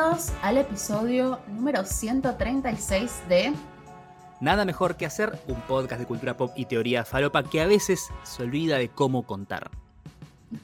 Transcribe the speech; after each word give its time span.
Bienvenidos 0.00 0.32
al 0.40 0.56
episodio 0.56 1.40
número 1.48 1.84
136 1.84 3.28
de 3.28 3.52
Nada 4.40 4.64
mejor 4.64 4.96
que 4.96 5.04
hacer 5.04 5.38
un 5.46 5.60
podcast 5.60 6.00
de 6.00 6.06
cultura 6.06 6.38
pop 6.38 6.52
y 6.56 6.64
teoría 6.64 7.04
falopa 7.04 7.42
que 7.42 7.60
a 7.60 7.66
veces 7.66 8.08
se 8.22 8.42
olvida 8.42 8.78
de 8.78 8.88
cómo 8.88 9.26
contar. 9.26 9.70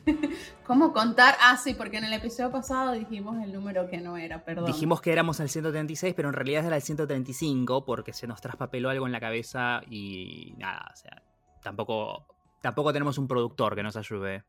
¿Cómo 0.67 0.95
contar? 0.95 1.35
Ah, 1.43 1.59
sí, 1.59 1.75
porque 1.75 1.99
en 1.99 2.05
el 2.05 2.15
episodio 2.15 2.51
pasado 2.51 2.93
dijimos 2.93 3.37
el 3.45 3.53
número 3.53 3.91
que 3.91 3.99
no 3.99 4.17
era, 4.17 4.43
perdón. 4.43 4.65
Dijimos 4.65 5.03
que 5.03 5.13
éramos 5.13 5.39
al 5.39 5.51
136, 5.51 6.15
pero 6.15 6.29
en 6.29 6.35
realidad 6.35 6.65
era 6.65 6.77
el 6.77 6.83
135 6.83 7.85
porque 7.85 8.15
se 8.15 8.27
nos 8.27 8.41
traspapeló 8.41 8.89
algo 8.89 9.05
en 9.05 9.13
la 9.13 9.21
cabeza 9.21 9.83
y 9.91 10.55
nada, 10.57 10.91
o 10.91 10.97
sea, 10.97 11.23
tampoco, 11.63 12.27
tampoco 12.63 12.91
tenemos 12.91 13.19
un 13.19 13.29
productor 13.29 13.75
que 13.75 13.83
nos 13.83 13.97
ayude. 13.97 14.45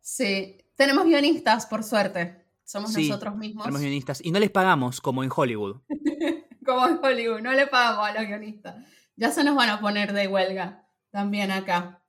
Sí, 0.00 0.58
tenemos 0.76 1.06
guionistas, 1.06 1.66
por 1.66 1.82
suerte. 1.82 2.41
Somos 2.64 2.96
nosotros 2.96 3.36
mismos. 3.36 3.64
Tenemos 3.64 3.82
guionistas 3.82 4.20
y 4.24 4.30
no 4.30 4.38
les 4.38 4.50
pagamos 4.50 5.00
como 5.00 5.22
en 5.22 5.30
Hollywood. 5.34 5.82
como 6.64 6.86
en 6.86 6.98
Hollywood, 7.02 7.40
no 7.40 7.52
le 7.52 7.66
pagamos 7.66 8.08
a 8.08 8.14
los 8.14 8.26
guionistas. 8.26 8.76
Ya 9.16 9.30
se 9.30 9.44
nos 9.44 9.54
van 9.54 9.70
a 9.70 9.80
poner 9.80 10.12
de 10.12 10.28
huelga 10.28 10.88
también 11.10 11.50
acá. 11.50 12.02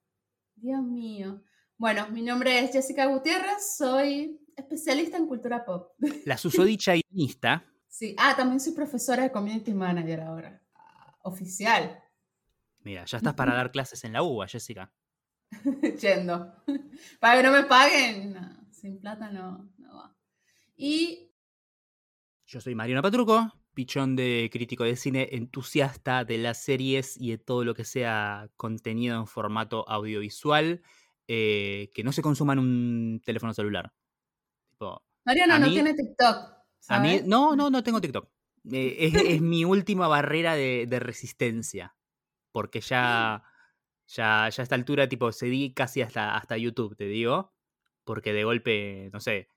Dios 0.56 0.82
mío. 0.82 1.44
Bueno, 1.78 2.08
mi 2.10 2.22
nombre 2.22 2.60
es 2.60 2.72
Jessica 2.72 3.06
Gutiérrez, 3.08 3.76
soy 3.78 4.40
especialista 4.56 5.18
en 5.18 5.28
cultura 5.28 5.66
pop. 5.66 5.92
La 6.26 6.38
susodicha 6.38 6.94
guionista. 6.94 7.66
Sí, 7.88 8.16
ah, 8.18 8.34
también 8.36 8.60
soy 8.60 8.74
profesora 8.74 9.24
de 9.24 9.32
Community 9.32 9.74
Manager 9.74 10.22
ahora. 10.22 10.62
Ah, 10.76 11.18
oficial. 11.24 12.02
Mira, 12.80 13.06
ya 13.06 13.18
estás 13.18 13.34
para 13.34 13.54
dar 13.54 13.72
clases 13.72 14.04
en 14.04 14.14
la 14.14 14.24
UBA, 14.24 14.48
Jessica. 14.48 14.92
Yendo. 16.02 16.56
Para 17.20 17.38
que 17.38 17.44
no 17.44 17.52
me 17.52 17.64
paguen. 17.64 18.36
sin 18.72 19.00
plata 19.00 19.30
no. 19.30 19.70
Y. 20.86 21.32
Yo 22.46 22.60
soy 22.60 22.76
Mariana 22.76 23.02
Patruco, 23.02 23.54
pichón 23.74 24.18
de 24.18 24.50
crítico 24.52 24.84
de 24.84 24.98
cine, 24.98 25.30
entusiasta 25.32 26.26
de 26.26 26.38
las 26.38 26.62
series 26.62 27.16
y 27.16 27.32
de 27.32 27.38
todo 27.38 27.64
lo 27.64 27.74
que 27.74 27.86
sea 27.86 28.50
contenido 28.58 29.18
en 29.18 29.26
formato 29.26 29.88
audiovisual 29.88 30.82
eh, 31.26 31.90
que 31.94 32.04
no 32.04 32.12
se 32.12 32.22
consuma 32.22 32.52
en 32.52 32.60
un 32.60 33.22
teléfono 33.24 33.54
celular. 33.54 33.94
Mariana 35.24 35.58
no 35.58 35.70
tiene 35.70 35.94
TikTok. 35.94 36.52
A 36.90 37.00
mí, 37.00 37.22
no, 37.24 37.56
no, 37.56 37.70
no 37.70 37.82
tengo 37.82 38.02
TikTok. 38.02 38.28
Eh, 38.70 39.14
es, 39.26 39.42
mi 39.42 39.64
última 39.64 40.10
barrera 40.10 40.56
de, 40.56 41.00
resistencia. 41.00 41.96
Porque 42.52 42.82
ya, 42.82 43.42
ya, 44.08 44.50
ya 44.50 44.62
a 44.62 44.64
esta 44.64 44.76
altura, 44.76 45.08
tipo, 45.08 45.32
cedí 45.32 45.74
casi 45.74 46.02
hasta, 46.02 46.36
hasta 46.36 46.58
YouTube, 46.58 46.98
te 46.98 47.06
digo. 47.06 47.54
Porque 48.04 48.34
de 48.34 48.44
golpe, 48.44 49.10
no 49.14 49.22
sé, 49.22 49.48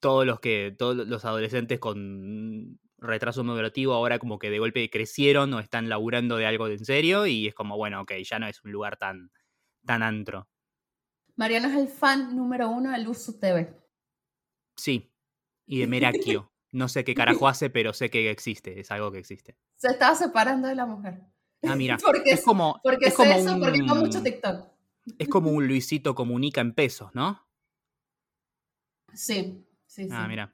todos 0.00 0.26
los 0.26 0.40
que, 0.40 0.74
todos 0.76 0.96
los 0.96 1.24
adolescentes 1.24 1.78
con 1.78 2.78
retraso 2.98 3.44
moderativo 3.44 3.94
ahora 3.94 4.18
como 4.18 4.38
que 4.38 4.50
de 4.50 4.58
golpe 4.58 4.90
crecieron 4.90 5.54
o 5.54 5.60
están 5.60 5.88
laburando 5.88 6.36
de 6.36 6.46
algo 6.46 6.66
de 6.66 6.74
en 6.74 6.84
serio 6.84 7.26
y 7.26 7.46
es 7.46 7.54
como, 7.54 7.76
bueno, 7.76 8.02
ok, 8.02 8.12
ya 8.24 8.38
no 8.38 8.46
es 8.46 8.62
un 8.64 8.72
lugar 8.72 8.96
tan, 8.96 9.30
tan 9.84 10.02
antro. 10.02 10.48
Mariano 11.36 11.68
es 11.68 11.76
el 11.76 11.88
fan 11.88 12.34
número 12.34 12.68
uno 12.68 12.90
de 12.90 12.98
Luzu 12.98 13.38
TV. 13.38 13.72
Sí, 14.76 15.12
y 15.66 15.78
de 15.80 15.86
Merakio. 15.88 16.52
No 16.70 16.88
sé 16.88 17.02
qué 17.02 17.14
carajo 17.14 17.48
hace, 17.48 17.70
pero 17.70 17.94
sé 17.94 18.10
que 18.10 18.30
existe, 18.30 18.78
es 18.78 18.90
algo 18.90 19.10
que 19.10 19.18
existe. 19.18 19.56
Se 19.76 19.88
estaba 19.88 20.14
separando 20.14 20.68
de 20.68 20.74
la 20.74 20.84
mujer. 20.84 21.22
Ah, 21.62 21.74
mira. 21.74 21.96
porque 22.04 22.32
es 22.32 22.44
como. 22.44 22.78
Porque 22.82 23.06
es 23.06 23.14
como 23.14 23.32
eso, 23.32 23.58
porque 23.58 23.78
no 23.78 23.94
mucho 23.94 24.22
TikTok. 24.22 24.68
Es 25.18 25.28
como 25.28 25.50
un 25.50 25.66
Luisito 25.68 26.14
comunica 26.14 26.60
en 26.60 26.74
pesos, 26.74 27.14
¿no? 27.14 27.46
Sí, 29.14 29.66
sí, 29.98 30.04
sí. 30.04 30.10
Ah, 30.12 30.28
mira. 30.28 30.52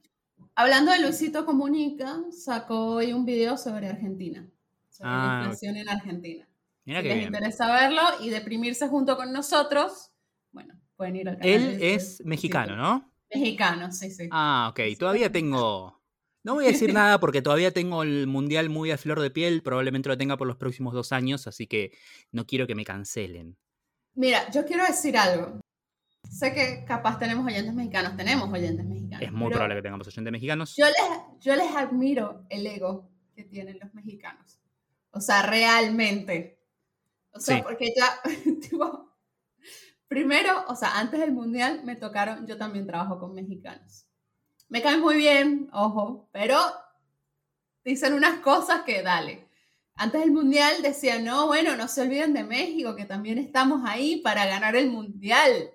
Hablando 0.55 0.93
de 0.93 1.01
Luisito 1.01 1.45
Comunica, 1.45 2.23
sacó 2.31 2.95
hoy 2.95 3.13
un 3.13 3.27
video 3.27 3.59
sobre 3.59 3.89
Argentina. 3.89 4.49
Sobre 4.89 5.11
la 5.11 5.39
ah, 5.39 5.43
inflación 5.43 5.77
en 5.77 5.89
Argentina. 5.89 6.49
Mira 6.87 7.03
si 7.03 7.09
les 7.09 7.27
interesa 7.27 7.73
verlo 7.73 8.03
y 8.23 8.31
deprimirse 8.31 8.89
junto 8.89 9.17
con 9.17 9.33
nosotros, 9.33 10.13
bueno, 10.53 10.75
pueden 10.97 11.17
ir 11.17 11.29
al 11.29 11.39
canal. 11.39 11.51
Él 11.51 11.79
es 11.81 12.25
mexicano, 12.25 12.77
¿no? 12.77 13.11
Mexicano, 13.35 13.91
sí, 13.93 14.11
sí. 14.11 14.29
Ah, 14.31 14.69
ok. 14.71 14.81
Todavía 14.99 15.31
tengo. 15.31 16.01
No 16.43 16.55
voy 16.55 16.67
a 16.67 16.69
decir 16.69 16.93
nada 16.95 17.19
porque 17.21 17.43
todavía 17.43 17.73
tengo 17.73 18.03
el 18.03 18.27
mundial 18.27 18.71
muy 18.71 18.91
a 18.91 18.99
flor 18.99 19.21
de 19.21 19.31
piel. 19.31 19.63
Probablemente 19.63 20.09
lo 20.09 20.17
tenga 20.17 20.37
por 20.37 20.47
los 20.47 20.57
próximos 20.57 20.95
dos 20.95 21.13
años, 21.13 21.47
así 21.47 21.67
que 21.67 21.93
no 22.33 22.47
quiero 22.47 22.67
que 22.67 22.75
me 22.75 22.85
cancelen. 22.85 23.59
Mira, 24.15 24.49
yo 24.51 24.65
quiero 24.65 24.85
decir 24.87 25.17
algo. 25.19 25.59
Sé 26.29 26.53
que 26.53 26.85
capaz 26.85 27.19
tenemos 27.19 27.47
oyentes 27.47 27.73
mexicanos, 27.75 28.17
tenemos 28.17 28.53
oyentes 28.53 28.85
mexicanos. 28.85 29.27
Es 29.27 29.33
muy 29.33 29.51
probable 29.51 29.77
que 29.77 29.83
tengamos 29.83 30.07
oyentes 30.07 30.33
mexicanos. 30.33 30.75
Yo 30.77 30.87
les, 30.87 31.41
yo 31.41 31.57
les 31.57 31.75
admiro 31.75 32.45
el 32.49 32.67
ego 32.67 33.09
que 33.35 33.45
tienen 33.45 33.79
los 33.81 33.93
mexicanos. 33.95 34.59
O 35.11 35.21
sea, 35.21 35.43
realmente. 35.43 36.59
O 37.33 37.41
sea, 37.41 37.63
porque 37.63 37.93
ya, 37.97 38.21
tipo, 38.61 39.13
primero, 40.09 40.65
o 40.69 40.77
sea, 40.77 40.99
antes 40.99 41.21
del 41.21 41.33
mundial 41.33 41.83
me 41.85 41.97
tocaron, 41.97 42.47
yo 42.47 42.57
también 42.57 42.87
trabajo 42.87 43.19
con 43.19 43.35
mexicanos. 43.35 44.07
Me 44.69 44.83
caen 44.83 45.01
muy 45.01 45.17
bien, 45.17 45.69
ojo, 45.73 46.29
pero 46.33 46.59
dicen 47.85 48.15
unas 48.15 48.41
cosas 48.41 48.83
que 48.83 49.03
dale. 49.03 49.47
Antes 49.97 50.21
del 50.23 50.33
mundial 50.33 50.83
decían, 50.83 51.25
no, 51.25 51.47
bueno, 51.47 51.77
no 51.77 51.87
se 51.87 52.03
olviden 52.03 52.33
de 52.33 52.43
México, 52.43 52.97
que 52.97 53.05
también 53.05 53.39
estamos 53.39 53.83
ahí 53.85 54.17
para 54.17 54.47
ganar 54.47 54.75
el 54.75 54.91
mundial. 54.91 55.71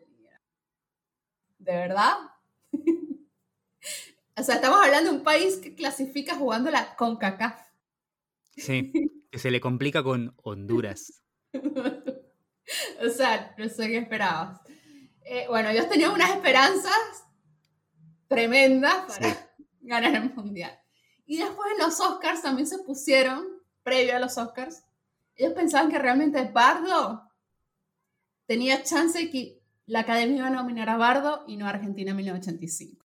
¿De 1.59 1.71
verdad? 1.71 2.15
o 4.37 4.43
sea, 4.43 4.55
estamos 4.55 4.79
hablando 4.81 5.11
de 5.11 5.17
un 5.17 5.23
país 5.23 5.57
que 5.57 5.75
clasifica 5.75 6.35
jugando 6.35 6.71
la 6.71 6.95
CONCACAF. 6.95 7.61
Sí, 8.55 8.91
que 9.31 9.39
se 9.39 9.51
le 9.51 9.61
complica 9.61 10.01
con 10.03 10.33
Honduras. 10.43 11.21
o 11.53 13.09
sea, 13.09 13.53
no 13.57 13.69
sé 13.69 13.87
qué 13.87 13.97
esperabas. 13.97 14.59
Eh, 15.23 15.45
bueno, 15.47 15.69
ellos 15.69 15.87
tenían 15.87 16.11
unas 16.11 16.31
esperanzas 16.31 17.23
tremendas 18.27 19.17
para 19.17 19.51
ganar 19.81 20.15
el 20.15 20.33
mundial. 20.33 20.79
Y 21.25 21.37
después 21.37 21.71
en 21.73 21.85
los 21.85 21.99
Oscars 21.99 22.41
también 22.41 22.67
se 22.67 22.79
pusieron, 22.79 23.45
previo 23.83 24.15
a 24.15 24.19
los 24.19 24.37
Oscars, 24.37 24.83
ellos 25.35 25.53
pensaban 25.53 25.91
que 25.91 25.99
realmente 25.99 26.43
Bardo 26.51 27.29
tenía 28.45 28.83
chance 28.83 29.19
de 29.19 29.29
que 29.29 29.58
la 29.89 30.01
Academia 30.01 30.38
iba 30.38 30.47
a 30.47 30.51
nominar 30.51 30.88
a 30.88 30.97
Bardo 30.97 31.44
y 31.47 31.57
no 31.57 31.66
a 31.66 31.69
Argentina 31.69 32.11
en 32.11 32.17
1985. 32.17 33.05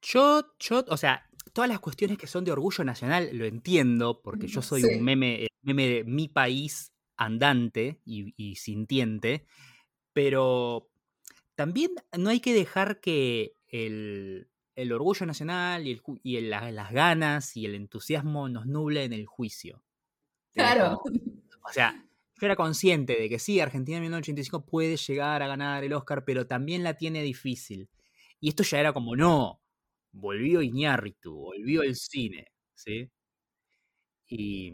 Yo, 0.00 0.54
yo, 0.58 0.84
o 0.88 0.96
sea, 0.96 1.28
todas 1.52 1.68
las 1.68 1.80
cuestiones 1.80 2.16
que 2.18 2.26
son 2.26 2.44
de 2.44 2.50
orgullo 2.50 2.82
nacional 2.82 3.28
lo 3.32 3.44
entiendo, 3.44 4.22
porque 4.22 4.48
yo 4.48 4.62
soy 4.62 4.82
un 4.84 5.04
meme, 5.04 5.48
meme 5.60 5.86
de 5.86 6.04
mi 6.04 6.28
país 6.28 6.92
andante 7.16 8.00
y, 8.04 8.56
sintiente, 8.56 9.46
pero 10.12 10.90
también 11.54 11.90
no 12.18 12.30
hay 12.30 12.40
que 12.40 12.54
dejar 12.54 13.00
que 13.00 13.54
el, 13.68 14.48
orgullo 14.92 15.26
nacional 15.26 15.86
y, 15.86 16.36
el, 16.36 16.50
las 16.50 16.90
ganas 16.90 17.56
y 17.56 17.66
el 17.66 17.74
entusiasmo 17.74 18.48
nos 18.48 18.66
nublen 18.66 19.12
el 19.12 19.26
juicio. 19.26 19.84
Claro. 20.52 21.02
o 21.04 21.72
sea, 21.72 22.02
yo 22.42 22.46
era 22.46 22.56
consciente 22.56 23.14
de 23.14 23.28
que 23.28 23.38
sí, 23.38 23.60
Argentina 23.60 23.98
en 23.98 24.02
1985 24.02 24.66
puede 24.66 24.96
llegar 24.96 25.42
a 25.42 25.46
ganar 25.46 25.84
el 25.84 25.92
Oscar, 25.92 26.24
pero 26.24 26.44
también 26.44 26.82
la 26.82 26.94
tiene 26.94 27.22
difícil. 27.22 27.88
Y 28.40 28.48
esto 28.48 28.64
ya 28.64 28.80
era 28.80 28.92
como, 28.92 29.14
no, 29.14 29.62
volvió 30.10 30.60
Iñárritu, 30.60 31.32
volvió 31.32 31.84
el 31.84 31.94
cine, 31.94 32.48
¿sí? 32.74 33.08
Y, 34.26 34.72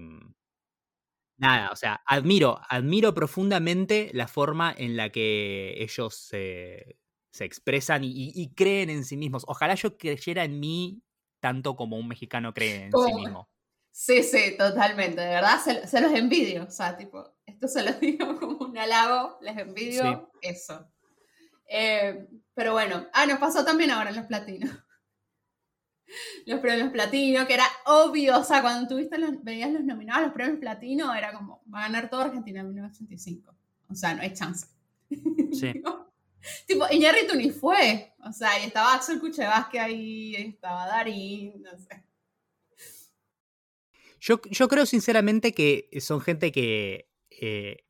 nada, 1.37 1.69
o 1.71 1.77
sea, 1.77 2.01
admiro, 2.07 2.59
admiro 2.71 3.13
profundamente 3.13 4.09
la 4.15 4.29
forma 4.29 4.75
en 4.75 4.97
la 4.97 5.11
que 5.11 5.75
ellos 5.77 6.15
se, 6.15 6.97
expresan 7.39 8.01
y, 8.03 8.55
creen 8.55 8.89
en 8.89 9.05
sí 9.05 9.19
mismos. 9.19 9.45
Ojalá 9.47 9.75
yo 9.75 9.99
creyera 9.99 10.43
en 10.45 10.59
mí 10.59 11.03
tanto 11.39 11.77
como 11.77 11.99
un 11.99 12.09
mexicano 12.09 12.55
cree 12.55 12.85
en 12.85 12.93
sí 12.93 13.15
mismo. 13.15 13.51
Sí, 13.93 14.23
sí, 14.23 14.57
totalmente. 14.57 15.21
De 15.21 15.29
verdad, 15.29 15.59
se, 15.61 16.01
los 16.01 16.13
envidio. 16.13 16.65
O 16.65 16.71
sea, 16.71 16.97
tipo, 16.97 17.37
esto 17.49 17.69
se 17.69 17.83
lo 17.83 17.93
digo 18.01 18.39
como 18.39 18.67
un 18.67 18.79
halago, 18.79 19.39
les 19.41 19.57
envidio 19.57 20.31
eso. 20.41 20.91
Eh, 21.69 22.27
pero 22.55 22.73
bueno, 22.73 23.07
ah, 23.13 23.27
nos 23.27 23.39
pasó 23.39 23.65
también 23.65 23.91
ahora 23.91 24.11
en 24.11 24.17
los 24.17 24.27
platinos 24.27 24.71
los 26.47 26.61
premios 26.61 26.91
platino, 26.91 27.47
que 27.47 27.55
era 27.55 27.67
obvio, 27.87 28.39
o 28.39 28.45
sea, 28.45 28.63
cuando 28.63 28.89
tuviste 28.89 29.19
los, 29.19 29.43
veías 29.43 29.71
los 29.71 29.85
nominados 29.85 30.23
a 30.23 30.27
los 30.27 30.35
premios 30.35 30.59
platino, 30.59 31.15
era 31.15 31.33
como, 31.33 31.63
va 31.73 31.81
a 31.81 31.83
ganar 31.83 32.11
todo 32.11 32.23
Argentina 32.23 32.61
en 32.61 32.69
1985. 32.69 33.55
O 33.89 33.95
sea, 33.95 34.15
no 34.15 34.23
hay 34.23 34.35
chance. 34.35 34.67
Sí. 35.53 35.73
tipo, 36.67 36.87
Iñárritu 36.91 37.35
ni 37.37 37.51
fue. 37.51 38.15
O 38.25 38.33
sea, 38.33 38.59
y 38.61 38.67
estaba 38.67 38.95
Axel 38.95 39.21
Kuchevasque 39.21 39.79
ahí, 39.79 40.35
estaba 40.37 40.87
Darín, 40.87 41.63
no 41.63 41.71
sé. 41.79 42.05
Yo, 44.21 44.41
yo 44.51 44.69
creo 44.69 44.85
sinceramente 44.85 45.53
que 45.53 45.89
son 46.01 46.21
gente 46.21 46.51
que 46.51 47.08
eh, 47.41 47.85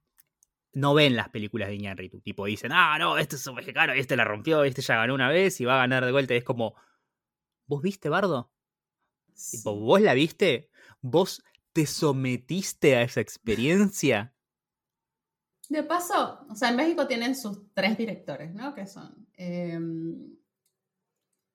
no 0.73 0.95
ven 0.95 1.17
las 1.17 1.31
películas 1.31 1.69
de 1.69 1.77
Iñárritu. 1.77 2.21
Tipo, 2.21 2.47
dicen, 2.47 2.73
ah, 2.73 2.99
no, 2.99 3.19
este 3.19 3.37
es 3.37 3.47
un 3.47 3.57
mexicano, 3.57 3.93
este 3.93 4.17
la 4.17 4.25
rompió, 4.25 4.65
este 4.65 4.83
ya 4.83 4.97
ganó 4.97 5.15
una 5.15 5.29
vez 5.29 5.61
y 5.61 5.65
va 5.65 5.75
a 5.75 5.79
ganar 5.79 6.05
de 6.05 6.13
vuelta. 6.13 6.35
es 6.35 6.45
como, 6.45 6.75
¿Vos 7.69 7.83
viste, 7.83 8.09
Bardo? 8.09 8.51
¿Vos 9.65 10.01
la 10.01 10.15
viste? 10.15 10.71
¿Vos 11.03 11.45
te 11.75 11.87
sometiste 11.87 12.97
a 12.97 13.03
esa 13.03 13.21
experiencia? 13.21 14.35
De 15.69 15.83
paso, 15.83 16.47
o 16.49 16.55
sea, 16.55 16.71
en 16.71 16.77
México 16.77 17.07
tienen 17.07 17.37
sus 17.37 17.73
tres 17.75 17.99
directores, 17.99 18.55
¿no? 18.55 18.75
Que 18.75 18.87
son 18.87 19.29
eh, 19.37 19.79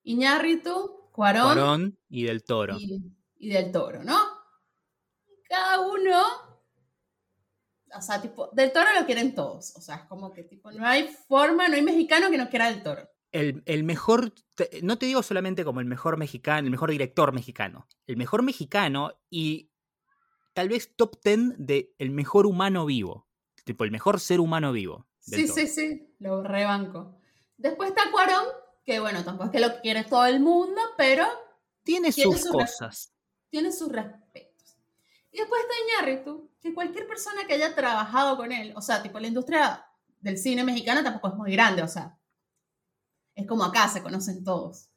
Iñárritu, 0.04 1.10
Cuarón, 1.12 1.98
y 2.10 2.26
Del 2.26 2.44
Toro. 2.44 2.78
Y, 2.78 3.50
Del 3.50 3.72
Toro, 3.72 4.04
¿no? 4.04 4.20
Cada 5.50 5.82
uno, 5.82 6.22
o 7.96 8.02
sea, 8.02 8.22
tipo, 8.22 8.50
Del 8.54 8.72
Toro 8.72 8.88
lo 9.00 9.06
quieren 9.06 9.36
todos. 9.36 9.76
O 9.76 9.82
sea, 9.82 9.96
es 9.96 10.04
como 10.04 10.32
que, 10.32 10.44
tipo, 10.44 10.72
no 10.72 10.86
hay 10.86 11.08
forma, 11.28 11.68
no 11.68 11.76
hay 11.76 11.82
mexicano 11.82 12.30
que 12.30 12.38
no 12.38 12.50
quiera 12.50 12.68
Del 12.68 12.84
Toro. 12.84 13.10
El, 13.32 13.64
el, 13.66 13.84
mejor, 13.84 14.34
no 14.84 14.98
te 14.98 15.08
digo 15.08 15.24
solamente 15.24 15.66
como 15.66 15.80
el 15.80 15.88
mejor 15.88 16.18
mexicano, 16.18 16.68
el 16.68 16.72
mejor 16.72 16.92
director 16.92 17.34
mexicano, 17.34 17.88
el 18.06 18.16
mejor 18.16 18.44
mexicano 18.44 19.12
y 19.30 19.72
tal 20.54 20.70
vez 20.70 20.96
top 20.96 21.20
ten 21.20 21.56
de 21.58 21.96
el 21.98 22.12
mejor 22.12 22.46
humano 22.46 22.86
vivo. 22.86 23.28
Tipo, 23.66 23.84
el 23.86 23.92
mejor 23.92 24.20
ser 24.20 24.40
humano 24.40 24.72
vivo. 24.72 25.08
Sí, 25.20 25.48
sí, 25.48 25.68
sí, 25.68 26.16
lo 26.20 26.44
rebanco. 26.44 27.18
Después 27.58 27.90
está 27.90 28.12
Cuarón, 28.12 28.46
que 28.84 29.00
bueno, 29.00 29.24
tampoco 29.24 29.46
es 29.46 29.52
que 29.52 29.60
lo 29.60 29.80
quiere 29.82 30.04
todo 30.04 30.26
el 30.26 30.40
mundo, 30.40 30.82
pero... 30.98 31.26
Tiene, 31.84 32.12
sus, 32.12 32.46
cosas. 32.48 33.14
Tiene 33.50 33.72
sus 33.72 33.92
respetos. 33.92 34.53
Y 35.34 35.40
después 35.40 35.62
está 35.62 35.74
Iñárritu, 35.84 36.52
que 36.62 36.74
cualquier 36.74 37.08
persona 37.08 37.48
que 37.48 37.56
haya 37.56 37.74
trabajado 37.74 38.38
con 38.38 38.52
él, 38.52 38.72
o 38.76 38.82
sea, 38.82 39.02
tipo 39.02 39.20
la 39.20 39.28
industria 39.28 39.84
del 40.20 40.38
cine 40.38 40.64
mexicano 40.64 41.04
tampoco 41.04 41.30
es 41.30 41.34
muy 41.34 41.52
grande, 41.52 41.82
o 41.82 41.88
sea, 41.88 42.20
es 43.34 43.48
como 43.48 43.64
acá, 43.64 43.90
se 43.90 44.04
conocen 44.04 44.44
todos. 44.44 44.90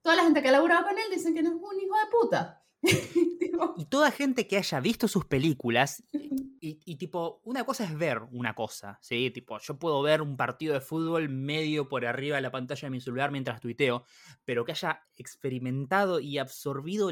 Toda 0.00 0.14
la 0.14 0.22
gente 0.22 0.40
que 0.40 0.48
ha 0.48 0.52
laburado 0.52 0.84
con 0.86 0.96
él 0.96 1.04
dicen 1.12 1.34
que 1.34 1.42
no 1.42 1.50
es 1.50 1.56
un 1.56 1.80
hijo 1.80 1.94
de 1.96 2.10
puta. 2.10 2.64
y 3.76 3.84
toda 3.86 4.12
gente 4.12 4.46
que 4.46 4.56
haya 4.56 4.78
visto 4.78 5.08
sus 5.08 5.24
películas, 5.24 6.04
y, 6.60 6.96
tipo, 6.96 7.40
una 7.44 7.64
cosa 7.64 7.84
es 7.84 7.96
ver 7.96 8.20
una 8.30 8.54
cosa, 8.54 8.98
¿sí? 9.00 9.30
Tipo, 9.30 9.58
yo 9.58 9.78
puedo 9.78 10.02
ver 10.02 10.22
un 10.22 10.36
partido 10.36 10.74
de 10.74 10.80
fútbol 10.80 11.28
medio 11.28 11.88
por 11.88 12.06
arriba 12.06 12.36
de 12.36 12.42
la 12.42 12.50
pantalla 12.50 12.86
de 12.86 12.90
mi 12.90 13.00
celular 13.00 13.30
mientras 13.30 13.60
tuiteo, 13.60 14.04
pero 14.44 14.64
que 14.64 14.72
haya 14.72 15.02
experimentado 15.16 16.20
y 16.20 16.38
absorbido 16.38 17.10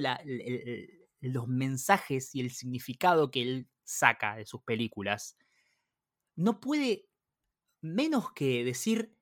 los 1.26 1.48
mensajes 1.48 2.34
y 2.34 2.40
el 2.40 2.50
significado 2.50 3.30
que 3.30 3.42
él 3.42 3.68
saca 3.84 4.36
de 4.36 4.46
sus 4.46 4.62
películas, 4.62 5.38
no 6.34 6.60
puede 6.60 7.08
menos 7.80 8.32
que 8.32 8.64
decir, 8.64 9.16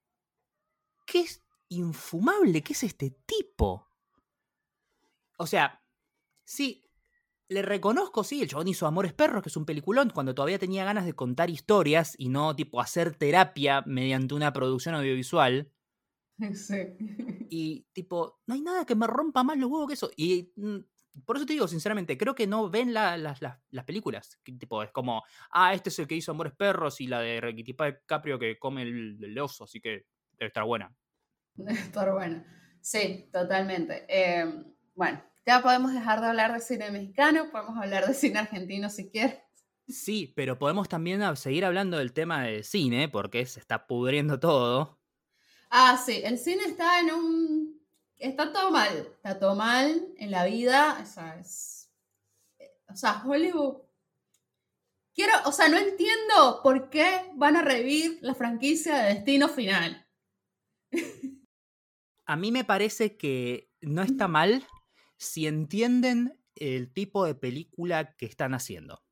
¿qué 1.07 1.21
es 1.21 1.43
infumable? 1.69 2.63
¿Qué 2.63 2.73
es 2.73 2.83
este 2.83 3.11
tipo? 3.27 3.89
O 5.37 5.47
sea, 5.47 5.85
Sí, 6.45 6.85
le 7.49 7.63
reconozco, 7.63 8.23
sí, 8.23 8.43
el 8.43 8.49
chabón 8.49 8.69
hizo 8.69 8.87
Amores 8.87 9.13
Perros, 9.13 9.43
que 9.43 9.49
es 9.49 9.57
un 9.57 9.65
peliculón, 9.65 10.11
cuando 10.11 10.35
todavía 10.35 10.59
tenía 10.59 10.85
ganas 10.85 11.07
de 11.07 11.15
contar 11.15 11.51
historias 11.51 12.15
y 12.19 12.29
no, 12.29 12.55
tipo, 12.55 12.81
hacer 12.81 13.17
terapia 13.17 13.83
mediante 13.87 14.35
una 14.35 14.53
producción 14.53 14.95
audiovisual. 14.95 15.71
Sí. 16.53 16.75
Y, 17.49 17.87
tipo, 17.93 18.41
no 18.49 18.55
hay 18.55 18.61
nada 18.61 18.85
que 18.85 18.97
me 18.97 19.07
rompa 19.07 19.45
más 19.45 19.57
los 19.57 19.71
huevos 19.71 19.87
que 19.87 19.95
eso. 19.95 20.11
Y 20.17 20.53
mm, 20.57 20.79
por 21.25 21.37
eso 21.37 21.47
te 21.47 21.53
digo, 21.53 21.69
sinceramente, 21.69 22.19
creo 22.19 22.35
que 22.35 22.47
no 22.47 22.69
ven 22.69 22.93
las 22.93 23.85
películas. 23.87 24.39
tipo, 24.43 24.83
es 24.83 24.91
como, 24.91 25.23
ah, 25.51 25.75
este 25.75 25.91
es 25.91 25.99
el 25.99 26.07
que 26.07 26.17
hizo 26.17 26.33
Amores 26.33 26.55
Perros 26.55 27.01
y 27.01 27.07
la 27.07 27.21
de 27.21 27.41
de 27.41 27.99
Caprio 28.07 28.39
que 28.39 28.59
come 28.59 28.83
el, 28.83 29.19
el, 29.23 29.39
oso, 29.39 29.65
así 29.65 29.81
que 29.81 30.07
debe 30.39 30.49
estar 30.49 30.65
buena. 30.65 30.95
Debe 31.55 31.79
estar 31.79 32.13
buena. 32.13 32.45
Sí, 32.81 33.31
totalmente. 33.33 34.05
Eh, 34.09 34.65
bueno, 34.95 35.23
ya 35.47 35.63
podemos 35.63 35.93
dejar 35.93 36.21
de 36.21 36.27
hablar 36.27 36.53
de 36.53 36.61
cine 36.61 36.91
mexicano, 36.91 37.51
podemos 37.51 37.77
hablar 37.79 38.07
de 38.07 38.15
cine 38.15 38.41
argentino 38.41 38.91
si 38.91 39.11
quieres. 39.11 39.39
Sí, 39.87 40.33
pero 40.35 40.59
podemos 40.59 40.89
también 40.89 41.37
seguir 41.37 41.65
hablando 41.65 41.99
del 41.99 42.13
tema 42.13 42.43
del 42.43 42.65
cine, 42.65 43.09
porque 43.09 43.45
se 43.47 43.61
está 43.61 43.87
pudriendo 43.87 44.41
todo. 44.41 44.99
Ah, 45.71 46.01
sí, 46.05 46.23
el 46.25 46.39
cine 46.39 46.65
está 46.65 47.01
en 47.01 47.11
un... 47.13 47.74
Está 48.19 48.53
todo 48.53 48.71
mal, 48.71 49.09
está 49.17 49.39
todo 49.39 49.55
mal 49.55 50.09
en 50.17 50.31
la 50.31 50.45
vida, 50.45 50.99
o 51.03 51.07
sea, 51.07 51.39
es... 51.39 51.91
O 52.89 52.97
sea, 52.97 53.23
Hollywood... 53.25 53.83
Quiero, 55.15 55.33
o 55.47 55.53
sea, 55.53 55.69
no 55.69 55.77
entiendo 55.77 56.61
por 56.63 56.91
qué 56.91 57.31
van 57.35 57.57
a 57.57 57.63
revivir 57.63 58.19
la 58.21 58.35
franquicia 58.35 58.97
de 58.97 59.15
Destino 59.15 59.49
Final. 59.49 60.07
A 62.27 62.37
mí 62.37 62.51
me 62.51 62.65
parece 62.65 63.17
que 63.17 63.71
no 63.81 64.03
está 64.03 64.29
mal, 64.29 64.67
si 65.17 65.47
entienden 65.47 66.41
el 66.57 66.93
tipo 66.93 67.25
de 67.25 67.35
película 67.35 68.17
que 68.17 68.27
están 68.27 68.55
haciendo. 68.55 69.03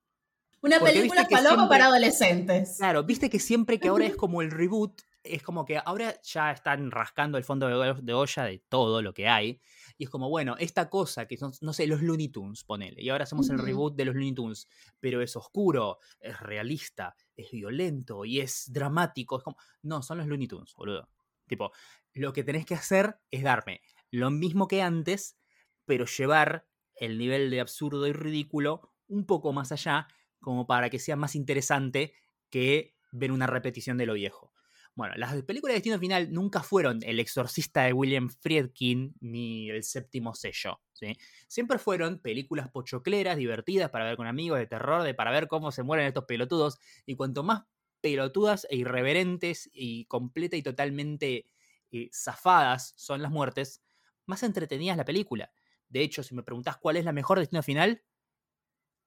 Una 0.62 0.78
película 0.78 1.26
palomo 1.28 1.69
para 1.69 1.87
adolescentes. 1.87 2.76
Claro, 2.78 3.02
viste 3.02 3.28
que 3.28 3.40
siempre 3.40 3.81
que 3.81 3.88
ahora 3.88 4.06
es 4.06 4.16
como 4.16 4.43
el 4.43 4.50
reboot, 4.50 5.02
es 5.24 5.42
como 5.42 5.64
que 5.64 5.80
ahora 5.84 6.20
ya 6.22 6.50
están 6.50 6.90
rascando 6.90 7.38
el 7.38 7.44
fondo 7.44 7.69
de 7.69 8.14
olla 8.14 8.44
de 8.44 8.58
todo 8.69 9.02
lo 9.02 9.14
que 9.14 9.28
hay. 9.28 9.60
Y 9.98 10.04
es 10.04 10.10
como, 10.10 10.28
bueno, 10.28 10.56
esta 10.58 10.90
cosa 10.90 11.26
que 11.26 11.36
son, 11.36 11.52
no 11.60 11.72
sé, 11.72 11.86
los 11.86 12.02
Looney 12.02 12.28
Tunes, 12.28 12.64
ponele. 12.64 13.02
Y 13.02 13.08
ahora 13.08 13.24
hacemos 13.24 13.48
el 13.50 13.58
reboot 13.58 13.94
de 13.94 14.04
los 14.04 14.14
Looney 14.14 14.34
Tunes. 14.34 14.69
Pero 15.00 15.22
es 15.22 15.36
oscuro, 15.36 15.98
es 16.20 16.38
realista, 16.40 17.14
es 17.36 17.50
violento 17.50 18.24
y 18.24 18.40
es 18.40 18.72
dramático. 18.72 19.38
Es 19.38 19.44
como, 19.44 19.56
no, 19.82 20.02
son 20.02 20.19
los 20.19 20.26
Looney 20.26 20.48
Tunes, 20.48 20.74
boludo. 20.74 21.08
Tipo, 21.46 21.72
lo 22.14 22.32
que 22.32 22.44
tenés 22.44 22.66
que 22.66 22.75
hacer 22.75 23.18
es 23.30 23.42
darme 23.42 23.80
lo 24.10 24.30
mismo 24.30 24.68
que 24.68 24.82
antes, 24.82 25.38
pero 25.86 26.04
llevar 26.06 26.68
el 26.94 27.18
nivel 27.18 27.50
de 27.50 27.60
absurdo 27.60 28.06
y 28.06 28.12
ridículo 28.12 28.92
un 29.08 29.26
poco 29.26 29.52
más 29.52 29.72
allá, 29.72 30.06
como 30.40 30.66
para 30.66 30.90
que 30.90 30.98
sea 30.98 31.16
más 31.16 31.34
interesante 31.34 32.14
que 32.50 32.94
ver 33.10 33.32
una 33.32 33.46
repetición 33.46 33.96
de 33.98 34.06
lo 34.06 34.14
viejo. 34.14 34.52
Bueno, 34.94 35.14
las 35.16 35.42
películas 35.44 35.72
de 35.72 35.76
Destino 35.76 35.99
Final 35.99 36.32
nunca 36.32 36.62
fueron 36.62 37.00
El 37.02 37.18
Exorcista 37.18 37.84
de 37.84 37.94
William 37.94 38.28
Friedkin 38.28 39.14
ni 39.20 39.70
El 39.70 39.84
Séptimo 39.84 40.34
Sello. 40.34 40.80
¿sí? 40.92 41.16
Siempre 41.49 41.78
fueron 41.78 42.18
películas 42.18 42.70
pochocleras, 42.70 43.38
divertidas 43.38 43.90
para 43.90 44.04
ver 44.04 44.16
con 44.16 44.26
amigos, 44.26 44.58
de 44.58 44.66
terror, 44.66 45.02
de 45.02 45.14
para 45.14 45.30
ver 45.30 45.49
cómo 45.49 45.72
se 45.72 45.82
mueren 45.82 46.06
estos 46.06 46.25
pelotudos. 46.25 46.78
Y 47.06 47.16
cuanto 47.16 47.42
más 47.42 47.62
pelotudas 48.02 48.66
e 48.68 48.76
irreverentes 48.76 49.70
y 49.72 50.04
completa 50.04 50.56
y 50.56 50.62
totalmente 50.62 51.46
eh, 51.90 52.11
zafadas 52.12 52.92
son 52.96 53.22
las 53.22 53.30
muertes, 53.30 53.82
más 54.26 54.42
entretenida 54.42 54.92
es 54.92 54.99
la 54.99 55.04
película. 55.06 55.52
De 55.88 56.02
hecho, 56.02 56.22
si 56.22 56.34
me 56.34 56.42
preguntás 56.42 56.76
cuál 56.76 56.96
es 56.96 57.04
la 57.04 57.12
mejor 57.12 57.38
destino 57.38 57.62
final, 57.62 58.02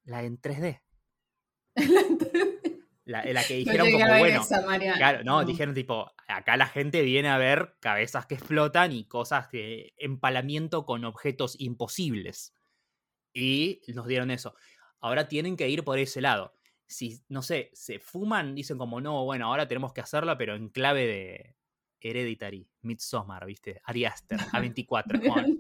la 0.04 0.24
en 0.24 0.40
3D. 0.40 0.82
la, 1.76 2.75
la, 3.06 3.44
que 3.44 3.54
dijeron 3.56 3.92
como, 3.92 4.20
bueno, 4.20 4.42
claro, 4.96 5.24
no, 5.24 5.46
dijeron 5.46 5.74
tipo, 5.74 6.12
acá 6.28 6.58
la 6.58 6.68
gente 6.68 7.02
viene 7.04 7.30
a 7.30 7.38
ver 7.38 7.78
cabezas 7.80 8.26
que 8.26 8.36
explotan 8.36 8.92
y 8.92 9.06
cosas 9.06 9.50
de 9.52 9.94
empalamiento 9.98 10.86
con 10.86 11.06
objetos 11.06 11.56
imposibles. 11.60 12.54
Y 13.34 13.82
nos 13.94 14.08
dieron 14.08 14.32
eso. 14.32 14.56
Ahora 15.00 15.28
tienen 15.28 15.58
que 15.58 15.70
ir 15.70 15.84
por 15.84 16.00
ese 16.00 16.22
lado. 16.22 16.54
Si, 16.88 17.22
no 17.30 17.42
sé, 17.42 17.70
se 17.74 18.00
fuman, 18.00 18.56
dicen 18.56 18.78
como, 18.78 19.02
no, 19.02 19.24
bueno, 19.26 19.48
ahora 19.48 19.68
tenemos 19.68 19.94
que 19.94 20.02
hacerla, 20.02 20.38
pero 20.38 20.56
en 20.56 20.70
clave 20.70 21.06
de 21.06 21.56
Hereditary, 22.00 22.70
Midsommar, 22.82 23.46
¿viste? 23.46 23.82
Ari 23.84 24.06
Aster, 24.06 24.40
A24. 24.52 25.58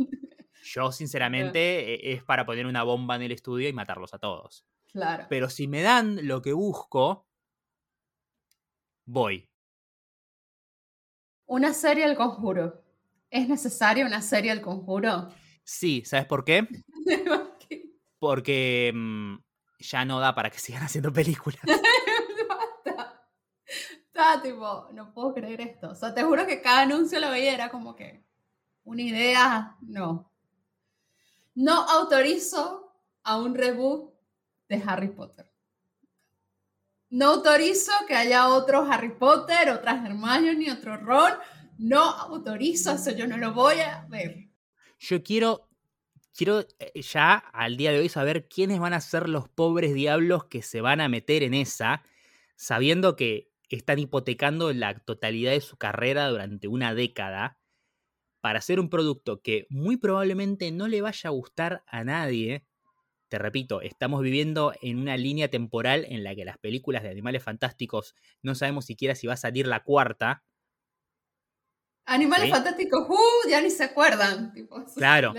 Yo, 0.64 0.92
sinceramente, 0.92 1.94
e, 1.94 2.14
es 2.14 2.24
para 2.24 2.46
poner 2.46 2.66
una 2.66 2.84
bomba 2.84 3.16
en 3.16 3.24
el 3.24 3.32
estudio 3.32 3.68
y 3.68 3.74
matarlos 3.74 4.14
a 4.14 4.20
todos. 4.20 4.66
Claro. 4.92 5.26
Pero 5.30 5.50
si 5.50 5.68
me 5.68 5.82
dan 5.82 6.28
lo 6.28 6.42
que 6.42 6.54
busco, 6.54 7.28
voy. 9.06 9.50
Una 11.46 11.74
serie 11.74 12.06
al 12.06 12.16
conjuro. 12.16 12.84
¿Es 13.30 13.48
necesaria 13.48 14.06
una 14.06 14.22
serie 14.22 14.52
al 14.52 14.62
conjuro? 14.62 15.30
Sí, 15.64 16.04
¿sabes 16.06 16.26
por 16.26 16.44
qué? 16.44 16.68
Porque 18.20 18.92
mm, 18.94 19.36
ya 19.80 20.06
no 20.06 20.20
da 20.20 20.34
para 20.34 20.50
que 20.50 20.60
sigan 20.60 20.84
haciendo 20.84 21.14
películas. 21.14 21.62
Estaba 24.08 24.42
tipo, 24.42 24.90
no 24.94 25.14
puedo 25.14 25.34
creer 25.34 25.62
esto. 25.62 25.90
O 25.90 25.96
sea, 25.96 26.14
te 26.14 26.24
juro 26.24 26.48
que 26.48 26.62
cada 26.62 26.82
anuncio 26.82 27.20
lo 27.20 27.30
veía 27.30 27.54
era 27.54 27.70
como 27.70 27.96
que 27.96 28.24
una 28.84 29.02
idea, 29.02 29.76
no 29.82 30.32
no 31.56 31.74
autorizo 31.74 32.94
a 33.24 33.38
un 33.38 33.56
reboot 33.56 34.14
de 34.68 34.84
Harry 34.86 35.08
Potter. 35.08 35.50
No 37.16 37.28
autorizo 37.28 37.94
que 38.10 38.14
haya 38.14 38.50
otro 38.50 38.82
Harry 38.92 39.14
Potter, 39.18 39.70
otra 39.70 40.04
Hermione, 40.06 40.70
otro 40.70 40.98
Ron. 40.98 41.32
No 41.78 42.02
autorizo 42.02 42.92
eso, 42.92 43.12
yo 43.12 43.26
no 43.26 43.38
lo 43.38 43.54
voy 43.54 43.76
a 43.80 44.06
ver. 44.10 44.50
Yo 45.00 45.24
quiero, 45.24 45.70
quiero 46.36 46.68
eh, 46.78 47.02
ya 47.02 47.36
al 47.36 47.78
día 47.78 47.94
de 47.94 48.00
hoy 48.00 48.10
saber 48.10 48.50
quiénes 48.50 48.82
van 48.82 48.92
a 48.92 49.00
ser 49.00 49.30
los 49.30 49.48
pobres 49.48 49.94
diablos 49.94 50.48
que 50.48 50.62
se 50.62 50.82
van 50.82 51.00
a 51.00 51.08
meter 51.08 51.44
en 51.44 51.54
esa, 51.54 52.04
sabiendo 52.58 53.16
que 53.16 53.50
están 53.70 53.98
hipotecando 54.00 54.74
la 54.74 55.00
totalidad 55.00 55.52
de 55.52 55.62
su 55.62 55.78
carrera 55.78 56.28
durante 56.28 56.68
una 56.68 56.94
década 56.94 57.58
para 58.42 58.60
hacer 58.60 58.78
un 58.78 58.90
producto 58.90 59.42
que 59.42 59.68
muy 59.70 59.96
probablemente 59.96 60.70
no 60.74 60.90
le 60.90 61.02
vaya 61.02 61.30
a 61.30 61.32
gustar 61.32 61.82
a 61.88 62.04
nadie, 62.04 62.66
te 63.28 63.40
repito, 63.40 63.82
estamos 63.82 64.22
viviendo 64.22 64.74
en 64.82 65.00
una 65.00 65.18
línea 65.18 65.50
temporal 65.50 66.06
en 66.10 66.24
la 66.24 66.36
que 66.36 66.46
las 66.46 66.58
películas 66.58 67.04
de 67.04 67.10
animales 67.10 67.44
fantásticos 67.44 68.16
no 68.42 68.56
sabemos 68.56 68.86
siquiera 68.86 69.16
si 69.16 69.28
va 69.28 69.34
a 69.34 69.38
salir 69.38 69.68
la 69.68 69.84
cuarta. 69.84 70.44
Animales 72.06 72.52
fantásticos, 72.52 73.10
uh, 73.10 73.50
ya 73.50 73.62
ni 73.62 73.72
se 73.72 73.84
acuerdan. 73.84 74.54
claro. 74.96 75.34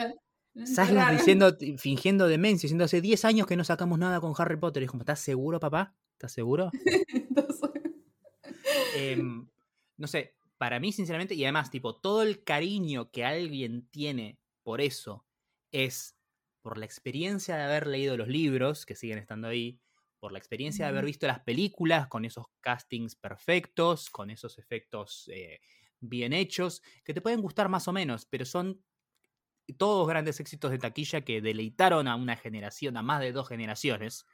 La, 0.55 1.13
diciendo, 1.13 1.55
fingiendo 1.77 2.27
demencia, 2.27 2.67
diciendo 2.67 2.85
hace 2.85 3.03
10 3.03 3.27
años 3.27 3.47
que 3.47 3.57
no 3.57 3.65
sacamos 3.65 3.99
nada 3.99 4.21
con 4.21 4.33
Harry 4.39 4.57
Potter. 4.57 4.83
Y 4.83 4.87
es 4.87 4.91
como, 4.91 5.03
¿estás 5.03 5.21
seguro, 5.21 5.61
papá? 5.61 5.95
¿Estás 6.13 6.33
seguro? 6.33 6.71
Em, 8.99 9.47
no 9.99 10.07
sé, 10.07 10.35
para 10.57 10.81
mí, 10.81 10.91
sinceramente, 10.91 11.35
y 11.35 11.45
además, 11.45 11.71
tipo, 11.71 11.97
todo 11.97 12.23
el 12.23 12.43
cariño 12.43 13.11
que 13.11 13.27
alguien 13.27 13.87
tiene 13.91 14.39
por 14.63 14.81
eso 14.81 15.27
es 15.71 16.16
por 16.67 16.79
la 16.79 16.85
experiencia 16.85 17.57
de 17.57 17.63
haber 17.63 17.87
leído 17.87 18.17
los 18.17 18.27
libros, 18.27 18.87
que 18.87 18.97
siguen 18.97 19.19
estando 19.19 19.47
ahí, 19.47 19.79
por 20.19 20.33
la 20.33 20.39
experiencia 20.39 20.85
de 20.85 20.89
haber 20.89 21.05
visto 21.05 21.29
las 21.29 21.39
películas 21.39 22.09
con 22.09 22.25
esos 22.25 22.47
castings 22.61 23.15
perfectos, 23.15 24.11
con 24.11 24.31
esos 24.31 24.59
efectos 24.59 25.31
eh, 25.33 25.61
bien 26.01 26.33
hechos, 26.33 26.83
que 27.05 27.15
te 27.15 27.21
pueden 27.21 27.41
gustar 27.41 27.69
más 27.69 27.87
o 27.87 27.93
menos, 27.93 28.27
pero 28.27 28.45
son 28.45 28.83
todos 29.79 30.09
grandes 30.09 30.41
éxitos 30.41 30.73
de 30.73 30.79
taquilla 30.79 31.21
que 31.21 31.41
deleitaron 31.41 32.09
a 32.09 32.17
una 32.17 32.35
generación, 32.35 32.97
a 32.97 33.03
más 33.03 33.21
de 33.21 33.31
dos 33.31 33.47
generaciones. 33.47 34.27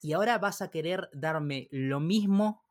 Y 0.00 0.12
ahora 0.12 0.38
vas 0.38 0.62
a 0.62 0.70
querer 0.70 1.10
darme 1.12 1.66
lo 1.72 1.98
mismo, 1.98 2.64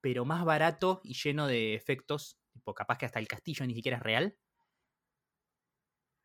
pero 0.00 0.24
más 0.24 0.42
barato 0.46 1.02
y 1.04 1.12
lleno 1.12 1.46
de 1.46 1.74
efectos, 1.74 2.38
tipo 2.50 2.72
capaz 2.72 2.96
que 2.96 3.04
hasta 3.04 3.18
el 3.18 3.28
castillo 3.28 3.66
ni 3.66 3.74
siquiera 3.74 3.98
es 3.98 4.02
real. 4.02 4.38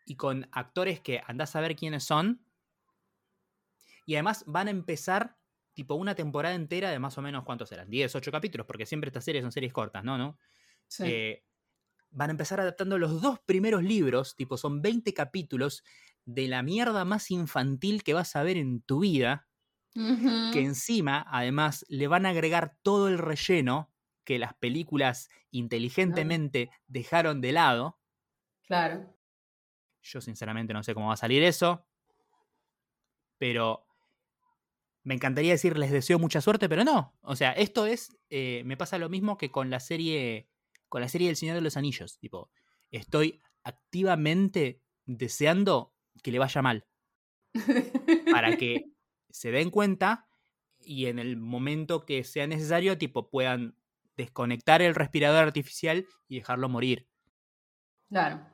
Y 0.05 0.15
con 0.15 0.47
actores 0.51 0.99
que 0.99 1.21
andás 1.25 1.55
a 1.55 1.61
ver 1.61 1.75
quiénes 1.75 2.03
son. 2.03 2.45
Y 4.05 4.15
además 4.15 4.43
van 4.47 4.67
a 4.67 4.71
empezar 4.71 5.37
tipo 5.73 5.95
una 5.95 6.15
temporada 6.15 6.55
entera 6.55 6.89
de 6.89 6.99
más 6.99 7.17
o 7.17 7.21
menos, 7.21 7.43
¿cuántos 7.43 7.71
eran? 7.71 7.89
10, 7.89 8.15
8 8.15 8.31
capítulos, 8.31 8.67
porque 8.67 8.85
siempre 8.85 9.07
estas 9.09 9.23
series 9.23 9.43
son 9.43 9.51
series 9.51 9.73
cortas, 9.73 10.03
¿no? 10.03 10.17
¿No? 10.17 10.37
Sí. 10.87 11.03
Eh, 11.07 11.43
van 12.11 12.29
a 12.29 12.31
empezar 12.31 12.59
adaptando 12.59 12.97
los 12.97 13.21
dos 13.21 13.39
primeros 13.39 13.83
libros, 13.83 14.35
tipo 14.35 14.57
son 14.57 14.81
20 14.81 15.13
capítulos 15.13 15.83
de 16.25 16.47
la 16.47 16.61
mierda 16.61 17.05
más 17.05 17.31
infantil 17.31 18.03
que 18.03 18.13
vas 18.13 18.35
a 18.35 18.43
ver 18.43 18.57
en 18.57 18.81
tu 18.81 18.99
vida, 18.99 19.47
que 19.93 20.61
encima, 20.61 21.25
además, 21.29 21.85
le 21.89 22.07
van 22.07 22.25
a 22.25 22.29
agregar 22.29 22.77
todo 22.81 23.07
el 23.09 23.17
relleno 23.17 23.91
que 24.23 24.39
las 24.39 24.53
películas 24.53 25.29
inteligentemente 25.51 26.69
dejaron 26.87 27.41
de 27.41 27.51
lado. 27.51 27.99
Claro. 28.63 29.13
Yo 30.01 30.21
sinceramente 30.21 30.73
no 30.73 30.83
sé 30.83 30.93
cómo 30.93 31.07
va 31.07 31.13
a 31.13 31.17
salir 31.17 31.43
eso, 31.43 31.85
pero 33.37 33.85
me 35.03 35.13
encantaría 35.13 35.51
decir 35.51 35.77
les 35.77 35.91
deseo 35.91 36.19
mucha 36.19 36.41
suerte, 36.41 36.69
pero 36.69 36.83
no. 36.83 37.17
O 37.21 37.35
sea, 37.35 37.51
esto 37.53 37.85
es, 37.85 38.17
eh, 38.29 38.63
me 38.65 38.77
pasa 38.77 38.97
lo 38.97 39.09
mismo 39.09 39.37
que 39.37 39.51
con 39.51 39.69
la 39.69 39.79
serie 39.79 40.47
con 40.91 40.99
la 40.99 41.07
serie 41.07 41.27
del 41.27 41.37
Señor 41.37 41.55
de 41.55 41.61
los 41.61 41.77
Anillos. 41.77 42.19
Tipo, 42.19 42.51
estoy 42.91 43.41
activamente 43.63 44.81
deseando 45.05 45.95
que 46.21 46.33
le 46.33 46.39
vaya 46.39 46.61
mal. 46.61 46.85
para 48.31 48.57
que 48.57 48.91
se 49.29 49.51
den 49.51 49.69
cuenta 49.69 50.27
y 50.79 51.05
en 51.05 51.17
el 51.17 51.37
momento 51.37 52.05
que 52.05 52.25
sea 52.25 52.45
necesario, 52.45 52.97
tipo, 52.97 53.29
puedan 53.29 53.77
desconectar 54.17 54.81
el 54.81 54.93
respirador 54.93 55.43
artificial 55.45 56.05
y 56.27 56.39
dejarlo 56.39 56.67
morir. 56.67 57.07
Claro. 58.09 58.45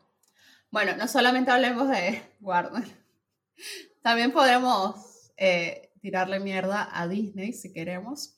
Bueno, 0.69 0.95
no 0.97 1.07
solamente 1.07 1.51
hablemos 1.51 1.89
de 1.89 2.21
Warner, 2.41 2.85
también 4.01 4.31
podremos 4.31 5.31
eh, 5.37 5.91
tirarle 6.01 6.39
mierda 6.39 6.89
a 6.91 7.07
Disney 7.07 7.53
si 7.53 7.71
queremos. 7.71 8.37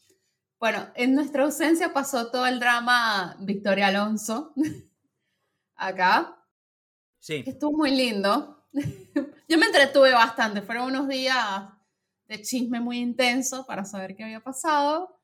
Bueno, 0.60 0.88
en 0.96 1.16
nuestra 1.16 1.44
ausencia 1.44 1.94
pasó 1.94 2.32
todo 2.32 2.46
el 2.46 2.60
drama 2.60 3.38
Victoria 3.40 3.88
Alonso 3.88 4.54
acá. 5.76 6.36
Sí. 7.20 7.44
estuvo 7.46 7.78
muy 7.78 7.92
lindo. 7.92 8.68
Yo 9.48 9.58
me 9.58 9.66
entretuve 9.66 10.14
bastante. 10.14 10.62
Fueron 10.62 10.88
unos 10.88 11.08
días 11.08 11.38
de 12.28 12.42
chisme 12.42 12.80
muy 12.80 13.00
intenso 13.00 13.66
para 13.66 13.86
saber 13.86 14.16
qué 14.16 14.24
había 14.24 14.42
pasado. 14.42 15.20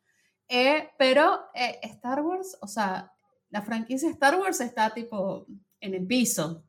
Eh, 0.47 0.89
pero 0.97 1.50
eh, 1.53 1.79
Star 1.83 2.21
Wars, 2.21 2.57
o 2.62 2.67
sea, 2.67 3.12
la 3.50 3.62
franquicia 3.62 4.09
Star 4.09 4.39
Wars 4.39 4.59
está 4.62 4.93
tipo 4.93 5.47
en 5.79 5.93
el 5.93 6.05
piso. 6.05 6.65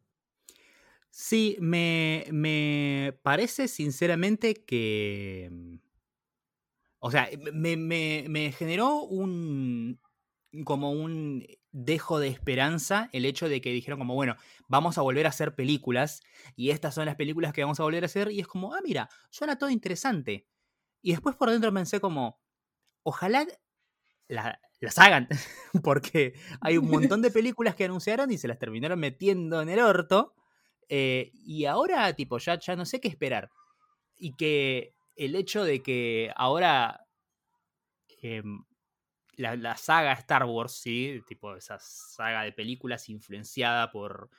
Sí, 1.19 1.57
me, 1.61 2.27
me 2.31 3.19
parece 3.23 3.69
sinceramente 3.69 4.53
que 4.53 5.51
o 6.99 7.11
sea, 7.11 7.27
me, 7.55 8.53
generó 8.53 9.01
un 9.03 9.99
como 10.65 10.93
un 10.93 11.47
dejo 11.73 12.19
de 12.19 12.29
esperanza 12.29 13.09
el 13.15 13.25
hecho 13.25 13.49
de 13.49 13.63
que 13.63 13.73
dijeron 13.73 13.99
como, 13.99 14.15
bueno, 14.15 14.37
vamos 14.69 14.99
a 14.99 15.03
volver 15.03 15.25
a 15.25 15.31
hacer 15.31 15.55
películas 15.55 16.21
y 16.55 16.69
estas 16.69 16.95
son 16.95 17.07
las 17.07 17.17
películas 17.17 17.55
que 17.55 17.63
vamos 17.63 17.81
a 17.81 17.85
volver 17.85 18.03
a 18.03 18.07
hacer 18.07 18.31
y 18.31 18.41
es 18.41 18.47
como, 18.47 18.75
ah, 18.75 18.81
mira, 18.85 19.09
suena 19.31 19.57
todo 19.57 19.71
interesante. 19.71 20.47
Y 21.01 21.13
después 21.13 21.35
por 21.35 21.51
dentro 21.51 21.73
pensé 21.73 21.99
como, 21.99 22.39
ojalá 23.05 23.47
las 24.29 24.99
hagan, 24.99 25.29
porque 25.83 26.35
hay 26.61 26.77
un 26.77 26.91
montón 26.91 27.23
de 27.23 27.31
películas 27.31 27.75
que 27.75 27.87
anunciaron 27.87 28.31
y 28.31 28.37
se 28.37 28.49
las 28.49 28.59
terminaron 28.59 29.01
metiendo 29.01 29.63
en 29.63 29.71
el 29.71 29.79
orto. 29.79 30.35
Eh, 30.89 31.31
y 31.35 31.65
ahora, 31.67 32.13
tipo, 32.15 32.39
ya, 32.39 32.59
ya 32.59 32.77
no 32.77 32.85
sé 32.85 33.01
qué 33.01 33.09
esperar. 33.09 33.51
Y 34.17 34.35
que 34.37 34.95
el 35.17 35.35
hecho 35.35 35.65
de 35.65 35.83
que 35.83 36.33
ahora 36.37 37.07
em, 38.23 38.65
la, 39.37 39.77
saga 39.77 40.13
Star 40.13 40.45
Wars, 40.45 40.73
¿sí? 40.73 41.23
Tipo 41.27 41.57
esa 41.57 41.79
saga 41.79 42.43
de 42.43 42.53
películas 42.53 43.09
influenciada 43.09 43.91
por 43.91 44.31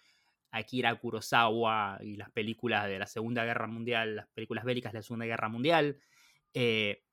Akira 0.52 0.96
Kurosawa 0.96 2.00
y 2.02 2.16
las 2.16 2.32
películas 2.32 2.88
de 2.88 3.00
la 3.00 3.08
Segunda 3.08 3.46
Guerra 3.46 3.68
Mundial, 3.68 4.16
las 4.16 4.28
películas 4.28 4.66
bélicas 4.66 4.94
de 4.94 5.00
la 5.00 5.04
Segunda 5.04 5.26
Guerra 5.26 5.50
Mundial, 5.50 6.00
eh, 6.54 7.04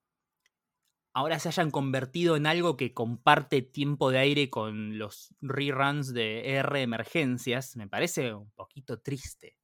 ahora 1.14 1.38
se 1.38 1.48
hayan 1.48 1.70
convertido 1.70 2.36
en 2.36 2.46
algo 2.46 2.76
que 2.76 2.92
comparte 2.92 3.62
tiempo 3.62 4.10
de 4.10 4.18
aire 4.18 4.50
con 4.50 4.98
los 4.98 5.34
reruns 5.40 6.12
de 6.12 6.56
R 6.56 6.82
Emergencias, 6.82 7.76
me 7.76 7.88
parece 7.88 8.34
un 8.34 8.50
poquito 8.50 9.00
triste. 9.00 9.56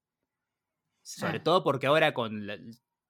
Sobre 1.02 1.40
todo 1.40 1.64
porque 1.64 1.88
ahora 1.88 2.14
con 2.14 2.46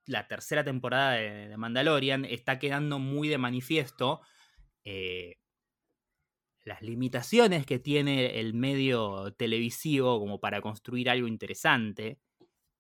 la 0.07 0.27
tercera 0.27 0.65
temporada 0.65 1.13
de, 1.13 1.55
Mandalorian 1.57 2.25
está 2.25 2.59
quedando 2.59 2.99
muy 2.99 3.29
de 3.29 3.37
manifiesto 3.37 4.23
eh, 4.85 5.37
las 6.63 6.81
limitaciones 6.81 7.67
que 7.67 7.79
tiene 7.79 8.41
el 8.41 8.55
medio 8.55 9.35
televisivo 9.35 10.19
como 10.19 10.41
para 10.41 10.63
construir 10.63 11.11
algo 11.11 11.29
interesante 11.29 12.19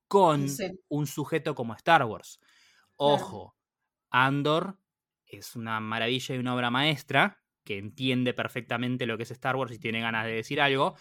con 0.09 0.47
un 0.89 1.07
sujeto 1.07 1.55
como 1.55 1.75
Star 1.75 2.05
Wars. 2.05 2.41
Ojo, 2.97 3.57
Andor 4.11 4.79
es 5.31 5.57
una 5.57 5.81
maravilla 5.81 6.35
y 6.35 6.39
una 6.39 6.55
obra 6.55 6.71
maestra 6.71 7.41
que 7.65 7.79
entiende 7.79 8.35
perfectamente 8.35 9.07
lo 9.07 9.17
que 9.17 9.25
es 9.25 9.31
Star 9.31 9.57
Wars 9.57 9.73
y 9.73 9.79
tiene 9.79 10.01
ganas 10.01 10.27
de 10.27 10.33
decir 10.33 10.61
algo. 10.61 10.97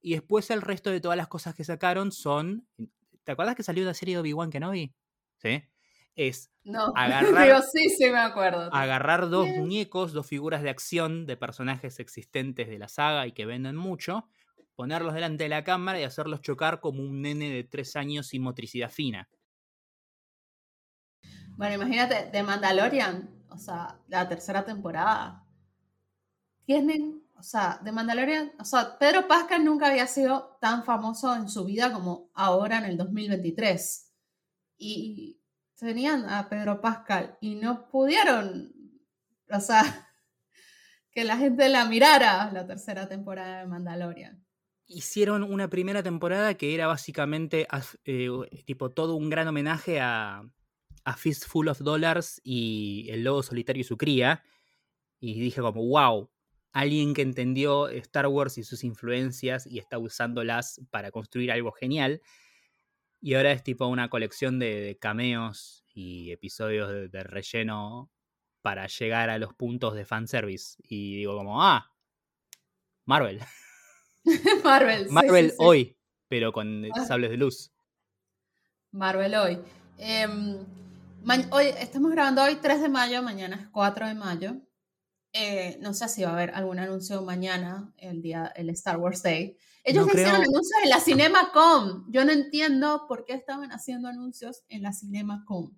Y 0.00 0.12
después 0.12 0.50
el 0.50 0.62
resto 0.62 0.90
de 0.90 1.00
todas 1.00 1.16
las 1.16 1.28
cosas 1.28 1.54
que 1.54 1.64
sacaron 1.64 2.12
son... 2.12 2.66
¿Te 3.24 3.32
acuerdas 3.32 3.54
que 3.54 3.62
salió 3.62 3.84
la 3.84 3.94
serie 3.94 4.16
de 4.16 4.20
Obi-Wan 4.20 4.50
Kenobi? 4.50 4.92
¿sí? 5.38 5.62
Es 6.14 6.50
agarrar, 6.96 7.62
sí, 7.62 7.88
sí 7.88 8.10
me 8.10 8.18
acuerdo. 8.18 8.68
agarrar 8.74 9.28
dos 9.28 9.48
muñecos, 9.48 10.12
dos 10.12 10.26
figuras 10.26 10.62
de 10.62 10.70
acción 10.70 11.26
de 11.26 11.36
personajes 11.36 12.00
existentes 12.00 12.68
de 12.68 12.78
la 12.78 12.88
saga 12.88 13.26
y 13.26 13.32
que 13.32 13.46
venden 13.46 13.76
mucho, 13.76 14.28
ponerlos 14.74 15.14
delante 15.14 15.44
de 15.44 15.50
la 15.50 15.64
cámara 15.64 16.00
y 16.00 16.04
hacerlos 16.04 16.42
chocar 16.42 16.80
como 16.80 17.02
un 17.02 17.22
nene 17.22 17.50
de 17.50 17.64
tres 17.64 17.96
años 17.96 18.26
sin 18.26 18.42
motricidad 18.42 18.90
fina. 18.90 19.28
Bueno, 21.56 21.74
imagínate, 21.74 22.30
de 22.30 22.42
Mandalorian, 22.42 23.41
o 23.52 23.58
sea, 23.58 24.00
la 24.08 24.28
tercera 24.28 24.64
temporada, 24.64 25.46
tienen, 26.64 27.22
o 27.36 27.42
sea, 27.42 27.80
de 27.82 27.92
Mandalorian, 27.92 28.52
o 28.58 28.64
sea, 28.64 28.98
Pedro 28.98 29.26
Pascal 29.26 29.64
nunca 29.64 29.88
había 29.88 30.06
sido 30.06 30.56
tan 30.60 30.84
famoso 30.84 31.34
en 31.34 31.48
su 31.48 31.64
vida 31.64 31.92
como 31.92 32.30
ahora 32.34 32.78
en 32.78 32.84
el 32.84 32.96
2023 32.96 34.12
y 34.78 35.40
tenían 35.76 36.28
a 36.28 36.48
Pedro 36.48 36.80
Pascal 36.80 37.36
y 37.40 37.56
no 37.56 37.88
pudieron, 37.88 38.72
o 39.50 39.60
sea, 39.60 39.82
que 41.10 41.24
la 41.24 41.36
gente 41.36 41.68
la 41.68 41.84
mirara 41.86 42.50
la 42.52 42.66
tercera 42.66 43.08
temporada 43.08 43.60
de 43.60 43.66
Mandalorian. 43.66 44.44
Hicieron 44.86 45.42
una 45.42 45.68
primera 45.68 46.02
temporada 46.02 46.54
que 46.54 46.74
era 46.74 46.86
básicamente 46.86 47.66
eh, 48.04 48.28
tipo 48.66 48.90
todo 48.90 49.14
un 49.14 49.30
gran 49.30 49.48
homenaje 49.48 50.00
a, 50.00 50.42
a 51.04 51.16
Fistful 51.16 51.68
of 51.68 51.80
Dollars 51.80 52.40
y 52.44 53.08
El 53.10 53.24
Lobo 53.24 53.42
Solitario 53.42 53.80
y 53.80 53.84
su 53.84 53.96
cría. 53.96 54.42
Y 55.20 55.40
dije 55.40 55.60
como, 55.60 55.84
wow, 55.86 56.30
alguien 56.72 57.14
que 57.14 57.22
entendió 57.22 57.88
Star 57.88 58.26
Wars 58.26 58.58
y 58.58 58.64
sus 58.64 58.82
influencias 58.84 59.66
y 59.66 59.78
está 59.78 59.98
usándolas 59.98 60.80
para 60.90 61.10
construir 61.10 61.52
algo 61.52 61.72
genial. 61.72 62.22
Y 63.20 63.34
ahora 63.34 63.52
es 63.52 63.62
tipo 63.62 63.86
una 63.86 64.08
colección 64.08 64.58
de, 64.58 64.98
cameos 65.00 65.84
y 65.94 66.32
episodios 66.32 67.10
de, 67.10 67.22
relleno 67.22 68.10
para 68.62 68.86
llegar 68.86 69.30
a 69.30 69.38
los 69.38 69.54
puntos 69.54 69.94
de 69.94 70.04
fanservice. 70.04 70.76
Y 70.82 71.16
digo 71.18 71.36
como, 71.36 71.62
ah, 71.62 71.92
Marvel. 73.04 73.40
Marvel. 74.64 75.08
Marvel 75.10 75.52
hoy, 75.58 75.96
pero 76.28 76.52
con 76.52 76.84
ah. 76.86 77.04
sables 77.04 77.30
de 77.30 77.36
luz. 77.36 77.70
Marvel 78.90 79.34
hoy. 79.34 79.58
Em, 79.98 80.58
hoy. 81.50 81.66
Estamos 81.78 82.10
grabando 82.10 82.42
hoy 82.42 82.56
3 82.56 82.82
de 82.82 82.88
mayo, 82.88 83.22
mañana 83.22 83.56
es 83.56 83.68
4 83.68 84.08
de 84.08 84.14
mayo. 84.14 84.56
Eh, 85.32 85.78
no 85.80 85.94
sé 85.94 86.08
si 86.08 86.22
va 86.22 86.30
a 86.30 86.32
haber 86.34 86.50
algún 86.50 86.78
anuncio 86.78 87.22
mañana, 87.22 87.92
el 87.96 88.20
día, 88.20 88.52
el 88.54 88.68
Star 88.70 88.98
Wars 88.98 89.22
Day. 89.22 89.56
Ellos 89.84 90.06
hicieron 90.06 90.36
anuncios 90.36 90.70
en 90.84 90.90
la 90.90 91.00
CinemaCon. 91.00 92.04
Yo 92.12 92.24
no 92.24 92.32
entiendo 92.32 93.06
por 93.08 93.24
qué 93.24 93.34
estaban 93.34 93.72
haciendo 93.72 94.08
anuncios 94.08 94.64
en 94.68 94.82
la 94.82 94.92
CinemaCon. 94.92 95.76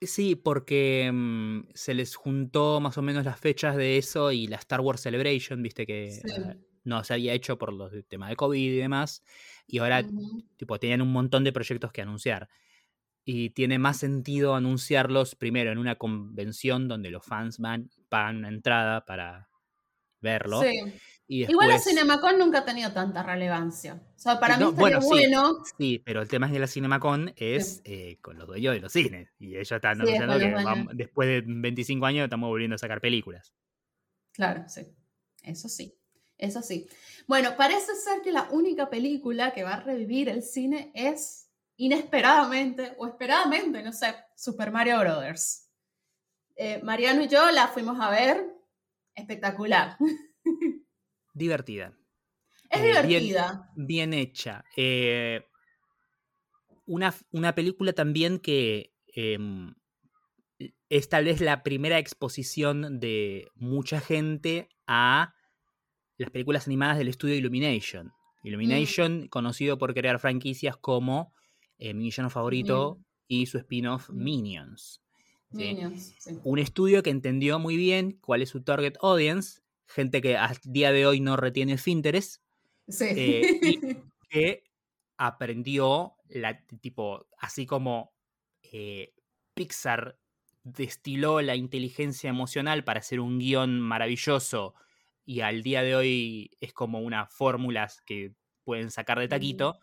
Sí, 0.00 0.34
porque 0.34 1.10
mm, 1.12 1.68
se 1.74 1.94
les 1.94 2.16
juntó 2.16 2.80
más 2.80 2.98
o 2.98 3.02
menos 3.02 3.24
las 3.24 3.38
fechas 3.38 3.76
de 3.76 3.98
eso 3.98 4.32
y 4.32 4.46
la 4.46 4.56
Star 4.56 4.80
Wars 4.80 5.02
Celebration, 5.02 5.62
viste 5.62 5.86
que 5.86 6.08
eh, 6.08 6.56
no 6.82 7.04
se 7.04 7.14
había 7.14 7.32
hecho 7.32 7.58
por 7.58 7.72
los 7.72 7.92
temas 8.08 8.30
de 8.30 8.36
COVID 8.36 8.72
y 8.72 8.76
demás. 8.76 9.22
Y 9.66 9.78
ahora, 9.78 10.02
tipo, 10.56 10.78
tenían 10.78 11.02
un 11.02 11.12
montón 11.12 11.44
de 11.44 11.52
proyectos 11.52 11.92
que 11.92 12.02
anunciar. 12.02 12.48
Y 13.24 13.50
tiene 13.50 13.78
más 13.78 13.98
sentido 13.98 14.54
anunciarlos 14.54 15.34
primero 15.34 15.72
en 15.72 15.78
una 15.78 15.96
convención 15.96 16.88
donde 16.88 17.10
los 17.10 17.24
fans 17.24 17.58
van, 17.58 17.90
pagan 18.08 18.38
una 18.38 18.48
entrada 18.48 19.04
para 19.04 19.48
verlo. 20.20 20.60
Sí. 20.60 21.00
Igual 21.26 21.68
la 21.68 21.78
CinemaCon 21.78 22.38
nunca 22.38 22.58
ha 22.58 22.64
tenido 22.64 22.92
tanta 22.92 23.22
relevancia. 23.22 23.94
O 23.94 24.18
sea, 24.18 24.38
para 24.38 24.58
mí 24.58 24.64
estaría 24.64 24.98
bueno, 24.98 25.62
sí, 25.78 26.02
pero 26.04 26.20
el 26.20 26.28
tema 26.28 26.48
de 26.48 26.58
la 26.58 26.66
CinemaCon 26.66 27.32
es 27.36 27.80
eh, 27.84 28.18
con 28.20 28.36
los 28.36 28.46
dueños 28.46 28.74
de 28.74 28.80
los 28.80 28.92
cines. 28.92 29.30
Y 29.38 29.54
ellos 29.54 29.72
están 29.72 30.02
anunciando 30.02 30.38
que 30.38 30.94
después 30.94 31.28
de 31.28 31.42
25 31.46 32.04
años 32.04 32.24
estamos 32.24 32.48
volviendo 32.48 32.74
a 32.74 32.78
sacar 32.78 33.00
películas. 33.00 33.54
Claro, 34.32 34.64
sí. 34.68 34.82
Eso 35.42 35.68
sí. 35.68 35.96
Eso 36.36 36.60
sí. 36.60 36.88
Bueno, 37.26 37.56
parece 37.56 37.94
ser 37.94 38.20
que 38.22 38.32
la 38.32 38.48
única 38.50 38.90
película 38.90 39.52
que 39.52 39.62
va 39.62 39.74
a 39.74 39.80
revivir 39.80 40.28
el 40.28 40.42
cine 40.42 40.90
es 40.94 41.43
inesperadamente, 41.76 42.94
o 42.98 43.06
esperadamente, 43.06 43.82
no 43.82 43.92
sé, 43.92 44.14
Super 44.36 44.70
Mario 44.70 45.00
Brothers. 45.00 45.70
Eh, 46.56 46.80
Mariano 46.82 47.22
y 47.22 47.28
yo 47.28 47.50
la 47.50 47.68
fuimos 47.68 47.98
a 48.00 48.10
ver. 48.10 48.44
Espectacular. 49.14 49.96
divertida. 51.34 51.96
Es 52.70 52.80
eh, 52.80 52.86
divertida. 52.86 53.70
Bien, 53.76 54.12
hecha. 54.14 54.64
Eh, 54.76 55.44
una, 56.86 57.14
una, 57.30 57.54
película 57.54 57.92
también 57.92 58.38
que 58.38 58.92
em, 59.14 59.74
es 60.88 61.08
tal 61.08 61.24
vez 61.24 61.40
la 61.40 61.62
primera 61.62 61.98
exposición 61.98 63.00
de 63.00 63.48
mucha 63.54 64.00
gente 64.00 64.68
a 64.86 65.34
las 66.18 66.30
películas 66.30 66.66
animadas 66.66 66.98
del 66.98 67.08
estudio 67.08 67.34
Illumination. 67.34 68.12
Illumination, 68.42 69.22
mm. 69.22 69.28
conocido 69.28 69.78
por 69.78 69.94
crear 69.94 70.18
franquicias 70.18 70.76
como 70.76 71.32
eh, 71.78 71.94
Mi 71.94 72.04
villano 72.04 72.30
favorito 72.30 72.98
y 73.26 73.46
su 73.46 73.58
spin-off. 73.58 74.10
Minions. 74.10 75.00
Un 76.42 76.58
estudio 76.58 77.02
que 77.02 77.10
entendió 77.10 77.58
muy 77.58 77.76
bien 77.76 78.18
cuál 78.20 78.42
es 78.42 78.48
su 78.48 78.62
target 78.62 78.94
audience 79.00 79.60
gente 79.86 80.20
que 80.20 80.36
a 80.36 80.52
día 80.64 80.92
de 80.92 81.06
hoy 81.06 81.20
no 81.20 81.36
retiene 81.36 81.78
Finterest. 81.78 82.42
Sí. 82.88 83.04
Eh, 83.08 83.60
y 83.62 83.78
que 84.28 84.64
aprendió, 85.16 86.14
la, 86.28 86.60
tipo, 86.80 87.26
así 87.38 87.66
como 87.66 88.12
eh, 88.62 89.14
Pixar 89.54 90.18
destiló 90.64 91.40
la 91.42 91.56
inteligencia 91.56 92.30
emocional 92.30 92.84
para 92.84 93.00
hacer 93.00 93.20
un 93.20 93.38
guion 93.38 93.80
maravilloso 93.80 94.74
y 95.26 95.40
al 95.40 95.62
día 95.62 95.82
de 95.82 95.94
hoy 95.94 96.50
es 96.60 96.72
como 96.72 97.00
unas 97.00 97.32
fórmulas 97.32 98.00
que 98.02 98.34
pueden 98.64 98.90
sacar 98.90 99.18
de 99.18 99.28
taquito, 99.28 99.78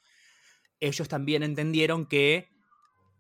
ellos 0.82 1.08
también 1.08 1.44
entendieron 1.44 2.06
que 2.06 2.50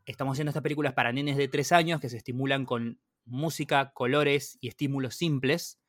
estamos 0.05 0.33
haciendo 0.33 0.49
estas 0.49 0.63
películas 0.63 0.93
para 0.93 1.13
nenes 1.13 1.37
de 1.37 1.47
tres 1.47 1.71
años 1.71 2.01
que 2.01 2.09
se 2.09 2.17
estimulan 2.17 2.65
con 2.65 2.99
música, 3.23 3.93
colores 3.93 4.57
y 4.59 4.67
estímulos 4.67 5.15
simples 5.15 5.81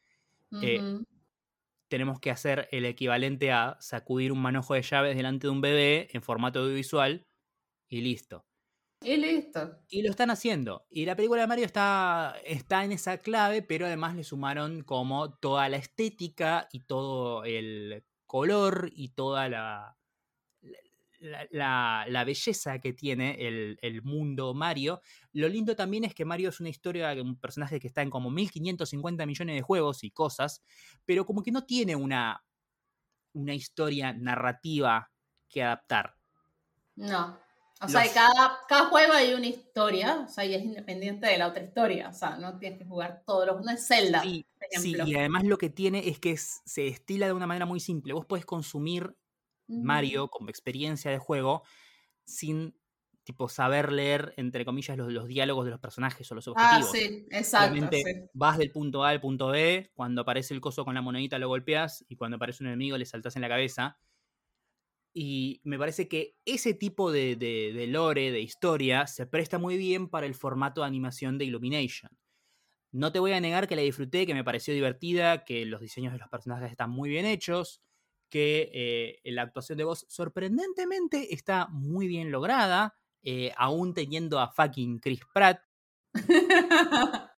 eh, 0.60 1.00
tenemos 1.88 2.20
que 2.20 2.30
hacer 2.30 2.68
el 2.72 2.84
equivalente 2.84 3.52
a 3.52 3.76
sacudir 3.80 4.32
un 4.32 4.40
manojo 4.40 4.74
de 4.74 4.82
llaves 4.82 5.16
delante 5.16 5.46
de 5.46 5.50
un 5.50 5.60
bebé 5.60 6.08
en 6.12 6.22
formato 6.22 6.60
audiovisual 6.60 7.26
y 7.88 8.00
listo. 8.00 8.44
Y 9.02 9.16
listo. 9.16 9.78
Y 9.88 10.02
lo 10.02 10.10
están 10.10 10.30
haciendo. 10.30 10.86
Y 10.88 11.06
la 11.06 11.16
película 11.16 11.40
de 11.40 11.48
Mario 11.48 11.66
está, 11.66 12.36
está 12.44 12.84
en 12.84 12.92
esa 12.92 13.18
clave, 13.18 13.62
pero 13.62 13.86
además 13.86 14.14
le 14.14 14.24
sumaron 14.24 14.82
como 14.84 15.34
toda 15.34 15.68
la 15.68 15.76
estética 15.76 16.68
y 16.70 16.80
todo 16.80 17.44
el 17.44 18.04
color 18.26 18.90
y 18.94 19.08
toda 19.08 19.48
la, 19.48 19.96
la, 21.50 22.24
belleza 22.24 22.78
que 22.78 22.92
tiene 22.92 23.36
el, 23.38 24.02
mundo 24.02 24.54
Mario. 24.54 25.00
Lo 25.32 25.48
lindo 25.48 25.76
también 25.76 26.04
es 26.04 26.14
que 26.14 26.24
Mario 26.24 26.48
es 26.48 26.60
una 26.60 26.68
historia 26.68 27.14
de 27.14 27.22
un 27.22 27.38
personaje 27.38 27.80
que 27.80 27.86
está 27.86 28.02
en 28.02 28.10
como 28.10 28.30
1550 28.30 29.26
millones 29.26 29.56
de 29.56 29.62
juegos 29.62 30.04
y 30.04 30.10
cosas, 30.10 30.62
pero 31.04 31.24
como 31.24 31.42
que 31.42 31.52
no 31.52 31.64
tiene 31.64 31.96
una, 31.96 32.44
una 33.32 33.54
historia 33.54 34.12
narrativa 34.12 35.10
que 35.48 35.62
adaptar. 35.62 36.16
No. 36.96 37.38
O 37.84 37.88
sea, 37.88 38.04
cada, 38.12 38.60
cada, 38.68 38.84
juego 38.86 39.12
hay 39.12 39.34
una 39.34 39.48
historia, 39.48 40.24
o 40.24 40.28
sea, 40.28 40.44
y 40.44 40.54
es 40.54 40.62
independiente 40.62 41.26
de 41.26 41.36
la 41.36 41.48
otra 41.48 41.64
historia. 41.64 42.10
O 42.10 42.12
sea, 42.12 42.36
no 42.36 42.56
tienes 42.56 42.78
que 42.78 42.84
jugar 42.84 43.24
todos 43.26 43.44
los. 43.46 43.64
No 43.64 43.72
es 43.72 43.84
Zelda. 43.84 44.22
Sí, 44.22 44.46
sí, 44.78 44.94
y 45.04 45.16
además 45.16 45.42
lo 45.42 45.58
que 45.58 45.68
tiene 45.68 46.08
es 46.08 46.20
que 46.20 46.36
se 46.36 46.86
estila 46.86 47.26
de 47.26 47.32
una 47.32 47.48
manera 47.48 47.66
muy 47.66 47.80
simple. 47.80 48.12
Vos 48.12 48.24
podés 48.24 48.46
consumir 48.46 49.16
Mario 49.80 50.28
como 50.28 50.48
experiencia 50.48 51.10
de 51.10 51.18
juego 51.18 51.62
sin 52.24 52.74
tipo 53.24 53.48
saber 53.48 53.92
leer, 53.92 54.34
entre 54.36 54.64
comillas, 54.64 54.96
los, 54.96 55.12
los 55.12 55.28
diálogos 55.28 55.64
de 55.64 55.70
los 55.70 55.80
personajes 55.80 56.30
o 56.30 56.34
los 56.34 56.48
ah, 56.48 56.50
objetivos. 56.50 56.88
Ah, 56.88 56.92
sí, 56.92 57.26
exacto. 57.30 58.30
Vas 58.34 58.58
del 58.58 58.70
punto 58.70 59.04
A 59.04 59.10
al 59.10 59.20
punto 59.20 59.48
B, 59.48 59.90
cuando 59.94 60.22
aparece 60.22 60.54
el 60.54 60.60
coso 60.60 60.84
con 60.84 60.94
la 60.94 61.02
monedita 61.02 61.38
lo 61.38 61.48
golpeas 61.48 62.04
y 62.08 62.16
cuando 62.16 62.36
aparece 62.36 62.64
un 62.64 62.68
enemigo 62.68 62.98
le 62.98 63.04
saltas 63.04 63.36
en 63.36 63.42
la 63.42 63.48
cabeza. 63.48 63.98
Y 65.14 65.60
me 65.64 65.78
parece 65.78 66.08
que 66.08 66.38
ese 66.44 66.74
tipo 66.74 67.12
de, 67.12 67.36
de, 67.36 67.72
de 67.74 67.86
lore, 67.86 68.32
de 68.32 68.40
historia, 68.40 69.06
se 69.06 69.26
presta 69.26 69.58
muy 69.58 69.76
bien 69.76 70.08
para 70.08 70.26
el 70.26 70.34
formato 70.34 70.80
de 70.80 70.86
animación 70.86 71.38
de 71.38 71.44
Illumination. 71.44 72.10
No 72.92 73.12
te 73.12 73.18
voy 73.18 73.32
a 73.32 73.40
negar 73.40 73.68
que 73.68 73.76
la 73.76 73.82
disfruté, 73.82 74.26
que 74.26 74.34
me 74.34 74.44
pareció 74.44 74.74
divertida, 74.74 75.44
que 75.44 75.64
los 75.64 75.80
diseños 75.80 76.12
de 76.12 76.18
los 76.18 76.28
personajes 76.28 76.70
están 76.70 76.90
muy 76.90 77.08
bien 77.10 77.26
hechos, 77.26 77.82
que 78.32 78.70
eh, 78.72 79.20
la 79.30 79.42
actuación 79.42 79.76
de 79.76 79.84
voz 79.84 80.06
sorprendentemente 80.08 81.34
está 81.34 81.66
muy 81.68 82.08
bien 82.08 82.32
lograda, 82.32 82.96
eh, 83.22 83.52
aún 83.58 83.92
teniendo 83.92 84.40
a 84.40 84.48
fucking 84.48 85.00
Chris 85.00 85.20
Pratt. 85.34 85.60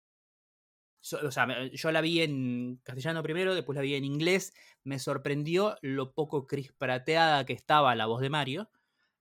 o 1.25 1.31
sea, 1.33 1.69
yo 1.73 1.91
la 1.91 2.01
vi 2.01 2.21
en 2.21 2.81
castellano 2.85 3.25
primero, 3.25 3.57
después 3.57 3.75
la 3.75 3.83
vi 3.83 3.97
en 3.97 4.05
inglés. 4.05 4.55
Me 4.85 5.01
sorprendió 5.01 5.77
lo 5.83 6.15
poco 6.15 6.47
Chris 6.47 6.71
Prateada 6.73 7.45
que 7.45 7.55
estaba 7.55 7.97
la 7.97 8.07
voz 8.07 8.21
de 8.21 8.31
Mario. 8.31 8.71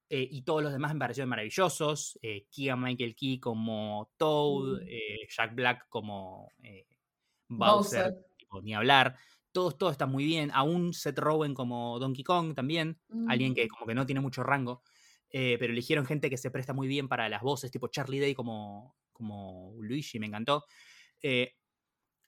Eh, 0.09 0.27
y 0.29 0.43
todos 0.43 0.62
los 0.62 0.73
demás 0.73 0.93
me 0.93 0.99
parecieron 0.99 1.29
maravillosos. 1.29 2.19
Eh, 2.21 2.45
Michael 2.77 3.15
Key 3.15 3.39
como 3.39 4.12
Toad, 4.17 4.83
mm. 4.83 4.88
Jack 5.27 5.55
Black 5.55 5.88
como 5.89 6.51
Bowser, 7.47 8.13
ni 8.62 8.75
hablar 8.75 9.17
todos, 9.53 9.77
todos 9.77 9.93
están 9.93 10.11
muy 10.11 10.25
bien. 10.25 10.51
Aún 10.53 10.93
Seth 10.93 11.19
Rowen 11.19 11.53
como 11.53 11.99
Donkey 11.99 12.23
Kong 12.23 12.53
también, 12.53 12.99
alguien 13.29 13.53
que 13.53 13.65
mm. 13.65 13.69
como 13.69 13.85
que 13.85 13.95
no 13.95 14.05
tiene 14.05 14.19
mucho 14.19 14.43
rango, 14.43 14.83
eh, 15.29 15.55
pero 15.59 15.71
eligieron 15.71 16.05
gente 16.05 16.29
que 16.29 16.37
se 16.37 16.51
presta 16.51 16.73
muy 16.73 16.87
bien 16.87 17.07
para 17.07 17.29
las 17.29 17.41
voces, 17.41 17.71
tipo 17.71 17.87
Charlie 17.87 18.19
Day 18.19 18.33
como, 18.33 18.97
como 19.13 19.75
Luigi, 19.79 20.19
me 20.19 20.27
encantó. 20.27 20.65
Eh, 21.21 21.53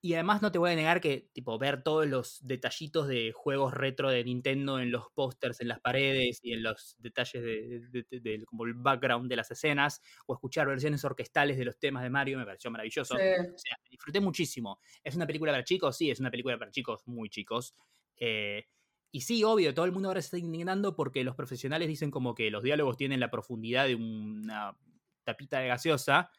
y 0.06 0.14
además 0.14 0.44
no 0.44 0.52
te 0.52 0.60
voy 0.60 0.70
a 0.70 0.76
negar 0.76 1.02
que, 1.02 1.32
tipo, 1.34 1.58
ver 1.58 1.82
todos 1.82 2.06
los 2.06 2.38
detallitos 2.46 3.08
de 3.08 3.32
juegos 3.32 3.74
retro 3.74 4.12
de 4.12 4.24
Nintendo 4.24 4.80
en 4.80 4.92
los 4.92 5.10
pósters, 5.10 5.62
en 5.62 5.68
las 5.68 5.80
paredes 5.80 6.42
y 6.44 6.54
en 6.54 6.62
los 6.62 6.96
detalles 7.00 7.42
de, 7.42 8.44
como 8.46 8.66
el 8.66 8.76
background 8.76 9.28
de 9.28 9.36
las 9.36 9.50
escenas, 9.50 10.04
o 10.28 10.36
escuchar 10.36 10.68
versiones 10.68 11.04
orquestales 11.04 11.58
de 11.58 11.66
los 11.66 11.80
temas 11.80 12.04
de 12.04 12.12
Mario, 12.12 12.38
me 12.38 12.46
pareció 12.46 12.70
maravilloso. 12.70 13.16
O 13.16 13.18
sea, 13.18 13.78
disfruté 13.90 14.20
muchísimo. 14.20 14.80
¿Es 15.04 15.16
una 15.16 15.26
película 15.26 15.52
para 15.52 15.64
chicos? 15.64 15.98
Sí, 15.98 16.12
es 16.12 16.20
una 16.20 16.30
película 16.30 16.60
para 16.60 16.70
chicos 16.70 17.02
muy 17.08 17.28
chicos. 17.30 17.74
Eh, 18.16 18.68
y 19.12 19.22
sí, 19.22 19.44
obvio, 19.44 19.74
todo 19.74 19.86
el 19.86 19.92
mundo 19.92 20.10
ahora 20.10 20.22
se 20.22 20.28
está 20.28 20.38
indignando 20.38 20.96
porque 20.96 21.24
los 21.24 21.36
profesionales 21.36 21.88
dicen 21.88 22.12
como 22.12 22.36
que 22.36 22.52
los 22.52 22.62
diálogos 22.62 22.96
tienen 22.96 23.20
la 23.20 23.32
profundidad 23.32 23.88
de 23.88 23.96
una 23.96 24.78
tapita 25.24 25.62
de 25.62 25.70
gaseosa 25.70 26.30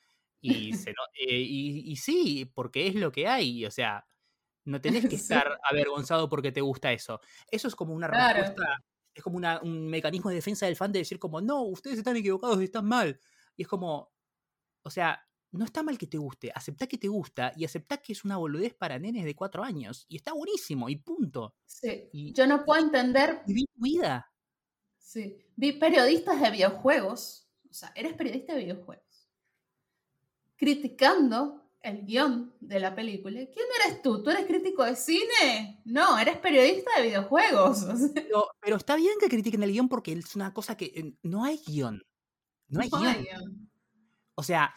y, 0.46 0.72
se 0.74 0.90
eh, 0.90 1.38
y, 1.38 1.96
sí, 1.96 2.50
porque 2.54 2.86
es 2.86 2.94
lo 2.94 3.12
que 3.12 3.26
hay. 3.26 3.64
O 3.66 3.70
sea, 3.70 4.06
No 4.64 4.80
tenés 4.80 5.06
que 5.10 5.16
estar 5.16 5.58
avergonzado 5.70 6.28
porque 6.28 6.52
te 6.52 6.60
gusta 6.60 6.92
eso. 6.92 7.20
Eso 7.50 7.68
es 7.68 7.74
como 7.74 7.94
una 7.94 8.08
respuesta, 8.08 8.84
es 9.14 9.22
como 9.22 9.38
un 9.38 9.88
mecanismo 9.88 10.30
de 10.30 10.36
defensa 10.36 10.66
del 10.66 10.76
fan 10.76 10.92
de 10.92 11.00
decir 11.00 11.18
como, 11.18 11.40
no, 11.40 11.62
ustedes 11.62 11.98
están 11.98 12.16
equivocados, 12.16 12.60
están 12.60 12.86
mal. 12.86 13.18
Y 13.56 13.62
es 13.62 13.68
como, 13.68 14.12
o 14.82 14.90
sea, 14.90 15.26
no 15.52 15.64
está 15.64 15.82
mal 15.82 15.96
que 15.96 16.06
te 16.06 16.18
guste, 16.18 16.52
aceptá 16.54 16.86
que 16.86 16.98
te 16.98 17.08
gusta 17.08 17.52
y 17.56 17.64
aceptá 17.64 17.96
que 17.98 18.12
es 18.12 18.24
una 18.24 18.36
boludez 18.36 18.74
para 18.74 18.98
nenes 18.98 19.24
de 19.24 19.34
cuatro 19.34 19.62
años. 19.62 20.04
Y 20.08 20.16
está 20.16 20.32
buenísimo, 20.32 20.88
y 20.88 20.96
punto. 20.96 21.54
Sí. 21.64 22.10
Yo 22.34 22.46
no 22.46 22.64
puedo 22.64 22.82
entender. 22.82 23.42
Viví 23.46 23.66
vida. 23.74 24.32
Sí. 24.98 25.38
Vi 25.56 25.72
periodistas 25.72 26.40
de 26.40 26.50
videojuegos, 26.50 27.48
o 27.70 27.72
sea, 27.72 27.92
eres 27.94 28.14
periodista 28.14 28.54
de 28.54 28.64
videojuegos, 28.64 29.05
criticando 30.56 31.62
el 31.82 32.04
guion 32.04 32.52
de 32.60 32.80
la 32.80 32.94
película. 32.94 33.38
¿Quién 33.38 33.66
eres 33.84 34.02
tú? 34.02 34.22
¿Tú 34.22 34.30
eres 34.30 34.46
crítico 34.46 34.84
de 34.84 34.96
cine? 34.96 35.80
No, 35.84 36.18
eres 36.18 36.38
periodista 36.38 36.90
de 36.96 37.06
videojuegos. 37.06 37.86
Pero, 38.60 38.76
está 38.76 38.96
bien 38.96 39.14
que 39.20 39.28
critiquen 39.28 39.62
el 39.62 39.72
guion 39.72 39.88
porque 39.88 40.12
es 40.12 40.34
una 40.34 40.52
cosa 40.52 40.76
que 40.76 40.86
eh, 40.86 41.14
no 41.22 41.44
hay 41.44 41.60
guion. 41.64 42.02
No 42.68 42.80
hay, 42.80 42.88
guion. 42.90 43.70
O 44.34 44.42
sea, 44.42 44.74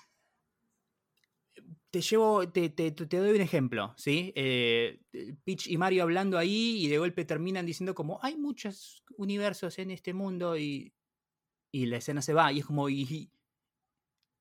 te 1.89 2.01
llevo, 2.01 2.47
te, 2.49 2.69
te, 2.69 2.91
doy 2.91 3.35
un 3.35 3.41
ejemplo, 3.41 3.93
¿sí? 3.97 4.31
Eh, 4.35 5.01
Peach 5.43 5.67
y 5.67 5.77
Mario 5.77 6.03
hablando 6.03 6.37
ahí 6.37 6.85
y 6.85 6.87
de 6.87 6.99
golpe 6.99 7.25
terminan 7.25 7.65
diciendo 7.65 7.95
como, 7.95 8.19
hay 8.21 8.37
muchos 8.37 9.03
universos 9.17 9.79
en 9.79 9.89
este 9.89 10.13
mundo 10.13 10.57
y, 10.57 10.93
y 11.71 11.87
la 11.87 11.97
escena 11.97 12.21
se 12.21 12.33
va 12.33 12.51
y 12.53 12.59
es 12.59 12.65
como, 12.65 12.89
y, 12.89 13.31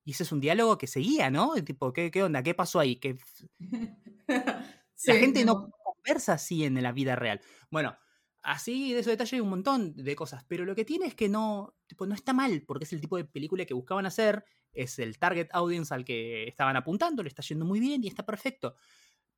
y 0.08 0.12
ese 0.12 0.22
es 0.22 0.32
un 0.32 0.40
diálogo 0.40 0.78
que 0.78 0.86
seguía, 0.86 1.30
¿no? 1.30 1.52
Tipo, 1.62 1.92
¿qué, 1.92 2.10
qué 2.10 2.22
onda? 2.22 2.42
¿Qué 2.42 2.54
pasó 2.54 2.80
ahí? 2.80 2.96
Que 2.96 3.18
la 4.26 5.14
gente 5.14 5.44
no 5.44 5.70
conversa 5.70 6.32
así 6.32 6.64
en 6.64 6.82
la 6.82 6.92
vida 6.92 7.14
real. 7.14 7.42
Bueno, 7.70 7.94
así 8.42 8.94
de 8.94 9.00
esos 9.00 9.10
detalles 9.10 9.34
hay 9.34 9.40
un 9.40 9.50
montón 9.50 9.94
de 9.94 10.16
cosas, 10.16 10.46
pero 10.48 10.64
lo 10.64 10.74
que 10.74 10.86
tiene 10.86 11.04
es 11.04 11.14
que 11.14 11.28
no, 11.28 11.74
tipo, 11.86 12.06
no 12.06 12.14
está 12.14 12.32
mal, 12.32 12.64
porque 12.66 12.84
es 12.84 12.92
el 12.94 13.02
tipo 13.02 13.18
de 13.18 13.26
película 13.26 13.66
que 13.66 13.74
buscaban 13.74 14.06
hacer, 14.06 14.46
es 14.72 14.98
el 14.98 15.18
target 15.18 15.48
audience 15.52 15.92
al 15.92 16.06
que 16.06 16.48
estaban 16.48 16.76
apuntando, 16.76 17.22
le 17.22 17.28
está 17.28 17.42
yendo 17.42 17.66
muy 17.66 17.78
bien 17.78 18.02
y 18.02 18.08
está 18.08 18.24
perfecto. 18.24 18.76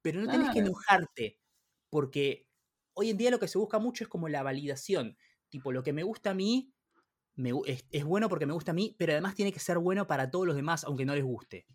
Pero 0.02 0.20
no 0.20 0.30
tenés 0.30 0.50
que 0.52 0.60
enojarte, 0.60 1.40
porque 1.88 2.46
hoy 2.94 3.10
en 3.10 3.16
día 3.16 3.32
lo 3.32 3.40
que 3.40 3.48
se 3.48 3.58
busca 3.58 3.80
mucho 3.80 4.04
es 4.04 4.08
como 4.08 4.28
la 4.28 4.44
validación. 4.44 5.16
Tipo, 5.48 5.72
lo 5.72 5.82
que 5.82 5.92
me 5.92 6.04
gusta 6.04 6.30
a 6.30 6.34
mí 6.34 6.72
es, 7.66 8.04
bueno 8.04 8.28
porque 8.28 8.46
me 8.46 8.52
gusta 8.52 8.72
a 8.72 8.74
mí, 8.74 8.94
pero 8.98 9.12
además 9.12 9.34
tiene 9.34 9.52
que 9.52 9.60
ser 9.60 9.78
bueno 9.78 10.06
para 10.06 10.30
todos 10.30 10.46
los 10.46 10.56
demás, 10.56 10.84
aunque 10.84 11.04
no 11.04 11.14
les 11.14 11.24
guste. 11.24 11.66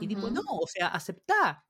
Y 0.00 0.06
tipo, 0.06 0.30
no, 0.30 0.42
o 0.46 0.66
sea, 0.66 0.88
aceptá. 0.88 1.64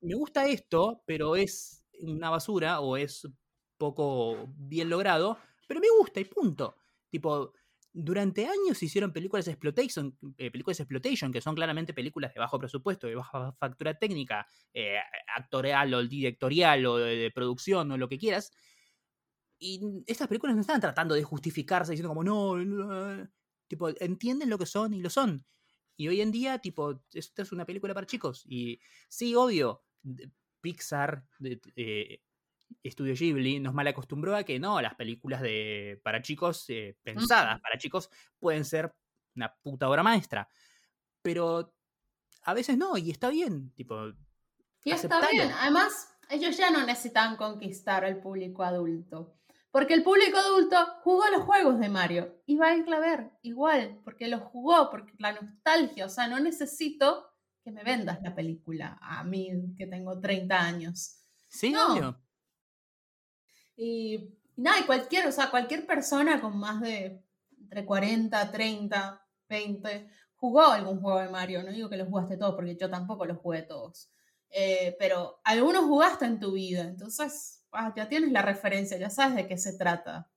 Me 0.00 0.14
gusta 0.14 0.46
esto, 0.46 1.02
pero 1.06 1.36
es 1.36 1.84
una 2.00 2.30
basura 2.30 2.80
o 2.80 2.96
es 2.96 3.28
poco 3.78 4.48
bien 4.56 4.90
logrado, 4.90 5.38
pero 5.66 5.80
me 5.80 5.88
gusta 5.98 6.20
y 6.20 6.24
punto. 6.24 6.76
Tipo, 7.10 7.52
durante 7.92 8.46
años 8.46 8.78
se 8.78 8.86
hicieron 8.86 9.12
películas 9.12 9.44
de 9.44 9.52
exploitation, 9.52 10.16
eh, 10.38 10.50
películas 10.50 10.80
exploitation, 10.80 11.32
que 11.32 11.40
son 11.40 11.54
claramente 11.54 11.92
películas 11.92 12.32
de 12.32 12.40
bajo 12.40 12.58
presupuesto, 12.58 13.06
de 13.06 13.16
baja 13.16 13.52
factura 13.52 13.98
técnica, 13.98 14.46
eh, 14.72 14.96
actorial 15.36 15.92
o 15.94 16.06
directorial 16.06 16.86
o 16.86 16.96
de, 16.96 17.30
producción 17.34 17.90
o 17.92 17.98
lo 17.98 18.08
que 18.08 18.18
quieras. 18.18 18.50
Y 19.64 20.02
estas 20.08 20.26
películas 20.26 20.56
no 20.56 20.62
están 20.62 20.80
tratando 20.80 21.14
de 21.14 21.22
justificarse 21.22 21.92
diciendo 21.92 22.08
como 22.08 22.24
no, 22.24 23.28
tipo, 23.68 23.90
entienden 24.00 24.50
lo 24.50 24.58
que 24.58 24.66
son 24.66 24.92
y 24.92 25.00
lo 25.00 25.08
son. 25.08 25.46
Y 25.96 26.08
hoy 26.08 26.20
en 26.20 26.32
día, 26.32 26.58
tipo, 26.58 27.00
esta 27.12 27.42
es 27.42 27.52
una 27.52 27.64
película 27.64 27.94
para 27.94 28.06
chicos. 28.06 28.42
Y 28.44 28.80
sí, 29.08 29.36
obvio, 29.36 29.84
Pixar, 30.60 31.24
eh, 31.76 32.20
Estudio 32.82 33.14
Ghibli 33.14 33.60
nos 33.60 33.72
mal 33.72 33.86
acostumbró 33.86 34.34
a 34.34 34.42
que 34.42 34.58
no, 34.58 34.80
las 34.80 34.96
películas 34.96 35.40
de, 35.40 36.00
para 36.02 36.22
chicos, 36.22 36.64
eh, 36.68 36.98
pensadas 37.04 37.60
para 37.60 37.78
chicos, 37.78 38.10
pueden 38.40 38.64
ser 38.64 38.92
una 39.36 39.54
puta 39.62 39.88
obra 39.88 40.02
maestra. 40.02 40.48
Pero 41.22 41.72
a 42.42 42.52
veces 42.52 42.76
no, 42.76 42.96
y 42.98 43.12
está 43.12 43.30
bien, 43.30 43.70
tipo. 43.74 44.12
Y 44.82 44.90
está 44.90 45.20
bien. 45.30 45.52
Además, 45.52 46.08
ellos 46.30 46.56
ya 46.56 46.72
no 46.72 46.84
necesitan 46.84 47.36
conquistar 47.36 48.04
al 48.04 48.18
público 48.20 48.64
adulto. 48.64 49.38
Porque 49.72 49.94
el 49.94 50.02
público 50.02 50.36
adulto 50.36 50.76
jugó 51.02 51.26
los 51.30 51.44
juegos 51.44 51.80
de 51.80 51.88
Mario 51.88 52.42
y 52.44 52.56
va 52.56 52.68
a 52.68 52.76
ir 52.76 52.92
a 52.92 53.00
ver 53.00 53.30
igual, 53.40 54.00
porque 54.04 54.28
los 54.28 54.42
jugó, 54.42 54.90
porque 54.90 55.14
la 55.18 55.32
nostalgia, 55.32 56.04
o 56.04 56.10
sea, 56.10 56.28
no 56.28 56.38
necesito 56.38 57.26
que 57.64 57.72
me 57.72 57.82
vendas 57.82 58.20
la 58.22 58.34
película 58.34 58.98
a 59.00 59.24
mí 59.24 59.50
que 59.78 59.86
tengo 59.86 60.20
30 60.20 60.60
años. 60.60 61.16
Sí, 61.48 61.70
no. 61.70 62.20
Y, 63.74 64.34
nada, 64.56 64.80
y 64.80 64.84
cualquier, 64.84 65.26
o 65.26 65.32
sea, 65.32 65.50
cualquier 65.50 65.86
persona 65.86 66.38
con 66.38 66.58
más 66.58 66.82
de 66.82 67.24
entre 67.58 67.86
40, 67.86 68.52
30, 68.52 69.26
20, 69.48 70.10
jugó 70.34 70.66
algún 70.66 71.00
juego 71.00 71.20
de 71.20 71.30
Mario. 71.30 71.62
No 71.62 71.72
digo 71.72 71.88
que 71.88 71.96
los 71.96 72.08
jugaste 72.08 72.36
todos, 72.36 72.54
porque 72.54 72.76
yo 72.76 72.90
tampoco 72.90 73.24
los 73.24 73.38
jugué 73.38 73.62
todos. 73.62 74.10
Eh, 74.50 74.96
pero 74.98 75.40
algunos 75.44 75.84
jugaste 75.84 76.26
en 76.26 76.38
tu 76.38 76.52
vida, 76.52 76.82
entonces 76.82 77.61
ah, 77.72 77.92
ya 77.96 78.08
tienes 78.08 78.32
la 78.32 78.42
referencia, 78.42 78.96
ya 78.98 79.10
sabes 79.10 79.36
de 79.36 79.46
qué 79.46 79.58
se 79.58 79.76
trata. 79.76 80.30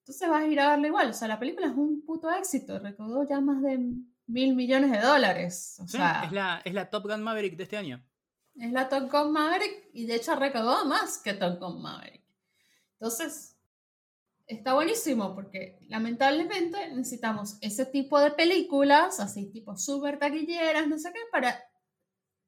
Entonces 0.00 0.28
vas 0.28 0.42
a 0.42 0.46
ir 0.46 0.60
a 0.60 0.70
verlo 0.70 0.86
igual. 0.88 1.10
O 1.10 1.12
sea, 1.12 1.28
la 1.28 1.38
película 1.38 1.68
es 1.68 1.74
un 1.74 2.04
puto 2.04 2.30
éxito, 2.30 2.78
recaudó 2.78 3.26
ya 3.28 3.40
más 3.40 3.62
de 3.62 3.78
mil 4.26 4.54
millones 4.54 4.90
de 4.90 5.00
dólares. 5.00 5.78
O 5.80 5.86
sea, 5.86 6.24
es, 6.24 6.32
la, 6.32 6.60
es 6.64 6.74
la 6.74 6.90
Top 6.90 7.04
Gun 7.04 7.22
Maverick 7.22 7.56
de 7.56 7.62
este 7.62 7.76
año. 7.76 8.04
Es 8.56 8.72
la 8.72 8.88
Top 8.88 9.10
Gun 9.10 9.32
Maverick 9.32 9.90
y 9.92 10.06
de 10.06 10.16
hecho 10.16 10.34
recaudó 10.34 10.84
más 10.86 11.18
que 11.18 11.34
Top 11.34 11.58
Gun 11.58 11.80
Maverick. 11.80 12.22
Entonces, 12.94 13.56
está 14.46 14.74
buenísimo 14.74 15.34
porque 15.34 15.78
lamentablemente 15.88 16.90
necesitamos 16.90 17.58
ese 17.60 17.86
tipo 17.86 18.20
de 18.20 18.32
películas, 18.32 19.20
así 19.20 19.50
tipo 19.50 19.76
súper 19.76 20.18
taquilleras, 20.18 20.88
no 20.88 20.98
sé 20.98 21.12
qué, 21.12 21.20
para 21.30 21.62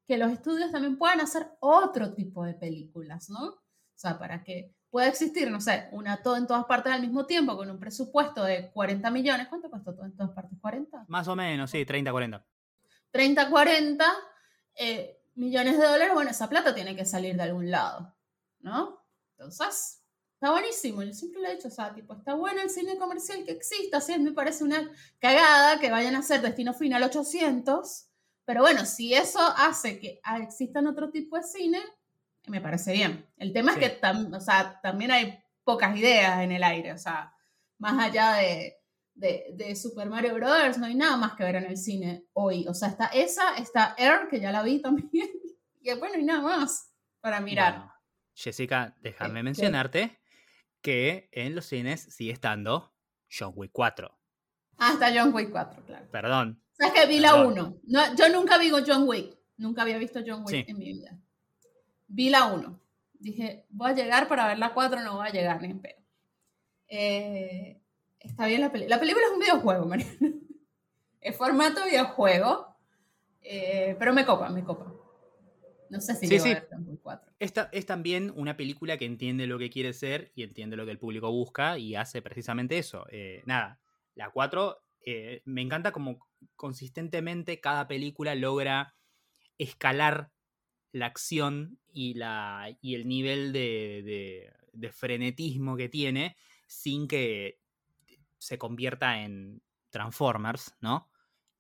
que 0.07 0.19
los 0.19 0.33
estudios 0.33 0.71
también 0.71 0.99
puedan 0.99 1.21
hacer 1.21 1.49
otro 1.61 2.15
tipo 2.15 2.45
de 2.45 2.55
películas, 2.55 3.31
¿no? 3.31 3.64
O 3.95 3.99
sea, 3.99 4.19
para 4.19 4.43
que 4.43 4.75
pueda 4.91 5.09
existir, 5.09 5.51
no 5.51 5.61
sé, 5.61 5.89
una 5.93 6.23
todo 6.23 6.37
en 6.37 6.47
todas 6.47 6.65
partes 6.67 6.93
al 6.93 7.01
mismo 7.01 7.27
tiempo 7.27 7.57
con 7.57 7.71
un 7.71 7.79
presupuesto 7.79 8.45
de 8.45 8.71
40 8.73 9.11
millones. 9.11 9.49
¿Cuánto 9.49 9.71
costó 9.71 9.95
todo 9.95 10.07
en 10.07 10.17
todas 10.17 10.33
partes? 10.33 10.59
¿40? 10.61 11.05
Más 11.09 11.29
o 11.29 11.37
menos, 11.37 11.71
sí, 11.71 11.85
30, 11.85 12.11
40. 12.11 12.47
30, 13.11 13.51
40 13.51 14.07
millones 15.35 15.79
de 15.79 15.85
dólares, 15.85 16.15
bueno, 16.15 16.31
esa 16.31 16.49
plata 16.49 16.75
tiene 16.75 16.95
que 16.95 17.05
salir 17.05 17.37
de 17.37 17.43
algún 17.43 17.71
lado, 17.71 18.15
¿no? 18.61 19.05
Entonces, 19.37 20.01
Está 20.35 20.51
buenísimo, 20.51 21.03
yo 21.03 21.15
siempre 21.15 21.41
lo 21.41 21.49
he 21.49 21.55
dicho, 21.55 21.69
o 21.69 21.71
sea, 21.71 21.95
tipo, 21.95 22.13
está 22.13 22.35
bueno 22.35 22.61
el 22.61 22.69
cine 22.69 22.99
comercial 22.99 23.45
que 23.47 23.53
exista, 23.53 23.97
así 23.97 24.19
me 24.19 24.33
parece 24.33 24.63
una 24.63 24.91
cagada 25.19 25.81
que 25.81 25.91
vayan 25.91 26.17
a 26.17 26.19
hacer 26.19 26.43
Destino 26.43 26.75
Final 26.75 27.03
800, 27.05 28.09
pero 28.45 28.61
bueno, 28.61 28.85
si 28.85 29.15
eso 29.15 29.39
hace 29.41 29.99
que 29.99 30.21
existan 30.43 30.87
otro 30.87 31.11
tipo 31.11 31.37
de 31.37 31.45
cine, 31.45 31.81
me 32.47 32.61
parece 32.61 32.93
bien. 32.93 33.27
El 33.37 33.53
tema 33.53 33.73
es 33.73 33.79
que 33.79 34.01
o 34.33 34.41
sea, 34.41 34.81
también 34.83 35.11
hay 35.11 35.39
pocas 35.65 35.97
ideas 35.97 36.43
en 36.43 36.53
el 36.53 36.63
aire, 36.63 36.93
o 36.93 36.99
sea, 36.99 37.35
más 37.79 37.99
allá 37.99 38.35
de, 38.35 38.77
de, 39.15 39.77
Super 39.77 40.09
Mario 40.09 40.35
Brothers, 40.35 40.79
no 40.79 40.87
hay 40.87 40.95
nada 40.95 41.17
más 41.17 41.35
que 41.35 41.45
ver 41.45 41.57
en 41.57 41.65
el 41.65 41.77
cine 41.77 42.27
hoy. 42.33 42.67
O 42.69 42.75
sea, 42.75 42.89
está 42.89 43.07
esa, 43.07 43.57
está 43.57 43.95
Air, 43.99 44.29
que 44.29 44.41
ya 44.41 44.53
la 44.53 44.63
vi 44.63 44.81
también, 44.81 45.09
y 45.81 45.95
bueno, 45.95 46.19
y 46.19 46.25
nada 46.25 46.43
más 46.43 46.93
para 47.21 47.41
mirar. 47.41 47.91
Jessica, 48.35 48.97
déjame 49.01 49.43
mencionarte 49.43 50.19
que 50.83 51.29
en 51.33 51.55
los 51.55 51.67
cines 51.67 52.03
sigue 52.03 52.33
estando 52.33 52.93
John 53.31 53.53
Wick 53.55 53.71
4. 53.73 54.11
Ah, 54.79 54.93
está 54.93 55.13
John 55.15 55.33
Wick 55.33 55.51
4, 55.51 55.85
claro. 55.87 56.07
Perdón. 56.11 56.63
O 56.83 56.93
que 56.93 57.07
vi 57.07 57.21
la 57.21 57.37
1. 57.37 57.81
No, 57.85 58.17
yo 58.17 58.29
nunca 58.31 58.59
vi 58.59 58.71
John 58.71 59.09
Wick. 59.09 59.39
Nunca 59.57 59.83
había 59.83 59.99
visto 59.99 60.21
John 60.27 60.45
Wick 60.45 60.69
en 60.69 60.79
mi 60.79 60.93
vida. 60.93 61.17
Vi 62.15 62.31
la 62.31 62.47
1. 62.47 62.81
Dije, 63.15 63.65
voy 63.71 63.91
a 63.91 63.95
llegar 63.95 64.29
para 64.29 64.47
ver 64.47 64.59
la 64.59 64.73
4, 64.73 65.01
no 65.01 65.17
voy 65.17 65.27
a 65.27 65.33
llegar 65.33 65.61
ni 65.61 65.71
en 65.71 65.81
pedo. 65.81 66.01
Eh, 66.87 67.81
está 68.21 68.47
bien 68.47 68.61
la 68.61 68.71
película. 68.71 68.97
La 68.97 69.01
película 69.01 69.27
es 69.27 69.33
un 69.33 69.41
videojuego, 69.41 69.87
Mariana. 69.87 70.13
Es 71.21 71.39
formato 71.39 71.83
videojuego. 71.87 72.77
Eh, 73.41 73.97
pero 73.99 74.13
me 74.13 74.27
copa, 74.27 74.51
me 74.51 74.63
copa. 74.63 74.93
No 75.89 76.01
sé 76.01 76.15
si 76.17 76.29
sí, 76.29 76.39
sí. 76.39 76.55
Esta 77.39 77.71
es 77.73 77.87
también 77.87 78.31
una 78.37 78.57
película 78.57 78.99
que 78.99 79.07
entiende 79.07 79.47
lo 79.47 79.59
que 79.59 79.71
quiere 79.71 79.95
ser 79.95 80.33
y 80.35 80.43
entiende 80.43 80.77
lo 80.77 80.85
que 80.85 80.91
el 80.91 80.99
público 80.99 81.33
busca 81.33 81.79
y 81.79 81.97
hace 81.97 82.21
precisamente 82.21 82.77
eso. 82.77 83.07
Eh, 83.11 83.43
nada, 83.47 83.81
la 84.15 84.31
4 84.31 84.83
eh, 85.07 85.43
me 85.47 85.63
encanta 85.63 85.93
como 85.93 86.27
consistentemente 86.57 87.61
cada 87.61 87.89
película 87.89 88.35
logra 88.35 88.95
escalar 89.57 90.31
la 90.95 91.07
acción 91.07 91.81
y, 91.93 92.15
la, 92.15 92.79
y 92.81 92.95
el 92.95 93.09
nivel 93.09 93.53
de, 93.53 94.53
frenetismo 94.93 95.77
que 95.77 95.89
tiene 95.89 96.37
sin 96.69 97.09
que 97.09 97.61
se 98.39 98.59
convierta 98.59 99.23
en 99.23 99.61
Transformers, 99.91 100.77
¿no? 100.81 101.11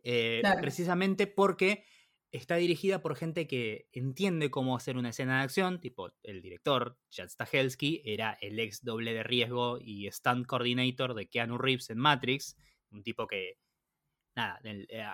Eh, 0.04 0.40
precisamente 0.60 1.26
porque 1.26 1.84
está 2.30 2.56
dirigida 2.56 3.02
por 3.02 3.16
gente 3.16 3.48
que 3.48 3.88
entiende 3.92 4.52
cómo 4.52 4.76
hacer 4.76 4.96
una 4.96 5.08
escena 5.08 5.38
de 5.38 5.44
acción, 5.44 5.80
tipo 5.80 6.12
el 6.22 6.40
director, 6.40 6.96
Chad 7.10 7.28
Stahelski, 7.28 8.02
era 8.04 8.38
el 8.40 8.60
ex 8.60 8.84
doble 8.84 9.14
de 9.14 9.24
riesgo 9.24 9.78
y 9.80 10.08
stunt 10.12 10.46
coordinator 10.46 11.14
de 11.14 11.28
Keanu 11.28 11.58
Reeves 11.58 11.90
en 11.90 11.98
Matrix, 11.98 12.56
un 12.90 13.02
tipo 13.02 13.26
que, 13.26 13.58
nada, 14.36 14.60
en, 14.62 14.86
eh, 14.90 15.04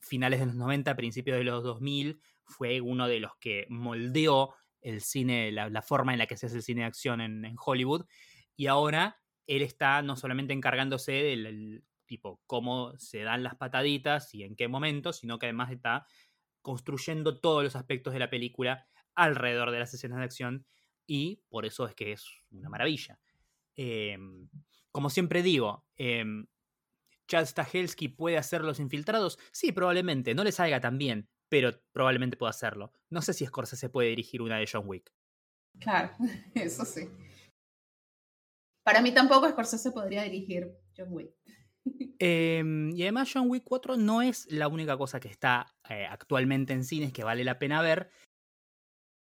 finales 0.00 0.40
de 0.40 0.46
los 0.46 0.54
90, 0.54 0.96
principios 0.96 1.36
de 1.36 1.44
los 1.44 1.62
2000, 1.62 2.20
fue 2.46 2.80
uno 2.80 3.08
de 3.08 3.20
los 3.20 3.36
que 3.38 3.66
moldeó 3.68 4.54
el 4.80 5.00
cine, 5.00 5.50
la, 5.52 5.82
forma 5.82 6.12
en 6.12 6.18
la 6.18 6.26
que 6.26 6.36
se 6.36 6.46
hace 6.46 6.56
el 6.56 6.62
cine 6.62 6.82
de 6.82 6.86
acción 6.86 7.20
en, 7.20 7.56
Hollywood, 7.58 8.06
y 8.54 8.68
ahora 8.68 9.20
él 9.46 9.62
está 9.62 10.02
no 10.02 10.16
solamente 10.16 10.52
encargándose 10.52 11.12
del 11.12 11.84
tipo 12.06 12.40
cómo 12.46 12.96
se 12.98 13.22
dan 13.22 13.42
las 13.42 13.56
pataditas 13.56 14.32
y 14.34 14.44
en 14.44 14.54
qué 14.54 14.68
momento, 14.68 15.12
sino 15.12 15.38
que 15.38 15.46
además 15.46 15.72
está 15.72 16.06
construyendo 16.62 17.40
todos 17.40 17.64
los 17.64 17.76
aspectos 17.76 18.12
de 18.12 18.20
la 18.20 18.30
película 18.30 18.86
alrededor 19.14 19.72
de 19.72 19.80
las 19.80 19.92
escenas 19.92 20.18
de 20.18 20.24
acción 20.24 20.66
y 21.06 21.42
por 21.48 21.66
eso 21.66 21.86
es 21.86 21.94
que 21.94 22.12
es 22.12 22.26
una 22.50 22.68
maravilla. 22.68 23.18
Em, 23.74 24.48
como 24.92 25.10
siempre 25.10 25.42
digo, 25.42 25.84
eh, 25.96 26.24
Chad 27.28 27.46
Stahelski 27.46 28.08
puede 28.08 28.38
hacer 28.38 28.62
los 28.62 28.80
infiltrados. 28.80 29.38
Sí, 29.52 29.72
probablemente, 29.72 30.34
no 30.34 30.44
le 30.44 30.52
salga 30.52 30.80
tan 30.80 30.98
bien, 30.98 31.28
pero 31.56 31.72
probablemente 31.90 32.36
pueda 32.36 32.50
hacerlo. 32.50 32.92
No 33.08 33.22
sé 33.22 33.32
si 33.32 33.46
Scorsese 33.46 33.88
puede 33.88 34.10
dirigir 34.10 34.42
una 34.42 34.58
de 34.58 34.68
John 34.70 34.82
Wick. 34.86 35.10
Claro, 35.80 36.10
eso 36.54 36.84
sí. 36.84 37.08
Para 38.84 39.00
mí 39.00 39.10
tampoco 39.12 39.48
Scorsese 39.48 39.90
podría 39.90 40.22
dirigir 40.24 40.70
John 40.94 41.08
Wick. 41.10 41.30
Em, 42.18 42.90
y 42.94 43.02
además 43.02 43.30
John 43.32 43.48
Wick 43.48 43.64
4 43.64 43.96
no 43.96 44.20
es 44.20 44.46
la 44.50 44.68
única 44.68 44.98
cosa 44.98 45.18
que 45.18 45.28
está 45.28 45.74
eh, 45.88 46.06
actualmente 46.10 46.74
en 46.74 46.84
cines 46.84 47.12
que 47.12 47.24
vale 47.24 47.42
la 47.42 47.58
pena 47.58 47.80
ver. 47.80 48.10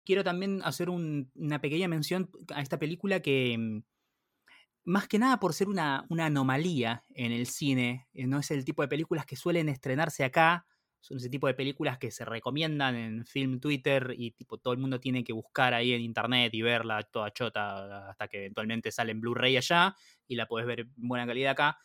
Quiero 0.06 0.26
también 0.26 0.62
hacer 0.64 0.90
una 0.90 1.62
pequeña 1.62 1.88
mención 1.88 2.30
a 2.54 2.62
esta 2.62 2.78
película 2.78 3.22
que, 3.22 3.54
em, 3.54 3.84
más 4.84 5.08
que 5.08 5.20
nada 5.20 5.40
por 5.40 5.54
ser 5.54 5.70
una, 5.70 6.06
una, 6.10 6.26
anomalía 6.26 7.06
en 7.10 7.32
el 7.32 7.48
cine, 7.48 8.10
eh, 8.14 8.28
no 8.28 8.40
es 8.40 8.52
el 8.52 8.66
tipo 8.66 8.82
de 8.82 8.90
películas 8.90 9.26
que 9.26 9.38
suelen 9.38 9.70
estrenarse 9.70 10.26
acá, 10.26 10.66
son 11.00 11.18
ese 11.18 11.30
tipo 11.30 11.48
de 11.48 11.54
películas 11.54 11.98
que 11.98 12.12
se 12.12 12.26
recomiendan 12.26 12.96
en 12.96 13.26
Film 13.26 13.60
Twitter 13.60 14.14
y 14.18 14.32
tipo 14.32 14.58
todo 14.58 14.74
el 14.74 14.80
mundo 14.80 15.00
tiene 15.00 15.24
que 15.24 15.34
buscar 15.34 15.74
ahí 15.74 15.94
en 15.94 16.02
internet 16.02 16.54
y 16.54 16.62
verla 16.62 17.02
toda 17.04 17.32
chota 17.32 18.10
hasta 18.10 18.28
que 18.28 18.40
eventualmente 18.40 18.92
sale 18.92 19.12
en 19.12 19.22
Blu-ray 19.22 19.58
allá 19.58 19.96
y 20.28 20.36
la 20.36 20.48
puedes 20.48 20.68
ver 20.68 20.82
en 20.82 20.94
buena 20.96 21.26
calidad 21.26 21.52
acá. 21.52 21.78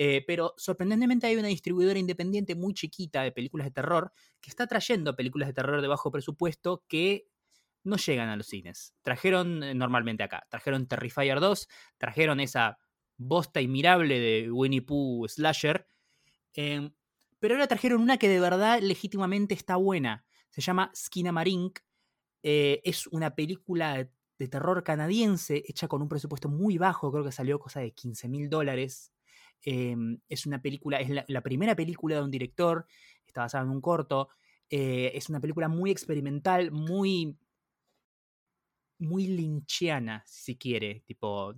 Eh, 0.00 0.22
pero 0.26 0.54
sorprendentemente 0.56 1.26
hay 1.26 1.36
una 1.36 1.48
distribuidora 1.48 1.98
independiente 1.98 2.54
muy 2.54 2.72
chiquita 2.72 3.22
de 3.22 3.32
películas 3.32 3.66
de 3.66 3.72
terror 3.72 4.12
que 4.40 4.48
está 4.50 4.66
trayendo 4.68 5.16
películas 5.16 5.48
de 5.48 5.54
terror 5.54 5.82
de 5.82 5.88
bajo 5.88 6.12
presupuesto 6.12 6.84
que 6.86 7.26
no 7.82 7.96
llegan 7.96 8.28
a 8.28 8.36
los 8.36 8.46
cines. 8.46 8.94
Trajeron 9.02 9.62
eh, 9.62 9.74
normalmente 9.74 10.22
acá, 10.22 10.46
trajeron 10.50 10.86
Terrifier 10.86 11.40
2, 11.40 11.68
trajeron 11.96 12.38
esa 12.38 12.78
bosta 13.16 13.60
inmirable 13.60 14.20
de 14.20 14.50
Winnie 14.52 14.82
Pooh 14.82 15.26
Slasher, 15.26 15.86
em, 16.54 16.92
pero 17.38 17.54
ahora 17.54 17.66
trajeron 17.66 18.00
una 18.00 18.18
que 18.18 18.28
de 18.28 18.40
verdad 18.40 18.80
legítimamente 18.80 19.54
está 19.54 19.76
buena. 19.76 20.24
Se 20.50 20.60
llama 20.60 20.90
Skinamarink. 20.94 21.80
Eh, 22.42 22.80
es 22.84 23.06
una 23.08 23.34
película 23.34 24.08
de 24.38 24.48
terror 24.48 24.84
canadiense 24.84 25.64
hecha 25.66 25.88
con 25.88 26.00
un 26.02 26.08
presupuesto 26.08 26.48
muy 26.48 26.78
bajo, 26.78 27.10
creo 27.10 27.24
que 27.24 27.32
salió 27.32 27.58
cosa 27.58 27.80
de 27.80 27.92
15 27.92 28.28
mil 28.28 28.48
dólares. 28.48 29.12
Em, 29.62 30.20
es 30.28 30.46
una 30.46 30.62
película, 30.62 31.00
es 31.00 31.10
la, 31.26 31.40
primera 31.42 31.74
película 31.74 32.16
de 32.16 32.22
un 32.22 32.30
director, 32.30 32.86
está 33.26 33.42
basada 33.42 33.64
en 33.64 33.70
un 33.70 33.80
corto. 33.80 34.28
Eh, 34.70 35.12
es 35.14 35.28
una 35.28 35.40
película 35.40 35.68
muy 35.68 35.90
experimental, 35.90 36.70
muy. 36.70 37.36
muy 38.98 39.26
lynchiana, 39.26 40.22
si 40.26 40.56
quiere. 40.56 41.02
Tipo. 41.06 41.54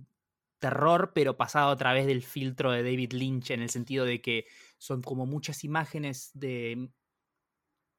Terror, 0.61 1.11
pero 1.13 1.35
pasado 1.35 1.71
a 1.71 1.75
través 1.75 2.05
del 2.05 2.23
filtro 2.23 2.71
de 2.71 2.83
David 2.83 3.11
Lynch, 3.11 3.51
en 3.51 3.61
el 3.61 3.69
sentido 3.69 4.05
de 4.05 4.21
que 4.21 4.45
son 4.77 5.01
como 5.01 5.25
muchas 5.25 5.65
imágenes 5.65 6.31
de 6.33 6.89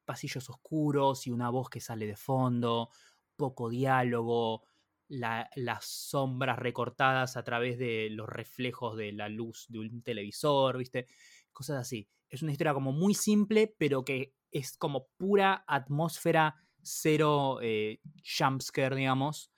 pasillos 0.07 0.49
oscuros 0.49 1.27
y 1.27 1.31
una 1.31 1.51
voz 1.51 1.69
que 1.69 1.81
sale 1.81 2.07
de 2.07 2.17
fondo, 2.17 2.89
poco 3.37 3.69
diálogo, 3.69 4.65
las 5.09 5.85
sombras 5.85 6.59
recortadas 6.59 7.37
a 7.37 7.45
través 7.45 7.79
de 7.79 8.09
los 8.11 8.29
reflejos 8.29 8.97
de 8.97 9.13
la 9.13 9.29
luz 9.29 9.67
de 9.69 9.81
un 9.81 10.03
televisor, 10.03 10.79
¿viste? 10.79 11.09
Cosas 11.53 11.79
así. 11.79 12.09
Es 12.31 12.43
una 12.43 12.53
historia 12.53 12.73
como 12.73 12.93
muy 12.93 13.13
simple, 13.13 13.75
pero 13.77 14.05
que 14.05 14.35
es 14.51 14.77
como 14.79 15.09
pura 15.19 15.65
atmósfera, 15.67 16.55
cero 16.81 17.59
eh, 17.61 18.01
jumpscare, 18.25 18.97
digamos. 18.97 19.52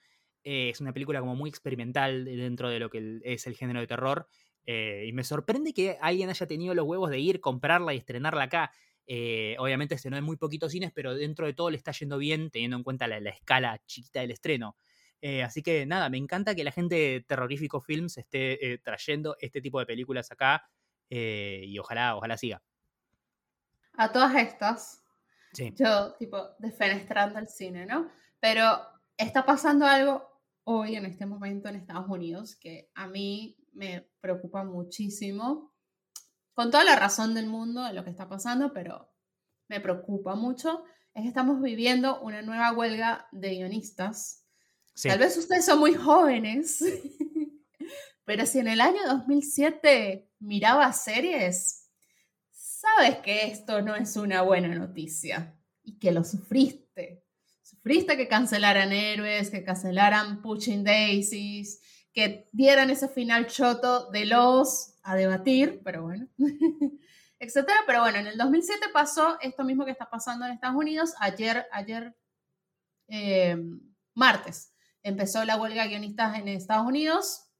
Eh, 0.45 0.69
es 0.69 0.79
una 0.79 0.93
película 0.93 1.19
como 1.19 1.35
muy 1.35 1.49
experimental 1.49 2.23
dentro 2.23 2.69
de 2.69 2.79
lo 2.79 2.89
que 2.89 3.19
es 3.25 3.45
el 3.47 3.57
género 3.57 3.81
de 3.81 3.87
terror. 3.87 4.27
Eh, 4.65 5.03
y 5.07 5.11
me 5.11 5.25
sorprende 5.25 5.73
que 5.73 5.97
alguien 5.99 6.29
haya 6.29 6.47
tenido 6.47 6.73
los 6.73 6.85
huevos 6.85 7.09
de 7.09 7.19
ir, 7.19 7.41
comprarla 7.41 7.93
y 7.93 7.97
estrenarla 7.97 8.43
acá. 8.43 8.71
obviamente 9.57 9.97
se 9.97 10.09
no 10.09 10.15
en 10.15 10.23
muy 10.23 10.37
poquitos 10.37 10.71
cines, 10.71 10.93
pero 10.93 11.13
dentro 11.13 11.45
de 11.45 11.53
todo 11.53 11.69
le 11.69 11.77
está 11.77 11.91
yendo 11.91 12.17
bien, 12.17 12.49
teniendo 12.49 12.77
en 12.77 12.83
cuenta 12.83 13.07
la, 13.07 13.19
la 13.19 13.31
escala 13.31 13.81
chiquita 13.85 14.21
del 14.21 14.31
estreno. 14.31 14.77
Eh, 15.27 15.41
así 15.41 15.63
que 15.63 15.87
nada, 15.87 16.07
me 16.09 16.19
encanta 16.19 16.53
que 16.53 16.63
la 16.63 16.71
gente 16.71 16.93
de 16.93 17.25
Terrorífico 17.27 17.81
Films 17.81 18.15
esté 18.17 18.73
eh, 18.73 18.77
trayendo 18.77 19.35
este 19.39 19.59
tipo 19.59 19.79
de 19.79 19.87
películas 19.87 20.31
acá 20.31 20.69
eh, 21.09 21.63
y 21.65 21.79
ojalá, 21.79 22.15
ojalá 22.15 22.37
siga. 22.37 22.61
A 23.93 24.11
todas 24.11 24.35
estas, 24.35 25.03
yo 25.73 26.13
tipo 26.19 26.37
defenestrando 26.59 27.39
el 27.39 27.47
cine, 27.47 27.87
¿no? 27.87 28.11
Pero 28.39 28.79
está 29.17 29.45
pasando 29.45 29.87
algo 29.87 30.34
hoy 30.65 30.95
en 30.95 31.05
este 31.05 31.25
momento 31.25 31.67
en 31.67 31.77
Estados 31.77 32.07
Unidos 32.07 32.55
que 32.55 32.91
a 32.93 33.07
mí 33.07 33.57
me 33.73 34.07
preocupa 34.19 34.63
muchísimo, 34.63 35.73
con 36.53 36.69
toda 36.69 36.83
la 36.83 36.95
razón 36.95 37.33
del 37.33 37.47
mundo 37.47 37.83
de 37.83 37.93
lo 37.93 38.03
que 38.03 38.11
está 38.11 38.29
pasando, 38.29 38.71
pero 38.73 39.11
me 39.67 39.79
preocupa 39.79 40.35
mucho, 40.35 40.83
es 41.13 41.23
que 41.23 41.27
estamos 41.27 41.61
viviendo 41.61 42.21
una 42.21 42.41
nueva 42.41 42.71
huelga 42.71 43.27
de 43.31 43.55
guionistas 43.55 44.45
Tal 45.03 45.19
vez 45.19 45.37
ustedes 45.37 45.65
son 45.65 45.79
muy 45.79 45.93
jóvenes, 45.93 46.79
pero 48.25 48.45
si 48.45 48.59
en 48.59 48.69
el 48.69 48.79
año 48.79 49.01
2007 49.07 50.31
miraba 50.39 50.91
series, 50.93 51.89
sabes 52.49 53.17
que 53.17 53.47
esto 53.47 53.81
no 53.81 53.95
es 53.95 54.15
una 54.15 54.41
buena 54.41 54.73
noticia 54.73 55.59
y 55.83 55.99
que 55.99 56.13
lo 56.13 56.23
sufriste. 56.23 57.24
Sufriste 57.85 58.17
que 58.17 58.27
cancelaran 58.27 58.91
héroes, 58.91 59.51
que 59.51 59.63
cancelaran 59.63 60.41
Pushing 60.41 60.83
Daisies, 60.83 61.83
que 62.11 62.49
dieran 62.51 62.89
ese 62.89 63.07
final 63.07 63.45
choto 63.45 64.09
de 64.09 64.25
los 64.25 64.95
a 65.03 65.15
debatir, 65.15 65.81
pero 65.83 66.01
bueno, 66.01 66.27
etcétera. 67.39 67.77
Pero 67.85 68.01
bueno, 68.01 68.17
en 68.17 68.25
el 68.25 68.37
2007 68.39 68.87
pasó 68.91 69.37
esto 69.39 69.63
mismo 69.63 69.85
que 69.85 69.91
está 69.91 70.09
pasando 70.09 70.47
en 70.47 70.53
Estados 70.53 70.75
Unidos. 70.75 71.13
Ayer, 71.19 71.67
ayer, 71.71 72.17
eh, 73.07 73.55
martes, 74.15 74.73
empezó 75.03 75.45
la 75.45 75.61
huelga 75.61 75.83
de 75.83 75.89
guionistas 75.89 76.39
en 76.39 76.47
Estados 76.47 76.87
Unidos. 76.87 77.51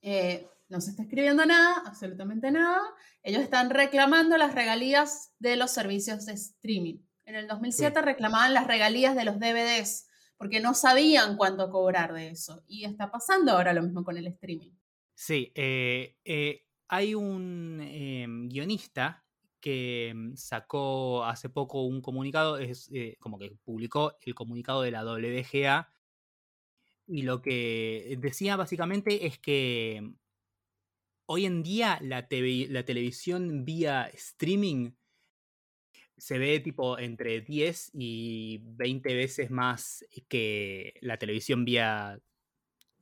Eh, 0.00 0.48
no 0.68 0.80
se 0.80 0.90
está 0.90 1.02
escribiendo 1.02 1.44
nada, 1.44 1.82
absolutamente 1.84 2.52
nada. 2.52 2.80
Ellos 3.24 3.42
están 3.42 3.70
reclamando 3.70 4.36
las 4.36 4.54
regalías 4.54 5.32
de 5.40 5.56
los 5.56 5.72
servicios 5.72 6.24
de 6.24 6.34
streaming. 6.34 6.98
En 7.26 7.36
el 7.36 7.48
2007 7.48 8.02
reclamaban 8.02 8.54
las 8.54 8.66
regalías 8.66 9.16
de 9.16 9.24
los 9.24 9.38
DVDs 9.38 10.08
porque 10.36 10.60
no 10.60 10.74
sabían 10.74 11.36
cuánto 11.36 11.70
cobrar 11.70 12.12
de 12.12 12.28
eso. 12.28 12.62
Y 12.66 12.84
está 12.84 13.10
pasando 13.10 13.52
ahora 13.52 13.72
lo 13.72 13.82
mismo 13.82 14.04
con 14.04 14.16
el 14.16 14.26
streaming. 14.26 14.72
Sí, 15.14 15.52
eh, 15.54 16.18
eh, 16.24 16.66
hay 16.88 17.14
un 17.14 18.48
guionista 18.50 19.24
que 19.60 20.12
mm, 20.14 20.36
sacó 20.36 21.24
hace 21.24 21.48
poco 21.48 21.84
un 21.84 22.02
comunicado, 22.02 22.58
es 22.58 22.90
como 23.20 23.38
que 23.38 23.56
publicó 23.64 24.16
el 24.20 24.34
comunicado 24.34 24.82
de 24.82 24.90
la 24.90 25.04
WGA 25.04 25.94
y 27.06 27.22
lo 27.22 27.42
que 27.42 28.16
decía 28.20 28.56
básicamente 28.56 29.26
es 29.26 29.38
que 29.38 30.14
hoy 31.26 31.46
en 31.46 31.62
día 31.62 31.98
la, 32.00 32.26
la 32.30 32.84
televisión 32.84 33.64
vía 33.64 34.06
streaming 34.14 34.92
se 36.24 36.38
ve 36.38 36.58
tipo 36.60 36.98
entre 36.98 37.42
10 37.42 37.90
y 37.92 38.58
20 38.62 39.14
veces 39.14 39.50
más 39.50 40.06
que 40.26 40.94
la 41.02 41.18
televisión 41.18 41.66
vía 41.66 42.18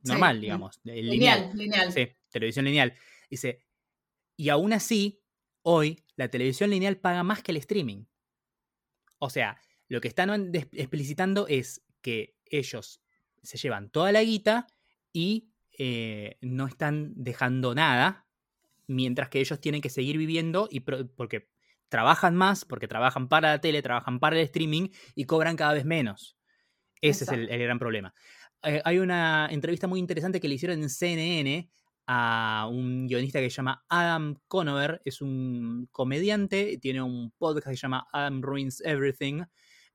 normal, 0.02 0.40
digamos. 0.40 0.80
Lineal, 0.82 1.56
lineal. 1.56 1.92
Sí, 1.92 2.08
televisión 2.32 2.64
lineal. 2.64 2.94
Dice, 3.30 3.64
y 4.36 4.48
aún 4.48 4.72
así, 4.72 5.22
hoy 5.62 6.04
la 6.16 6.32
televisión 6.32 6.70
lineal 6.70 6.96
paga 6.96 7.22
más 7.22 7.44
que 7.44 7.52
el 7.52 7.58
streaming. 7.58 8.06
O 9.20 9.30
sea, 9.30 9.60
lo 9.86 10.00
que 10.00 10.08
están 10.08 10.50
explicitando 10.72 11.46
es 11.46 11.84
que 12.00 12.34
ellos 12.46 13.04
se 13.40 13.56
llevan 13.56 13.90
toda 13.90 14.10
la 14.10 14.24
guita 14.24 14.66
y 15.12 15.52
eh, 15.78 16.38
no 16.40 16.66
están 16.66 17.12
dejando 17.14 17.72
nada, 17.76 18.26
mientras 18.88 19.28
que 19.28 19.38
ellos 19.38 19.60
tienen 19.60 19.80
que 19.80 19.90
seguir 19.90 20.18
viviendo 20.18 20.68
y 20.68 20.80
porque 20.80 21.51
trabajan 21.92 22.34
más 22.34 22.64
porque 22.64 22.88
trabajan 22.88 23.28
para 23.28 23.50
la 23.50 23.60
tele, 23.60 23.82
trabajan 23.82 24.18
para 24.18 24.36
el 24.36 24.42
streaming 24.44 24.88
y 25.14 25.26
cobran 25.26 25.56
cada 25.56 25.74
vez 25.74 25.84
menos. 25.84 26.38
Ese 27.02 27.24
es 27.24 27.30
el, 27.30 27.46
gran 27.46 27.78
problema. 27.78 28.14
Eh, 28.62 28.80
hay 28.82 28.98
una 28.98 29.46
entrevista 29.50 29.86
muy 29.86 30.00
interesante 30.00 30.40
que 30.40 30.48
le 30.48 30.54
hicieron 30.54 30.82
en 30.82 30.88
CNN 30.88 31.68
a 32.06 32.66
un 32.70 33.06
guionista 33.06 33.40
que 33.40 33.50
se 33.50 33.56
llama 33.56 33.84
Adam 33.90 34.36
Conover, 34.48 35.02
es 35.04 35.20
un 35.20 35.86
comediante, 35.92 36.78
tiene 36.80 37.02
un 37.02 37.30
podcast 37.36 37.68
que 37.68 37.76
se 37.76 37.82
llama 37.82 38.08
Adam 38.10 38.40
Ruins 38.40 38.80
Everything. 38.80 39.42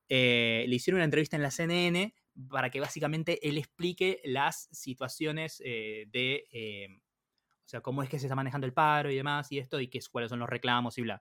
Eh, 0.08 0.66
le 0.68 0.76
hicieron 0.76 0.98
una 0.98 1.04
entrevista 1.04 1.34
en 1.34 1.42
la 1.42 1.50
CNN 1.50 2.14
para 2.48 2.70
que 2.70 2.78
básicamente 2.78 3.46
él 3.48 3.58
explique 3.58 4.20
las 4.22 4.68
situaciones 4.70 5.60
eh, 5.64 6.06
de, 6.12 6.44
eh, 6.52 7.00
o 7.66 7.68
sea, 7.68 7.80
cómo 7.80 8.04
es 8.04 8.08
que 8.08 8.20
se 8.20 8.26
está 8.26 8.36
manejando 8.36 8.68
el 8.68 8.72
paro 8.72 9.10
y 9.10 9.16
demás 9.16 9.50
y 9.50 9.58
esto, 9.58 9.80
y 9.80 9.88
qué, 9.88 9.98
cuáles 10.12 10.30
son 10.30 10.38
los 10.38 10.48
reclamos 10.48 10.96
y 10.96 11.02
bla. 11.02 11.20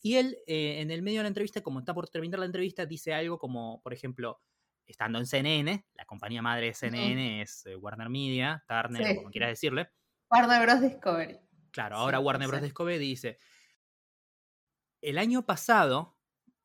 Y 0.00 0.16
él, 0.16 0.38
en 0.46 0.90
el 0.90 1.02
medio 1.02 1.18
de 1.18 1.24
la 1.24 1.28
entrevista, 1.28 1.60
como 1.60 1.80
está 1.80 1.92
por 1.92 2.08
terminar 2.08 2.40
la 2.40 2.46
entrevista, 2.46 2.86
dice 2.86 3.12
algo 3.12 3.38
como, 3.38 3.82
por 3.82 3.92
ejemplo, 3.92 4.40
estando 4.86 5.18
en 5.18 5.26
CNN, 5.26 5.86
la 5.94 6.04
compañía 6.06 6.42
madre 6.42 6.66
de 6.66 6.74
CNN 6.74 7.42
es 7.42 7.64
Warner 7.78 8.08
Media, 8.08 8.64
Turner, 8.66 9.16
como 9.16 9.30
quieras 9.30 9.50
decirle, 9.50 9.90
Warner 10.30 10.62
Bros. 10.62 10.80
Discovery. 10.80 11.38
Claro, 11.72 11.96
ahora 11.96 12.20
Warner 12.20 12.48
Bros. 12.48 12.62
Discovery 12.62 12.98
dice, 12.98 13.38
el 15.00 15.18
año 15.18 15.44
pasado, 15.44 16.16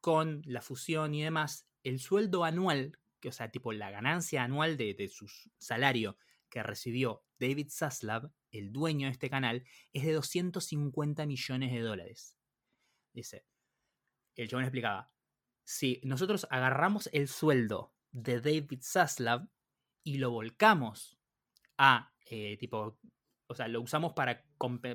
con 0.02 0.41
la 0.45 0.62
fusión 0.62 1.15
y 1.15 1.24
demás, 1.24 1.67
el 1.84 2.00
sueldo 2.00 2.43
anual, 2.43 3.00
que, 3.19 3.30
o 3.30 3.32
sea, 3.32 3.50
tipo 3.50 3.74
la 3.74 3.89
ganancia 3.89 4.43
anual 4.43 4.78
de, 4.78 5.08
su 5.12 5.28
salario 5.58 6.17
que 6.50 6.62
recibió 6.62 7.24
David 7.39 7.69
Zaslav, 7.71 8.32
el 8.52 8.71
dueño 8.71 9.08
de 9.08 9.13
este 9.13 9.30
canal, 9.30 9.63
es 9.93 10.06
de 10.06 10.13
250 10.13 11.26
millones 11.26 11.71
de 11.71 11.80
dólares. 11.80 12.38
Dice, 13.15 13.45
el 14.36 14.49
chabón 14.49 14.65
explicaba, 14.65 15.12
si 15.63 16.01
nosotros 16.04 16.45
agarramos 16.51 17.10
el 17.13 17.28
sueldo 17.28 17.95
de 18.12 18.41
David 18.41 18.82
Zaslav 18.84 19.47
y 20.04 20.17
lo 20.17 20.32
volcamos 20.32 21.17
a 21.78 22.13
eh, 22.30 22.58
tipo 22.58 22.99
o 23.47 23.56
sea, 23.56 23.67
lo 23.67 23.82
usamos 23.82 24.13
para, 24.13 24.43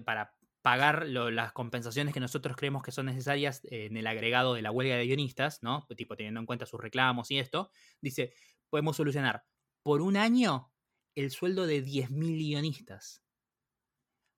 para 0.04 0.34
pagar 0.62 1.06
las 1.06 1.52
compensaciones 1.52 2.12
que 2.12 2.20
nosotros 2.20 2.56
creemos 2.56 2.82
que 2.82 2.92
son 2.92 3.06
necesarias 3.06 3.60
en 3.64 3.96
el 3.96 4.06
agregado 4.06 4.54
de 4.54 4.62
la 4.62 4.70
huelga 4.70 4.96
de 4.96 5.06
guionistas, 5.06 5.62
¿no? 5.62 5.86
Tipo, 5.96 6.16
teniendo 6.16 6.40
en 6.40 6.46
cuenta 6.46 6.66
sus 6.66 6.80
reclamos 6.80 7.30
y 7.30 7.38
esto, 7.38 7.70
dice, 8.00 8.34
podemos 8.68 8.96
solucionar 8.96 9.44
por 9.82 10.02
un 10.02 10.16
año 10.16 10.72
el 11.14 11.30
sueldo 11.30 11.66
de 11.66 11.82
10.000 11.82 12.36
guionistas. 12.36 13.22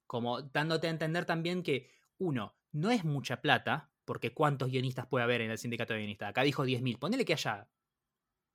Como 0.07 0.43
dándote 0.43 0.87
a 0.89 0.91
entender 0.91 1.25
también 1.25 1.63
que, 1.63 1.91
uno, 2.19 2.55
no 2.73 2.91
es 2.91 3.05
mucha 3.05 3.41
plata, 3.41 3.91
porque 4.05 4.35
¿cuántos 4.35 4.71
guionistas 4.71 5.07
puede 5.07 5.25
haber 5.25 5.43
en 5.43 5.51
el 5.51 5.59
sindicato 5.59 5.93
de 5.93 6.01
guionistas? 6.01 6.31
Acá 6.31 6.43
dijo 6.43 6.65
10.000, 6.65 6.99
ponele 6.99 7.25
que 7.25 7.35
haya 7.35 7.69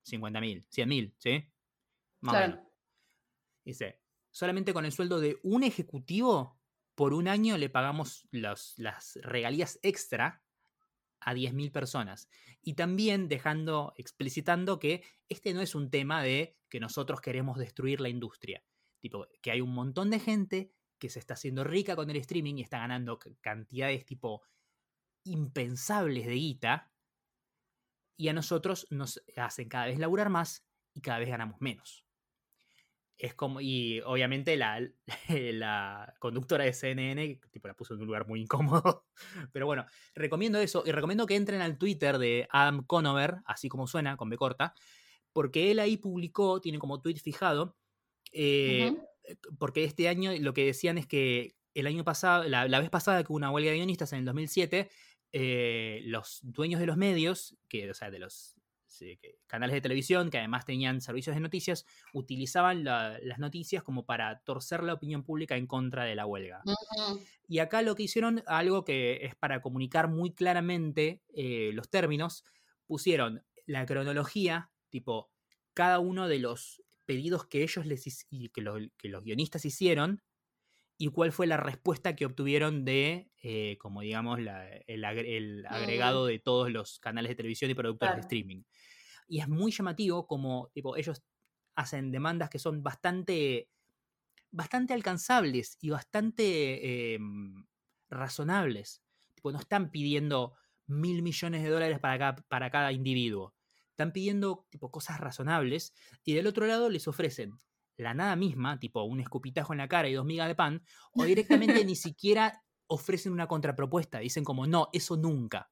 50.000, 0.05 0.67
100.000, 0.67 1.15
¿sí? 1.17 1.51
Más 2.21 2.35
claro. 2.35 2.71
Dice, 3.63 4.01
solamente 4.31 4.73
con 4.73 4.85
el 4.85 4.91
sueldo 4.91 5.19
de 5.19 5.39
un 5.43 5.63
ejecutivo, 5.63 6.59
por 6.95 7.13
un 7.13 7.27
año 7.27 7.57
le 7.57 7.69
pagamos 7.69 8.27
las 8.31 9.19
regalías 9.21 9.79
extra 9.83 10.43
a 11.19 11.33
10.000 11.33 11.71
personas. 11.71 12.29
Y 12.61 12.73
también 12.73 13.27
dejando, 13.27 13.93
explicitando 13.97 14.79
que 14.79 15.03
este 15.29 15.53
no 15.53 15.61
es 15.61 15.75
un 15.75 15.89
tema 15.89 16.23
de 16.23 16.57
que 16.69 16.79
nosotros 16.79 17.21
queremos 17.21 17.57
destruir 17.57 18.01
la 18.01 18.09
industria. 18.09 18.63
Tipo, 18.99 19.27
que 19.41 19.51
hay 19.51 19.61
un 19.61 19.73
montón 19.73 20.09
de 20.09 20.19
gente 20.19 20.73
que 20.97 21.09
se 21.09 21.19
está 21.19 21.35
haciendo 21.35 21.63
rica 21.63 21.95
con 21.95 22.09
el 22.09 22.17
streaming 22.17 22.55
y 22.55 22.61
está 22.61 22.79
ganando 22.79 23.19
cantidades 23.41 24.05
tipo 24.05 24.43
impensables 25.23 26.25
de 26.25 26.33
guita. 26.33 26.91
Y 28.17 28.29
a 28.29 28.33
nosotros 28.33 28.87
nos 28.89 29.21
hacen 29.35 29.69
cada 29.69 29.85
vez 29.85 29.99
laburar 29.99 30.29
más 30.29 30.65
y 30.93 31.01
cada 31.01 31.19
vez 31.19 31.29
ganamos 31.29 31.61
menos 31.61 32.07
es 33.17 33.33
como, 33.33 33.61
y 33.61 33.99
obviamente 34.01 34.55
la, 34.57 34.79
la, 35.29 36.13
conductora 36.19 36.63
de 36.63 36.73
CNN, 36.73 37.41
tipo, 37.51 37.67
la 37.67 37.73
puso 37.73 37.93
en 37.93 38.01
un 38.01 38.07
lugar 38.07 38.27
muy 38.27 38.41
incómodo. 38.41 39.05
Pero 39.51 39.65
bueno, 39.65 39.85
recomiendo 40.13 40.59
eso 40.59 40.83
y 40.85 40.91
recomiendo 40.91 41.25
que 41.25 41.35
entren 41.35 41.61
al 41.61 41.77
Twitter 41.77 42.17
de 42.17 42.47
Adam 42.51 42.85
Conover, 42.85 43.37
así 43.45 43.69
como 43.69 43.87
suena, 43.87 44.17
con 44.17 44.29
B 44.29 44.37
corta, 44.37 44.73
porque 45.33 45.71
él 45.71 45.79
ahí 45.79 45.97
publicó, 45.97 46.61
tiene 46.61 46.79
como 46.79 47.01
tweet 47.01 47.17
fijado, 47.17 47.75
eh, 48.31 48.95
porque 49.57 49.83
este 49.83 50.07
año 50.07 50.31
lo 50.39 50.53
que 50.53 50.65
decían 50.65 50.97
es 50.97 51.07
que 51.07 51.55
el 51.73 51.87
año 51.87 52.03
pasado, 52.03 52.43
la, 52.45 52.79
vez 52.79 52.89
pasada 52.89 53.23
que 53.23 53.31
hubo 53.31 53.37
una 53.37 53.51
huelga 53.51 53.71
de 53.71 53.77
guionistas 53.77 54.13
en 54.13 54.19
el 54.19 54.25
2007, 54.25 54.89
eh, 55.33 56.01
los 56.05 56.39
dueños 56.41 56.79
de 56.79 56.87
los 56.87 56.97
medios, 56.97 57.55
que, 57.67 57.89
o 57.89 57.93
sea, 57.93 58.09
de 58.09 58.19
los 58.19 58.57
canales 59.47 59.73
de 59.73 59.81
televisión 59.81 60.29
que 60.29 60.37
además 60.37 60.65
tenían 60.65 61.01
servicios 61.01 61.35
de 61.35 61.41
noticias, 61.41 61.85
utilizaban 62.13 62.83
las 62.83 63.39
noticias 63.39 63.83
como 63.83 64.05
para 64.05 64.39
torcer 64.39 64.83
la 64.83 64.93
opinión 64.93 65.23
pública 65.23 65.55
en 65.55 65.67
contra 65.67 66.03
de 66.03 66.15
la 66.15 66.25
huelga. 66.25 66.63
Y 67.47 67.59
acá 67.59 67.81
lo 67.81 67.95
que 67.95 68.03
hicieron, 68.03 68.43
algo 68.47 68.83
que 68.83 69.25
es 69.25 69.35
para 69.35 69.61
comunicar 69.61 70.09
muy 70.09 70.33
claramente 70.33 71.21
eh, 71.33 71.71
los 71.73 71.89
términos, 71.89 72.43
pusieron 72.85 73.43
la 73.65 73.85
cronología, 73.85 74.71
tipo, 74.89 75.29
cada 75.73 75.99
uno 75.99 76.27
de 76.27 76.39
los 76.39 76.81
pedidos 77.07 77.47
que 77.47 77.63
ellos 77.63 77.87
les 77.87 78.27
y 78.29 78.49
que, 78.49 78.89
que 78.97 79.09
los 79.09 79.23
guionistas 79.23 79.65
hicieron 79.65 80.21
y 80.97 81.09
cuál 81.09 81.31
fue 81.31 81.45
la 81.47 81.57
respuesta 81.57 82.15
que 82.15 82.25
obtuvieron 82.25 82.83
de, 82.83 83.31
eh, 83.43 83.77
como 83.79 84.01
digamos, 84.01 84.39
el, 84.39 84.45
mm. 84.49 85.65
agregado 85.73 86.25
de 86.25 86.39
todos 86.39 86.71
los 86.71 86.99
canales 86.99 87.29
de 87.29 87.35
televisión 87.35 87.69
y 87.69 87.75
productores 87.75 88.15
de 88.15 88.21
streaming. 88.21 88.63
Y 89.27 89.39
es 89.39 89.47
muy 89.47 89.71
llamativo 89.71 90.25
como 90.25 90.69
tipo, 90.73 90.97
ellos 90.97 91.23
hacen 91.75 92.11
demandas 92.11 92.49
que 92.49 92.57
son 92.57 92.81
bastante, 92.81 93.69
bastante 94.49 94.93
alcanzables 94.93 95.77
y 95.81 95.89
bastante 95.89 97.13
em, 97.13 97.65
razonables. 98.09 99.03
Tipo, 99.35 99.51
no 99.51 99.59
están 99.59 99.91
pidiendo 99.91 100.55
mil 100.87 101.21
millones 101.21 101.61
de 101.61 101.69
dólares 101.69 101.99
para 101.99 102.17
cada, 102.17 102.35
para 102.47 102.71
cada 102.71 102.91
individuo. 102.91 103.53
Están 103.97 104.11
pidiendo 104.11 104.67
tipo, 104.69 104.91
cosas 104.91 105.19
razonables 105.19 105.91
y 106.23 106.35
del 106.35 106.45
otro 106.45 106.67
lado 106.67 106.87
les 106.87 107.07
ofrecen 107.07 107.59
la 107.95 108.13
nada 108.13 108.35
misma, 108.35 108.77
tipo 108.77 109.01
un 109.01 109.19
escupitajo 109.19 109.73
en 109.73 109.79
la 109.79 109.87
cara 109.87 110.07
y 110.07 110.13
dos 110.13 110.23
migas 110.23 110.47
de 110.47 110.53
pan, 110.53 110.83
o 111.13 111.23
directamente 111.23 111.83
ni 111.83 111.95
siquiera 111.95 112.63
ofrecen 112.85 113.31
una 113.31 113.47
contrapropuesta, 113.47 114.19
dicen 114.19 114.43
como, 114.43 114.67
no, 114.67 114.89
eso 114.93 115.17
nunca. 115.17 115.71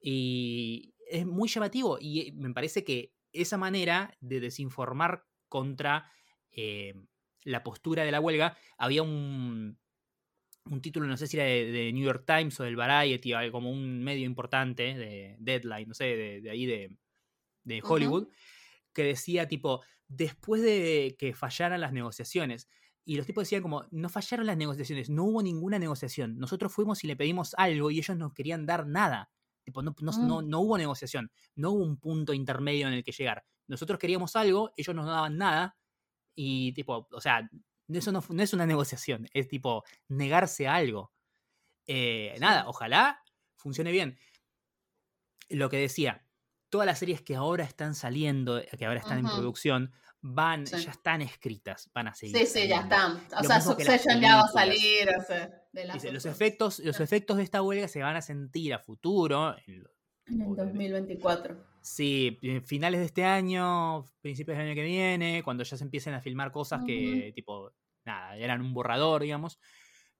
Y 0.00 0.94
es 1.10 1.26
muy 1.26 1.48
llamativo 1.48 1.98
y 2.00 2.30
me 2.36 2.54
parece 2.54 2.84
que 2.84 3.12
esa 3.32 3.56
manera 3.56 4.16
de 4.20 4.38
desinformar 4.38 5.26
contra 5.48 6.12
eh, 6.52 6.94
la 7.42 7.64
postura 7.64 8.04
de 8.04 8.12
la 8.12 8.20
huelga, 8.20 8.56
había 8.78 9.02
un, 9.02 9.80
un 10.66 10.80
título, 10.80 11.06
no 11.06 11.16
sé 11.16 11.26
si 11.26 11.36
era 11.36 11.46
de, 11.46 11.90
New 11.92 12.04
York 12.04 12.24
Times 12.26 12.58
o 12.60 12.64
del 12.64 12.76
Variety, 12.76 13.32
como 13.50 13.70
un 13.70 14.02
medio 14.02 14.24
importante 14.24 14.94
de 14.94 15.36
Deadline, 15.38 15.88
no 15.88 15.94
sé, 15.94 16.04
de, 16.42 16.50
ahí 16.50 16.66
de, 16.66 17.82
Hollywood, 17.82 18.28
que 18.92 19.04
decía 19.04 19.48
tipo, 19.48 19.82
después 20.08 20.62
de 20.62 21.16
que 21.18 21.34
fallaran 21.34 21.80
las 21.80 21.92
negociaciones, 21.92 22.68
y 23.04 23.16
los 23.16 23.26
tipos 23.26 23.42
decían 23.42 23.62
como, 23.62 23.86
no 23.90 24.08
fallaron 24.08 24.46
las 24.46 24.56
negociaciones, 24.56 25.10
no 25.10 25.24
hubo 25.24 25.42
ninguna 25.42 25.78
negociación. 25.78 26.38
Nosotros 26.38 26.72
fuimos 26.72 27.02
y 27.02 27.06
le 27.06 27.16
pedimos 27.16 27.54
algo 27.56 27.90
y 27.90 27.98
ellos 27.98 28.16
no 28.16 28.32
querían 28.32 28.66
dar 28.66 28.86
nada. 28.86 29.30
Tipo, 29.64 29.82
no, 29.82 29.94
no, 30.00 30.12
mm. 30.12 30.48
no, 30.48 30.60
hubo 30.60 30.78
negociación, 30.78 31.30
no 31.56 31.70
hubo 31.72 31.84
un 31.84 31.96
punto 31.96 32.32
intermedio 32.32 32.86
en 32.86 32.94
el 32.94 33.02
que 33.02 33.12
llegar. 33.12 33.44
Nosotros 33.66 33.98
queríamos 33.98 34.36
algo, 34.36 34.72
ellos 34.76 34.94
no 34.94 35.02
nos 35.02 35.10
daban 35.10 35.36
nada. 35.38 35.76
Y 36.34 36.72
tipo, 36.72 37.08
o 37.10 37.20
sea, 37.20 37.48
eso 37.98 38.12
no, 38.12 38.24
no 38.28 38.42
es 38.42 38.52
una 38.52 38.66
negociación, 38.66 39.26
es 39.32 39.48
tipo 39.48 39.84
negarse 40.08 40.68
a 40.68 40.76
algo. 40.76 41.12
Eh, 41.86 42.36
nada, 42.40 42.68
ojalá 42.68 43.22
funcione 43.56 43.90
bien. 43.90 44.18
Lo 45.48 45.68
que 45.68 45.78
decía, 45.78 46.24
todas 46.68 46.86
las 46.86 46.98
series 46.98 47.20
que 47.20 47.34
ahora 47.34 47.64
están 47.64 47.94
saliendo, 47.94 48.62
que 48.78 48.86
ahora 48.86 49.00
están 49.00 49.18
en 49.18 49.26
producción, 49.26 49.92
van, 50.20 50.64
ya 50.66 50.90
están 50.90 51.22
escritas, 51.22 51.90
van 51.92 52.08
a 52.08 52.14
seguir. 52.14 52.36
Sí, 52.36 52.46
sí, 52.46 52.68
ya 52.68 52.82
están. 52.82 53.20
O 53.36 53.44
sea, 53.44 53.60
Succession 53.60 54.20
ya 54.20 54.36
va 54.36 54.42
a 54.42 54.48
salir. 54.48 55.08
los, 56.12 56.26
efectos, 56.26 56.78
los 56.80 57.00
efectos 57.00 57.36
de 57.36 57.42
esta 57.42 57.62
huelga 57.62 57.88
se 57.88 58.02
van 58.02 58.16
a 58.16 58.22
sentir 58.22 58.72
a 58.74 58.78
futuro. 58.78 59.56
En, 59.66 59.84
el 60.40 60.54
2024. 60.54 61.70
Sí, 61.82 62.38
finales 62.64 63.00
de 63.00 63.06
este 63.06 63.24
año, 63.24 64.04
principios 64.20 64.56
del 64.56 64.66
año 64.66 64.74
que 64.74 64.84
viene, 64.84 65.42
cuando 65.42 65.64
ya 65.64 65.76
se 65.76 65.82
empiecen 65.82 66.14
a 66.14 66.20
filmar 66.20 66.52
cosas 66.52 66.82
que, 66.84 67.32
tipo, 67.34 67.72
nada, 68.04 68.36
eran 68.36 68.60
un 68.60 68.74
borrador, 68.74 69.22
digamos. 69.22 69.58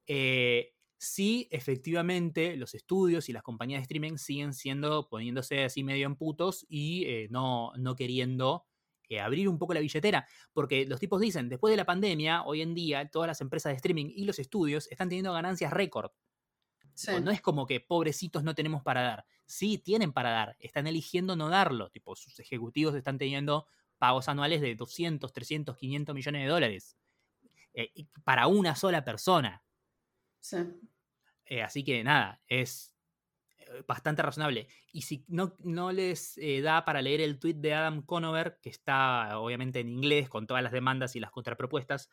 Eh, 0.07 0.75
sí, 0.99 1.49
efectivamente, 1.51 2.57
los 2.57 2.75
estudios 2.75 3.29
y 3.29 3.33
las 3.33 3.43
compañías 3.43 3.81
de 3.81 3.83
streaming 3.83 4.17
siguen 4.17 4.55
siendo, 4.55 5.09
poniéndose 5.09 5.65
así 5.65 5.85
medio 5.85 6.07
en 6.07 6.17
putos 6.17 6.67
y 6.69 7.05
eh, 7.07 7.29
no, 7.31 7.73
no 7.77 7.97
queriendo 7.97 8.67
eh, 9.09 9.21
abrir 9.21 9.49
un 9.49 9.59
poco 9.59 9.75
la 9.75 9.81
billetera, 9.81 10.27
porque 10.53 10.87
los 10.87 11.01
tipos 11.01 11.21
dicen, 11.21 11.49
después 11.49 11.73
de 11.73 11.77
la 11.77 11.85
pandemia, 11.85 12.45
hoy 12.45 12.63
en 12.63 12.75
día 12.75 13.11
todas 13.11 13.27
las 13.29 13.41
empresas 13.41 13.73
de 13.73 13.77
streaming 13.77 14.07
y 14.15 14.25
los 14.25 14.39
estudios 14.39 14.87
están 14.91 15.09
teniendo 15.09 15.33
ganancias 15.33 15.73
récord. 15.73 16.13
No 17.23 17.31
es 17.31 17.41
como 17.41 17.67
que 17.67 17.81
pobrecitos 17.81 18.45
no 18.45 18.55
tenemos 18.55 18.83
para 18.83 19.03
dar. 19.03 19.25
Sí, 19.47 19.79
tienen 19.79 20.13
para 20.13 20.31
dar. 20.31 20.57
Están 20.61 20.87
eligiendo 20.87 21.35
no 21.35 21.49
darlo. 21.49 21.91
Tipo, 21.91 22.15
sus 22.15 22.39
ejecutivos 22.41 22.95
están 22.95 23.17
teniendo 23.19 23.67
pagos 23.99 24.29
anuales 24.29 24.61
de 24.61 24.75
200, 24.75 25.33
300, 25.33 25.77
500 25.77 26.15
millones 26.15 26.43
de 26.43 26.49
dólares. 26.49 26.97
Eh, 27.75 28.07
para 28.25 28.47
una 28.47 28.75
sola 28.75 29.05
persona. 29.05 29.63
Sí. 30.41 30.59
Eh, 31.47 31.63
así 31.63 31.85
que 31.85 32.03
nada, 32.03 32.41
es 32.49 32.95
eh, 33.59 33.83
bastante 33.87 34.23
razonable. 34.23 34.69
Y 34.93 35.03
si 35.03 35.25
no, 35.29 35.55
no 35.61 35.93
les 35.93 36.39
da 36.63 36.85
para 36.85 37.03
leer 37.03 37.21
el 37.21 37.39
tweet 37.39 37.55
de 37.55 37.75
Adam 37.75 38.03
Conover, 38.03 38.59
que 38.61 38.71
está 38.71 39.39
obviamente 39.39 39.81
en 39.81 39.89
inglés 39.89 40.29
con 40.29 40.47
todas 40.47 40.63
las 40.63 40.73
demandas 40.73 41.15
y 41.17 41.21
las 41.21 41.31
contrapropuestas, 41.31 42.11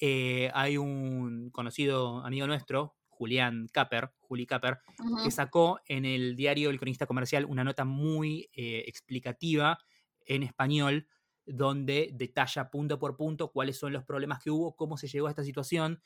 hay 0.00 0.76
un 0.76 1.50
conocido 1.50 2.24
amigo 2.24 2.46
nuestro, 2.46 2.96
Julián 3.08 3.66
Capper, 3.72 4.12
Juli 4.20 4.46
Capper, 4.46 4.78
que 5.24 5.30
sacó 5.30 5.80
en 5.86 6.04
el 6.04 6.36
diario 6.36 6.70
El 6.70 6.78
Cronista 6.78 7.06
Comercial 7.06 7.46
una 7.46 7.64
nota 7.64 7.84
muy 7.84 8.48
explicativa 8.52 9.78
en 10.26 10.42
español 10.42 11.08
donde 11.48 12.10
detalla 12.12 12.70
punto 12.70 12.98
por 12.98 13.16
punto 13.16 13.50
cuáles 13.50 13.78
son 13.78 13.92
los 13.92 14.04
problemas 14.04 14.42
que 14.42 14.50
hubo, 14.50 14.76
cómo 14.76 14.96
se 14.96 15.08
llegó 15.08 15.26
a 15.26 15.30
esta 15.30 15.44
situación, 15.44 16.00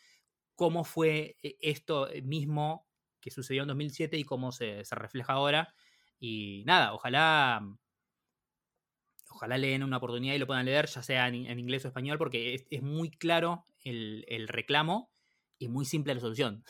cómo 0.55 0.85
fue 0.85 1.37
eh, 1.43 1.57
esto 1.61 2.09
mismo 2.23 2.87
que 3.21 3.31
sucedió 3.31 3.63
en 3.63 3.69
2007 3.69 4.17
y 4.19 4.25
cómo 4.25 4.53
se, 4.53 4.83
refleja 4.91 5.35
ahora. 5.35 5.75
Y 6.19 6.63
nada, 6.67 6.93
ojalá, 6.93 7.63
ojalá 9.31 9.59
leen 9.59 9.83
una 9.83 9.97
oportunidad 9.97 10.35
y 10.35 10.39
lo 10.39 10.47
puedan 10.47 10.67
leer, 10.67 10.87
ya 10.87 11.03
sea 11.03 11.29
en, 11.29 11.59
inglés 11.59 11.85
o 11.85 11.89
español, 11.89 12.19
porque 12.19 12.67
es, 12.69 12.83
muy 12.83 13.11
claro 13.11 13.65
el, 13.85 14.49
reclamo 14.49 15.11
y 15.59 15.69
muy 15.69 15.85
simple 15.85 16.15
la 16.15 16.21
solución. 16.21 16.65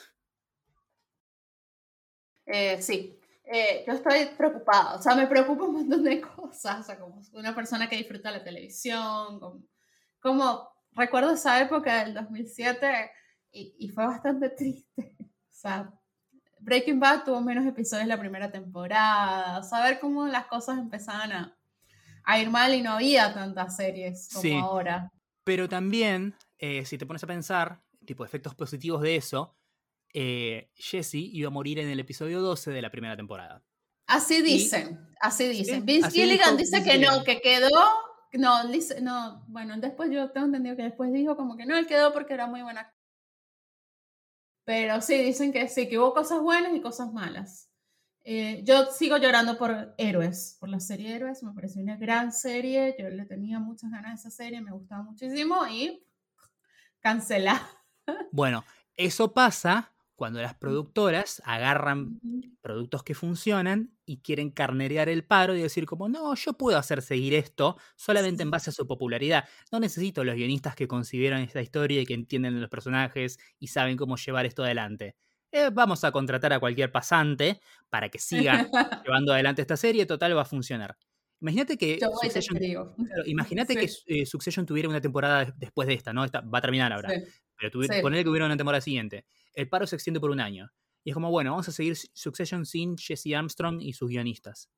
Eh, 2.46 2.80
sí, 2.82 3.18
eh, 3.44 3.84
yo 3.86 3.92
estoy 3.92 4.26
preocupada, 4.36 4.94
o 4.94 5.02
sea, 5.02 5.14
me 5.14 5.26
preocupa 5.26 5.64
un 5.64 5.74
montón 5.74 6.04
de 6.04 6.20
cosas, 6.20 6.80
o 6.80 6.82
sea, 6.84 6.98
como 6.98 7.20
una 7.32 7.54
persona 7.54 7.88
que 7.88 7.96
disfruta 7.96 8.30
la 8.30 8.44
televisión, 8.44 9.40
como, 9.40 9.62
como 10.20 10.68
recuerdo 10.92 11.32
esa 11.32 11.60
época 11.60 12.04
del 12.04 12.14
2007 12.14 13.10
y, 13.50 13.74
y, 13.78 13.88
fue 13.88 14.06
bastante 14.06 14.50
triste, 14.50 15.16
o 15.20 15.50
sea, 15.50 15.92
Breaking 16.60 17.00
Bad 17.00 17.24
tuvo 17.24 17.40
menos 17.40 17.66
episodios 17.66 18.06
la 18.06 18.18
primera 18.18 18.50
temporada, 18.50 19.62
saber 19.64 19.98
cómo 19.98 20.28
las 20.28 20.46
cosas 20.46 20.78
empezaban 20.78 21.32
a, 21.32 21.58
a, 22.24 22.38
ir 22.38 22.48
mal 22.50 22.72
y 22.72 22.82
no 22.82 22.92
había 22.92 23.34
tantas 23.34 23.76
series 23.76 24.28
como 24.32 24.60
ahora. 24.60 25.10
Pero 25.44 25.68
también, 25.68 26.36
eh, 26.58 26.84
si 26.84 26.96
te 26.96 27.04
pones 27.04 27.24
a 27.24 27.26
pensar, 27.26 27.82
tipo 28.06 28.24
efectos 28.24 28.54
positivos 28.54 29.02
de 29.02 29.16
eso, 29.16 29.56
eh, 30.12 30.70
Jesse 30.74 31.14
iba 31.14 31.48
a 31.48 31.50
morir 31.50 31.78
en 31.78 31.88
el 31.88 32.00
episodio 32.00 32.40
12 32.40 32.70
de 32.70 32.82
la 32.82 32.90
primera 32.90 33.16
temporada. 33.16 33.64
Así 34.06 34.42
dicen, 34.42 35.08
así 35.20 35.48
dicen. 35.48 35.86
Vince 35.86 36.10
Gilligan 36.10 36.56
dice 36.56 36.82
que 36.82 36.98
no, 36.98 37.24
que 37.24 37.40
quedó. 37.40 37.70
No, 38.34 38.66
dice, 38.68 39.00
no, 39.00 39.44
bueno, 39.48 39.76
después 39.78 40.10
yo 40.10 40.30
tengo 40.30 40.46
entendido 40.46 40.76
que 40.76 40.82
después 40.82 41.12
dijo 41.12 41.36
como 41.36 41.56
que 41.56 41.66
no, 41.66 41.76
él 41.76 41.86
quedó 41.86 42.12
porque 42.12 42.34
era 42.34 42.46
muy 42.46 42.62
buena. 42.62 42.92
Pero 44.64 45.00
sí, 45.00 45.16
dicen 45.16 45.52
que 45.52 45.68
sí, 45.68 45.88
que 45.88 45.98
hubo 45.98 46.14
cosas 46.14 46.40
buenas 46.40 46.74
y 46.74 46.80
cosas 46.80 47.12
malas. 47.12 47.70
Eh, 48.24 48.62
yo 48.64 48.86
sigo 48.86 49.16
llorando 49.16 49.58
por 49.58 49.94
Héroes, 49.98 50.56
por 50.60 50.68
la 50.68 50.78
serie 50.78 51.14
Héroes, 51.16 51.42
me 51.42 51.52
pareció 51.52 51.82
una 51.82 51.96
gran 51.96 52.32
serie, 52.32 52.94
yo 52.98 53.08
le 53.08 53.26
tenía 53.26 53.58
muchas 53.58 53.90
ganas 53.90 54.22
de 54.22 54.28
esa 54.28 54.30
serie, 54.30 54.60
me 54.60 54.70
gustaba 54.70 55.02
muchísimo 55.02 55.66
y 55.66 56.06
cancela. 57.00 57.60
Bueno, 58.30 58.64
eso 58.96 59.32
pasa 59.32 59.91
cuando 60.22 60.40
las 60.40 60.54
productoras 60.54 61.42
agarran 61.44 62.20
productos 62.60 63.02
que 63.02 63.12
funcionan 63.12 63.90
y 64.06 64.18
quieren 64.18 64.52
carnerear 64.52 65.08
el 65.08 65.24
paro 65.24 65.56
y 65.56 65.60
decir 65.60 65.84
como, 65.84 66.08
no, 66.08 66.36
yo 66.36 66.52
puedo 66.52 66.78
hacer 66.78 67.02
seguir 67.02 67.34
esto 67.34 67.76
solamente 67.96 68.44
en 68.44 68.50
base 68.52 68.70
a 68.70 68.72
su 68.72 68.86
popularidad. 68.86 69.48
No 69.72 69.80
necesito 69.80 70.22
los 70.22 70.36
guionistas 70.36 70.76
que 70.76 70.86
concibieron 70.86 71.40
esta 71.40 71.60
historia 71.60 72.00
y 72.00 72.06
que 72.06 72.14
entienden 72.14 72.60
los 72.60 72.70
personajes 72.70 73.36
y 73.58 73.66
saben 73.66 73.96
cómo 73.96 74.16
llevar 74.16 74.46
esto 74.46 74.62
adelante. 74.62 75.16
Eh, 75.50 75.70
vamos 75.72 76.04
a 76.04 76.12
contratar 76.12 76.52
a 76.52 76.60
cualquier 76.60 76.92
pasante 76.92 77.60
para 77.90 78.08
que 78.08 78.20
siga 78.20 78.70
llevando 79.04 79.32
adelante 79.32 79.60
esta 79.60 79.76
serie, 79.76 80.06
total 80.06 80.36
va 80.36 80.42
a 80.42 80.44
funcionar. 80.44 80.96
Imagínate 81.40 81.76
que, 81.76 81.98
Succession, 81.98 82.56
imagínate 83.26 83.74
que 83.74 83.90
eh, 84.06 84.24
Succession 84.24 84.64
tuviera 84.64 84.88
una 84.88 85.00
temporada 85.00 85.52
después 85.56 85.88
de 85.88 85.94
esta, 85.94 86.12
¿no? 86.12 86.24
Esta 86.24 86.42
va 86.42 86.58
a 86.58 86.60
terminar 86.60 86.92
ahora. 86.92 87.08
Pero 87.70 88.02
ponerle 88.02 88.24
que 88.24 88.30
hubiera 88.30 88.46
una 88.46 88.56
temporada 88.56 88.80
siguiente 88.80 89.24
el 89.54 89.68
paro 89.68 89.86
se 89.86 89.96
extiende 89.96 90.20
por 90.20 90.30
un 90.30 90.40
año. 90.40 90.72
Y 91.04 91.10
es 91.10 91.14
como, 91.14 91.30
bueno, 91.30 91.50
vamos 91.50 91.68
a 91.68 91.72
seguir 91.72 91.96
Succession 91.96 92.64
sin 92.64 92.96
Jesse 92.96 93.34
Armstrong 93.34 93.80
y 93.80 93.92
sus 93.92 94.08
guionistas. 94.08 94.70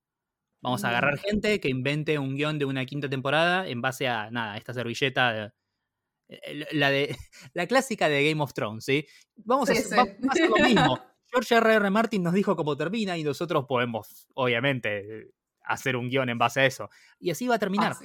Vamos 0.60 0.84
a 0.84 0.88
agarrar 0.88 1.16
mm. 1.16 1.18
gente 1.18 1.60
que 1.60 1.68
invente 1.68 2.18
un 2.18 2.34
guion 2.34 2.58
de 2.58 2.64
una 2.64 2.86
quinta 2.86 3.08
temporada 3.08 3.68
en 3.68 3.82
base 3.82 4.08
a, 4.08 4.30
nada, 4.30 4.56
esta 4.56 4.72
servilleta, 4.72 5.52
eh, 6.28 6.66
la, 6.72 6.90
de, 6.90 7.14
la 7.52 7.66
clásica 7.66 8.08
de 8.08 8.28
Game 8.28 8.42
of 8.42 8.54
Thrones, 8.54 8.84
¿sí? 8.84 9.06
Vamos, 9.36 9.68
a, 9.68 9.72
hacer 9.72 10.16
lo 10.48 10.64
mismo. 10.64 10.98
George 11.30 11.54
R.R. 11.56 11.74
R. 11.74 11.90
Martin 11.90 12.22
nos 12.22 12.32
dijo 12.32 12.56
cómo 12.56 12.76
termina 12.76 13.18
y 13.18 13.24
nosotros 13.24 13.66
podemos, 13.66 14.28
obviamente, 14.34 15.32
hacer 15.62 15.96
un 15.96 16.08
guion 16.08 16.28
en 16.28 16.38
base 16.38 16.60
a 16.60 16.66
eso. 16.66 16.88
Y 17.18 17.30
así 17.30 17.48
va 17.48 17.56
a 17.56 17.58
terminar. 17.58 17.96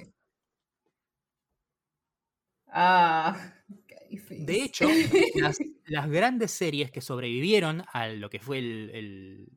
Ah, 2.67 3.58
de 4.09 4.63
hecho, 4.63 4.87
las, 5.85 6.09
grandes 6.09 6.51
series 6.51 6.91
que 6.91 7.01
sobrevivieron 7.01 7.83
a 7.91 8.07
lo 8.07 8.29
que 8.29 8.39
fue 8.39 8.59
el, 8.59 9.49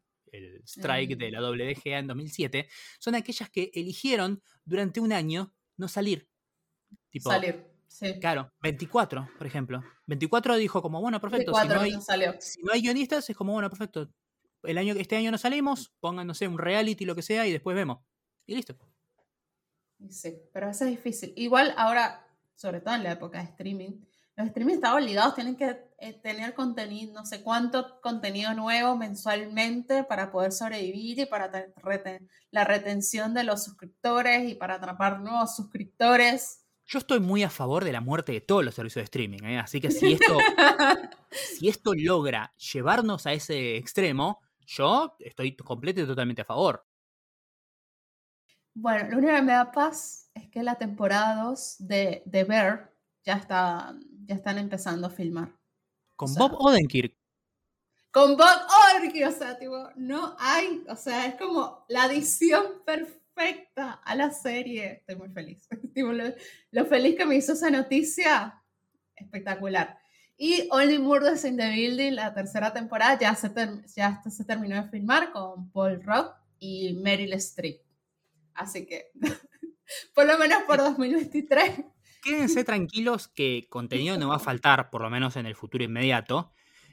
strike 0.65 1.19
de 1.19 1.31
la 1.31 1.41
mm. 1.41 1.45
WGA 1.45 1.99
en 1.99 2.07
2007 2.07 2.69
son 2.99 3.15
aquellas 3.15 3.51
que 3.51 3.71
eligieron 3.75 4.43
durante 4.65 5.01
un 5.01 5.13
año 5.13 5.55
no 5.77 5.89
salir. 5.89 6.29
salir, 7.21 7.67
sí. 7.87 8.19
Claro, 8.21 8.51
24, 8.63 9.29
por 9.37 9.47
ejemplo. 9.47 9.83
24 10.07 10.57
dijo 10.57 10.81
como, 10.81 11.01
bueno, 11.01 11.21
perfecto. 11.21 11.53
si, 11.55 11.69
no 11.69 11.81
hay, 11.81 11.93
si 12.41 12.63
no 12.63 12.73
hay 12.73 12.81
guionistas, 12.81 13.29
es 13.29 13.37
como, 13.37 13.53
bueno, 13.53 13.69
perfecto. 13.69 14.11
El 14.63 14.79
año, 14.79 14.95
este 14.95 15.17
año 15.17 15.31
no 15.31 15.39
salimos, 15.39 15.93
pongan, 16.01 16.27
no 16.27 16.35
sé, 16.35 16.47
un 16.47 16.59
reality, 16.59 17.05
lo 17.05 17.15
que 17.15 17.23
sea, 17.23 17.47
y 17.47 17.53
después 17.53 17.75
vemos. 17.75 17.99
Y 18.47 18.55
listo. 18.55 18.77
Sí, 20.09 20.35
pero 20.53 20.71
eso 20.71 20.85
es 20.85 20.91
difícil. 20.91 21.33
Igual 21.37 21.75
ahora, 21.77 22.27
sobre 22.55 22.81
todo 22.81 22.95
en 22.95 23.03
la 23.03 23.13
época 23.13 23.39
de 23.39 23.45
streaming, 23.45 24.01
los 24.37 24.47
streaming 24.47 24.75
están 24.75 24.95
obligados, 24.95 25.35
tienen 25.35 25.57
que 25.57 25.77
eh, 25.99 26.15
tener 26.15 26.55
contenido, 26.55 27.13
no 27.13 27.27
sé 27.27 27.43
cuánto 27.43 28.01
contenido 28.01 28.55
nuevo 28.55 28.97
mensualmente 28.97 30.05
para 30.05 30.33
poder 30.33 30.53
sobrevivir 30.53 31.19
y 31.19 31.27
para 31.27 31.51
la 32.51 32.65
retención 32.65 33.35
de 33.35 33.45
los 33.45 33.65
suscriptores 33.65 34.51
y 34.51 34.55
para 34.55 34.75
atrapar 34.77 35.21
nuevos 35.21 35.55
suscriptores. 35.55 36.67
Yo 36.87 36.99
estoy 36.99 37.21
muy 37.21 37.43
a 37.43 37.51
favor 37.51 37.85
de 37.85 37.93
la 37.93 38.01
muerte 38.01 38.33
de 38.33 38.41
todos 38.41 38.65
los 38.65 38.75
servicios 38.75 39.03
de 39.03 39.05
streaming, 39.05 39.43
¿eh? 39.45 39.59
así 39.59 39.81
que 39.81 39.91
si 39.91 40.13
esto, 40.15 40.39
si 41.31 41.69
esto 41.69 41.93
logra 41.95 42.55
llevarnos 42.57 43.27
a 43.27 43.33
ese 43.33 43.77
extremo, 43.77 44.41
yo 44.67 45.15
estoy 45.19 45.57
completo 45.57 46.01
y 46.01 46.07
totalmente 46.07 46.43
a 46.43 46.47
favor. 46.47 46.87
Bueno, 48.75 49.11
lo 49.11 49.19
único 49.19 49.35
que 49.35 49.43
me 49.43 49.53
da 49.53 49.71
paz 49.71 50.31
es 50.33 50.49
que 50.49 50.63
la 50.63 50.77
temporada 50.77 51.45
2 51.45 51.77
de, 51.81 52.23
de 52.25 52.45
Bear 52.45 52.92
ya 53.25 53.35
está 53.35 53.95
ya 54.27 54.35
están 54.35 54.59
empezando 54.59 55.07
a 55.07 55.11
filmar. 55.11 55.53
Con 56.17 56.35
Bob 56.35 56.55
Odenkirk. 56.59 57.15
Con 58.11 58.37
Bob 58.37 58.61
Odenkirk, 58.95 59.29
o 59.29 59.33
sea, 59.33 59.59
tipo, 59.59 59.89
no 59.97 60.37
hay, 60.39 60.85
o 60.89 60.97
sea, 60.97 61.27
es 61.27 61.35
como 61.37 61.85
la 61.89 62.05
adición 62.05 62.65
perfecta 62.85 63.93
a 64.05 64.15
la 64.15 64.31
serie. 64.31 64.93
Estoy 65.01 65.17
muy 65.17 65.29
feliz. 65.31 65.67
lo, 66.71 66.87
feliz 66.87 67.17
que 67.17 67.27
me 67.27 67.37
hizo 67.37 67.55
esa 67.55 67.71
noticia, 67.71 68.63
espectacular. 69.17 69.99
Y 70.37 70.69
Only 70.71 70.99
Murders 70.99 71.45
in 71.45 71.57
the 71.57 71.71
Building, 71.71 72.13
la 72.13 72.35
tercera 72.35 72.73
temporada, 72.73 73.19
ya 73.19 73.35
se, 73.35 73.51
ya 73.95 74.23
se 74.29 74.45
terminó 74.45 74.77
de 74.77 74.89
filmar 74.89 75.33
con 75.33 75.71
Paul 75.71 76.03
Rock 76.03 76.35
y 76.59 76.95
Meryl 76.95 77.33
Streep. 77.35 77.81
Así 78.55 78.85
que, 78.87 79.11
por 80.15 80.27
lo 80.27 80.37
menos 80.39 80.63
por 80.65 80.79
2023, 80.79 81.85
quédense 82.23 82.65
tranquilos 82.65 83.29
que 83.29 83.67
contenido 83.69 84.17
no 84.17 84.29
va 84.29 84.37
a 84.37 84.39
faltar, 84.39 84.89
por 84.89 85.03
lo 85.03 85.11
menos 85.11 85.37
en 85.37 85.47
el 85.47 85.57
futuro 85.57 85.85
inmediato. 85.85 86.53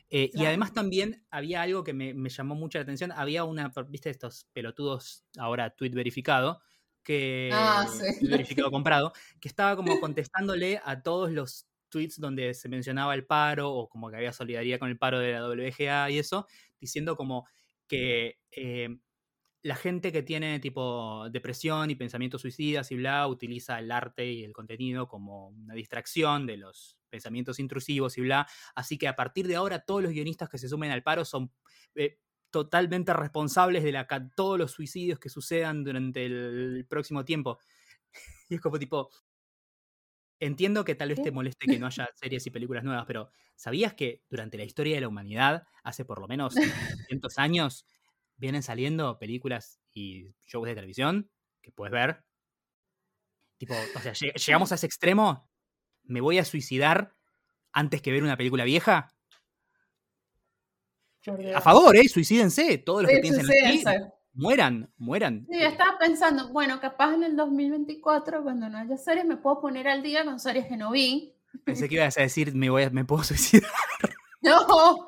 Eh, 0.09 0.31
y 0.33 0.45
además 0.45 0.73
también 0.73 1.23
había 1.29 1.61
algo 1.61 1.83
que 1.83 1.93
me, 1.93 2.13
llamó 2.29 2.55
mucho 2.55 2.79
la 2.79 2.83
atención. 2.83 3.11
Había 3.11 3.43
una, 3.43 3.71
viste, 3.87 4.09
estos 4.09 4.45
pelotudos, 4.51 5.23
ahora 5.37 5.69
tweet 5.69 5.91
verificado, 5.91 6.61
que 7.03 7.51
ah, 7.53 7.87
verificado 8.21 8.71
comprado, 8.71 9.13
que 9.39 9.47
estaba 9.47 9.75
como 9.75 9.99
contestándole 9.99 10.81
a 10.83 11.01
todos 11.01 11.31
los 11.31 11.67
tweets 11.89 12.19
donde 12.19 12.53
se 12.53 12.69
mencionaba 12.69 13.13
el 13.13 13.25
paro 13.25 13.71
o 13.71 13.87
como 13.87 14.09
que 14.09 14.17
había 14.17 14.33
solidaridad 14.33 14.79
con 14.79 14.89
el 14.89 14.97
paro 14.97 15.19
de 15.19 15.33
la 15.33 15.47
WGA 15.47 16.09
y 16.09 16.19
eso, 16.19 16.47
diciendo 16.79 17.15
como 17.15 17.47
que 17.87 18.39
eh, 18.51 18.97
la 19.61 19.75
gente 19.75 20.11
que 20.11 20.23
tiene 20.23 20.59
tipo 20.59 21.29
depresión 21.29 21.89
y 21.89 21.95
pensamientos 21.95 22.41
suicidas 22.41 22.91
y 22.91 22.95
bla, 22.95 23.27
utiliza 23.27 23.79
el 23.79 23.91
arte 23.91 24.25
y 24.31 24.43
el 24.43 24.53
contenido 24.53 25.07
como 25.07 25.49
una 25.49 25.73
distracción 25.73 26.45
de 26.45 26.57
los 26.57 26.97
pensamientos 27.09 27.59
intrusivos 27.59 28.17
y 28.17 28.21
bla. 28.21 28.47
Así 28.75 28.97
que 28.97 29.07
a 29.07 29.15
partir 29.15 29.47
de 29.47 29.57
ahora 29.57 29.79
todos 29.79 30.01
los 30.01 30.11
guionistas 30.11 30.49
que 30.49 30.57
se 30.57 30.69
sumen 30.69 30.91
al 30.91 31.03
paro 31.03 31.25
son 31.25 31.51
eh, 31.95 32.19
totalmente 32.49 33.13
responsables 33.13 33.83
de 33.83 33.91
la, 33.91 34.07
todos 34.35 34.57
los 34.57 34.71
suicidios 34.71 35.19
que 35.19 35.29
sucedan 35.29 35.83
durante 35.83 36.25
el, 36.25 36.85
próximo 36.89 37.25
tiempo. 37.25 37.59
Y 38.51 38.55
es 38.55 38.61
como 38.61 38.79
tipo, 38.79 39.11
entiendo 40.39 40.83
que 40.83 40.95
tal 40.95 41.09
vez 41.09 41.21
te 41.21 41.31
moleste 41.31 41.67
que 41.67 41.77
no 41.77 41.85
haya 41.85 42.09
series 42.15 42.47
y 42.47 42.49
películas 42.49 42.83
nuevas, 42.83 43.05
pero 43.05 43.29
¿sabías 43.55 43.93
que 43.93 44.23
durante 44.27 44.57
la 44.57 44.63
historia 44.63 44.95
de 44.95 45.01
la 45.01 45.07
humanidad, 45.07 45.67
hace 45.83 46.03
por 46.03 46.19
lo 46.19 46.27
menos 46.27 46.55
200 47.09 47.37
años, 47.37 47.85
vienen 48.39 48.63
saliendo 48.63 49.19
películas 49.19 49.79
y 49.93 50.33
shows 50.47 50.67
de 50.67 50.75
televisión 50.75 51.29
que 51.61 51.71
puedes 51.71 51.91
ver? 51.91 52.23
Tipo, 53.57 53.75
o 53.95 53.99
sea, 53.99 54.13
llegamos 54.13 54.71
a 54.71 54.75
ese 54.75 54.85
extremo, 54.85 55.49
me 56.03 56.21
voy 56.21 56.39
a 56.39 56.45
suicidar 56.45 57.15
antes 57.71 58.01
que 58.01 58.11
ver 58.11 58.23
una 58.23 58.37
película 58.37 58.63
vieja. 58.63 59.13
A 61.53 61.61
favor, 61.61 61.95
¿eh? 61.97 62.07
Suicídense. 62.07 62.77
Todos 62.79 63.03
los 63.03 63.11
que 63.11 63.19
piensen 63.19 63.45
así, 63.45 63.83
mueran, 64.33 64.91
mueran. 64.97 65.45
Sí, 65.51 65.61
estaba 65.61 65.97
pensando, 65.99 66.47
bueno, 66.49 66.79
capaz 66.79 67.13
en 67.13 67.23
el 67.23 67.35
2024, 67.35 68.41
cuando 68.43 68.69
no 68.69 68.77
haya 68.77 68.97
series, 68.97 69.25
me 69.25 69.37
puedo 69.37 69.59
poner 69.59 69.87
al 69.87 70.01
día 70.01 70.23
con 70.23 70.39
series 70.39 70.65
que 70.67 70.77
no 70.77 70.91
vi. 70.91 71.35
Pensé 71.65 71.89
que 71.89 71.95
ibas 71.95 72.17
a 72.17 72.21
decir, 72.21 72.55
me, 72.55 72.69
voy 72.69 72.89
me 72.91 73.05
puedo 73.05 73.23
suicidar. 73.23 73.69
No, 74.41 75.05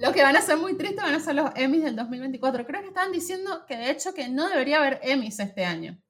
lo 0.00 0.12
que 0.12 0.22
van 0.22 0.36
a 0.36 0.42
ser 0.42 0.56
muy 0.56 0.76
tristes 0.76 1.02
van 1.02 1.14
a 1.14 1.20
ser 1.20 1.34
los 1.34 1.50
Emmys 1.54 1.84
del 1.84 1.96
2024. 1.96 2.66
Creo 2.66 2.80
que 2.82 2.88
estaban 2.88 3.12
diciendo 3.12 3.64
que 3.66 3.76
de 3.76 3.90
hecho 3.90 4.14
que 4.14 4.28
no 4.28 4.48
debería 4.48 4.78
haber 4.78 5.00
Emmys 5.02 5.38
este 5.38 5.64
año. 5.64 6.00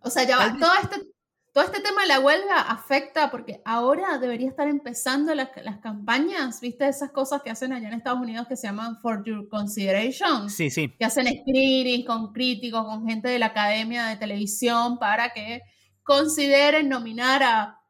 O 0.00 0.10
sea, 0.10 0.24
ya 0.24 0.36
va, 0.36 0.56
todo 0.58 0.72
este, 0.82 1.14
todo 1.54 1.64
este 1.64 1.80
tema 1.80 2.02
de 2.02 2.08
la 2.08 2.20
huelga 2.20 2.60
afecta 2.60 3.30
porque 3.30 3.62
ahora 3.64 4.18
debería 4.18 4.48
estar 4.48 4.68
empezando 4.68 5.34
las, 5.34 5.50
campañas, 5.80 6.60
¿viste? 6.60 6.86
Esas 6.86 7.10
cosas 7.10 7.42
que 7.42 7.50
hacen 7.50 7.72
allá 7.72 7.88
en 7.88 7.94
Estados 7.94 8.20
Unidos 8.20 8.46
que 8.46 8.56
se 8.56 8.66
llaman 8.66 9.00
For 9.00 9.24
Your 9.24 9.48
Consideration. 9.48 10.50
Sí, 10.50 10.68
sí. 10.68 10.94
Que 10.98 11.04
hacen 11.06 11.26
screenings 11.26 12.06
con 12.06 12.32
críticos, 12.32 12.84
con 12.84 13.06
gente 13.06 13.28
de 13.28 13.38
la 13.38 13.46
academia 13.46 14.06
de 14.06 14.16
televisión 14.16 14.98
para 14.98 15.32
que 15.32 15.62
consideren 16.02 16.88
nominar 16.88 17.42
a 17.42 17.80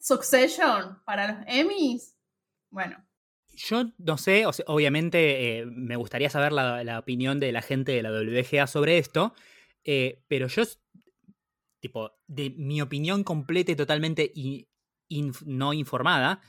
Succession 0.00 1.00
para 1.04 1.32
los 1.32 1.44
Emmys. 1.46 2.17
Bueno. 2.70 3.04
Yo 3.54 3.92
no 3.98 4.18
sé, 4.18 4.44
obviamente 4.66 5.58
eh, 5.58 5.66
me 5.66 5.96
gustaría 5.96 6.30
saber 6.30 6.52
la, 6.52 6.98
opinión 6.98 7.40
de 7.40 7.50
la 7.50 7.60
gente 7.60 7.90
de 7.90 8.02
la 8.02 8.12
WGA 8.12 8.68
sobre 8.68 8.98
esto, 8.98 9.34
eh, 9.84 10.22
pero 10.28 10.46
yo 10.46 10.62
tipo, 11.80 12.12
de 12.26 12.50
mi 12.50 12.80
opinión 12.80 13.24
completa 13.24 13.72
y 13.72 13.76
totalmente 13.76 14.32
no 15.44 15.72
informada, 15.72 16.40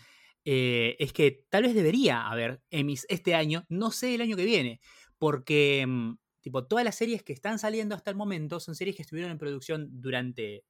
eh, 0.46 0.96
es 1.00 1.14
que 1.14 1.46
tal 1.50 1.64
vez 1.64 1.74
debería 1.74 2.28
haber 2.28 2.62
Emmys 2.72 3.06
este 3.10 3.36
año, 3.36 3.66
no 3.70 3.92
sé 3.92 4.16
el 4.16 4.22
año 4.22 4.36
que 4.36 4.46
viene, 4.46 4.80
porque 5.18 5.86
mm, 5.88 6.18
tipo, 6.42 6.66
todas 6.66 6.86
las 6.86 6.96
series 6.96 7.24
que 7.24 7.34
están 7.34 7.60
saliendo 7.60 7.96
hasta 7.96 8.12
el 8.12 8.18
momento 8.18 8.60
son 8.60 8.76
series 8.76 8.96
que 8.96 9.02
estuvieron 9.02 9.32
en 9.32 9.38
producción 9.38 9.88
durante 10.02 10.64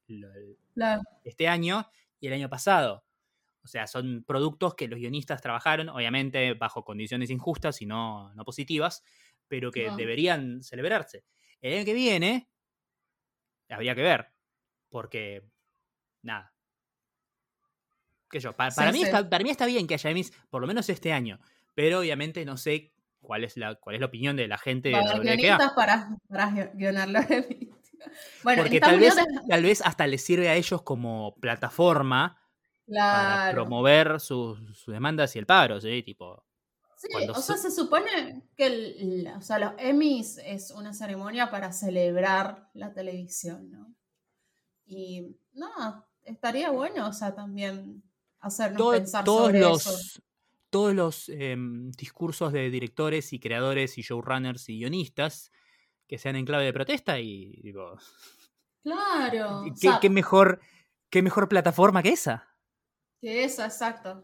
este 1.23 1.47
año 1.47 1.87
y 2.19 2.27
el 2.27 2.33
año 2.33 2.49
pasado. 2.49 3.03
O 3.63 3.67
sea, 3.67 3.87
son 3.87 4.23
productos 4.25 4.75
que 4.75 4.87
los 4.87 4.99
guionistas 4.99 5.41
trabajaron, 5.41 5.89
obviamente 5.89 6.53
bajo 6.53 6.83
condiciones 6.83 7.29
injustas 7.29 7.81
y 7.81 7.85
no, 7.85 8.33
no 8.33 8.45
positivas, 8.45 9.03
pero 9.47 9.71
que 9.71 9.91
deberían 9.91 10.63
celebrarse. 10.63 11.25
El 11.61 11.73
año 11.73 11.85
que 11.85 11.93
viene, 11.93 12.49
habría 13.69 13.95
que 13.95 14.01
ver. 14.01 14.31
Porque, 14.89 15.43
nada. 16.21 16.53
Que 18.29 18.39
yo, 18.39 18.55
para, 18.55 18.91
mí 18.91 19.03
Está, 19.03 19.29
para 19.29 19.43
mí 19.43 19.49
está 19.49 19.65
bien 19.65 19.87
que 19.87 19.95
haya 19.95 20.09
Emmys, 20.09 20.31
por 20.49 20.61
lo 20.61 20.67
menos 20.67 20.87
este 20.89 21.11
año. 21.11 21.39
Pero 21.75 21.99
obviamente 21.99 22.45
no 22.45 22.57
sé 22.57 22.93
cuál 23.21 23.43
es 23.43 23.57
la, 23.57 23.75
cuál 23.75 23.95
es 23.95 23.99
la 23.99 24.07
opinión 24.07 24.35
de 24.35 24.47
la 24.47 24.57
gente 24.57 24.91
para 24.91 25.13
de 25.13 25.19
guionistas 25.19 25.73
para, 25.73 26.17
para 26.27 26.49
guionar 26.73 27.09
los 27.09 27.25
Bueno, 28.43 28.63
Porque 28.63 28.79
tal 28.79 28.99
vez, 28.99 29.15
tal 29.47 29.63
vez 29.63 29.81
hasta 29.81 30.07
les 30.07 30.23
sirve 30.23 30.47
a 30.47 30.55
ellos 30.55 30.81
como 30.83 31.35
plataforma 31.35 32.38
para 32.89 33.51
promover 33.51 34.19
sus, 34.19 34.85
demandas 34.87 35.35
y 35.35 35.39
el 35.39 35.45
paro, 35.45 35.79
¿sí? 35.79 36.03
Tipo, 36.03 36.43
Sí, 36.99 37.07
o 37.29 37.41
sea, 37.41 37.55
se 37.55 37.71
supone 37.71 38.43
que 38.57 39.31
o 39.37 39.41
sea, 39.41 39.57
los 39.57 39.71
Emmys 39.77 40.37
es 40.39 40.71
una 40.71 40.93
ceremonia 40.93 41.49
para 41.49 41.71
celebrar 41.71 42.69
la 42.73 42.93
televisión, 42.93 43.71
¿no? 43.71 43.95
Y 44.85 45.37
no, 45.53 46.05
estaría 46.25 46.71
bueno, 46.71 47.07
o 47.07 47.13
sea, 47.13 47.33
también 47.33 48.03
hacernos 48.41 48.91
pensar 48.91 49.23
todos 49.23 49.45
sobre 49.45 49.59
los, 49.61 49.87
eso. 49.87 50.21
Todos 50.69 50.93
los 50.93 51.29
em, 51.29 51.89
discursos 51.91 52.51
de 52.51 52.69
directores 52.69 53.31
y 53.31 53.39
creadores 53.39 53.97
y 53.97 54.01
showrunners 54.01 54.67
y 54.67 54.79
guionistas 54.79 55.53
que 56.05 56.17
sean 56.17 56.35
en 56.35 56.45
clave 56.45 56.65
de 56.65 56.73
protesta 56.73 57.19
y 57.19 57.59
digo... 57.61 57.97
Claro. 58.81 59.65
¿Qué, 60.01 60.09
mejor, 60.09 60.61
¿Qué 61.09 61.21
mejor 61.21 61.49
plataforma 61.49 62.01
que 62.01 62.09
esa? 62.09 62.48
Esa, 63.21 63.65
exacto. 63.65 64.23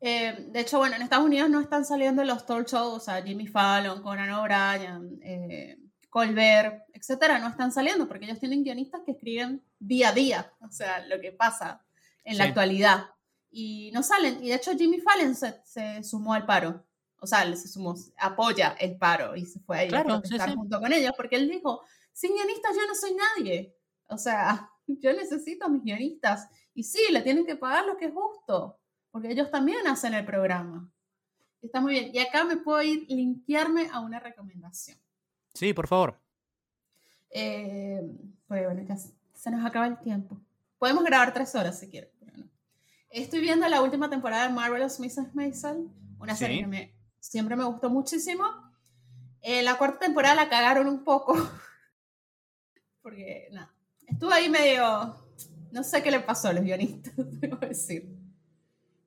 Eh, 0.00 0.46
de 0.48 0.60
hecho, 0.60 0.78
bueno, 0.78 0.96
en 0.96 1.02
Estados 1.02 1.26
Unidos 1.26 1.50
no 1.50 1.60
están 1.60 1.84
saliendo 1.84 2.24
los 2.24 2.46
talk 2.46 2.66
shows, 2.66 2.96
o 2.96 3.00
sea, 3.00 3.22
Jimmy 3.22 3.46
Fallon, 3.46 4.02
Conan 4.02 4.30
O'Brien, 4.30 5.20
eh, 5.22 5.78
Colbert, 6.08 6.84
etcétera, 6.92 7.38
no 7.38 7.48
están 7.48 7.70
saliendo 7.70 8.08
porque 8.08 8.24
ellos 8.24 8.40
tienen 8.40 8.64
guionistas 8.64 9.02
que 9.04 9.12
escriben 9.12 9.62
día 9.78 10.08
a 10.08 10.12
día, 10.12 10.52
o 10.60 10.70
sea, 10.70 11.06
lo 11.06 11.20
que 11.20 11.32
pasa 11.32 11.84
en 12.24 12.38
la 12.38 12.44
actualidad. 12.44 13.06
Y 13.50 13.90
no 13.92 14.02
salen. 14.02 14.42
Y 14.42 14.48
de 14.48 14.54
hecho, 14.54 14.76
Jimmy 14.76 15.00
Fallon 15.00 15.34
se, 15.34 16.02
sumó 16.02 16.34
al 16.34 16.46
paro. 16.46 16.84
O 17.18 17.26
sea, 17.26 17.44
se 17.56 17.68
sumó, 17.68 17.94
apoya 18.16 18.76
el 18.78 18.96
paro 18.96 19.36
y 19.36 19.44
se 19.44 19.60
fue 19.60 19.80
ahí 19.80 19.94
a 19.94 20.04
protestar 20.04 20.54
junto 20.54 20.80
con 20.80 20.92
ellos 20.92 21.12
porque 21.16 21.36
él 21.36 21.48
dijo: 21.48 21.82
sin 22.12 22.32
guionistas 22.32 22.74
yo 22.74 22.86
no 22.86 22.94
soy 22.94 23.14
nadie. 23.14 23.76
O 24.08 24.16
sea, 24.16 24.70
yo 25.00 25.12
necesito 25.12 25.66
a 25.66 25.68
mis 25.68 25.82
guionistas. 25.82 26.48
Y 26.74 26.84
sí, 26.84 27.00
le 27.10 27.22
tienen 27.22 27.46
que 27.46 27.56
pagar 27.56 27.86
lo 27.86 27.96
que 27.96 28.06
es 28.06 28.12
justo, 28.12 28.78
porque 29.10 29.30
ellos 29.30 29.50
también 29.50 29.86
hacen 29.86 30.14
el 30.14 30.24
programa. 30.24 30.90
Está 31.60 31.80
muy 31.80 31.92
bien. 31.92 32.10
Y 32.14 32.18
acá 32.18 32.44
me 32.44 32.56
puedo 32.56 32.82
ir 32.82 33.04
limpiarme 33.08 33.88
a 33.92 34.00
una 34.00 34.18
recomendación. 34.18 34.98
Sí, 35.52 35.74
por 35.74 35.86
favor. 35.86 36.18
Eh, 37.30 38.00
pues 38.46 38.64
bueno, 38.64 38.82
ya 38.82 38.96
se 38.96 39.50
nos 39.50 39.64
acaba 39.64 39.86
el 39.86 39.98
tiempo. 39.98 40.40
Podemos 40.78 41.04
grabar 41.04 41.34
tres 41.34 41.54
horas 41.54 41.78
si 41.78 41.88
quieren. 41.88 42.10
Estoy 43.10 43.40
viendo 43.40 43.68
la 43.68 43.82
última 43.82 44.08
temporada 44.08 44.46
de 44.46 44.54
Marvelous 44.54 45.00
Mrs. 45.00 45.34
Maisel, 45.34 45.88
una 46.20 46.36
serie 46.36 46.64
que 46.70 46.94
siempre 47.18 47.56
me 47.56 47.64
gustó 47.64 47.90
muchísimo. 47.90 48.44
Eh, 49.42 49.62
la 49.62 49.78
cuarta 49.78 49.98
temporada 50.06 50.36
la 50.36 50.48
cagaron 50.48 50.86
un 50.86 51.02
poco. 51.02 51.34
Porque, 53.02 53.48
nada, 53.50 53.74
estuvo 54.10 54.32
ahí 54.32 54.48
medio. 54.48 55.16
No 55.72 55.84
sé 55.84 56.02
qué 56.02 56.10
le 56.10 56.20
pasó 56.20 56.48
a 56.48 56.52
los 56.52 56.64
guionistas, 56.64 57.12
debo 57.16 57.56
decir. 57.56 58.08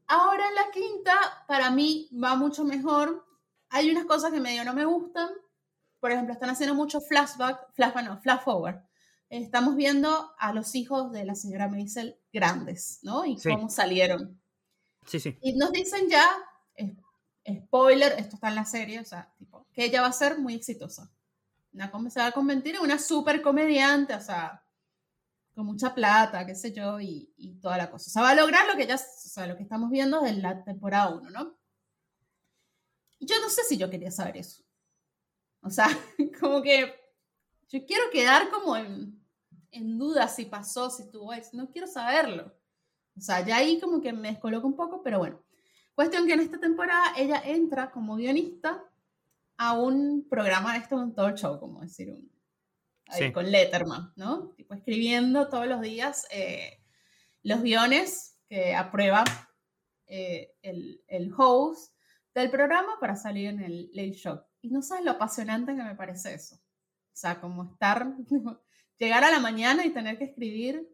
Ahora 0.07 0.47
en 0.47 0.55
la 0.55 0.71
quinta, 0.71 1.13
para 1.47 1.71
mí 1.71 2.09
va 2.21 2.35
mucho 2.35 2.63
mejor. 2.63 3.25
Hay 3.69 3.89
unas 3.89 4.05
cosas 4.05 4.31
que 4.31 4.39
medio 4.39 4.63
no 4.63 4.73
me 4.73 4.85
gustan, 4.85 5.29
por 5.99 6.11
ejemplo, 6.11 6.33
están 6.33 6.49
haciendo 6.49 6.75
mucho 6.75 7.01
flashback, 7.01 7.73
flashback 7.73 8.05
no, 8.05 8.21
flash 8.21 8.41
forward. 8.41 8.81
Estamos 9.29 9.75
viendo 9.75 10.33
a 10.37 10.53
los 10.53 10.75
hijos 10.75 11.11
de 11.11 11.25
la 11.25 11.33
señora 11.33 11.67
Maisel 11.67 12.19
grandes, 12.31 12.99
¿no? 13.01 13.25
Y 13.25 13.37
cómo 13.41 13.69
salieron. 13.69 14.39
Sí, 15.07 15.19
sí. 15.19 15.37
Y 15.41 15.53
nos 15.53 15.71
dicen 15.71 16.07
ya, 16.09 16.29
spoiler, 17.49 18.13
esto 18.17 18.35
está 18.35 18.49
en 18.49 18.55
la 18.55 18.65
serie, 18.65 18.99
o 18.99 19.05
sea, 19.05 19.33
tipo, 19.37 19.67
que 19.73 19.85
ella 19.85 20.01
va 20.01 20.07
a 20.07 20.13
ser 20.13 20.39
muy 20.39 20.53
exitosa. 20.53 21.11
Una, 21.73 21.91
se 22.09 22.19
va 22.19 22.27
a 22.27 22.31
convertir 22.31 22.75
en 22.75 22.81
una 22.81 22.99
super 22.99 23.41
comediante, 23.41 24.13
o 24.13 24.21
sea, 24.21 24.62
con 25.53 25.65
mucha 25.65 25.93
plata, 25.93 26.45
qué 26.45 26.55
sé 26.55 26.71
yo, 26.73 26.99
y, 26.99 27.29
toda 27.61 27.77
la 27.77 27.89
cosa. 27.89 28.09
O 28.09 28.11
sea, 28.11 28.21
va 28.21 28.31
a 28.31 28.35
lograr 28.35 28.67
lo 28.67 28.75
que 28.75 28.87
ya, 28.87 28.95
o 28.95 28.99
sea, 28.99 29.47
lo 29.47 29.55
que 29.55 29.63
estamos 29.63 29.89
viendo 29.89 30.21
de 30.21 30.33
la 30.33 30.63
temporada 30.63 31.09
1, 31.15 31.29
¿no? 31.29 31.57
Yo 33.19 33.39
no 33.41 33.49
sé 33.49 33.63
si 33.63 33.77
yo 33.77 33.89
quería 33.89 34.11
saber 34.11 34.37
eso. 34.37 34.63
O 35.61 35.69
sea, 35.69 35.87
como 36.39 36.61
que 36.61 36.93
yo 37.69 37.85
quiero 37.85 38.03
quedar 38.11 38.49
como 38.49 38.75
en, 38.75 39.21
en 39.71 39.97
duda 39.97 40.27
si 40.27 40.45
pasó, 40.45 40.89
si 40.89 41.03
eso. 41.03 41.49
No 41.53 41.69
quiero 41.69 41.87
saberlo. 41.87 42.53
O 43.15 43.21
sea, 43.21 43.45
ya 43.45 43.57
ahí 43.57 43.79
como 43.79 44.01
que 44.01 44.11
me 44.11 44.31
descoloco 44.31 44.67
un 44.67 44.75
poco, 44.75 45.01
pero 45.03 45.19
bueno. 45.19 45.41
Cuestión 45.95 46.25
que 46.25 46.33
en 46.33 46.39
esta 46.39 46.59
temporada 46.59 47.13
ella 47.15 47.41
entra 47.45 47.91
como 47.91 48.15
guionista 48.15 48.83
a 49.57 49.79
un 49.79 50.27
programa, 50.27 50.75
esto 50.75 50.95
un 50.95 51.13
talk 51.13 51.37
show, 51.37 51.59
como 51.59 51.81
decir, 51.81 52.11
un, 52.11 52.32
con 53.34 53.51
Letterman, 53.51 54.14
¿no? 54.16 54.49
Tipo 54.55 54.74
escribiendo 54.74 55.49
todos 55.49 55.68
los 55.68 55.82
días 55.82 56.26
eh, 56.32 56.80
los 57.41 57.61
guiones 57.61 58.38
que 58.47 58.76
aprueba 58.76 59.24
eh, 60.07 60.53
el, 60.61 61.03
el 61.07 61.32
host 61.36 61.93
del 62.34 62.49
programa 62.49 62.97
para 62.99 63.16
salir 63.16 63.49
en 63.49 63.61
el 63.61 63.89
late 63.93 64.14
show. 64.14 64.41
Y 64.61 64.70
no 64.70 64.82
sabes 64.82 65.05
lo 65.05 65.11
apasionante 65.11 65.76
que 65.76 65.84
me 65.84 65.95
parece 65.95 66.34
eso. 66.34 66.55
O 66.55 67.16
sea, 67.16 67.39
como 67.39 67.72
estar, 67.72 68.14
llegar 68.97 69.24
a 69.24 69.32
la 69.32 69.39
mañana 69.39 69.86
y 69.86 69.91
tener 69.91 70.18
que 70.18 70.26
escribir 70.26 70.89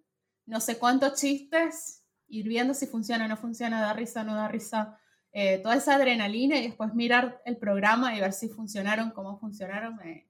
no 0.45 0.59
sé 0.59 0.79
cuántos 0.79 1.19
chistes, 1.19 2.03
ir 2.27 2.47
viendo 2.47 2.73
si 2.73 2.87
funciona 2.87 3.25
o 3.25 3.27
no 3.27 3.37
funciona, 3.37 3.81
da 3.81 3.93
risa 3.93 4.21
o 4.21 4.23
no 4.23 4.35
da 4.35 4.47
risa, 4.47 4.99
eh, 5.31 5.59
toda 5.59 5.75
esa 5.75 5.95
adrenalina 5.95 6.57
y 6.57 6.63
después 6.63 6.93
mirar 6.95 7.41
el 7.45 7.57
programa 7.57 8.15
y 8.15 8.19
ver 8.19 8.33
si 8.33 8.49
funcionaron, 8.49 9.11
cómo 9.11 9.39
funcionaron, 9.39 9.95
me, 9.97 10.28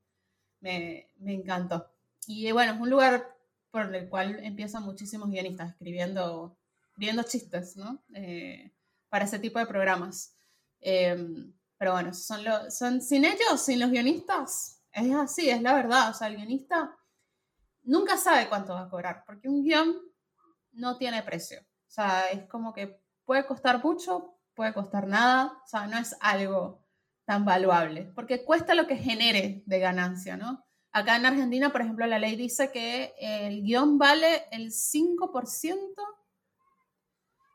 me, 0.62 1.08
me 1.18 1.34
encantó. 1.34 1.92
Y 2.28 2.52
bueno, 2.52 2.74
es 2.74 2.80
un 2.80 2.90
lugar 2.90 3.36
por 3.72 3.94
el 3.94 4.10
cual 4.10 4.40
empiezan 4.44 4.84
muchísimos 4.84 5.30
guionistas 5.30 5.72
escribiendo, 5.72 6.58
escribiendo 6.90 7.24
chistes, 7.24 7.78
¿no? 7.78 8.04
Eh, 8.14 8.72
para 9.10 9.26
ese 9.26 9.40
tipo 9.40 9.60
de 9.60 9.66
programas. 9.66 10.36
Em, 10.80 11.54
pero 11.78 11.94
bueno, 11.94 12.14
son, 12.14 12.42
son 12.70 13.02
sin 13.02 13.26
ellos, 13.26 13.62
sin 13.62 13.80
los 13.80 13.90
guionistas, 13.90 14.82
es 14.92 15.14
así, 15.16 15.50
es 15.50 15.62
la 15.62 15.74
verdad. 15.74 16.10
O 16.10 16.14
sea, 16.14 16.28
el 16.28 16.36
guionista 16.36 16.96
nunca 17.84 18.18
sabe 18.18 18.50
cuánto 18.50 18.74
va 18.74 18.82
a 18.82 18.90
cobrar, 18.90 19.24
porque 19.26 19.48
un 19.48 19.64
guion 19.64 19.96
no 20.74 20.98
tiene 20.98 21.24
precio. 21.24 21.62
O 21.62 21.92
sea, 21.92 22.30
es 22.30 22.48
como 22.48 22.74
que 22.74 23.02
puede 23.26 23.46
costar 23.46 23.84
mucho, 23.84 24.36
puede 24.54 24.74
costar 24.74 25.08
nada, 25.08 25.62
o 25.64 25.68
sea, 25.68 25.88
no 25.88 25.98
es 25.98 26.16
algo 26.20 26.84
tan 27.30 27.46
valuable, 27.46 28.12
porque 28.16 28.44
cuesta 28.44 28.74
lo 28.74 28.88
que 28.88 28.98
genere 28.98 29.62
de 29.68 29.78
ganancia, 29.78 30.36
¿no? 30.36 30.66
Acá 30.92 31.16
en 31.16 31.28
Argentina, 31.28 31.72
por 31.72 31.82
ejemplo, 31.82 32.08
la 32.08 32.18
ley 32.18 32.36
dice 32.36 32.72
que 32.72 33.14
el 33.20 33.62
guion 33.62 34.00
vale 34.00 34.46
el 34.50 34.72
5%, 34.72 35.94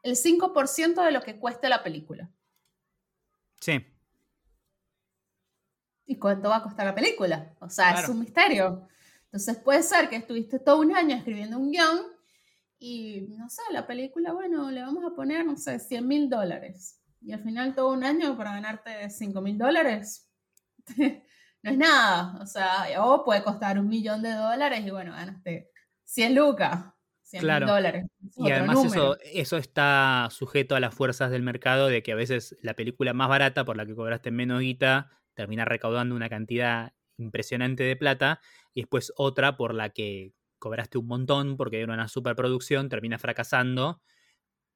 el 0.05 0.15
5% 0.15 1.05
de 1.05 1.11
lo 1.11 1.21
que 1.23 1.41
cueste 1.41 1.69
la 1.69 1.83
película. 1.83 2.31
Sí. 3.61 3.85
¿Y 6.07 6.21
cuánto 6.21 6.51
va 6.51 6.59
a 6.59 6.63
costar 6.63 6.87
la 6.87 6.95
película? 6.95 7.57
O 7.59 7.69
sea, 7.69 7.99
es 7.99 8.09
un 8.09 8.21
misterio. 8.21 8.87
Entonces 9.25 9.57
puede 9.57 9.83
ser 9.83 10.09
que 10.09 10.15
estuviste 10.15 10.61
todo 10.61 10.79
un 10.79 10.95
año 10.95 11.17
escribiendo 11.17 11.59
un 11.59 11.73
guion 11.73 11.99
y, 12.79 13.23
no 13.23 13.51
sé, 13.51 13.63
la 13.73 13.89
película, 13.89 14.35
bueno, 14.35 14.71
le 14.71 14.83
vamos 14.83 15.05
a 15.05 15.17
poner, 15.17 15.45
no 15.45 15.57
sé, 15.57 15.81
100 15.81 16.07
mil 16.07 16.31
dólares. 16.31 17.01
Y 17.25 17.33
al 17.33 17.43
final 17.43 17.75
todo 17.75 17.93
un 17.93 18.05
año 18.05 18.37
para 18.37 18.53
ganarte 18.53 19.09
5 19.09 19.41
mil 19.41 19.57
dólares, 19.57 20.29
no 21.63 21.71
es 21.71 21.79
nada. 21.79 22.39
O 22.43 22.47
sea, 22.47 22.87
o 23.03 23.25
puede 23.25 23.43
costar 23.43 23.79
un 23.79 23.89
millón 23.89 24.23
de 24.23 24.33
dólares 24.33 24.85
y 24.85 24.91
bueno, 24.91 25.13
ganaste 25.13 25.71
100 26.05 26.35
lucas. 26.35 26.85
100 27.23 27.47
mil 27.47 27.67
dólares. 27.67 28.05
Y 28.37 28.51
además 28.51 28.85
eso, 28.85 29.17
eso 29.23 29.57
está 29.57 30.29
sujeto 30.31 30.77
a 30.77 30.81
las 30.81 30.95
fuerzas 30.95 31.31
del 31.31 31.43
mercado 31.43 31.89
de 31.89 32.03
que 32.03 32.13
a 32.13 32.17
veces 32.17 32.57
la 32.61 32.75
película 32.75 33.15
más 33.15 33.29
barata 33.29 33.65
por 33.65 33.77
la 33.77 33.87
que 33.87 33.95
cobraste 33.95 34.31
menos 34.31 34.61
guita 34.61 35.11
termina 35.33 35.65
recaudando 35.65 36.15
una 36.15 36.29
cantidad 36.29 36.93
impresionante 37.17 37.85
de 37.85 37.97
plata 37.97 38.41
y 38.75 38.83
después 38.83 39.13
otra 39.17 39.57
por 39.57 39.75
la 39.75 39.91
que 39.91 40.35
cobraste 40.59 40.99
un 40.99 41.07
montón 41.07 41.57
porque 41.57 41.81
era 41.81 41.95
una 41.95 42.09
superproducción, 42.09 42.89
termina 42.89 43.19
fracasando 43.19 44.03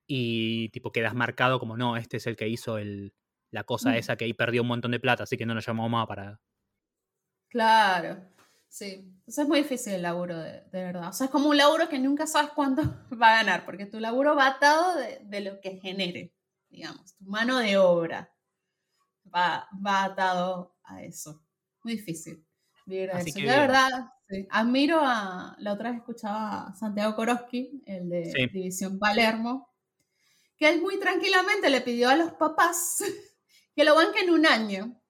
y 0.08 0.70
tipo 0.70 0.90
quedas 0.90 1.14
marcado 1.14 1.60
como 1.60 1.76
no, 1.76 1.96
este 1.96 2.16
es 2.16 2.26
el 2.26 2.34
que 2.34 2.48
hizo 2.48 2.78
el, 2.78 3.14
la 3.50 3.62
cosa 3.64 3.90
mm. 3.90 3.94
esa 3.94 4.16
que 4.16 4.24
ahí 4.24 4.32
perdió 4.32 4.62
un 4.62 4.68
montón 4.68 4.90
de 4.90 4.98
plata, 4.98 5.22
así 5.22 5.36
que 5.36 5.46
no 5.46 5.54
lo 5.54 5.60
llamamos 5.60 5.90
más 5.90 6.06
para... 6.06 6.40
Claro, 7.48 8.18
sí. 8.68 8.94
Entonces 8.94 9.38
es 9.38 9.48
muy 9.48 9.58
difícil 9.58 9.92
el 9.92 10.02
laburo, 10.02 10.38
de, 10.38 10.64
verdad. 10.72 11.08
O 11.08 11.12
sea, 11.12 11.26
es 11.26 11.30
como 11.30 11.50
un 11.50 11.56
laburo 11.56 11.88
que 11.88 11.98
nunca 11.98 12.26
sabes 12.26 12.50
cuánto 12.54 12.82
va 13.22 13.32
a 13.32 13.36
ganar, 13.36 13.64
porque 13.64 13.86
tu 13.86 14.00
laburo 14.00 14.34
va 14.34 14.48
atado 14.48 14.96
de, 14.96 15.20
de 15.24 15.40
lo 15.40 15.60
que 15.60 15.78
genere, 15.78 16.34
digamos, 16.70 17.14
tu 17.16 17.24
mano 17.26 17.58
de 17.58 17.76
obra 17.76 18.32
va, 19.34 19.68
va 19.84 20.04
atado 20.04 20.74
a 20.84 21.02
eso. 21.02 21.42
Muy 21.84 21.94
difícil 21.96 22.44
vivir 22.86 23.10
eso. 23.10 23.38
Yo 23.38 23.50
de 23.50 23.58
verdad 23.58 23.88
admiro 24.50 25.00
a, 25.02 25.54
la 25.58 25.72
otra 25.72 25.90
vez 25.90 25.98
escuchaba 25.98 26.68
a 26.68 26.74
Santiago 26.74 27.14
Koroski, 27.14 27.82
el 27.86 28.08
de 28.08 28.50
División 28.52 28.98
Palermo, 28.98 29.67
que 30.58 30.68
él 30.68 30.82
muy 30.82 30.98
tranquilamente 30.98 31.70
le 31.70 31.80
pidió 31.80 32.10
a 32.10 32.16
los 32.16 32.32
papás 32.32 33.02
que 33.74 33.84
lo 33.84 33.94
banquen 33.94 34.30
un 34.30 34.46
año 34.46 35.00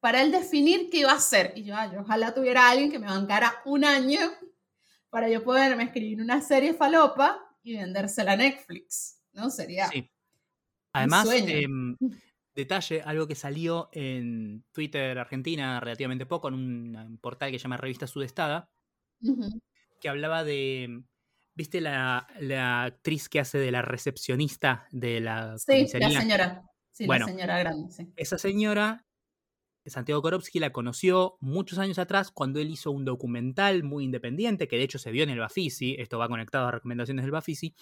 para 0.00 0.20
él 0.20 0.32
definir 0.32 0.90
qué 0.90 0.98
iba 0.98 1.12
a 1.12 1.16
hacer. 1.16 1.52
Y 1.56 1.64
yo, 1.64 1.74
yo 1.92 2.00
ojalá 2.00 2.34
tuviera 2.34 2.68
alguien 2.68 2.90
que 2.90 2.98
me 2.98 3.06
bancara 3.06 3.62
un 3.64 3.84
año 3.84 4.20
para 5.08 5.30
yo 5.30 5.42
poderme 5.42 5.84
escribir 5.84 6.20
una 6.20 6.42
serie 6.42 6.74
falopa 6.74 7.40
y 7.62 7.76
vendérsela 7.76 8.32
a 8.32 8.36
Netflix, 8.36 9.22
¿no? 9.32 9.48
Sería 9.48 9.88
sí. 9.88 10.10
Además, 10.92 11.28
em, 11.32 11.96
detalle, 12.54 13.02
algo 13.02 13.26
que 13.26 13.34
salió 13.34 13.88
en 13.92 14.64
Twitter 14.72 15.18
Argentina 15.18 15.80
relativamente 15.80 16.26
poco, 16.26 16.48
en 16.48 16.54
un 16.54 17.18
portal 17.20 17.50
que 17.50 17.58
se 17.58 17.64
llama 17.64 17.76
Revista 17.76 18.06
Sudestada, 18.06 18.70
que 20.00 20.08
hablaba 20.08 20.44
de, 20.44 21.02
¿viste 21.54 21.80
la, 21.80 22.26
actriz 22.84 23.28
que 23.28 23.40
hace 23.40 23.58
de 23.58 23.70
la 23.70 23.82
recepcionista 23.82 24.86
de 24.90 25.20
la 25.20 25.58
Sí, 25.58 25.86
la 25.94 26.10
señora. 26.10 26.62
Sí, 26.90 27.06
la 27.06 27.24
señora 27.24 27.58
grande, 27.58 27.90
sí. 27.90 28.12
Esa 28.16 28.38
señora, 28.38 29.04
Santiago 29.84 30.22
Korowski 30.22 30.60
la 30.60 30.70
conoció 30.70 31.36
muchos 31.40 31.78
años 31.78 31.98
atrás 31.98 32.30
cuando 32.30 32.60
él 32.60 32.70
hizo 32.70 32.90
un 32.90 33.04
documental 33.04 33.82
muy 33.82 34.04
independiente, 34.04 34.68
que 34.68 34.76
de 34.76 34.84
hecho 34.84 34.98
se 34.98 35.10
vio 35.10 35.24
en 35.24 35.30
el 35.30 35.40
Bafisi, 35.40 35.96
esto 35.98 36.18
va 36.18 36.28
conectado 36.28 36.68
a 36.68 36.70
recomendaciones 36.70 37.24
del 37.24 37.32
Bafisi, 37.32 37.74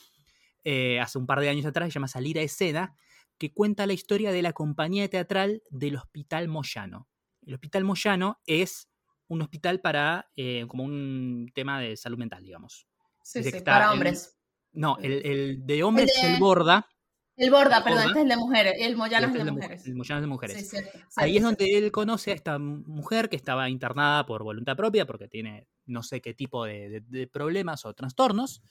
eh, 0.65 1.01
hace 1.01 1.19
un 1.19 1.27
par 1.27 1.41
de 1.41 1.49
años 1.49 1.67
atrás, 1.67 1.89
se 1.89 1.95
llama 1.95 2.09
Salir 2.09 2.39
a 2.39 2.43
Escena, 2.43 2.97
que 3.39 3.53
cuenta 3.53 3.87
la 3.87 3.93
historia 3.93 4.33
de 4.33 4.43
la 4.43 4.53
compañía 4.53 5.09
teatral 5.09 5.63
del 5.71 5.97
Hospital 5.97 6.49
Moyano. 6.49 7.09
El 7.45 7.55
Hospital 7.55 7.85
Moyano 7.85 8.41
es 8.47 8.89
un 9.29 9.43
hospital 9.43 9.81
para, 9.81 10.31
eh, 10.37 10.65
como 10.69 10.85
un 10.85 11.51
tema 11.55 11.81
de 11.81 11.97
salud 11.97 12.19
mental, 12.19 12.45
digamos. 12.45 12.87
Sí, 13.23 13.43
sí, 13.43 13.61
para 13.61 13.93
hombres. 13.93 14.37
no, 14.73 14.99
el, 15.01 15.65
de 15.65 15.83
hombres 15.83 16.13
es 16.17 16.25
el 16.25 16.41
Borda. 16.41 16.89
El 17.37 17.51
Borda, 17.51 17.83
perdón, 17.83 18.09
este 18.09 18.19
es 18.19 18.23
el 18.25 18.29
de 18.29 18.37
mujeres. 18.37 18.75
El 18.79 18.97
Moyano 18.97 19.27
es 19.29 19.45
de, 19.45 19.51
mujeres. 19.51 19.87
El 19.87 19.95
Moyano 19.95 20.19
es 20.19 20.23
de 20.23 20.27
mujeres. 20.27 20.73
Ahí 21.17 21.37
es 21.37 21.43
donde 21.43 21.79
él 21.79 21.91
conoce 21.91 22.33
a 22.33 22.35
esta 22.35 22.59
mujer 22.59 23.29
que 23.29 23.37
estaba 23.37 23.71
internada 23.71 24.27
por 24.27 24.43
voluntad 24.43 24.77
propia 24.77 25.07
porque 25.07 25.29
tiene 25.29 25.67
no 25.87 26.03
sé 26.03 26.21
qué 26.21 26.35
tipo 26.35 26.65
de 26.65 27.29
problemas 27.33 27.85
o 27.87 27.95
trastornos. 27.95 28.63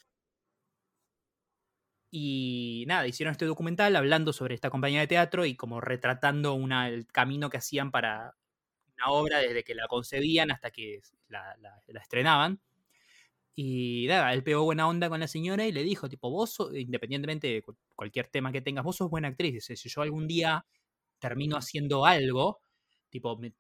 Y 2.14 2.84
nada, 2.88 3.08
hicieron 3.08 3.32
este 3.32 3.46
documental 3.46 3.96
hablando 3.96 4.34
sobre 4.34 4.54
esta 4.54 4.70
compañía 4.70 5.00
de 5.00 5.08
teatro 5.08 5.46
y 5.46 5.56
como 5.56 5.80
retratando 5.80 6.54
una, 6.54 6.90
el 6.90 7.08
camino 7.08 7.50
que 7.50 7.58
hacían 7.58 7.90
para 7.90 8.36
una 8.98 9.12
obra 9.12 9.40
desde 9.40 9.64
que 9.64 9.76
la 9.76 9.88
concebían 9.88 10.52
hasta 10.52 10.72
que 10.72 11.02
la, 11.30 11.56
estrenaban. 12.02 12.60
Y 13.64 14.08
nada, 14.08 14.34
él 14.34 14.42
pegó 14.42 14.64
buena 14.64 14.88
onda 14.88 15.08
con 15.08 15.20
la 15.20 15.28
señora 15.28 15.68
y 15.68 15.72
le 15.72 15.84
dijo, 15.84 16.10
tipo, 16.10 16.32
vos, 16.32 16.58
independientemente 16.74 17.48
de 17.48 17.64
cualquier 17.96 18.26
tema 18.26 18.52
que 18.52 18.60
tengas, 18.60 18.84
vos 18.84 18.96
sos 18.96 19.08
buena 19.08 19.28
actriz. 19.28 19.54
Dice, 19.54 19.76
si 19.76 19.88
yo 19.88 20.02
algún 20.02 20.28
día 20.28 20.66
termino 21.20 21.58
haciendo 21.58 22.04
algo, 22.04 22.60
tipo, 23.12 23.38
me, 23.38 23.54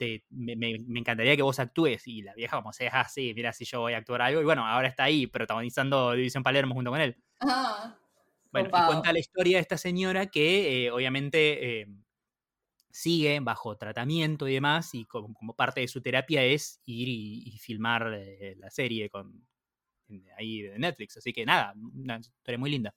me, 0.56 1.00
encantaría 1.00 1.36
que 1.36 1.44
vos 1.44 1.60
actúes. 1.60 2.08
Y 2.08 2.24
la 2.24 2.34
vieja 2.34 2.58
como 2.58 2.74
se 2.74 2.88
es 2.88 2.94
así, 2.96 3.32
mira 3.36 3.54
si 3.54 3.64
yo 3.64 3.82
voy 3.82 3.94
a 3.94 3.98
actuar 3.98 4.24
algo. 4.24 4.42
Y 4.42 4.44
bueno, 4.44 4.66
ahora 4.66 4.88
está 4.88 5.04
ahí 5.04 5.28
protagonizando 5.28 6.14
División 6.14 6.42
Palermo 6.42 6.74
junto 6.74 6.90
con 6.90 7.00
él. 7.00 7.16
Ah. 7.40 7.96
Bueno, 8.52 8.70
y 8.70 8.72
cuenta 8.72 9.14
la 9.14 9.20
historia 9.20 9.58
de 9.58 9.62
esta 9.62 9.78
señora 9.78 10.26
que 10.26 10.88
eh, 10.88 10.92
obviamente 10.92 11.82
eh, 11.82 11.88
sigue 12.90 13.40
bajo 13.40 13.78
tratamiento 13.78 14.48
y 14.48 14.56
demás, 14.56 14.96
y 14.96 15.06
como, 15.06 15.56
parte 15.56 15.82
de 15.82 15.88
su 15.88 16.02
terapia 16.02 16.44
es 16.44 16.82
ir 16.86 17.08
y, 17.08 17.58
filmar 17.60 18.16
eh, 18.16 18.56
la 18.58 18.72
serie 18.72 19.12
con 19.12 19.46
ahí 20.38 20.62
de 20.62 20.80
Netflix. 20.80 21.18
Así 21.18 21.34
que 21.34 21.46
nada, 21.46 21.74
una 21.76 22.18
historia 22.20 22.58
muy 22.58 22.70
linda. 22.70 22.94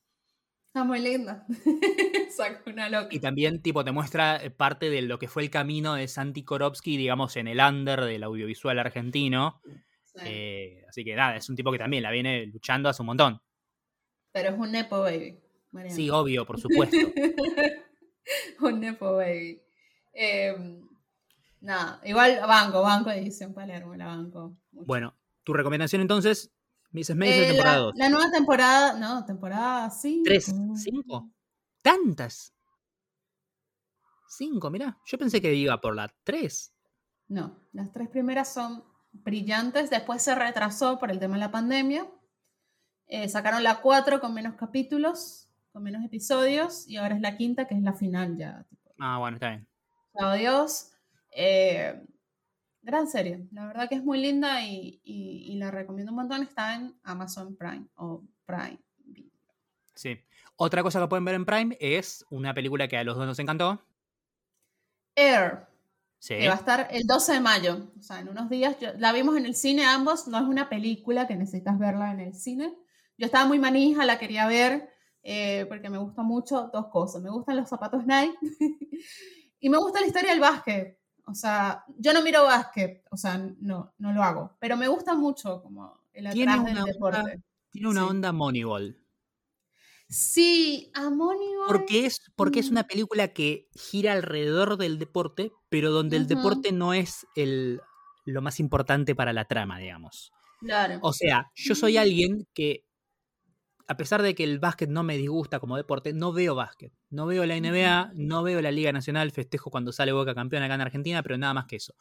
Está 0.68 0.84
muy 0.84 0.98
linda. 0.98 1.46
Saco 2.36 2.70
una 2.70 2.88
loca. 2.88 3.08
Y 3.10 3.20
también, 3.20 3.62
tipo, 3.62 3.84
te 3.84 3.92
muestra 3.92 4.40
parte 4.56 4.90
de 4.90 5.02
lo 5.02 5.18
que 5.18 5.28
fue 5.28 5.42
el 5.44 5.50
camino 5.50 5.94
de 5.94 6.08
Santi 6.08 6.42
Korowski, 6.42 6.96
digamos, 6.96 7.36
en 7.36 7.46
el 7.46 7.60
under 7.60 8.00
del 8.00 8.24
audiovisual 8.24 8.78
argentino. 8.78 9.60
así 10.88 11.04
que 11.04 11.14
nada, 11.14 11.36
es 11.36 11.48
un 11.48 11.56
tipo 11.56 11.70
que 11.70 11.78
también 11.78 12.02
la 12.02 12.10
viene 12.10 12.46
luchando 12.46 12.88
hace 12.88 13.02
un 13.02 13.06
montón. 13.06 13.40
Pero 14.32 14.48
es 14.50 14.58
un 14.58 14.72
Nepo 14.72 15.00
Baby. 15.00 15.38
Sí, 15.90 16.10
obvio, 16.10 16.44
por 16.44 16.60
supuesto. 16.60 16.96
un 18.60 18.80
Nepo 18.80 19.14
Baby. 19.14 19.62
Em, 20.12 20.88
nada, 21.60 22.00
igual 22.04 22.40
banco, 22.46 22.82
banco 22.82 23.10
edición 23.10 23.54
Palermo, 23.54 23.94
la 23.94 24.06
banco. 24.06 24.56
Bueno, 24.72 25.16
tu 25.44 25.52
recomendación 25.52 26.02
entonces, 26.02 26.52
Mrs. 26.94 27.16
Maisel, 27.16 27.42
eh, 27.42 27.46
temporada 27.48 27.76
2. 27.78 27.92
La, 27.96 28.08
nueva 28.08 28.30
temporada, 28.30 28.92
no, 28.94 29.24
temporada 29.24 29.90
5. 29.90 30.22
¿Tres? 30.24 30.54
¿Cinco? 30.76 31.28
¿Tantas? 31.82 32.54
Cinco, 34.28 34.70
mirá. 34.70 34.96
Yo 35.04 35.18
pensé 35.18 35.42
que 35.42 35.52
iba 35.52 35.80
por 35.80 35.96
la 35.96 36.08
3. 36.22 36.72
No, 37.28 37.58
las 37.72 37.92
tres 37.92 38.08
primeras 38.08 38.54
son 38.54 38.84
brillantes. 39.10 39.90
Después 39.90 40.22
se 40.22 40.36
retrasó 40.36 41.00
por 41.00 41.10
el 41.10 41.18
tema 41.18 41.34
de 41.34 41.40
la 41.40 41.50
pandemia. 41.50 42.08
Eh, 43.08 43.28
sacaron 43.28 43.64
la 43.64 43.80
4 43.80 44.20
con 44.20 44.32
menos 44.32 44.54
capítulos, 44.54 45.48
con 45.72 45.82
menos 45.82 46.04
episodios, 46.04 46.88
y 46.88 46.96
ahora 46.96 47.16
es 47.16 47.20
la 47.20 47.36
quinta, 47.36 47.66
que 47.66 47.74
es 47.74 47.82
la 47.82 47.94
final 47.94 48.36
ya. 48.38 48.64
Ah, 49.00 49.18
bueno, 49.18 49.36
está 49.36 49.48
bien. 49.48 49.66
Chao 50.16 50.34
Dios. 50.34 50.92
Eh, 51.32 52.06
gran 52.84 53.08
serie. 53.08 53.46
La 53.52 53.66
verdad 53.66 53.88
que 53.88 53.96
es 53.96 54.04
muy 54.04 54.20
linda 54.20 54.62
y, 54.64 55.54
la 55.56 55.70
recomiendo 55.70 56.12
un 56.12 56.16
montón. 56.16 56.42
Está 56.42 56.74
en 56.74 56.94
Amazon 57.02 57.56
Prime 57.56 57.86
o 57.96 58.22
Prime. 58.44 58.78
Sí. 59.94 60.18
Otra 60.56 60.82
cosa 60.82 61.00
que 61.00 61.08
pueden 61.08 61.24
ver 61.24 61.34
en 61.34 61.44
Prime 61.44 61.76
es 61.80 62.24
una 62.30 62.54
película 62.54 62.86
que 62.86 62.96
a 62.96 63.04
los 63.04 63.16
dos 63.16 63.26
nos 63.26 63.38
encantó. 63.38 63.82
Air. 65.16 65.66
Sí. 66.18 66.34
Que 66.36 66.48
va 66.48 66.54
a 66.54 66.58
estar 66.58 66.88
el 66.90 67.06
12 67.06 67.32
de 67.32 67.40
mayo. 67.40 67.90
O 67.98 68.02
sea, 68.02 68.20
en 68.20 68.28
unos 68.28 68.48
días. 68.48 68.76
la 68.98 69.12
vimos 69.12 69.36
en 69.36 69.46
el 69.46 69.54
cine 69.54 69.84
ambos. 69.84 70.28
No 70.28 70.38
es 70.38 70.44
una 70.44 70.68
película 70.68 71.26
que 71.26 71.36
necesitas 71.36 71.78
verla 71.78 72.12
en 72.12 72.20
el 72.20 72.34
cine. 72.34 72.74
Yo 73.16 73.26
estaba 73.26 73.46
muy 73.46 73.58
manija, 73.58 74.04
la 74.04 74.18
quería 74.18 74.46
ver 74.46 74.94
eh, 75.22 75.64
porque 75.68 75.88
me 75.88 75.98
gusta 75.98 76.22
mucho 76.22 76.70
dos 76.72 76.88
cosas. 76.88 77.22
Me 77.22 77.30
gustan 77.30 77.56
los 77.56 77.68
zapatos 77.68 78.04
Nike 78.06 78.36
y 79.60 79.70
me 79.70 79.78
gusta 79.78 80.00
la 80.00 80.06
historia 80.06 80.30
del 80.30 80.40
básquet. 80.40 80.98
O 81.26 81.34
sea, 81.34 81.84
yo 81.98 82.12
no 82.12 82.22
miro 82.22 82.44
básquet, 82.44 83.02
o 83.10 83.16
sea, 83.16 83.38
no, 83.60 83.94
no 83.98 84.12
lo 84.12 84.22
hago, 84.22 84.56
pero 84.58 84.76
me 84.76 84.88
gusta 84.88 85.14
mucho 85.14 85.62
como 85.62 86.00
el 86.12 86.26
atrás 86.26 86.64
del 86.64 86.84
deporte. 86.84 87.42
tiene 87.70 87.88
una 87.88 88.06
onda 88.06 88.32
Moneyball. 88.32 88.98
Sí, 90.08 90.90
a 90.94 91.08
Moneyball. 91.08 91.66
Porque 91.66 92.06
es, 92.06 92.20
porque 92.36 92.60
es 92.60 92.68
mm. 92.68 92.72
una 92.72 92.82
película 92.84 93.28
que 93.28 93.68
gira 93.74 94.12
alrededor 94.12 94.76
del 94.76 94.98
deporte, 94.98 95.52
pero 95.70 95.90
donde 95.90 96.16
el 96.16 96.26
deporte 96.26 96.72
no 96.72 96.92
es 96.92 97.26
el, 97.34 97.80
lo 98.24 98.42
más 98.42 98.60
importante 98.60 99.14
para 99.14 99.32
la 99.32 99.46
trama, 99.46 99.78
digamos. 99.78 100.32
Claro. 100.60 100.98
O 101.02 101.12
sea, 101.12 101.50
yo 101.54 101.74
soy 101.74 101.96
alguien 101.96 102.46
que 102.54 102.84
a 103.86 103.96
pesar 103.96 104.22
de 104.22 104.34
que 104.34 104.44
el 104.44 104.58
básquet 104.58 104.88
no 104.88 105.02
me 105.02 105.16
disgusta 105.16 105.60
como 105.60 105.76
deporte, 105.76 106.12
no 106.12 106.32
veo 106.32 106.54
básquet. 106.54 106.92
No 107.10 107.26
veo 107.26 107.44
la 107.44 107.56
NBA, 107.56 108.12
no 108.14 108.42
veo 108.42 108.62
la 108.62 108.70
Liga 108.70 108.92
Nacional, 108.92 109.30
festejo 109.30 109.70
cuando 109.70 109.92
sale 109.92 110.12
Boca 110.12 110.34
campeón 110.34 110.62
acá 110.62 110.74
en 110.74 110.80
Argentina, 110.80 111.22
pero 111.22 111.36
nada 111.36 111.52
más 111.52 111.66
que 111.66 111.76
eso. 111.76 111.94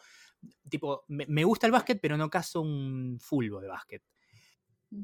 Tipo, 0.69 1.03
me, 1.07 1.43
gusta 1.43 1.67
el 1.67 1.73
básquet, 1.73 1.99
pero 2.01 2.17
no 2.17 2.29
caso 2.29 2.61
un 2.61 3.17
fulbo 3.19 3.59
de 3.59 3.67
básquet. 3.67 4.01
Mm. 4.91 5.03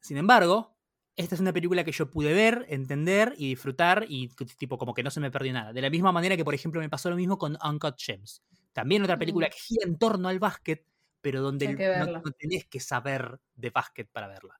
Sin 0.00 0.16
embargo, 0.16 0.76
esta 1.14 1.34
es 1.34 1.40
una 1.40 1.52
película 1.52 1.84
que 1.84 1.92
yo 1.92 2.10
pude 2.10 2.32
ver, 2.32 2.66
entender 2.68 3.34
y 3.36 3.48
disfrutar 3.48 4.06
y 4.08 4.28
tipo 4.58 4.78
como 4.78 4.94
que 4.94 5.02
no 5.02 5.10
se 5.10 5.20
me 5.20 5.30
perdió 5.30 5.52
nada. 5.52 5.72
De 5.72 5.82
la 5.82 5.90
misma 5.90 6.10
manera 6.10 6.36
que, 6.36 6.44
por 6.44 6.54
ejemplo, 6.54 6.80
me 6.80 6.88
pasó 6.88 7.10
lo 7.10 7.16
mismo 7.16 7.38
con 7.38 7.56
Uncut 7.64 7.96
Gems. 7.96 8.42
También 8.72 9.02
otra 9.02 9.18
película 9.18 9.46
mm. 9.46 9.50
que 9.50 9.58
gira 9.58 9.86
en 9.86 9.98
torno 9.98 10.28
al 10.28 10.40
básquet, 10.40 10.84
pero 11.20 11.42
donde 11.42 11.74
no, 11.98 12.20
no 12.20 12.32
tenés 12.32 12.66
que 12.66 12.80
saber 12.80 13.38
de 13.54 13.70
básquet 13.70 14.08
para 14.10 14.26
verla. 14.26 14.59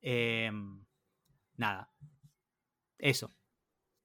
Em, 0.00 0.84
nada. 1.56 1.90
Eso. 2.98 3.32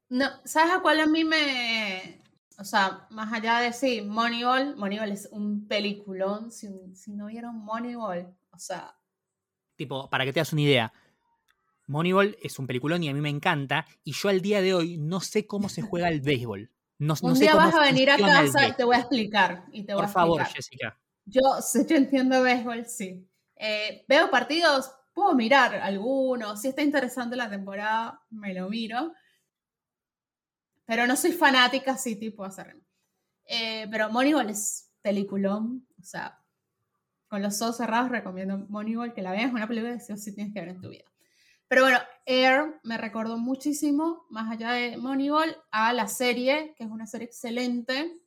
No, 0.10 0.26
¿sabes 0.46 0.74
a 0.74 0.80
cuál 0.82 1.00
a 1.00 1.08
mí 1.08 1.24
me. 1.24 2.22
O 2.60 2.64
sea, 2.64 3.08
más 3.10 3.34
allá 3.34 3.60
de 3.60 3.74
sí, 3.74 4.02
Moneyball, 4.02 4.76
Moneyball 4.76 5.12
es 5.12 5.28
un 5.32 5.68
peliculón. 5.68 6.52
Si, 6.52 6.70
no 7.08 7.26
vieron 7.28 7.58
Moneyball, 7.58 8.36
o 8.52 8.60
sea. 8.60 8.96
Tipo, 9.76 10.10
para 10.10 10.24
que 10.24 10.34
te 10.34 10.40
das 10.40 10.54
una 10.54 10.62
idea, 10.62 10.94
Moneyball 11.88 12.38
es 12.42 12.60
un 12.60 12.68
peliculón 12.68 13.02
y 13.02 13.10
a 13.10 13.14
mí 13.14 13.22
me 13.22 13.30
encanta. 13.30 13.88
Y 14.04 14.14
yo 14.14 14.30
al 14.30 14.42
día 14.42 14.62
de 14.62 14.76
hoy 14.76 14.98
no 14.98 15.20
sé 15.20 15.48
cómo 15.48 15.68
se 15.68 15.82
juega 15.82 16.10
el 16.10 16.22
béisbol. 16.22 16.70
No, 17.00 17.16
un 17.22 17.34
día 17.40 17.56
vas 17.56 17.74
a 17.74 17.82
venir 17.82 18.12
a 18.12 18.18
casa 18.18 18.68
y 18.68 18.74
te 18.74 18.84
voy 18.84 18.96
a 18.96 19.00
explicar. 19.00 19.66
Y 19.72 19.84
te 19.84 19.94
Por 19.94 20.04
voy 20.04 20.06
a 20.06 20.14
favor, 20.14 20.46
Jessica. 20.46 20.98
Yo, 21.26 21.42
yo 21.90 21.96
entiendo 21.96 22.42
béisbol, 22.44 22.86
sí. 22.86 23.28
Eh, 23.56 24.06
veo 24.08 24.30
partidos 24.30 24.92
puedo 25.14 25.36
mirar 25.36 25.76
algunos, 25.76 26.62
si 26.62 26.70
está 26.70 26.82
interesante 26.82 27.36
la 27.36 27.50
temporada, 27.50 28.22
me 28.30 28.54
lo 28.54 28.70
miro. 28.70 29.14
Pero 30.86 31.08
no 31.08 31.16
soy 31.16 31.32
fanática 31.32 31.94
así 31.94 32.16
tipo 32.16 32.44
hacer. 32.44 32.76
Eh, 33.46 33.88
pero 33.90 34.10
Moneyball 34.10 34.50
es 34.50 34.92
peliculón, 35.02 35.88
o 36.00 36.04
sea, 36.04 36.40
con 37.28 37.42
los 37.42 37.62
ojos 37.62 37.78
cerrados 37.78 38.10
recomiendo 38.10 38.58
Moneyball 38.70 39.14
que 39.14 39.22
la 39.22 39.32
veas, 39.32 39.48
es 39.48 39.54
una 39.54 39.68
película 39.68 39.94
que 39.94 40.00
sí 40.00 40.18
sí 40.18 40.36
tienes 40.36 40.54
que 40.54 40.60
ver 40.60 40.70
en 40.70 40.82
tu 40.82 40.90
vida. 40.90 41.06
Pero 41.68 41.84
bueno, 41.84 42.00
Air 42.26 42.80
me 42.84 42.98
recordó 42.98 43.38
muchísimo, 43.38 44.26
más 44.30 44.52
allá 44.52 44.72
de 44.72 44.98
Moneyball, 44.98 45.56
a 45.72 45.94
la 45.94 46.08
serie, 46.08 46.74
que 46.78 46.84
es 46.84 46.90
una 46.90 47.08
serie 47.08 47.28
excelente, 47.28 48.20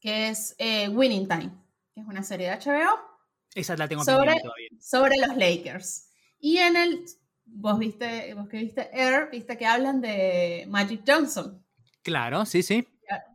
que 0.00 0.30
es 0.30 0.54
eh, 0.58 0.88
Winning 0.88 1.28
Time, 1.28 1.52
que 1.94 2.00
es 2.00 2.06
una 2.06 2.22
serie 2.22 2.50
de 2.50 2.56
HBO 2.56 3.11
esa 3.54 3.76
la 3.76 3.88
tengo 3.88 4.04
sobre, 4.04 4.40
todavía. 4.40 4.68
Sobre 4.80 5.16
los 5.18 5.36
Lakers. 5.36 6.10
Y 6.38 6.58
en 6.58 6.76
el, 6.76 7.04
vos 7.44 7.78
viste, 7.78 8.34
vos 8.34 8.48
que 8.48 8.58
viste 8.58 8.90
Air, 8.92 9.28
viste 9.30 9.56
que 9.56 9.66
hablan 9.66 10.00
de 10.00 10.66
Magic 10.68 11.02
Johnson. 11.06 11.64
Claro, 12.02 12.44
sí, 12.46 12.62
sí. 12.62 12.86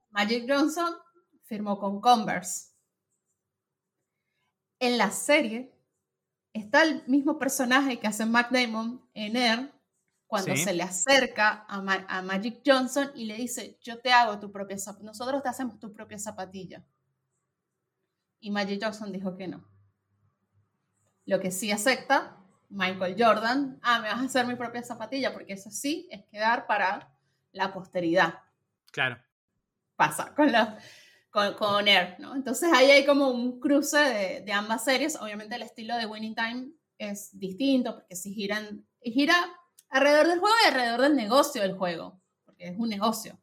Magic 0.09 0.45
Johnson 0.47 0.95
firmó 1.45 1.78
con 1.78 2.01
Converse. 2.01 2.72
En 4.80 4.97
la 4.97 5.11
serie 5.11 5.74
está 6.53 6.84
el 6.84 7.03
mismo 7.07 7.38
personaje 7.38 7.99
que 7.99 8.07
hace 8.07 8.26
Mac 8.26 8.51
Damon 8.51 9.07
en 9.13 9.36
Air 9.36 9.74
cuando 10.28 10.55
se 10.57 10.74
le 10.74 10.84
acerca 10.84 11.65
a, 11.70 11.78
a, 11.78 12.22
Magic 12.22 12.61
Johnson 12.65 13.11
y 13.15 13.26
le 13.26 13.36
dice, 13.36 13.80
yo 13.82 13.99
te 13.99 14.11
hago 14.11 14.39
tu 14.39 14.51
propia 14.51 14.78
zapatilla, 14.78 15.07
nosotros 15.07 15.41
te 15.41 15.49
hacemos 15.49 15.80
tu 15.80 15.93
propia 15.93 16.20
zapatilla. 16.20 16.86
Y 18.41 18.51
Magic 18.51 18.84
Johnson 18.84 19.11
dijo 19.11 19.38
que 19.38 19.47
no. 19.47 19.65
Lo 21.28 21.39
que 21.39 21.51
sí 21.51 21.71
acepta 21.71 22.38
Michael 22.69 23.15
Jordan, 23.17 23.80
ah, 23.84 23.99
me 23.99 24.07
vas 24.07 24.19
a 24.19 24.23
hacer 24.23 24.47
mi 24.47 24.55
propia 24.55 24.82
zapatilla, 24.82 25.34
porque 25.34 25.53
eso 25.53 25.69
sí 25.69 26.07
es 26.09 26.25
quedar 26.25 26.65
para 26.67 27.13
la 27.51 27.73
posteridad. 27.73 28.39
Claro. 28.91 29.17
Pasa 29.95 30.34
con, 30.36 30.51
la, 30.51 30.80
con, 31.30 31.88
Air, 31.88 32.15
¿no? 32.19 32.36
Entonces 32.36 32.71
ahí 32.73 32.89
hay 32.89 33.05
como 33.05 33.30
un 33.30 33.59
cruce 33.59 33.97
de, 33.97 34.41
de, 34.41 34.53
ambas 34.53 34.84
series. 34.84 35.15
Obviamente 35.15 35.55
el 35.55 35.63
estilo 35.63 35.95
de 35.97 36.05
Winning 36.05 36.36
Time 36.36 36.71
es 36.97 37.38
distinto, 37.38 37.95
porque 37.95 38.15
si 38.15 38.34
giran, 38.34 38.86
gira 39.01 39.36
alrededor 39.89 40.28
del 40.28 40.39
juego 40.39 40.55
y 40.63 40.67
alrededor 40.67 41.01
del 41.01 41.15
negocio 41.15 41.61
del 41.61 41.75
juego, 41.75 42.21
porque 42.45 42.69
es 42.69 42.78
un 42.78 42.89
negocio. 42.89 43.39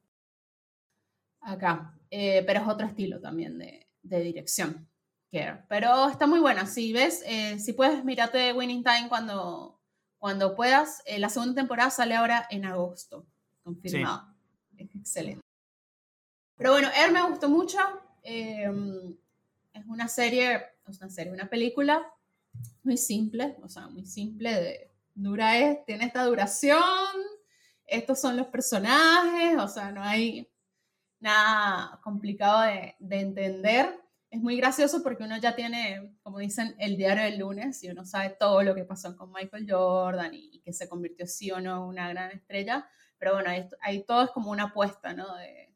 Acá. 1.41 1.99
Eh, 2.11 2.45
pero 2.47 2.61
es 2.61 2.68
otro 2.68 2.87
estilo 2.87 3.20
también 3.20 3.59
de, 3.59 3.89
de 4.03 4.20
dirección. 4.20 4.89
Pero 5.68 6.09
está 6.09 6.26
muy 6.26 6.41
buena. 6.41 6.66
Si 6.66 6.93
ves, 6.93 7.22
eh, 7.26 7.59
si 7.59 7.72
puedes, 7.72 8.05
mírate 8.05 8.53
Winning 8.53 8.85
Time 8.85 9.09
cuando, 9.09 9.80
cuando 10.18 10.55
puedas. 10.55 11.03
Eh, 11.07 11.18
la 11.18 11.28
segunda 11.28 11.55
temporada 11.55 11.91
sale 11.91 12.14
ahora 12.14 12.47
en 12.51 12.64
agosto, 12.64 13.26
confirmado. 13.62 14.35
Es 14.76 14.95
excelente. 14.95 15.43
Pero 16.57 16.70
bueno, 16.72 16.89
Air 16.97 17.12
me 17.12 17.22
gustó 17.22 17.49
mucho. 17.49 17.78
Em, 18.22 19.16
es 19.72 19.87
una 19.87 20.09
serie, 20.09 20.62
es 20.87 20.99
una 21.01 21.11
serie, 21.11 21.32
una 21.32 21.49
película 21.49 22.07
muy 22.85 22.97
simple, 22.97 23.57
o 23.62 23.68
sea, 23.68 23.89
muy 23.89 24.07
simple. 24.07 24.53
De, 24.55 24.91
dura 25.14 25.59
es, 25.59 25.85
tiene 25.85 26.05
esta 26.05 26.24
duración. 26.24 26.80
Estos 27.87 28.20
son 28.20 28.37
los 28.37 28.47
personajes, 28.47 29.59
o 29.59 29.68
sea, 29.68 29.91
no 29.91 30.03
hay 30.03 30.49
nada 31.18 32.01
complicado 32.03 32.62
de, 32.62 32.95
de 32.99 33.20
entender 33.20 34.04
es 34.35 34.41
muy 34.41 34.57
gracioso 34.57 35.01
porque 35.05 35.22
uno 35.22 35.39
ya 35.39 35.55
tiene, 35.55 36.12
como 36.24 36.41
dicen, 36.41 36.74
el 36.80 36.97
diario 36.97 37.22
del 37.22 37.39
lunes 37.39 37.85
y 37.85 37.89
uno 37.89 38.05
sabe 38.05 38.30
todo 38.30 38.64
lo 38.64 38.74
que 38.74 38.85
pasó 38.85 39.16
con 39.16 39.30
Michael 39.30 39.66
Jordan 39.70 40.35
y, 40.35 40.61
que 40.61 40.72
se 40.72 40.89
convirtió 40.89 41.24
sí 41.26 41.53
o 41.53 41.61
no 41.61 41.76
en 41.76 41.82
una 41.82 42.09
gran 42.09 42.32
estrella. 42.32 42.89
Pero 43.16 43.35
bueno, 43.35 43.51
ahí, 43.80 44.05
todo 44.05 44.24
es 44.24 44.30
como 44.30 44.51
una 44.51 44.64
apuesta, 44.64 45.14
¿no? 45.14 45.37
De, 45.37 45.72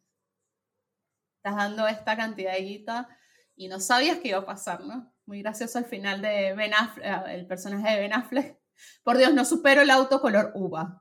estás 1.37 1.55
dando 1.55 1.87
esta 1.87 2.17
cantidad 2.17 2.53
de 2.53 2.63
guita 2.63 3.09
y 3.55 3.69
no 3.69 3.79
sabías 3.79 4.19
qué 4.19 4.29
iba 4.29 4.39
a 4.39 4.47
pasar, 4.47 4.81
¿no? 4.85 5.15
Muy 5.25 5.41
gracioso 5.43 5.79
al 5.79 5.85
final 5.85 6.21
de 6.21 6.55
Ben 6.55 6.75
Affleck, 6.75 7.07
eh, 7.07 7.35
el 7.35 7.47
personaje 7.47 7.95
de 7.95 8.01
Ben 8.01 8.13
Affleck. 8.13 8.59
Por 9.05 9.19
Dios, 9.19 9.35
no 9.35 9.45
supero 9.45 9.83
el 9.83 9.91
auto 9.91 10.21
color 10.21 10.51
uva. 10.57 11.01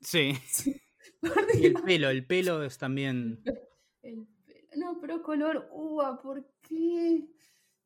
Sí. 0.00 0.32
y 1.54 1.66
el 1.66 1.74
pelo, 1.74 2.10
el 2.10 2.26
pelo 2.26 2.64
es 2.64 2.78
también... 2.78 3.44
no, 4.76 4.98
pero 5.00 5.22
color 5.22 5.68
uva, 5.72 6.20
¿por 6.20 6.46
qué? 6.62 7.26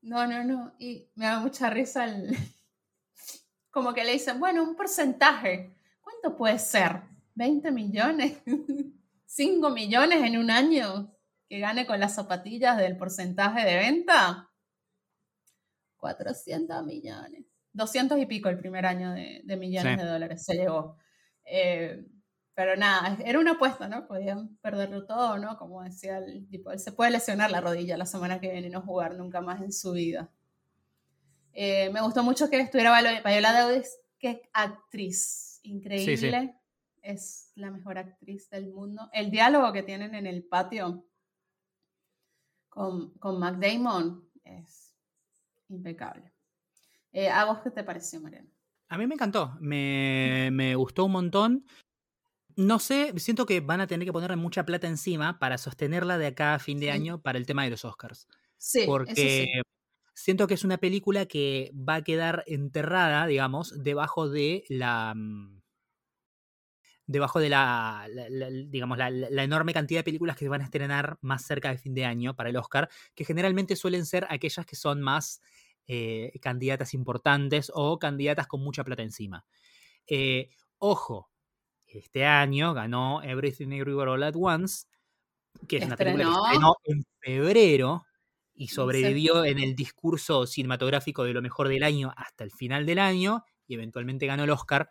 No, 0.03 0.27
no, 0.27 0.45
no. 0.45 0.75
Y 0.79 1.11
me 1.15 1.27
da 1.27 1.41
mucha 1.41 1.71
risa 1.71 2.05
el... 2.05 2.37
Como 3.71 3.93
que 3.93 4.05
le 4.05 4.13
dicen, 4.13 4.39
bueno, 4.39 4.63
un 4.63 4.77
porcentaje. 4.77 5.75
¿Cuánto 6.01 6.37
puede 6.37 6.59
ser? 6.59 7.03
¿20 7.35 7.73
millones? 7.73 8.45
¿5 9.37 9.73
millones 9.73 10.23
en 10.23 10.39
un 10.39 10.51
año 10.51 11.13
que 11.49 11.59
gane 11.59 11.87
con 11.87 11.99
las 11.99 12.15
zapatillas 12.15 12.77
del 12.77 12.97
porcentaje 12.97 13.65
de 13.65 13.77
venta? 13.77 14.51
400 15.97 16.85
millones. 16.85 17.47
200 17.73 18.19
y 18.19 18.27
pico 18.27 18.49
el 18.49 18.59
primer 18.59 18.87
año 18.87 19.13
de, 19.13 19.57
millones 19.57 19.99
de 19.99 20.05
dólares 20.05 20.45
se 20.45 20.55
llevó. 20.55 20.97
Eh, 21.45 22.07
pero 22.55 22.77
nada, 22.77 23.17
era 23.25 23.39
una 23.41 23.53
apuesta, 23.53 23.89
¿no? 23.89 24.07
Podían 24.07 24.57
perderlo 24.59 25.07
todo, 25.07 25.39
¿no? 25.39 25.57
Como 25.59 25.83
decía 25.83 26.19
el 26.19 26.49
tipo, 26.49 26.71
él 26.71 26.79
se 26.79 26.93
puede 26.93 27.11
lesionar 27.11 27.51
la 27.51 27.61
rodilla 27.61 27.97
la 27.97 28.07
semana 28.07 28.41
que 28.41 28.51
viene 28.51 28.69
y 28.69 28.71
no 28.71 28.81
jugar 28.81 29.17
nunca 29.17 29.41
más 29.41 29.61
en 29.61 29.73
su 29.73 29.93
vida. 29.93 30.31
Eh, 31.53 31.91
me 31.91 32.01
gustó 32.01 32.23
mucho 32.23 32.49
que 32.51 32.61
estuviera 32.61 32.97
Viola 33.25 33.53
Davis, 33.53 33.99
que 34.19 34.31
es 34.31 34.41
actriz 34.53 35.61
increíble. 35.65 36.55
Es 37.03 37.53
la 37.55 37.71
mejor 37.71 37.99
actriz 37.99 38.49
del 38.51 38.73
mundo. 38.73 39.11
El 39.13 39.31
diálogo 39.31 39.73
que 39.73 39.83
tienen 39.83 40.15
en 40.15 40.27
el 40.27 40.45
patio 40.45 41.05
con, 42.69 43.11
con 43.19 43.39
Mac 43.39 43.59
Damon 43.59 44.29
es 44.43 44.97
impecable. 45.69 46.33
Eh, 47.13 47.29
¿A 47.29 47.45
vos 47.45 47.59
qué 47.63 47.71
te 47.71 47.85
pareció, 47.85 48.21
Mariano? 48.21 48.49
A 48.89 48.99
mí 48.99 49.07
me 49.07 49.15
encantó, 49.15 49.57
me, 49.61 50.51
me, 50.53 50.75
gustó 50.75 51.05
un 51.05 51.13
montón. 51.13 51.67
No 52.57 52.79
sé, 52.79 53.13
siento 53.17 53.47
que 53.47 53.61
van 53.61 53.81
a 53.81 53.87
tener 53.87 54.07
que 54.07 54.13
ponerle 54.13 54.37
mucha 54.37 54.65
plata 54.65 54.87
encima 54.87 55.39
para 55.39 55.59
sostenerla 55.59 56.19
de 56.19 56.27
acá 56.27 56.55
a 56.55 56.59
fin 56.59 56.79
de 56.79 56.91
año 56.91 57.21
para 57.21 57.39
el 57.39 57.47
tema 57.47 57.65
de 57.65 57.71
los 57.71 57.85
Oscars. 57.85 58.29
Sí, 58.57 58.85
porque 58.87 59.63
siento 60.15 60.47
que 60.47 60.55
es 60.55 60.65
una 60.65 60.79
película 60.79 61.27
que 61.27 61.73
va 61.75 61.97
a 61.97 62.05
quedar 62.05 62.45
enterrada, 62.47 63.27
digamos, 63.27 63.83
debajo 63.83 64.29
de 64.29 64.65
la 64.69 65.15
mm, 65.15 65.63
debajo 67.07 67.39
de 67.39 67.51
la, 67.51 68.09
digamos, 68.69 68.97
la, 68.97 69.09
enorme 69.43 69.75
cantidad 69.75 70.01
de 70.01 70.05
películas 70.05 70.37
que 70.37 70.47
se 70.47 70.49
van 70.49 70.63
a 70.63 70.65
estrenar 70.65 71.19
más 71.21 71.45
cerca 71.45 71.71
de 71.71 71.79
fin 71.79 71.95
de 71.95 72.07
año 72.07 72.35
para 72.35 72.49
el 72.49 72.57
Oscar, 72.57 72.89
que 73.15 73.25
generalmente 73.25 73.77
suelen 73.77 74.07
ser 74.07 74.27
aquellas 74.31 74.65
que 74.65 74.77
son 74.77 75.03
más 75.03 75.43
eh, 75.87 76.33
candidatas 76.41 76.95
importantes 76.95 77.71
o 77.75 77.99
candidatas 77.99 78.47
con 78.47 78.63
mucha 78.63 78.85
plata 78.85 79.03
encima. 79.03 79.45
Eh, 80.07 80.49
ojo, 80.79 81.31
este 81.99 82.25
año 82.25 82.75
ganó 82.75 83.23
Everything 83.23 83.73
Everywhere 83.73 84.11
All 84.11 84.23
at 84.23 84.35
Once, 84.37 84.87
que 85.69 85.79
es 85.79 85.87
una 85.87 85.97
película 85.97 86.25
que 86.25 86.31
estrenó 86.31 86.75
en 86.85 87.05
febrero 87.21 88.05
y 88.55 88.69
sobrevivió 88.69 89.45
en 89.45 89.59
el 89.59 89.75
discurso 89.75 90.47
cinematográfico 90.47 91.25
de 91.25 91.35
lo 91.35 91.43
mejor 91.43 91.69
del 91.69 91.83
año 91.83 92.13
hasta 92.17 92.45
el 92.45 92.53
final 92.53 92.87
del 92.87 92.99
año 92.99 93.45
y 93.67 93.75
eventualmente 93.75 94.27
ganó 94.27 94.45
el 94.45 94.51
Oscar. 94.51 94.91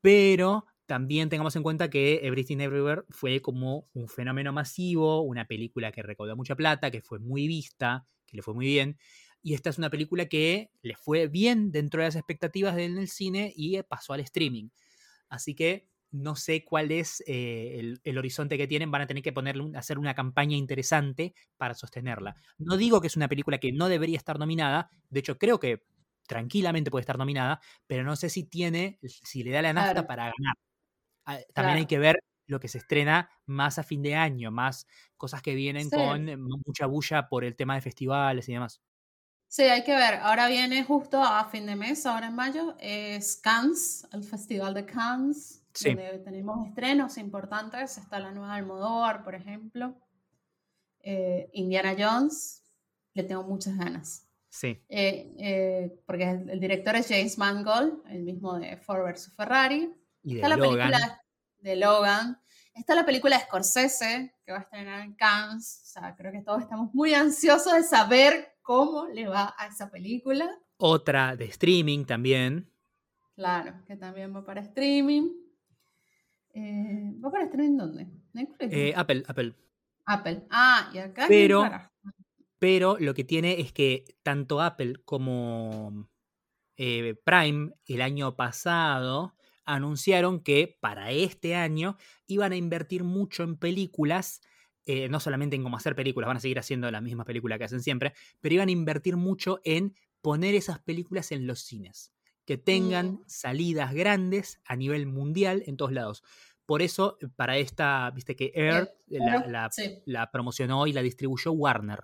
Pero 0.00 0.66
también 0.86 1.28
tengamos 1.28 1.56
en 1.56 1.62
cuenta 1.62 1.90
que 1.90 2.20
Everything 2.22 2.58
Everywhere 2.58 3.02
fue 3.10 3.40
como 3.40 3.88
un 3.92 4.08
fenómeno 4.08 4.52
masivo, 4.52 5.22
una 5.22 5.46
película 5.46 5.90
que 5.90 6.02
recaudó 6.02 6.36
mucha 6.36 6.54
plata, 6.54 6.90
que 6.90 7.02
fue 7.02 7.18
muy 7.18 7.48
vista, 7.48 8.06
que 8.26 8.36
le 8.36 8.42
fue 8.42 8.54
muy 8.54 8.66
bien. 8.66 8.98
Y 9.42 9.54
esta 9.54 9.70
es 9.70 9.78
una 9.78 9.90
película 9.90 10.26
que 10.26 10.70
le 10.82 10.96
fue 10.96 11.28
bien 11.28 11.70
dentro 11.72 12.00
de 12.00 12.08
las 12.08 12.16
expectativas 12.16 12.76
del 12.76 13.08
cine 13.08 13.52
y 13.56 13.82
pasó 13.82 14.12
al 14.12 14.20
streaming. 14.20 14.68
Así 15.28 15.54
que 15.54 15.88
no 16.10 16.36
sé 16.36 16.64
cuál 16.64 16.92
es 16.92 17.22
eh, 17.26 17.98
el, 18.02 18.18
horizonte 18.18 18.56
que 18.56 18.66
tienen, 18.66 18.90
van 18.90 19.02
a 19.02 19.06
tener 19.06 19.22
que 19.22 19.32
ponerle, 19.32 19.76
hacer 19.76 19.98
una 19.98 20.14
campaña 20.14 20.56
interesante 20.56 21.34
para 21.56 21.74
sostenerla. 21.74 22.36
No 22.58 22.76
digo 22.76 23.00
que 23.00 23.08
es 23.08 23.16
una 23.16 23.28
película 23.28 23.58
que 23.58 23.72
no 23.72 23.88
debería 23.88 24.16
estar 24.16 24.38
nominada, 24.38 24.88
de 25.10 25.20
hecho 25.20 25.38
creo 25.38 25.60
que 25.60 25.84
tranquilamente 26.26 26.90
puede 26.90 27.02
estar 27.02 27.18
nominada, 27.18 27.60
pero 27.86 28.04
no 28.04 28.16
sé 28.16 28.28
si 28.30 28.44
tiene, 28.44 28.98
si 29.02 29.44
le 29.44 29.50
da 29.50 29.62
la 29.62 29.72
nafta 29.72 30.06
para 30.06 30.24
ganar. 30.24 30.56
Ah, 31.24 31.38
también 31.54 31.78
hay 31.78 31.86
que 31.86 31.98
ver 31.98 32.16
lo 32.46 32.60
que 32.60 32.68
se 32.68 32.78
estrena 32.78 33.28
más 33.46 33.78
a 33.78 33.82
fin 33.82 34.02
de 34.02 34.14
año, 34.14 34.50
más 34.50 34.86
cosas 35.16 35.42
que 35.42 35.54
vienen 35.54 35.90
con 35.90 36.24
mucha 36.64 36.86
bulla 36.86 37.28
por 37.28 37.44
el 37.44 37.56
tema 37.56 37.74
de 37.74 37.80
festivales 37.80 38.48
y 38.48 38.52
demás. 38.52 38.80
Sí, 39.48 39.62
hay 39.62 39.84
que 39.84 39.94
ver. 39.94 40.14
Ahora 40.22 40.48
viene 40.48 40.84
justo 40.84 41.22
a 41.22 41.44
fin 41.48 41.66
de 41.66 41.76
mes, 41.76 42.04
ahora 42.06 42.28
en 42.28 42.34
mayo, 42.34 42.76
es 42.80 43.36
Cannes, 43.36 44.06
el 44.12 44.24
Festival 44.24 44.74
de 44.74 44.84
Cannes 44.86 45.65
donde 45.84 46.18
tenemos 46.24 46.66
estrenos 46.68 47.18
importantes. 47.18 47.98
Está 47.98 48.18
la 48.18 48.32
nueva 48.32 48.54
Almodóvar, 48.54 49.24
por 49.24 49.34
ejemplo. 49.34 49.94
Eh, 51.00 51.48
Indiana 51.52 51.94
Jones, 51.98 52.64
le 53.14 53.22
tengo 53.22 53.44
muchas 53.44 53.76
ganas. 53.76 54.26
Sí. 54.48 54.82
Eh, 54.88 55.34
eh, 55.38 56.00
porque 56.06 56.30
el, 56.30 56.58
director 56.58 56.96
es 56.96 57.08
James 57.08 57.38
Mangold, 57.38 58.02
el 58.08 58.22
mismo 58.22 58.58
de 58.58 58.76
Ford 58.76 59.04
vs. 59.04 59.32
Ferrari. 59.36 59.92
Y 60.22 60.36
Está 60.36 60.48
la 60.48 60.56
película 60.56 61.22
de 61.58 61.76
Logan. 61.76 62.40
Está 62.74 62.94
la 62.94 63.06
película 63.06 63.38
de 63.38 63.44
Scorsese, 63.44 64.34
que 64.44 64.52
va 64.52 64.58
a 64.58 64.62
estrenar 64.62 65.00
en 65.02 65.14
Cannes. 65.14 65.80
O 65.82 65.86
sea, 65.86 66.14
creo 66.16 66.32
que 66.32 66.42
todos 66.42 66.62
estamos 66.62 66.92
muy 66.92 67.14
ansiosos 67.14 67.72
de 67.72 67.82
saber 67.82 68.56
cómo 68.62 69.06
le 69.06 69.28
va 69.28 69.54
a 69.56 69.66
esa 69.66 69.90
película. 69.90 70.50
Otra 70.78 71.36
de 71.36 71.46
streaming 71.46 72.04
también. 72.04 72.70
Claro, 73.34 73.74
que 73.86 73.96
también 73.96 74.34
va 74.34 74.44
para 74.44 74.60
streaming. 74.60 75.30
Eh, 76.58 77.12
¿Va 77.22 77.30
para 77.30 77.44
estar 77.44 77.60
en 77.60 77.76
dónde? 77.76 78.06
Eh, 78.60 78.94
Apple, 78.96 79.24
Apple. 79.26 79.54
Apple. 80.06 80.46
Ah, 80.48 80.90
y 80.94 80.98
acá. 80.98 81.26
Pero, 81.28 81.68
pero 82.58 82.96
lo 82.98 83.12
que 83.12 83.24
tiene 83.24 83.60
es 83.60 83.72
que 83.72 84.16
tanto 84.22 84.62
Apple 84.62 84.94
como 85.04 86.08
eh, 86.78 87.14
Prime 87.24 87.72
el 87.84 88.00
año 88.00 88.36
pasado 88.36 89.34
anunciaron 89.66 90.40
que 90.40 90.78
para 90.80 91.10
este 91.10 91.54
año 91.54 91.98
iban 92.26 92.52
a 92.52 92.56
invertir 92.56 93.04
mucho 93.04 93.42
en 93.42 93.58
películas. 93.58 94.40
no 95.10 95.20
solamente 95.20 95.56
en 95.56 95.62
cómo 95.62 95.76
hacer 95.76 95.94
películas, 95.94 96.28
van 96.28 96.38
a 96.38 96.40
seguir 96.40 96.58
haciendo 96.58 96.90
la 96.90 97.02
misma 97.02 97.26
película 97.26 97.58
que 97.58 97.64
hacen 97.64 97.82
siempre, 97.82 98.14
pero 98.40 98.54
iban 98.54 98.68
a 98.68 98.72
invertir 98.72 99.18
mucho 99.18 99.60
en 99.62 99.94
poner 100.22 100.54
esas 100.54 100.78
películas 100.78 101.32
en 101.32 101.46
los 101.46 101.60
cines 101.60 102.15
que 102.46 102.56
tengan 102.56 103.06
mm. 103.06 103.24
salidas 103.26 103.92
grandes 103.92 104.60
a 104.64 104.76
nivel 104.76 105.06
mundial 105.06 105.62
en 105.66 105.76
todos 105.76 105.92
lados. 105.92 106.22
Por 106.64 106.80
eso, 106.80 107.18
eh, 107.20 107.28
para 107.28 107.58
esta, 107.58 108.10
viste 108.12 108.34
que 108.34 108.52
Air 108.54 108.92
eh, 109.10 109.18
la, 110.06 110.30
promocionó 110.30 110.86
y 110.86 110.92
la 110.92 111.02
distribuyó 111.02 111.52
Warner. 111.52 112.00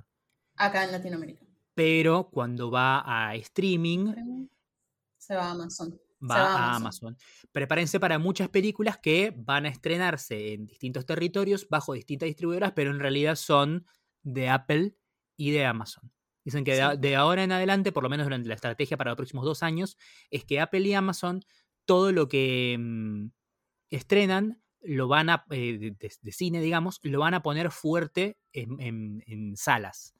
Acá 0.56 0.84
en 0.84 0.92
Latinoamérica. 0.92 1.44
Pero 1.74 2.28
cuando 2.30 2.70
va 2.70 3.02
a 3.06 3.34
streaming. 3.36 4.48
Se 5.16 5.34
va 5.34 5.46
a 5.46 5.50
Amazon. 5.52 5.98
Va, 6.30 6.36
a 6.36 6.76
Amazon. 6.76 7.16
Prepárense 7.50 7.98
para 7.98 8.18
muchas 8.18 8.48
películas 8.48 8.98
que 8.98 9.32
van 9.36 9.66
a 9.66 9.68
estrenarse 9.68 10.52
en 10.52 10.66
distintos 10.66 11.06
territorios 11.06 11.66
bajo 11.68 11.94
distintas 11.94 12.28
distribuidoras, 12.28 12.72
pero 12.72 12.90
en 12.90 13.00
realidad 13.00 13.34
son 13.34 13.86
de 14.22 14.48
Apple 14.48 14.96
y 15.36 15.50
de 15.50 15.64
Amazon. 15.64 16.12
Dicen 16.44 16.64
que 16.64 16.74
de, 16.98 17.16
ahora 17.16 17.44
en 17.44 17.52
adelante, 17.52 17.92
por 17.92 18.02
lo 18.02 18.08
menos 18.08 18.26
durante 18.26 18.48
la 18.48 18.54
estrategia 18.54 18.96
para 18.96 19.10
los 19.10 19.16
próximos 19.16 19.44
dos 19.44 19.62
años, 19.62 19.96
es 20.30 20.44
que 20.44 20.60
Apple 20.60 20.80
y 20.80 20.94
Amazon, 20.94 21.44
todo 21.84 22.10
lo 22.10 22.28
que 22.28 22.76
mm, 22.78 23.26
estrenan, 23.90 24.60
lo 24.80 25.06
van 25.06 25.30
a, 25.30 25.44
eh, 25.50 25.94
de, 25.96 26.32
cine, 26.32 26.60
digamos, 26.60 26.98
lo 27.04 27.20
van 27.20 27.34
a 27.34 27.42
poner 27.42 27.70
fuerte 27.70 28.38
en, 28.52 29.56
salas. 29.56 30.14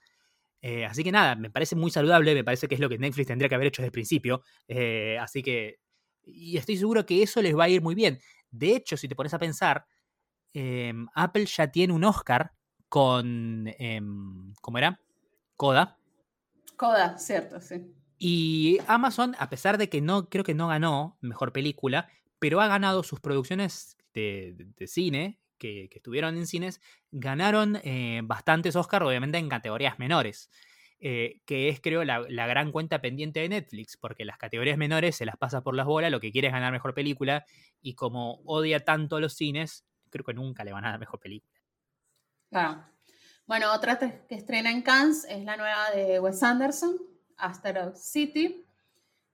Eh, 0.60 0.84
así 0.84 1.02
que 1.02 1.10
nada, 1.10 1.34
me 1.34 1.50
parece 1.50 1.74
muy 1.74 1.90
saludable, 1.90 2.34
me 2.34 2.44
parece 2.44 2.68
que 2.68 2.76
es 2.76 2.80
lo 2.80 2.88
que 2.88 2.98
Netflix 2.98 3.26
tendría 3.26 3.48
que 3.48 3.56
haber 3.56 3.66
hecho 3.66 3.82
desde 3.82 3.88
el 3.88 3.92
principio. 3.92 4.42
Eh, 4.68 5.18
así 5.20 5.42
que, 5.42 5.80
y 6.22 6.56
estoy 6.56 6.76
seguro 6.76 7.04
que 7.04 7.24
eso 7.24 7.42
les 7.42 7.58
va 7.58 7.64
a 7.64 7.68
ir 7.68 7.82
muy 7.82 7.96
bien. 7.96 8.20
De 8.48 8.76
hecho, 8.76 8.96
si 8.96 9.08
te 9.08 9.16
pones 9.16 9.34
a 9.34 9.40
pensar, 9.40 9.84
em, 10.52 11.08
Apple 11.14 11.46
ya 11.46 11.72
tiene 11.72 11.92
un 11.92 12.04
Oscar 12.04 12.52
con, 12.88 13.66
em, 13.78 14.54
¿cómo 14.60 14.78
era? 14.78 15.00
Coda 15.56 15.98
Coda, 16.76 17.18
cierto, 17.18 17.60
sí. 17.60 17.94
Y 18.18 18.78
Amazon, 18.86 19.34
a 19.38 19.50
pesar 19.50 19.78
de 19.78 19.88
que 19.88 20.00
no, 20.00 20.28
creo 20.28 20.44
que 20.44 20.54
no 20.54 20.68
ganó 20.68 21.18
mejor 21.20 21.52
película, 21.52 22.08
pero 22.38 22.60
ha 22.60 22.68
ganado 22.68 23.02
sus 23.02 23.20
producciones 23.20 23.96
de, 24.14 24.54
cine, 24.86 25.40
que, 25.58 25.88
estuvieron 25.92 26.36
en 26.36 26.46
cines, 26.46 26.80
ganaron 27.10 27.80
eh, 27.82 28.20
bastantes 28.24 28.76
Oscars, 28.76 29.06
obviamente 29.06 29.38
en 29.38 29.48
categorías 29.48 29.98
menores. 29.98 30.50
Eh, 31.04 31.40
que 31.46 31.68
es 31.68 31.80
creo 31.80 32.04
la, 32.04 32.20
gran 32.46 32.70
cuenta 32.70 33.00
pendiente 33.00 33.40
de 33.40 33.48
Netflix, 33.48 33.96
porque 33.96 34.24
las 34.24 34.38
categorías 34.38 34.78
menores 34.78 35.16
se 35.16 35.26
las 35.26 35.36
pasa 35.36 35.60
por 35.60 35.74
las 35.74 35.84
bolas, 35.84 36.12
lo 36.12 36.20
que 36.20 36.30
quiere 36.30 36.46
es 36.46 36.54
ganar 36.54 36.70
mejor 36.70 36.94
película, 36.94 37.44
y 37.80 37.94
como 37.94 38.40
odia 38.44 38.84
tanto 38.84 39.18
los 39.18 39.34
cines, 39.34 39.84
creo 40.10 40.24
que 40.24 40.32
nunca 40.32 40.62
le 40.62 40.72
van 40.72 40.84
a 40.84 40.90
dar 40.90 41.00
mejor 41.00 41.18
película. 41.18 41.60
Claro. 42.50 42.84
Bueno, 43.46 43.72
otra 43.74 43.98
que 43.98 44.34
estrena 44.34 44.70
en 44.70 44.82
Cannes 44.82 45.26
es 45.28 45.44
la 45.44 45.56
nueva 45.56 45.90
de 45.94 46.20
Wes 46.20 46.42
Anderson, 46.42 46.96
Asteroid 47.36 47.94
City. 47.96 48.64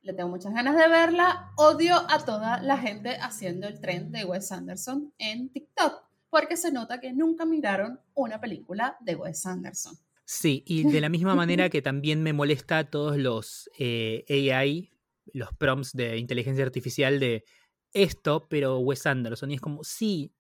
Le 0.01 0.15
tengo 0.15 0.31
muchas 0.31 0.55
ganas 0.55 0.77
de 0.77 0.89
verla. 0.89 1.53
Odio 1.57 1.95
a 1.95 2.25
toda 2.25 2.63
la 2.63 2.79
gente 2.79 3.17
haciendo 3.17 3.69
el 3.69 3.81
tren 3.81 4.11
de 4.11 4.25
Wes 4.25 4.51
Anderson 4.51 5.13
en 5.19 5.51
TikTok, 5.51 6.03
porque 6.31 6.57
se 6.57 6.73
nota 6.73 7.01
que 7.01 7.13
nunca 7.13 7.45
miraron 7.45 8.01
una 8.15 8.41
película 8.41 8.97
de 9.01 9.15
Wes 9.15 9.45
Anderson. 9.45 9.95
Sí, 10.25 10.63
y 10.67 10.85
de 10.85 11.01
la 11.01 11.09
misma 11.09 11.35
manera 11.35 11.71
que 11.71 11.81
también 11.81 12.23
me 12.23 12.33
molesta 12.33 12.91
todos 12.91 13.17
los 13.17 13.71
eh, 13.79 14.25
AI, 14.55 14.91
los 15.33 15.55
prompts 15.55 15.93
de 15.93 16.19
inteligencia 16.19 16.65
artificial 16.65 17.19
de 17.19 17.45
esto, 17.93 18.47
pero 18.49 18.79
Wes 18.79 19.07
Anderson. 19.07 19.51
Y 19.51 19.55
es 19.55 19.61
como, 19.61 19.85
sí, 19.85 20.33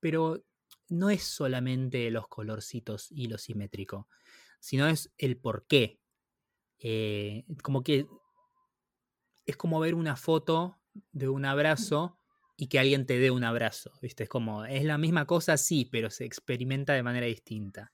pero 0.00 0.44
no 0.88 1.10
es 1.10 1.22
solamente 1.22 2.10
los 2.10 2.28
colorcitos 2.28 3.10
y 3.10 3.26
lo 3.26 3.38
simétrico, 3.38 4.08
sino 4.60 4.86
es 4.86 5.12
el 5.18 5.36
por 5.36 5.66
qué. 5.66 6.00
Eh, 6.78 7.44
como 7.62 7.82
que 7.82 8.06
es 9.46 9.56
como 9.56 9.80
ver 9.80 9.94
una 9.94 10.16
foto 10.16 10.78
de 11.12 11.28
un 11.28 11.44
abrazo 11.44 12.18
y 12.56 12.68
que 12.68 12.78
alguien 12.78 13.06
te 13.06 13.18
dé 13.18 13.30
un 13.30 13.44
abrazo, 13.44 13.92
¿viste? 14.00 14.24
Es 14.24 14.28
como, 14.28 14.64
es 14.64 14.84
la 14.84 14.98
misma 14.98 15.26
cosa, 15.26 15.56
sí, 15.56 15.84
pero 15.90 16.10
se 16.10 16.24
experimenta 16.24 16.92
de 16.92 17.02
manera 17.02 17.26
distinta. 17.26 17.92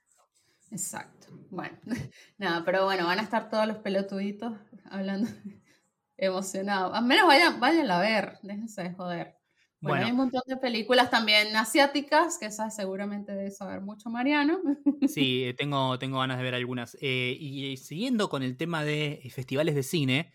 Exacto. 0.71 1.29
Bueno, 1.51 1.79
nada, 2.39 2.65
pero 2.65 2.85
bueno, 2.85 3.07
van 3.07 3.19
a 3.19 3.23
estar 3.23 3.49
todos 3.49 3.67
los 3.67 3.79
pelotuditos 3.79 4.59
hablando 4.85 5.31
emocionados. 6.17 6.95
Al 6.95 7.05
menos 7.05 7.27
vayan, 7.27 7.61
vayan 7.61 7.91
a 7.91 8.01
ver, 8.01 8.39
déjense 8.43 8.83
de 8.83 8.95
joder. 8.95 9.38
Bueno, 9.81 10.05
hay 10.05 10.11
un 10.11 10.17
montón 10.17 10.43
de 10.47 10.57
películas 10.57 11.11
también 11.11 11.55
asiáticas, 11.57 12.39
que 12.39 12.47
esas 12.47 12.75
seguramente 12.75 13.33
debe 13.33 13.51
saber 13.51 13.81
mucho 13.81 14.11
Mariano. 14.11 14.61
Sí, 15.07 15.45
eh, 15.45 15.55
tengo, 15.59 15.99
tengo 15.99 16.19
ganas 16.19 16.39
de 16.39 16.45
ver 16.45 16.55
algunas. 16.55 16.97
Eh, 17.01 17.37
y 17.39 17.77
siguiendo 17.77 18.29
con 18.29 18.43
el 18.43 18.57
tema 18.57 18.85
de 18.85 19.21
festivales 19.33 19.75
de 19.75 19.83
cine, 19.83 20.33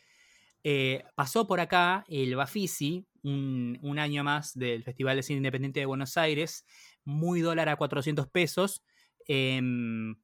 pasó 1.15 1.45
por 1.45 1.59
acá 1.59 2.05
el 2.07 2.35
Bafisi, 2.35 3.05
un, 3.23 3.79
un, 3.81 3.99
año 3.99 4.23
más 4.23 4.57
del 4.57 4.83
Festival 4.83 5.17
de 5.17 5.23
Cine 5.23 5.37
Independiente 5.37 5.79
de 5.79 5.85
Buenos 5.85 6.17
Aires, 6.17 6.65
muy 7.05 7.41
dólar 7.41 7.69
a 7.69 7.75
400 7.75 8.27
pesos. 8.27 8.83
Em, 9.27 10.15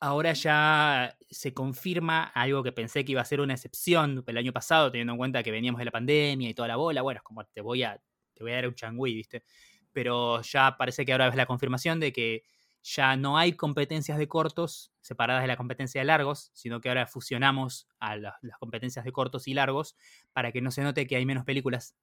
ahora 0.00 0.32
ya 0.32 1.16
se 1.30 1.54
confirma 1.54 2.24
algo 2.24 2.62
que 2.62 2.72
pensé 2.72 3.04
que 3.04 3.12
iba 3.12 3.20
a 3.20 3.24
ser 3.24 3.40
una 3.40 3.54
excepción 3.54 4.24
el 4.26 4.36
año 4.36 4.52
pasado, 4.52 4.90
teniendo 4.90 5.12
en 5.12 5.18
cuenta 5.18 5.42
que 5.42 5.50
veníamos 5.50 5.78
de 5.78 5.84
la 5.84 5.90
pandemia 5.92 6.50
y 6.50 6.54
toda 6.54 6.68
la 6.68 6.76
bola. 6.76 7.02
Bueno, 7.02 7.18
es 7.18 7.22
como 7.22 7.44
te 7.44 7.60
voy 7.60 7.84
a, 7.84 8.00
te 8.34 8.42
voy 8.42 8.52
a 8.52 8.56
dar 8.56 8.68
un 8.68 8.74
changüí, 8.74 9.14
¿viste? 9.14 9.44
Pero 9.92 10.40
ya 10.42 10.76
parece 10.76 11.04
que 11.04 11.12
ahora 11.12 11.28
es 11.28 11.36
la 11.36 11.46
confirmación 11.46 12.00
de 12.00 12.12
que 12.12 12.44
ya 12.82 13.16
no 13.16 13.38
hay 13.38 13.52
competencias 13.52 14.18
de 14.18 14.28
cortos 14.28 14.92
separadas 15.00 15.42
de 15.42 15.48
la 15.48 15.56
competencia 15.56 16.00
de 16.00 16.04
largos, 16.04 16.50
sino 16.52 16.80
que 16.80 16.88
ahora 16.88 17.06
fusionamos 17.06 17.88
a 18.00 18.16
las, 18.16 18.34
competencias 18.58 19.04
de 19.04 19.12
cortos 19.12 19.46
y 19.46 19.54
largos 19.54 19.96
para 20.32 20.52
que 20.52 20.60
no 20.60 20.70
se 20.70 20.82
note 20.82 21.06
que 21.06 21.16
hay 21.16 21.24
menos 21.24 21.44
películas. 21.44 21.94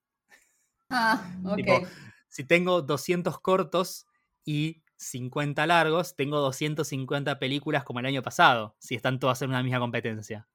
Ah, 0.90 1.22
ok. 1.46 1.88
si 2.28 2.44
tengo 2.46 2.82
200 2.82 3.40
cortos 3.40 4.08
y 4.46 4.84
50 4.98 5.66
largos, 5.68 6.16
tengo 6.16 6.40
250 6.40 7.40
películas 7.40 7.84
como 7.84 8.00
el 8.00 8.06
año 8.06 8.22
pasado, 8.22 8.76
si 8.80 8.96
están 8.96 9.20
todas 9.20 9.42
en 9.42 9.50
una 9.50 9.64
misma 9.64 9.80
competencia. 9.80 10.48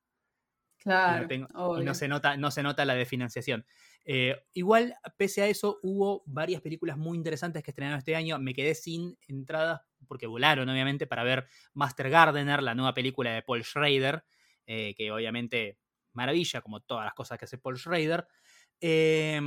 Claro. 0.79 1.27
Y 1.33 1.85
no, 1.85 1.95
se 1.95 2.09
nota, 2.09 2.37
no 2.37 2.51
se 2.51 2.63
nota 2.63 2.85
la 2.85 2.95
de 2.95 3.07
financiación. 3.07 3.65
Eh, 4.05 4.37
igual, 4.53 4.95
pese 5.17 5.43
a 5.43 5.47
eso, 5.49 5.79
hubo 5.83 6.23
varias 6.27 6.61
películas 6.61 6.97
muy 6.99 7.17
interesantes 7.17 7.63
que 7.63 7.71
estrenaron 7.71 7.99
este 7.99 8.17
año. 8.17 8.39
Me 8.39 8.55
quedé 8.55 8.75
sin 8.75 9.17
entradas 9.27 9.81
porque 10.07 10.27
volaron, 10.27 10.69
obviamente, 10.69 11.07
para 11.07 11.25
ver 11.25 11.47
Master 11.73 12.11
Gardener, 12.11 12.63
la 12.63 12.75
nueva 12.75 12.95
película 12.95 13.33
de 13.33 13.43
Paul 13.43 13.65
Schrader, 13.65 14.25
eh, 14.67 14.95
que 14.95 15.11
obviamente 15.11 15.79
maravilla, 16.13 16.61
como 16.61 16.81
todas 16.81 17.05
las 17.05 17.15
cosas 17.15 17.39
que 17.39 17.47
hace 17.47 17.59
Paul 17.59 17.79
Schrader. 17.79 18.27
Eh, 18.81 19.41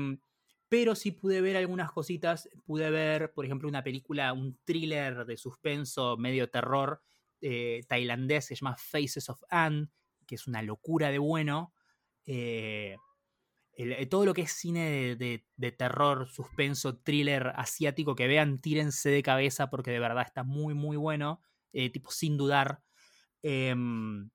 pero 0.70 0.95
sí 0.95 1.12
pude 1.12 1.41
ver 1.41 1.55
algunas 1.58 1.91
cositas. 1.91 2.49
Pude 2.66 2.89
ver, 2.89 3.34
por 3.34 3.45
ejemplo, 3.45 3.70
una 3.70 3.84
película, 3.84 4.34
un 4.34 4.60
thriller 4.66 5.26
de 5.26 5.38
suspenso, 5.38 6.18
medio 6.18 6.49
terror, 6.49 7.01
eh, 7.41 7.84
tailandés, 7.88 8.45
se 8.45 8.55
llama 8.55 8.76
Faces 8.78 9.30
of 9.30 9.41
Anne, 9.49 9.88
que 10.26 10.36
es 10.36 10.47
una 10.47 10.62
locura 10.62 11.10
de 11.10 11.20
bueno. 11.20 11.74
Eh, 13.78 14.05
todo 14.07 14.25
lo 14.25 14.34
que 14.34 14.41
es 14.41 14.51
cine 14.51 15.15
de, 15.15 15.71
terror, 15.71 16.28
suspenso, 16.28 16.97
thriller 16.97 17.53
asiático, 17.55 18.15
que 18.15 18.28
vean, 18.28 18.59
tírense 18.59 19.09
de 19.09 19.23
cabeza 19.23 19.69
porque 19.69 19.91
de 19.91 19.99
verdad 19.99 20.25
está 20.25 20.43
muy, 20.43 20.73
muy 20.73 20.97
bueno, 20.97 21.41
tipo 21.93 22.11
sin 22.11 22.38
dudar. 22.38 22.82
Em, 23.43 24.30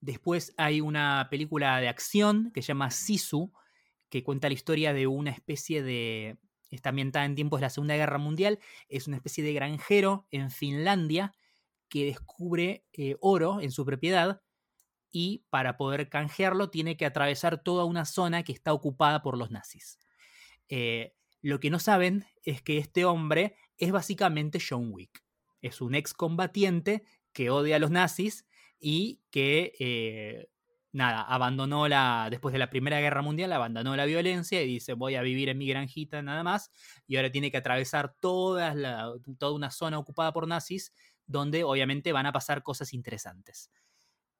después 0.00 0.54
hay 0.56 0.80
una 0.80 1.28
película 1.30 1.78
de 1.80 1.88
acción 1.88 2.50
que 2.52 2.62
se 2.62 2.68
llama 2.68 2.90
Sisu, 2.90 3.52
que 4.12 4.22
cuenta 4.22 4.48
la 4.48 4.54
historia 4.54 4.92
de 4.92 5.06
una 5.06 5.30
especie 5.30 5.82
de... 5.82 6.36
Está 6.70 6.90
ambientada 6.90 7.24
en 7.24 7.34
tiempos 7.34 7.60
de 7.60 7.66
la 7.66 7.70
Segunda 7.70 7.96
Guerra 7.96 8.18
Mundial. 8.18 8.58
Es 8.88 9.06
una 9.06 9.16
especie 9.16 9.42
de 9.42 9.52
granjero 9.52 10.26
en 10.30 10.50
Finlandia 10.50 11.34
que 11.88 12.06
descubre 12.06 12.84
eh, 12.92 13.16
oro 13.20 13.60
en 13.60 13.70
su 13.70 13.84
propiedad 13.84 14.42
y 15.12 15.44
para 15.50 15.76
poder 15.76 16.08
canjearlo 16.08 16.70
tiene 16.70 16.96
que 16.96 17.06
atravesar 17.06 17.62
toda 17.62 17.84
una 17.84 18.06
zona 18.06 18.42
que 18.42 18.52
está 18.52 18.72
ocupada 18.72 19.22
por 19.22 19.36
los 19.38 19.50
nazis. 19.50 19.98
Eh, 20.68 21.14
lo 21.42 21.60
que 21.60 21.70
no 21.70 21.78
saben 21.78 22.24
es 22.42 22.62
que 22.62 22.78
este 22.78 23.04
hombre 23.04 23.56
es 23.76 23.92
básicamente 23.92 24.58
John 24.66 24.90
Wick. 24.90 25.22
Es 25.60 25.80
un 25.80 25.94
excombatiente 25.94 27.04
que 27.32 27.50
odia 27.50 27.76
a 27.76 27.78
los 27.78 27.90
nazis 27.90 28.46
y 28.80 29.20
que 29.30 29.74
eh, 29.78 30.48
nada, 30.92 31.22
abandonó 31.22 31.88
la, 31.88 32.28
después 32.30 32.52
de 32.52 32.58
la 32.58 32.70
Primera 32.70 33.00
Guerra 33.00 33.22
Mundial, 33.22 33.52
abandonó 33.52 33.96
la 33.96 34.04
violencia 34.04 34.62
y 34.62 34.66
dice, 34.66 34.94
voy 34.94 35.14
a 35.16 35.22
vivir 35.22 35.48
en 35.48 35.58
mi 35.58 35.66
granjita 35.66 36.22
nada 36.22 36.42
más, 36.42 36.70
y 37.06 37.16
ahora 37.16 37.30
tiene 37.30 37.50
que 37.50 37.56
atravesar 37.56 38.14
toda, 38.20 38.74
toda 39.38 39.52
una 39.52 39.70
zona 39.70 39.98
ocupada 39.98 40.32
por 40.32 40.46
nazis, 40.46 40.92
donde 41.26 41.64
obviamente 41.64 42.12
van 42.12 42.26
a 42.26 42.32
pasar 42.32 42.62
cosas 42.62 42.92
interesantes. 42.92 43.70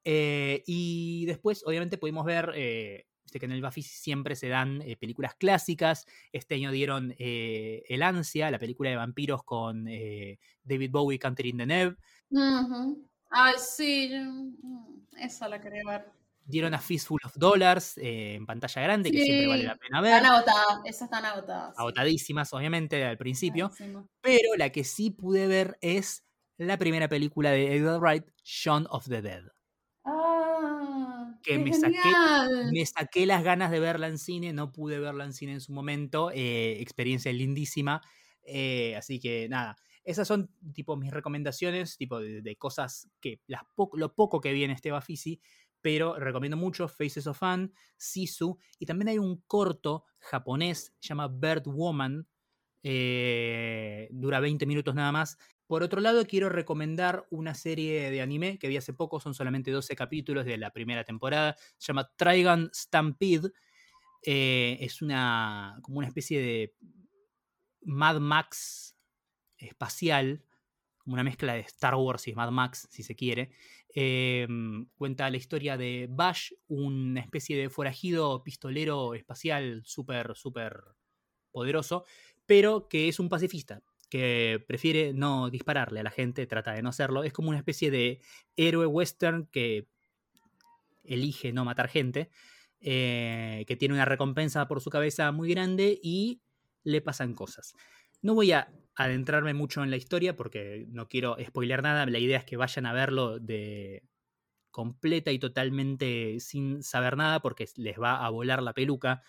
Eh, 0.04 0.62
y 0.66 1.26
después, 1.26 1.62
obviamente, 1.66 1.98
pudimos 1.98 2.24
ver, 2.24 2.52
eh, 2.54 3.06
que 3.32 3.46
en 3.46 3.52
el 3.52 3.62
Buffy 3.62 3.82
siempre 3.82 4.36
se 4.36 4.48
dan 4.48 4.82
eh, 4.82 4.96
películas 4.96 5.34
clásicas, 5.34 6.06
este 6.32 6.56
año 6.56 6.70
dieron 6.70 7.14
El 7.18 8.02
Ansia, 8.02 8.50
la 8.50 8.58
película 8.58 8.90
de 8.90 8.96
vampiros 8.96 9.42
con 9.42 9.84
David 9.84 10.90
Bowie, 10.90 11.18
Catherine 11.18 11.64
Deneuve. 11.64 11.96
Ay, 13.30 13.54
sí, 13.56 14.10
mm, 14.12 15.16
esa 15.18 15.48
la 15.48 15.60
quería 15.60 15.82
ver 15.86 16.22
dieron 16.44 16.74
a 16.74 16.78
Fistful 16.78 17.20
of 17.24 17.34
Dollars 17.36 17.96
eh, 17.98 18.34
en 18.34 18.46
pantalla 18.46 18.82
grande, 18.82 19.10
que 19.10 19.22
siempre 19.22 19.46
vale 19.46 19.64
la 19.64 19.76
pena 19.76 20.00
ver. 20.00 20.14
Están 20.14 20.32
agotadas, 20.32 20.78
esas 20.84 21.02
están 21.02 21.24
agotadas. 21.24 21.78
Agotadísimas, 21.78 22.52
obviamente, 22.52 23.04
al 23.04 23.18
principio. 23.18 23.70
Pero 24.20 24.54
la 24.56 24.70
que 24.70 24.84
sí 24.84 25.10
pude 25.10 25.46
ver 25.46 25.78
es 25.80 26.24
la 26.58 26.76
primera 26.78 27.08
película 27.08 27.50
de 27.50 27.76
Edgar 27.76 28.00
Wright, 28.00 28.24
Shaun 28.44 28.86
of 28.90 29.08
the 29.08 29.22
Dead. 29.22 29.42
Que 31.42 31.58
me 31.58 31.72
saqué, 31.72 31.98
me 32.72 32.86
saqué 32.86 33.26
las 33.26 33.42
ganas 33.42 33.70
de 33.70 33.80
verla 33.80 34.08
en 34.08 34.18
cine, 34.18 34.52
no 34.52 34.72
pude 34.72 34.98
verla 34.98 35.24
en 35.24 35.32
cine 35.32 35.52
en 35.52 35.60
su 35.60 35.72
momento. 35.72 36.30
Eh, 36.32 36.80
experiencia 36.80 37.32
lindísima. 37.32 38.00
Eh, 38.44 38.94
así 38.96 39.18
que 39.18 39.48
nada. 39.48 39.76
Esas 40.04 40.26
son 40.26 40.50
tipo 40.74 40.96
mis 40.96 41.12
recomendaciones, 41.12 41.96
tipo 41.96 42.18
de, 42.20 42.56
cosas 42.56 43.08
que 43.20 43.40
las 43.46 43.62
lo 43.94 44.14
poco 44.14 44.40
que 44.40 44.52
vi 44.52 44.64
en 44.64 44.72
este 44.72 44.90
Bafisi 44.90 45.40
pero 45.82 46.16
recomiendo 46.18 46.56
mucho 46.56 46.88
Faces 46.88 47.26
of 47.26 47.38
Fun, 47.38 47.74
Sisu, 47.96 48.56
y 48.78 48.86
también 48.86 49.08
hay 49.08 49.18
un 49.18 49.42
corto 49.46 50.04
japonés, 50.20 50.94
se 51.00 51.08
llama 51.08 51.28
Bird 51.28 51.66
Woman, 51.66 52.26
eh, 52.84 54.08
dura 54.12 54.40
20 54.40 54.64
minutos 54.64 54.94
nada 54.94 55.12
más. 55.12 55.36
Por 55.72 55.82
otro 55.82 56.02
lado, 56.02 56.26
quiero 56.26 56.50
recomendar 56.50 57.26
una 57.30 57.54
serie 57.54 58.10
de 58.10 58.20
anime 58.20 58.58
que 58.58 58.68
vi 58.68 58.76
hace 58.76 58.92
poco, 58.92 59.20
son 59.20 59.32
solamente 59.32 59.70
12 59.70 59.96
capítulos 59.96 60.44
de 60.44 60.58
la 60.58 60.70
primera 60.70 61.02
temporada, 61.02 61.56
se 61.78 61.86
llama 61.86 62.12
Trigun 62.14 62.68
Stampede, 62.74 63.52
eh, 64.22 64.76
es 64.80 65.00
una, 65.00 65.78
como 65.80 65.96
una 65.96 66.08
especie 66.08 66.42
de 66.42 66.74
Mad 67.80 68.20
Max 68.20 68.98
espacial, 69.56 70.44
una 71.06 71.24
mezcla 71.24 71.54
de 71.54 71.60
Star 71.60 71.94
Wars 71.94 72.28
y 72.28 72.34
Mad 72.34 72.50
Max, 72.50 72.86
si 72.90 73.02
se 73.02 73.16
quiere, 73.16 73.52
Em, 73.94 74.86
cuenta 74.94 75.28
la 75.28 75.36
historia 75.36 75.78
de 75.78 76.06
Bash, 76.10 76.52
una 76.68 77.20
especie 77.20 77.58
de 77.58 77.68
forajido 77.68 78.42
pistolero 78.42 79.14
espacial 79.14 79.82
súper, 79.84 80.34
súper 80.34 80.82
poderoso, 81.50 82.04
pero 82.46 82.88
que 82.88 83.08
es 83.08 83.20
un 83.20 83.28
pacifista, 83.28 83.82
que 84.12 84.62
prefiere 84.68 85.14
no 85.14 85.48
dispararle 85.48 86.00
a 86.00 86.02
la 86.02 86.10
gente, 86.10 86.46
trata 86.46 86.74
de 86.74 86.82
no 86.82 86.90
hacerlo. 86.90 87.24
Es 87.24 87.32
como 87.32 87.48
una 87.48 87.56
especie 87.56 87.90
de 87.90 88.20
héroe 88.56 88.84
western 88.84 89.46
que 89.46 89.88
elige 91.02 91.50
no 91.54 91.64
matar 91.64 91.88
gente, 91.88 92.28
eh, 92.80 93.64
que 93.66 93.74
tiene 93.74 93.94
una 93.94 94.04
recompensa 94.04 94.68
por 94.68 94.82
su 94.82 94.90
cabeza 94.90 95.32
muy 95.32 95.48
grande 95.48 95.98
y 96.02 96.42
le 96.84 97.00
pasan 97.00 97.32
cosas. 97.32 97.72
No 98.20 98.34
voy 98.34 98.52
a 98.52 98.70
adentrarme 98.96 99.54
mucho 99.54 99.82
en 99.82 99.88
la 99.88 99.96
historia 99.96 100.36
porque 100.36 100.84
no 100.90 101.08
quiero 101.08 101.38
spoiler 101.42 101.82
nada. 101.82 102.04
La 102.04 102.18
idea 102.18 102.36
es 102.36 102.44
que 102.44 102.58
vayan 102.58 102.84
a 102.84 102.92
verlo 102.92 103.38
de 103.38 104.02
completa 104.70 105.32
y 105.32 105.38
totalmente 105.38 106.38
sin 106.38 106.82
saber 106.82 107.16
nada 107.16 107.40
porque 107.40 107.66
les 107.76 107.98
va 107.98 108.26
a 108.26 108.28
volar 108.28 108.62
la 108.62 108.74
peluca. 108.74 109.22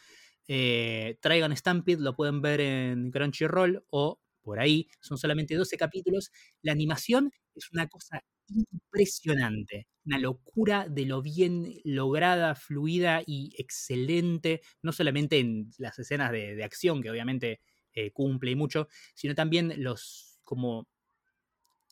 Eh, 0.50 1.20
traigan 1.22 1.56
Stampede, 1.56 2.02
lo 2.02 2.18
pueden 2.18 2.42
ver 2.42 2.60
en 2.60 3.12
Crunchyroll 3.12 3.86
o 3.90 4.20
por 4.44 4.60
ahí. 4.60 4.88
Son 5.00 5.18
solamente 5.18 5.56
12 5.56 5.78
capítulos. 5.78 6.32
La 6.62 6.72
animación 6.72 7.32
es 7.56 7.72
una 7.72 7.88
cosa 7.88 8.24
impresionante, 8.48 9.88
una 10.06 10.20
locura 10.20 10.88
de 10.89 11.06
lo 11.06 11.22
bien 11.22 11.76
lograda, 11.84 12.56
fluida 12.56 13.24
y 13.26 13.56
excelente, 13.58 14.62
no 14.82 14.91
solamente 14.91 15.39
en 15.39 15.72
las 15.78 15.98
escenas 16.00 16.32
de, 16.32 16.64
acción, 16.64 17.02
que 17.02 17.10
obviamente 17.10 17.62
eh, 17.94 18.12
cumple 18.12 18.52
y 18.52 18.56
mucho, 18.56 18.88
sino 19.16 19.34
también 19.34 19.74
los, 19.78 20.39
como 20.44 20.88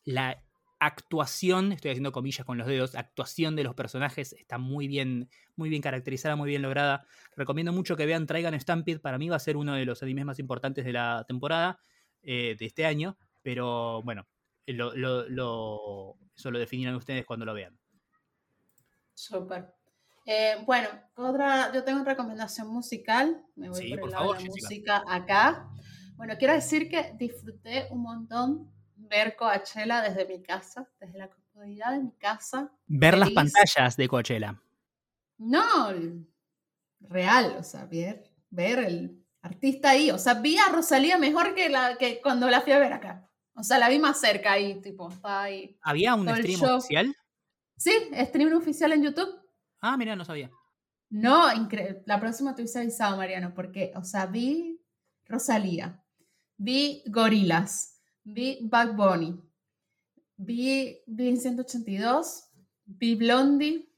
la 0.05 0.43
actuación, 0.79 1.71
estoy 1.71 1.91
haciendo 1.91 2.11
comillas 2.11 2.43
con 2.43 2.57
los 2.57 2.65
dedos, 2.65 2.95
actuación 2.95 3.55
de 3.55 3.63
los 3.63 3.75
personajes 3.75 4.33
está 4.33 4.57
muy 4.57 4.87
bien, 4.87 5.29
muy 5.55 5.69
bien 5.69 5.81
caracterizada, 5.81 6.35
muy 6.35 6.49
bien 6.49 6.63
lograda. 6.63 7.05
Recomiendo 7.35 7.71
mucho 7.71 7.95
que 7.95 8.07
vean 8.07 8.25
Traigan 8.25 8.59
Stampede, 8.59 8.99
para 8.99 9.19
mí 9.19 9.29
va 9.29 9.35
a 9.35 9.39
ser 9.39 9.57
uno 9.57 9.75
de 9.75 9.85
los 9.85 10.01
animes 10.01 10.25
más 10.25 10.39
importantes 10.39 10.83
de 10.83 10.93
la 10.93 11.23
temporada, 11.27 11.79
eh, 12.23 12.55
de 12.57 12.65
este 12.65 12.85
año, 12.85 13.17
pero 13.41 14.01
bueno, 14.03 14.27
lo, 14.67 14.95
lo, 14.95 15.27
lo, 15.29 16.17
eso 16.35 16.51
lo 16.51 16.59
definirán 16.59 16.95
ustedes 16.95 17.25
cuando 17.25 17.45
lo 17.45 17.53
vean. 17.53 17.77
Súper. 19.13 19.73
Eh, 20.25 20.55
bueno, 20.65 20.87
otra, 21.15 21.71
yo 21.73 21.83
tengo 21.83 22.01
una 22.01 22.09
recomendación 22.09 22.67
musical. 22.67 23.43
Me 23.55 23.69
voy 23.69 23.89
por, 23.95 24.07
el 24.07 24.11
lado 24.11 24.33
de 24.33 24.39
la 24.39 24.45
música 24.45 25.03
acá. 25.07 25.69
Bueno, 26.15 26.35
quiero 26.37 26.53
decir 26.53 26.89
que 26.89 27.13
disfruté 27.17 27.87
un 27.89 28.01
montón 28.01 28.71
ver 28.95 29.35
Coachella 29.35 30.01
desde 30.01 30.25
mi 30.25 30.41
casa, 30.41 30.87
desde 30.99 31.17
la 31.17 31.29
comodidad 31.29 31.91
de 31.91 31.99
mi 31.99 32.11
casa. 32.13 32.71
Ver 32.87 33.17
las 33.17 33.31
pantallas 33.31 33.97
de 33.97 34.07
Coachella. 34.07 34.61
No, 35.37 35.89
real, 36.99 37.55
o 37.57 37.63
sea, 37.63 37.85
ver, 37.85 38.31
ver 38.51 38.79
el 38.79 39.20
artista 39.41 39.91
ahí. 39.91 40.11
O 40.11 40.17
sea, 40.17 40.35
vi 40.35 40.57
a 40.57 40.69
Rosalía 40.71 41.17
mejor 41.17 41.53
que, 41.55 41.69
la, 41.69 41.97
que 41.97 42.21
cuando 42.21 42.49
la 42.49 42.61
fui 42.61 42.73
a 42.73 42.79
ver 42.79 42.93
acá. 42.93 43.29
O 43.53 43.63
sea, 43.63 43.77
la 43.77 43.89
vi 43.89 43.99
más 43.99 44.19
cerca 44.19 44.53
ahí, 44.53 44.81
tipo, 44.81 45.09
está 45.09 45.43
ahí. 45.43 45.77
¿Había 45.81 46.15
un 46.15 46.27
stream 46.29 46.61
oficial? 46.63 47.15
Sí, 47.77 47.91
stream 48.13 48.55
oficial 48.55 48.93
en 48.93 49.03
YouTube. 49.03 49.29
Ah, 49.81 49.97
mira, 49.97 50.15
no 50.15 50.23
sabía. 50.23 50.49
No, 51.09 51.53
increíble. 51.53 52.03
La 52.05 52.19
próxima 52.19 52.55
te 52.55 52.61
hubiese 52.61 52.79
avisado, 52.79 53.17
Mariano, 53.17 53.53
porque, 53.53 53.91
o 53.95 54.03
sea, 54.03 54.27
vi 54.27 54.79
Rosalía, 55.25 56.01
vi 56.57 57.03
Gorilas, 57.07 58.01
vi 58.23 58.59
Bad 58.63 58.93
Bunny, 58.93 59.41
vi 60.37 61.01
vi 61.05 61.37
182, 61.37 62.49
vi 62.85 63.15
Blondie 63.15 63.89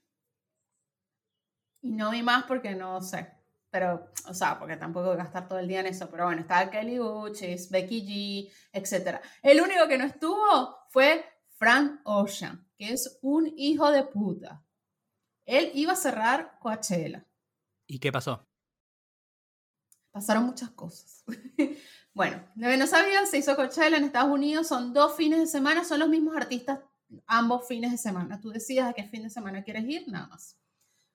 y 1.82 1.92
no 1.92 2.12
vi 2.12 2.24
más 2.24 2.46
porque 2.46 2.74
no 2.76 3.02
sé. 3.02 3.32
Pero, 3.74 4.12
o 4.28 4.36
sea, 4.36 4.60
porque 4.60 4.78
tampoco 4.78 5.08
voy 5.08 5.16
a 5.16 5.24
gastar 5.24 5.48
todo 5.48 5.58
el 5.58 5.68
día 5.68 5.80
en 5.80 5.88
eso. 5.88 6.08
Pero 6.12 6.26
bueno, 6.26 6.42
estaba 6.42 6.70
Kelly 6.70 7.00
Uchis, 7.00 7.72
Becky 7.72 8.06
G, 8.06 8.54
etc. 8.72 9.20
El 9.42 9.62
único 9.62 9.88
que 9.88 9.98
no 9.98 10.06
estuvo 10.06 10.78
fue 10.90 11.26
Frank 11.58 12.02
Ocean, 12.04 12.70
que 12.78 12.94
es 12.94 13.18
un 13.24 13.52
hijo 13.58 13.90
de 13.90 14.04
puta. 14.04 14.64
Él 15.44 15.72
iba 15.74 15.94
a 15.94 15.96
cerrar 15.96 16.60
Coachella. 16.60 17.26
¿Y 17.88 17.98
qué 17.98 18.12
pasó? 18.12 18.48
Pasaron 20.12 20.44
muchas 20.44 20.70
cosas. 20.70 21.24
bueno, 22.14 22.48
lo 22.56 22.68
que 22.68 22.78
no 22.78 22.86
sabían, 22.86 23.26
se 23.26 23.40
hizo 23.40 23.56
Coachella 23.56 23.98
en 23.98 24.04
Estados 24.04 24.32
Unidos, 24.32 24.68
son 24.68 24.94
dos 24.94 25.16
fines 25.16 25.40
de 25.40 25.48
semana, 25.48 25.84
son 25.84 25.98
los 25.98 26.10
mismos 26.10 26.38
artistas 26.38 26.80
ambos 27.26 27.68
fines 27.68 27.90
de 27.90 27.98
semana. 27.98 28.40
Tú 28.40 28.52
decidas 28.52 28.92
a 28.92 28.94
qué 28.94 29.04
fin 29.06 29.24
de 29.24 29.32
semana 29.32 29.64
quieres 29.64 29.86
ir, 29.86 30.08
nada 30.10 30.28
más. 30.28 30.60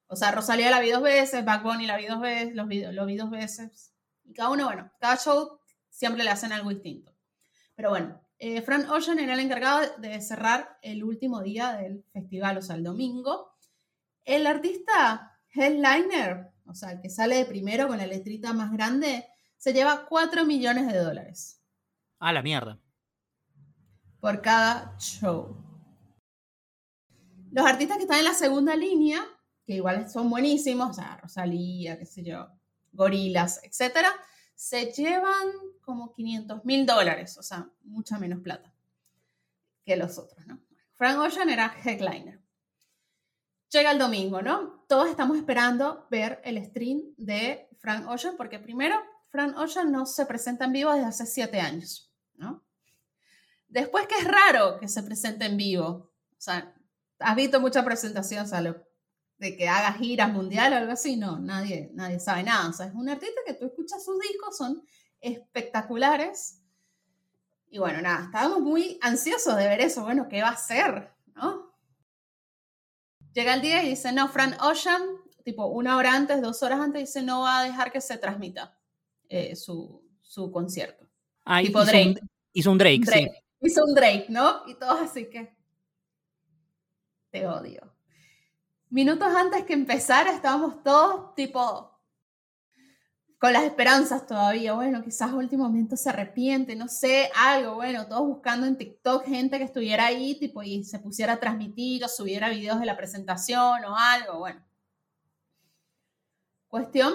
O 0.09 0.16
sea, 0.16 0.32
Rosalía 0.32 0.70
la 0.70 0.80
vi 0.80 0.90
dos 0.90 1.02
veces, 1.02 1.44
Back 1.44 1.62
Bunny 1.62 1.86
la 1.86 1.96
vi 1.96 2.06
dos 2.06 2.20
veces, 2.20 2.54
los 2.54 2.66
vi, 2.66 2.80
lo 2.80 3.06
vi 3.06 3.16
dos 3.16 3.30
veces. 3.30 3.94
Y 4.24 4.32
cada 4.32 4.50
uno, 4.50 4.64
bueno, 4.64 4.90
cada 4.98 5.16
show 5.16 5.61
siempre 5.88 6.24
le 6.24 6.30
hacen 6.30 6.52
algo 6.52 6.70
distinto. 6.70 7.12
Pero 7.74 7.90
bueno, 7.90 8.20
eh, 8.38 8.62
Frank 8.62 8.90
Ocean 8.90 9.18
era 9.18 9.34
el 9.34 9.40
encargado 9.40 9.80
de 9.98 10.20
cerrar 10.20 10.78
el 10.82 11.04
último 11.04 11.42
día 11.42 11.72
del 11.74 12.04
festival, 12.12 12.59
o 12.59 12.62
sea, 12.62 12.76
el 12.76 12.84
domingo. 12.84 13.52
El 14.24 14.46
artista 14.46 15.38
headliner, 15.52 16.52
o 16.66 16.74
sea, 16.74 16.92
el 16.92 17.00
que 17.00 17.11
sale 17.11 17.36
de 17.36 17.44
primero 17.44 17.88
con 17.88 17.98
la 17.98 18.06
letrita 18.06 18.52
más 18.52 18.72
grande, 18.72 19.26
se 19.56 19.72
lleva 19.72 20.06
4 20.09 20.44
millones 20.44 20.86
de 20.86 20.98
dólares. 20.98 21.62
A 22.18 22.32
la 22.32 22.42
mierda. 22.42 22.80
Por 24.20 24.40
cada 24.40 24.96
show. 24.98 25.56
Los 27.50 27.66
artistas 27.66 27.96
que 27.96 28.04
están 28.04 28.18
en 28.18 28.24
la 28.24 28.34
segunda 28.34 28.76
línea, 28.76 29.24
que 29.69 29.75
igual 29.75 30.09
son 30.09 30.31
buenísimos, 30.31 30.89
o 30.89 30.93
sea, 30.95 31.19
Rosalía, 31.19 31.99
qué 31.99 32.07
sé 32.07 32.25
yo, 32.25 32.49
Gorilas, 32.91 33.61
etcétera, 33.62 34.11
se 34.55 34.87
llevan 34.93 35.47
como 35.83 36.14
500 36.14 36.64
mil 36.64 36.87
dólares, 36.87 37.37
o 37.37 37.43
sea, 37.43 37.69
mucha 37.83 38.19
menos 38.19 38.41
plata 38.41 38.73
que 39.85 39.95
los 39.95 40.16
otros, 40.16 40.47
¿no? 40.47 40.59
Frank 40.95 41.19
Ocean 41.19 41.51
era 41.51 41.77
headliner. 41.85 42.41
Llega 43.69 43.91
el 43.91 43.99
domingo, 43.99 44.41
¿no? 44.41 44.87
Todos 44.89 45.11
estamos 45.11 45.37
esperando 45.37 46.07
ver 46.11 46.41
el 46.45 46.64
stream 46.64 47.03
de 47.19 47.69
Frank 47.77 48.09
Ocean, 48.09 48.39
porque 48.39 48.59
primero, 48.59 48.97
Frank 49.29 49.55
Ocean 49.59 49.93
no 49.93 50.07
se 50.07 50.25
presenta 50.25 50.64
en 50.64 50.73
vivo 50.73 50.95
desde 50.95 51.09
hace 51.09 51.27
siete 51.27 51.61
años, 51.61 52.11
¿no? 52.37 52.64
Después 53.69 54.07
que 54.07 54.16
es 54.16 54.25
raro 54.25 54.81
que 54.81 54.89
se 54.89 55.03
presente 55.03 55.45
en 55.45 55.59
vivo, 55.59 56.11
o 56.31 56.41
sea, 56.41 56.75
has 57.19 57.37
visto 57.37 57.61
mucha 57.61 57.85
presentación, 57.85 58.47
o 58.47 58.49
de 59.39 59.57
que 59.57 59.68
haga 59.68 59.93
giras 59.93 60.32
mundiales 60.32 60.78
o 60.78 60.80
algo 60.80 60.93
así, 60.93 61.16
no, 61.16 61.39
nadie, 61.39 61.91
nadie 61.95 62.18
sabe 62.18 62.43
nada. 62.43 62.68
O 62.68 62.72
sea, 62.72 62.86
es 62.86 62.95
un 62.95 63.09
artista 63.09 63.41
que 63.47 63.55
tú 63.55 63.66
escuchas 63.66 64.05
sus 64.05 64.18
discos, 64.20 64.57
son 64.57 64.82
espectaculares. 65.20 66.61
Y 67.70 67.78
bueno, 67.78 68.01
nada, 68.03 68.24
estábamos 68.24 68.61
muy 68.61 68.99
ansiosos 69.01 69.57
de 69.57 69.68
ver 69.68 69.80
eso. 69.80 70.03
Bueno, 70.03 70.28
¿qué 70.28 70.43
va 70.43 70.49
a 70.49 70.53
hacer? 70.53 71.12
¿No? 71.36 71.72
Llega 73.32 73.55
el 73.55 73.61
día 73.61 73.84
y 73.84 73.91
dice, 73.91 74.12
no, 74.12 74.28
Frank 74.28 74.61
Ocean, 74.62 75.03
tipo 75.45 75.66
una 75.66 75.97
hora 75.97 76.14
antes, 76.14 76.43
dos 76.43 76.62
horas 76.62 76.80
antes, 76.80 77.03
dice, 77.03 77.22
no 77.22 77.43
va 77.43 77.61
a 77.61 77.64
dejar 77.64 77.93
que 77.93 78.01
se 78.01 78.18
transmita 78.18 78.76
eh, 79.28 79.55
su, 79.55 80.03
su, 80.20 80.51
concierto. 80.51 81.07
Ah, 81.45 81.61
tipo 81.61 81.80
hizo 81.80 81.91
Drake. 81.91 82.18
Un, 82.20 82.30
hizo 82.53 82.72
un 82.72 82.78
Drake, 82.78 83.03
sí. 83.07 83.28
Hizo 83.61 83.84
un 83.84 83.95
Drake, 83.95 84.26
¿no? 84.30 84.62
Y 84.66 84.74
todos 84.74 85.01
así 85.01 85.28
que... 85.30 85.57
Te 87.30 87.47
odio. 87.47 87.97
Minutos 88.91 89.28
antes 89.34 89.64
que 89.64 89.74
empezara 89.74 90.32
estábamos 90.32 90.82
todos 90.82 91.34
tipo 91.34 91.95
con 93.39 93.53
las 93.53 93.62
esperanzas 93.62 94.26
todavía, 94.26 94.72
bueno, 94.72 95.03
quizás 95.03 95.32
último 95.32 95.64
momento 95.64 95.97
se 95.97 96.09
arrepiente, 96.09 96.74
no 96.74 96.89
sé, 96.89 97.30
algo, 97.36 97.76
bueno, 97.76 98.09
todos 98.09 98.26
buscando 98.26 98.66
en 98.66 98.76
TikTok 98.76 99.24
gente 99.26 99.59
que 99.59 99.64
estuviera 99.64 100.07
ahí, 100.07 100.36
tipo, 100.41 100.62
y 100.64 100.82
se 100.82 100.99
pusiera 100.99 101.34
a 101.34 101.41
transmitir 101.41 102.03
o 102.05 102.09
subiera 102.09 102.49
videos 102.49 102.80
de 102.80 102.86
la 102.86 102.97
presentación 102.97 103.84
o 103.84 103.97
algo, 103.97 104.39
bueno. 104.41 104.64
Cuestión 106.66 107.14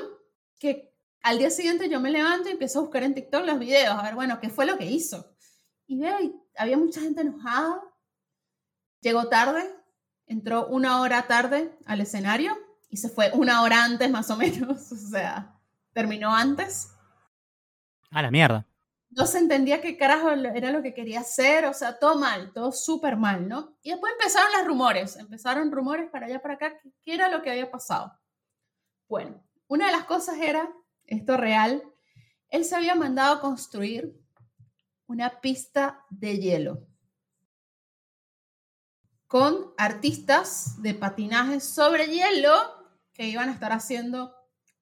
que 0.59 0.93
al 1.23 1.39
día 1.39 1.49
siguiente 1.49 1.89
yo 1.89 1.99
me 1.99 2.09
levanto 2.09 2.47
y 2.47 2.53
empiezo 2.53 2.79
a 2.79 2.83
buscar 2.83 3.03
en 3.03 3.15
TikTok 3.15 3.45
los 3.45 3.59
videos, 3.59 3.93
a 3.93 4.03
ver, 4.03 4.15
bueno, 4.15 4.39
qué 4.39 4.49
fue 4.49 4.65
lo 4.65 4.77
que 4.77 4.85
hizo. 4.85 5.35
Y 5.87 5.97
veo, 5.99 6.17
había 6.55 6.77
mucha 6.77 7.01
gente 7.01 7.19
enojada, 7.21 7.81
llegó 9.01 9.27
tarde, 9.27 9.82
entró 10.33 10.67
una 10.67 10.99
hora 11.01 11.23
tarde 11.23 11.77
al 11.85 12.01
escenario 12.01 12.57
y 12.89 12.97
se 12.97 13.09
fue 13.09 13.31
una 13.33 13.61
hora 13.61 13.83
antes 13.83 14.09
más 14.11 14.29
o 14.29 14.37
menos, 14.37 14.91
o 14.91 14.95
sea 14.95 15.53
terminó 15.93 16.35
antes. 16.35 16.91
A 18.11 18.21
la 18.21 18.31
mierda. 18.31 18.67
No 19.11 19.27
se 19.27 19.37
entendía 19.37 19.79
qué 19.79 19.95
carajo 19.95 20.31
era 20.31 20.71
lo 20.71 20.81
que 20.81 20.93
quería 20.93 21.19
hacer, 21.19 21.65
o 21.65 21.73
sea, 21.73 21.99
todo 21.99 22.17
mal, 22.17 22.51
todo 22.51 22.71
súper 22.71 23.15
mal, 23.15 23.47
¿no? 23.47 23.77
Y 23.83 23.91
después 23.91 24.11
empezaron 24.13 24.51
los 24.53 24.65
rumores, 24.65 25.15
empezaron 25.17 25.71
rumores 25.71 26.09
para 26.09 26.25
allá, 26.25 26.41
para 26.41 26.55
acá, 26.55 26.73
qué 27.03 27.13
era 27.13 27.29
lo 27.29 27.43
que 27.43 27.51
había 27.51 27.69
pasado. 27.69 28.11
Bueno, 29.07 29.43
una 29.67 29.85
de 29.85 29.91
las 29.91 30.05
cosas 30.05 30.37
era, 30.39 30.67
esto 31.05 31.37
real, 31.37 31.83
él 32.49 32.65
se 32.65 32.75
había 32.75 32.95
mandado 32.95 33.35
a 33.35 33.41
construir 33.41 34.19
una 35.05 35.41
pista 35.41 36.03
de 36.09 36.39
hielo 36.39 36.87
con 39.33 39.73
artistas 39.79 40.79
de 40.83 40.93
patinaje 40.93 41.59
sobre 41.59 42.05
hielo 42.05 42.53
que 43.13 43.25
iban 43.25 43.49
a 43.49 43.53
estar 43.53 43.71
haciendo 43.71 44.31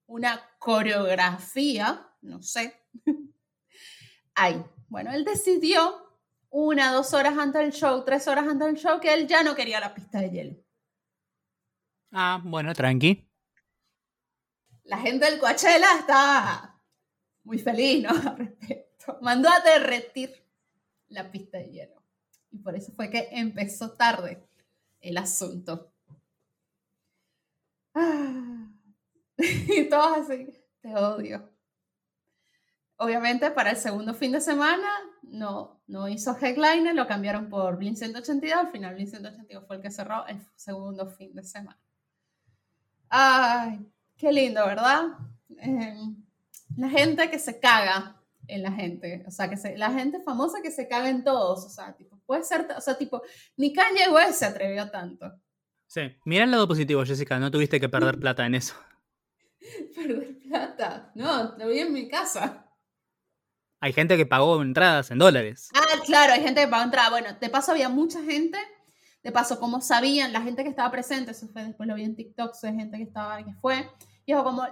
una 0.07 0.41
coreografía, 0.59 2.05
no 2.19 2.43
sé. 2.43 2.83
Ahí. 4.35 4.61
Bueno, 4.89 5.13
él 5.13 5.23
decidió 5.23 6.05
una, 6.49 6.91
dos 6.91 7.13
horas 7.13 7.37
antes 7.37 7.61
del 7.61 7.71
show, 7.71 8.03
tres 8.03 8.27
horas 8.27 8.45
antes 8.45 8.67
del 8.67 8.75
show, 8.75 8.99
que 8.99 9.13
él 9.13 9.25
ya 9.25 9.41
no 9.41 9.55
quería 9.55 9.79
la 9.79 9.93
pista 9.93 10.19
de 10.19 10.29
hielo. 10.29 10.57
Ah, 12.11 12.41
bueno, 12.43 12.73
tranqui. 12.73 13.25
La 14.83 14.97
gente 14.97 15.27
del 15.27 15.39
Coachella 15.39 15.97
estaba 15.97 16.83
muy 17.45 17.57
feliz, 17.57 18.03
¿no? 18.03 18.09
Al 18.29 18.37
respecto. 18.37 19.17
Mandó 19.21 19.47
a 19.47 19.61
derretir 19.61 20.45
la 21.07 21.31
pista 21.31 21.57
de 21.57 21.71
hielo. 21.71 22.00
Y 22.51 22.57
por 22.57 22.75
eso 22.75 22.91
fue 22.93 23.09
que 23.09 23.29
empezó 23.31 23.91
tarde 23.91 24.43
el 24.99 25.17
asunto. 25.17 25.91
Ah. 27.93 28.67
y 29.37 29.83
todos 29.89 30.17
así, 30.19 30.53
te 30.81 30.95
odio. 30.95 31.49
Obviamente 32.97 33.49
para 33.51 33.71
el 33.71 33.77
segundo 33.77 34.13
fin 34.13 34.31
de 34.31 34.41
semana 34.41 34.87
no, 35.23 35.81
no 35.87 36.07
hizo 36.07 36.37
headliner, 36.39 36.93
lo 36.93 37.07
cambiaron 37.07 37.49
por 37.49 37.77
Blink 37.77 37.95
182, 37.95 38.59
al 38.59 38.71
final 38.71 38.93
Blink 38.93 39.09
182 39.09 39.65
fue 39.65 39.77
el 39.77 39.81
que 39.81 39.91
cerró 39.91 40.25
el 40.27 40.39
segundo 40.55 41.07
fin 41.07 41.33
de 41.33 41.43
semana. 41.43 41.79
Ay, 43.09 43.91
qué 44.15 44.31
lindo, 44.31 44.65
¿verdad? 44.65 45.05
Em, 45.57 46.15
la 46.77 46.89
gente 46.89 47.29
que 47.29 47.39
se 47.39 47.59
caga 47.59 48.20
en 48.51 48.63
la 48.63 48.71
gente, 48.71 49.23
o 49.25 49.31
sea, 49.31 49.49
que 49.49 49.57
se, 49.57 49.77
la 49.77 49.91
gente 49.91 50.21
famosa 50.21 50.61
que 50.61 50.71
se 50.71 50.87
caga 50.87 51.09
en 51.09 51.23
todos, 51.23 51.65
o 51.65 51.69
sea, 51.69 51.93
tipo, 51.95 52.19
puede 52.25 52.43
ser, 52.43 52.67
o 52.77 52.81
sea, 52.81 52.97
tipo, 52.97 53.21
ni 53.55 53.71
Kanye 53.71 54.09
West 54.09 54.39
se 54.39 54.45
atrevió 54.45 54.89
tanto. 54.89 55.31
Sí, 55.87 56.01
mira 56.25 56.43
el 56.43 56.51
lado 56.51 56.67
positivo, 56.67 57.03
Jessica, 57.05 57.39
no 57.39 57.49
tuviste 57.49 57.79
que 57.79 57.89
perder 57.89 58.19
plata 58.19 58.45
en 58.45 58.55
eso. 58.55 58.75
Perder 59.95 60.39
plata. 60.39 61.11
No, 61.15 61.55
lo 61.57 61.67
vi 61.67 61.79
en 61.79 61.93
mi 61.93 62.07
casa. 62.07 62.67
Hay 63.79 63.93
gente 63.93 64.17
que 64.17 64.25
pagó 64.25 64.61
entradas 64.61 65.09
en 65.11 65.17
dólares. 65.17 65.69
Ah, 65.73 66.01
claro, 66.05 66.33
hay 66.33 66.41
gente 66.41 66.61
que 66.61 66.67
pagó 66.67 66.83
entradas. 66.83 67.09
Bueno, 67.11 67.29
de 67.39 67.49
paso 67.49 67.71
había 67.71 67.89
mucha 67.89 68.21
gente 68.21 68.57
de 69.23 69.31
paso, 69.31 69.59
como 69.59 69.81
sabían, 69.81 70.33
la 70.33 70.41
gente 70.41 70.63
que 70.63 70.69
estaba 70.69 70.89
presente, 70.91 71.31
eso 71.31 71.47
fue 71.47 71.63
después 71.63 71.87
lo 71.87 71.95
vi 71.95 72.03
en 72.03 72.15
TikTok, 72.15 72.55
hay 72.63 72.75
gente 72.75 72.97
que 72.97 73.03
estaba, 73.03 73.43
que 73.43 73.53
fue, 73.61 73.87
y 74.25 74.33
como, 74.33 74.65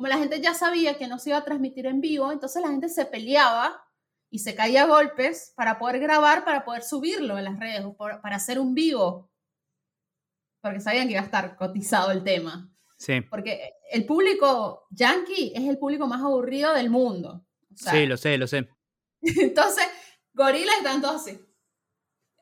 como 0.00 0.08
la 0.08 0.16
gente 0.16 0.40
ya 0.40 0.54
sabía 0.54 0.96
que 0.96 1.06
no 1.06 1.18
se 1.18 1.28
iba 1.28 1.36
a 1.36 1.44
transmitir 1.44 1.84
en 1.84 2.00
vivo, 2.00 2.32
entonces 2.32 2.62
la 2.62 2.70
gente 2.70 2.88
se 2.88 3.04
peleaba 3.04 3.84
y 4.30 4.38
se 4.38 4.54
caía 4.54 4.84
a 4.84 4.86
golpes 4.86 5.52
para 5.54 5.78
poder 5.78 6.00
grabar, 6.00 6.42
para 6.42 6.64
poder 6.64 6.82
subirlo 6.82 7.36
en 7.36 7.44
las 7.44 7.60
redes, 7.60 7.84
para 8.22 8.36
hacer 8.36 8.58
un 8.58 8.72
vivo, 8.72 9.30
porque 10.62 10.80
sabían 10.80 11.06
que 11.06 11.12
iba 11.12 11.20
a 11.20 11.26
estar 11.26 11.54
cotizado 11.54 12.12
el 12.12 12.24
tema. 12.24 12.72
Sí. 12.96 13.20
Porque 13.20 13.74
el 13.92 14.06
público 14.06 14.86
yankee 14.88 15.52
es 15.54 15.64
el 15.64 15.76
público 15.76 16.06
más 16.06 16.22
aburrido 16.22 16.72
del 16.72 16.88
mundo. 16.88 17.44
sí, 17.74 18.06
lo 18.06 18.16
sé, 18.16 18.38
lo 18.38 18.46
sé. 18.46 18.70
Entonces, 19.20 19.84
gorilas 20.32 20.78
están 20.78 21.02
todos 21.02 21.16
así. 21.16 21.38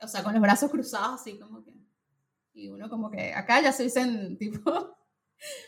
O 0.01 0.06
sea, 0.06 0.22
con 0.22 0.32
los 0.32 0.40
brazos 0.43 0.70
cruzados, 0.70 1.20
así 1.20 1.36
como 1.40 1.64
que. 1.64 1.72
Y 2.52 2.68
uno 2.68 2.89
como 2.89 3.10
que 3.10 3.35
acá 3.35 3.60
ya 3.60 3.72
se 3.72 3.82
dicen, 3.82 4.39
tipo, 4.39 4.97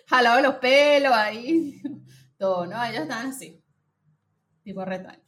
jalado 0.07 0.41
los 0.41 0.55
pelos 0.57 1.13
ahí, 1.13 1.83
todo, 2.39 2.67
¿no? 2.67 2.83
Ellos 2.85 3.03
están 3.03 3.29
así, 3.29 3.63
tipo 4.63 4.85
retaño. 4.85 5.23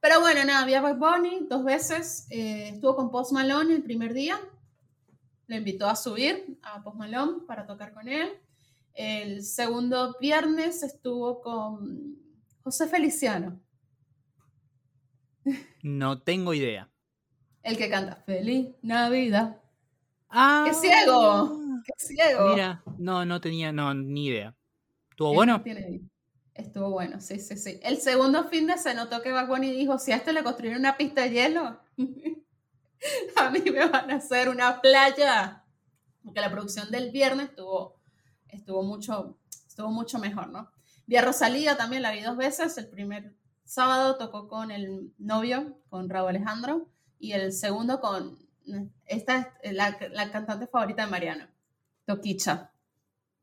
Pero 0.00 0.20
bueno, 0.20 0.44
nada, 0.44 0.64
vi 0.64 0.74
a 0.74 0.80
Bad 0.80 0.96
Bunny 0.96 1.46
dos 1.48 1.64
veces. 1.64 2.26
Eh, 2.30 2.70
estuvo 2.74 2.94
con 2.94 3.10
Post 3.10 3.32
Malone 3.32 3.74
el 3.74 3.82
primer 3.82 4.14
día. 4.14 4.38
Le 5.48 5.56
invitó 5.56 5.88
a 5.88 5.96
subir 5.96 6.58
a 6.62 6.82
Post 6.82 6.96
Malone 6.96 7.40
para 7.46 7.66
tocar 7.66 7.92
con 7.92 8.08
él. 8.08 8.30
El 8.94 9.42
segundo 9.42 10.16
viernes 10.20 10.82
estuvo 10.82 11.40
con 11.40 12.16
José 12.62 12.86
Feliciano. 12.86 13.60
No 15.82 16.22
tengo 16.22 16.54
idea. 16.54 16.90
El 17.62 17.76
que 17.76 17.88
canta 17.88 18.16
Feliz 18.16 18.68
Navidad. 18.82 19.60
¡Ah! 20.28 20.64
¡Qué 20.66 20.74
ciego! 20.74 21.57
¡Qué 21.84 21.92
ciego! 21.96 22.54
Mira, 22.54 22.82
no, 22.98 23.24
no 23.24 23.40
tenía, 23.40 23.72
no, 23.72 23.94
ni 23.94 24.26
idea. 24.26 24.54
¿Estuvo 25.10 25.34
bueno? 25.34 25.62
Estuvo 26.54 26.90
bueno, 26.90 27.20
sí, 27.20 27.38
sí, 27.38 27.56
sí. 27.56 27.78
El 27.82 27.98
segundo 27.98 28.44
fin 28.48 28.66
de 28.66 28.78
se 28.78 28.92
notó 28.92 29.22
que 29.22 29.30
Bad 29.30 29.62
y 29.62 29.70
dijo, 29.70 29.98
si 29.98 30.10
a 30.10 30.16
este 30.16 30.32
le 30.32 30.42
construyeron 30.42 30.80
una 30.80 30.96
pista 30.96 31.22
de 31.22 31.30
hielo, 31.30 31.80
a 33.36 33.50
mí 33.50 33.60
me 33.60 33.88
van 33.88 34.10
a 34.10 34.16
hacer 34.16 34.48
una 34.48 34.80
playa. 34.80 35.64
Porque 36.24 36.40
la 36.40 36.50
producción 36.50 36.90
del 36.90 37.12
viernes 37.12 37.50
estuvo, 37.50 38.00
estuvo, 38.48 38.82
mucho, 38.82 39.38
estuvo 39.68 39.90
mucho 39.90 40.18
mejor, 40.18 40.48
¿no? 40.48 40.70
Vi 41.06 41.16
a 41.16 41.22
Rosalía 41.22 41.76
también, 41.76 42.02
la 42.02 42.10
vi 42.10 42.22
dos 42.22 42.36
veces. 42.36 42.76
El 42.76 42.88
primer 42.88 43.34
sábado 43.64 44.16
tocó 44.16 44.48
con 44.48 44.72
el 44.72 45.12
novio, 45.16 45.78
con 45.88 46.10
Raúl 46.10 46.30
Alejandro, 46.30 46.88
y 47.20 47.32
el 47.32 47.52
segundo 47.52 48.00
con 48.00 48.36
esta 49.06 49.54
la, 49.62 49.96
la 50.10 50.30
cantante 50.30 50.66
favorita 50.66 51.04
de 51.04 51.10
Mariano, 51.10 51.46
Toquicha. 52.08 52.72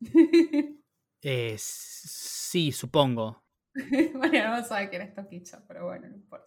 Eh, 1.27 1.55
sí, 1.57 2.71
supongo. 2.71 3.43
Mariano 4.13 4.57
no 4.57 4.63
sabe 4.63 4.91
quién 4.91 5.01
es 5.01 5.15
Toquicha, 5.15 5.63
pero 5.67 5.85
bueno, 5.85 6.07
no 6.07 6.15
importa. 6.15 6.45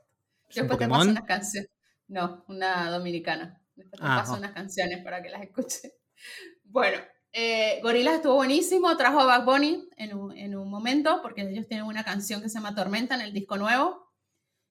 Después 0.55 0.79
te 0.79 0.87
paso 0.87 1.11
unas 1.11 1.25
canciones. 1.25 1.71
No, 2.07 2.45
una 2.47 2.89
dominicana. 2.89 3.61
Después 3.75 4.01
te 4.01 4.07
ah, 4.07 4.19
paso 4.21 4.37
unas 4.37 4.53
canciones 4.53 5.03
para 5.03 5.21
que 5.21 5.31
las 5.31 5.43
escuche. 5.43 5.95
Bueno, 6.63 6.99
eh, 7.33 7.81
Gorillaz 7.83 8.17
estuvo 8.17 8.35
buenísimo, 8.35 8.97
trajo 8.97 9.19
a 9.19 9.25
Bad 9.25 9.45
Bunny 9.45 9.89
en 9.97 10.15
un, 10.15 10.37
en 10.37 10.55
un, 10.55 10.71
momento, 10.71 11.21
porque 11.23 11.43
ellos 11.43 11.67
tienen 11.67 11.87
una 11.87 12.05
canción 12.05 12.41
que 12.41 12.49
se 12.49 12.55
llama 12.55 12.75
Tormenta 12.75 13.17
en 13.17 13.23
el 13.23 13.33
disco 13.33 13.57
nuevo. 13.57 14.13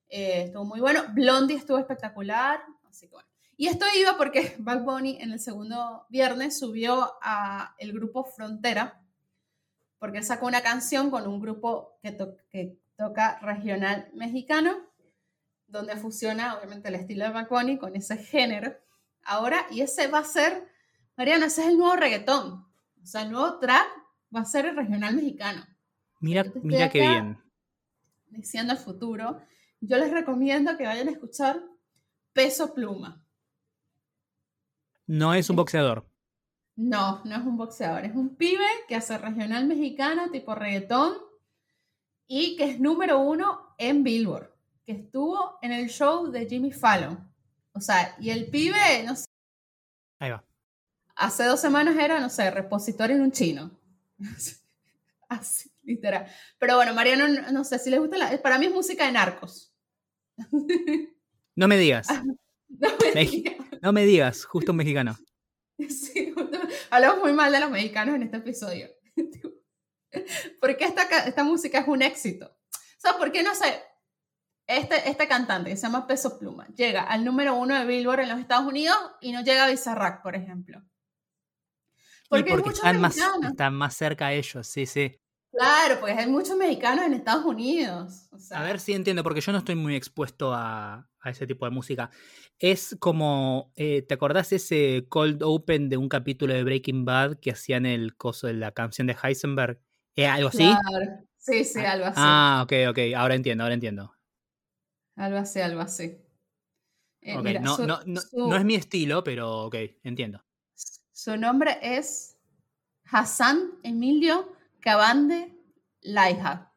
Eh, 0.08 0.44
estuvo 0.44 0.64
muy 0.64 0.80
bueno. 0.80 1.04
Blondie 1.12 1.56
estuvo 1.56 1.78
espectacular. 1.78 2.60
Así 2.88 3.08
que 3.08 3.12
bueno. 3.12 3.27
Y 3.58 3.66
esto 3.66 3.84
iba 3.96 4.16
porque 4.16 4.54
Bad 4.58 4.84
Bunny 4.84 5.18
en 5.20 5.32
el 5.32 5.40
segundo 5.40 6.06
viernes 6.08 6.58
subió 6.58 7.12
a 7.20 7.74
el 7.78 7.92
grupo 7.92 8.24
Frontera, 8.24 9.02
porque 9.98 10.18
él 10.18 10.24
sacó 10.24 10.46
una 10.46 10.62
canción 10.62 11.10
con 11.10 11.26
un 11.26 11.40
grupo 11.40 11.98
que, 12.00 12.16
que 12.48 12.78
toca 12.96 13.40
regional 13.40 14.08
mexicano, 14.14 14.76
donde 15.66 15.96
fusiona 15.96 16.56
obviamente 16.56 16.88
el 16.88 16.94
estilo 16.94 17.24
de 17.24 17.30
Bad 17.30 17.48
Bunny 17.48 17.78
con 17.78 17.96
ese 17.96 18.16
género. 18.16 18.74
Ahora, 19.24 19.66
y 19.70 19.80
ese 19.80 20.06
va 20.06 20.20
a 20.20 20.24
ser 20.24 20.68
Mariana, 21.16 21.46
ese 21.46 21.62
es 21.62 21.66
el 21.66 21.78
nuevo 21.78 21.96
reggaetón. 21.96 22.64
O 23.02 23.06
sea, 23.06 23.22
el 23.22 23.32
nuevo 23.32 23.58
trap 23.58 23.86
va 24.34 24.40
a 24.40 24.44
ser 24.44 24.66
el 24.66 24.76
regional 24.76 25.16
mexicano. 25.16 25.66
Mira, 26.20 26.44
mira 26.62 26.88
qué 26.88 27.00
bien. 27.00 27.42
Diciendo 28.30 28.72
el 28.72 28.78
futuro. 28.78 29.42
Yo 29.80 29.98
les 29.98 30.12
recomiendo 30.12 30.76
que 30.76 30.86
vayan 30.86 31.08
a 31.08 31.10
escuchar 31.10 31.60
Peso 32.32 32.72
Pluma. 32.72 33.20
No 35.08 35.34
es 35.34 35.50
un 35.50 35.56
boxeador. 35.56 36.06
No, 36.76 37.24
no 37.24 37.34
es 37.34 37.42
un 37.42 37.56
boxeador. 37.56 38.04
Es 38.04 38.14
un 38.14 38.36
pibe 38.36 38.64
que 38.86 38.94
hace 38.94 39.18
regional 39.18 39.66
mexicano 39.66 40.30
tipo 40.30 40.54
reggaetón 40.54 41.14
y 42.28 42.56
que 42.56 42.70
es 42.70 42.78
número 42.78 43.18
uno 43.18 43.74
en 43.78 44.04
Billboard, 44.04 44.54
que 44.86 44.92
estuvo 44.92 45.58
en 45.62 45.72
el 45.72 45.88
show 45.88 46.30
de 46.30 46.46
Jimmy 46.46 46.70
Fallon. 46.70 47.18
O 47.72 47.80
sea, 47.80 48.14
y 48.20 48.30
el 48.30 48.48
pibe, 48.48 49.02
no 49.04 49.16
sé. 49.16 49.24
Ahí 50.20 50.30
va 50.30 50.44
hace 51.18 51.44
dos 51.44 51.60
semanas 51.60 51.96
era, 51.96 52.20
no 52.20 52.30
sé, 52.30 52.50
repositorio 52.50 53.16
en 53.16 53.22
un 53.22 53.32
chino. 53.32 53.70
Así, 55.28 55.70
literal. 55.82 56.26
Pero 56.58 56.76
bueno, 56.76 56.94
Mariano, 56.94 57.28
no, 57.52 57.64
sé 57.64 57.78
si 57.78 57.90
les 57.90 58.00
gusta 58.00 58.16
la... 58.16 58.40
Para 58.40 58.58
mí 58.58 58.66
es 58.66 58.72
música 58.72 59.04
de 59.04 59.12
narcos. 59.12 59.74
No 61.54 61.66
me 61.66 61.76
digas. 61.76 62.06
no, 62.68 62.88
me 63.12 63.24
digas. 63.24 63.56
Justo 64.46 64.72
un 64.72 64.78
mexicano. 64.78 65.16
Sí, 65.88 66.34
hablamos 66.90 67.20
muy 67.20 67.32
mal 67.32 67.52
de 67.52 67.60
los 67.60 67.70
mexicanos 67.70 68.16
en 68.16 68.24
este 68.24 68.38
episodio. 68.38 68.88
Porque 70.60 70.84
esta, 70.84 71.02
esta 71.24 71.44
música 71.44 71.78
es 71.78 71.86
un 71.86 72.02
éxito. 72.02 72.46
O 72.46 73.00
sea, 73.00 73.16
¿por 73.16 73.30
qué 73.30 73.44
no 73.44 73.54
sé? 73.54 73.80
Este, 74.66 75.08
este 75.08 75.28
cantante 75.28 75.70
que 75.70 75.76
se 75.76 75.82
llama 75.82 76.06
Peso 76.06 76.36
Pluma 76.36 76.66
llega 76.74 77.04
al 77.04 77.24
número 77.24 77.54
uno 77.54 77.78
de 77.78 77.86
Billboard 77.86 78.20
en 78.20 78.28
los 78.28 78.40
Estados 78.40 78.66
Unidos 78.66 78.96
y 79.20 79.30
no 79.30 79.42
llega 79.42 79.64
a 79.64 79.70
Bizarrap, 79.70 80.22
por 80.22 80.34
ejemplo. 80.34 80.82
Porque, 82.28 82.52
están, 82.52 83.00
más, 83.00 83.16
están 83.16 83.74
más 83.74 83.94
cerca 83.94 84.26
a 84.26 84.32
ellos, 84.32 84.66
sí, 84.66 84.84
sí. 84.84 85.18
Claro, 85.50 85.98
porque 85.98 86.12
hay 86.12 86.26
muchos 86.26 86.56
mexicanos 86.56 87.06
en 87.06 87.14
Estados 87.14 87.44
Unidos. 87.44 88.28
A 88.50 88.62
ver 88.62 88.80
si 88.80 88.92
entiendo, 88.92 89.22
porque 89.22 89.40
yo 89.40 89.52
no 89.52 89.58
estoy 89.58 89.74
muy 89.74 89.96
expuesto 89.96 90.52
a, 90.54 91.08
ese 91.24 91.46
tipo 91.46 91.64
de 91.64 91.70
música. 91.70 92.10
Es 92.58 92.96
como, 93.00 93.72
eh, 93.76 94.02
¿te 94.02 94.14
acordás 94.14 94.52
ese 94.52 95.06
cold 95.08 95.42
open 95.42 95.88
de 95.88 95.96
un 95.96 96.08
capítulo 96.08 96.54
de 96.54 96.64
Breaking 96.64 97.04
Bad 97.04 97.38
que 97.38 97.50
hacían 97.50 97.86
el 97.86 98.16
coso 98.16 98.46
de 98.46 98.54
la 98.54 98.72
canción 98.72 99.06
de 99.06 99.16
Heisenberg? 99.22 99.80
¿Es 100.14 100.28
algo 100.28 100.48
así? 100.48 100.58
Claro. 100.58 101.24
Sí, 101.36 101.64
sí, 101.64 101.80
algo 101.80 102.06
así. 102.06 102.14
Ah, 102.16 102.60
ok, 102.64 102.72
ok, 102.90 102.98
ahora 103.16 103.34
entiendo, 103.34 103.64
ahora 103.64 103.74
entiendo. 103.74 104.14
Algo 105.16 105.38
así, 105.38 105.60
algo 105.60 105.80
así. 105.80 106.18
Eh, 107.20 107.60
no, 107.60 107.78
no, 107.78 108.00
no 108.04 108.56
es 108.56 108.64
mi 108.64 108.74
estilo, 108.74 109.24
pero 109.24 109.64
ok, 109.66 109.76
entiendo. 110.02 110.44
Su 111.12 111.36
nombre 111.36 111.78
es 111.82 112.38
Hassan 113.04 113.72
Emilio 113.82 114.57
Cabande 114.80 115.54
Laija. 116.00 116.72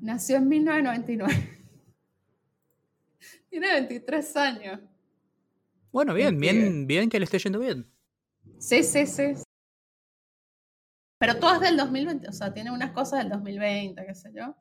Nació 0.00 0.36
en 0.36 0.48
1999. 0.48 1.58
Tiene 3.50 3.72
23 3.72 4.36
años. 4.36 4.80
Bueno, 5.92 6.14
bien, 6.14 6.38
bien, 6.38 6.86
bien 6.86 7.08
que 7.08 7.18
le 7.18 7.24
esté 7.24 7.38
yendo 7.38 7.58
bien. 7.58 7.90
Sí, 8.58 8.82
sí, 8.82 9.06
sí. 9.06 9.34
Pero 11.18 11.38
todo 11.38 11.54
es 11.54 11.60
del 11.60 11.76
2020, 11.76 12.28
o 12.28 12.32
sea, 12.32 12.52
tiene 12.52 12.72
unas 12.72 12.90
cosas 12.92 13.20
del 13.20 13.28
2020, 13.28 14.04
qué 14.04 14.14
sé 14.14 14.32
yo. 14.34 14.56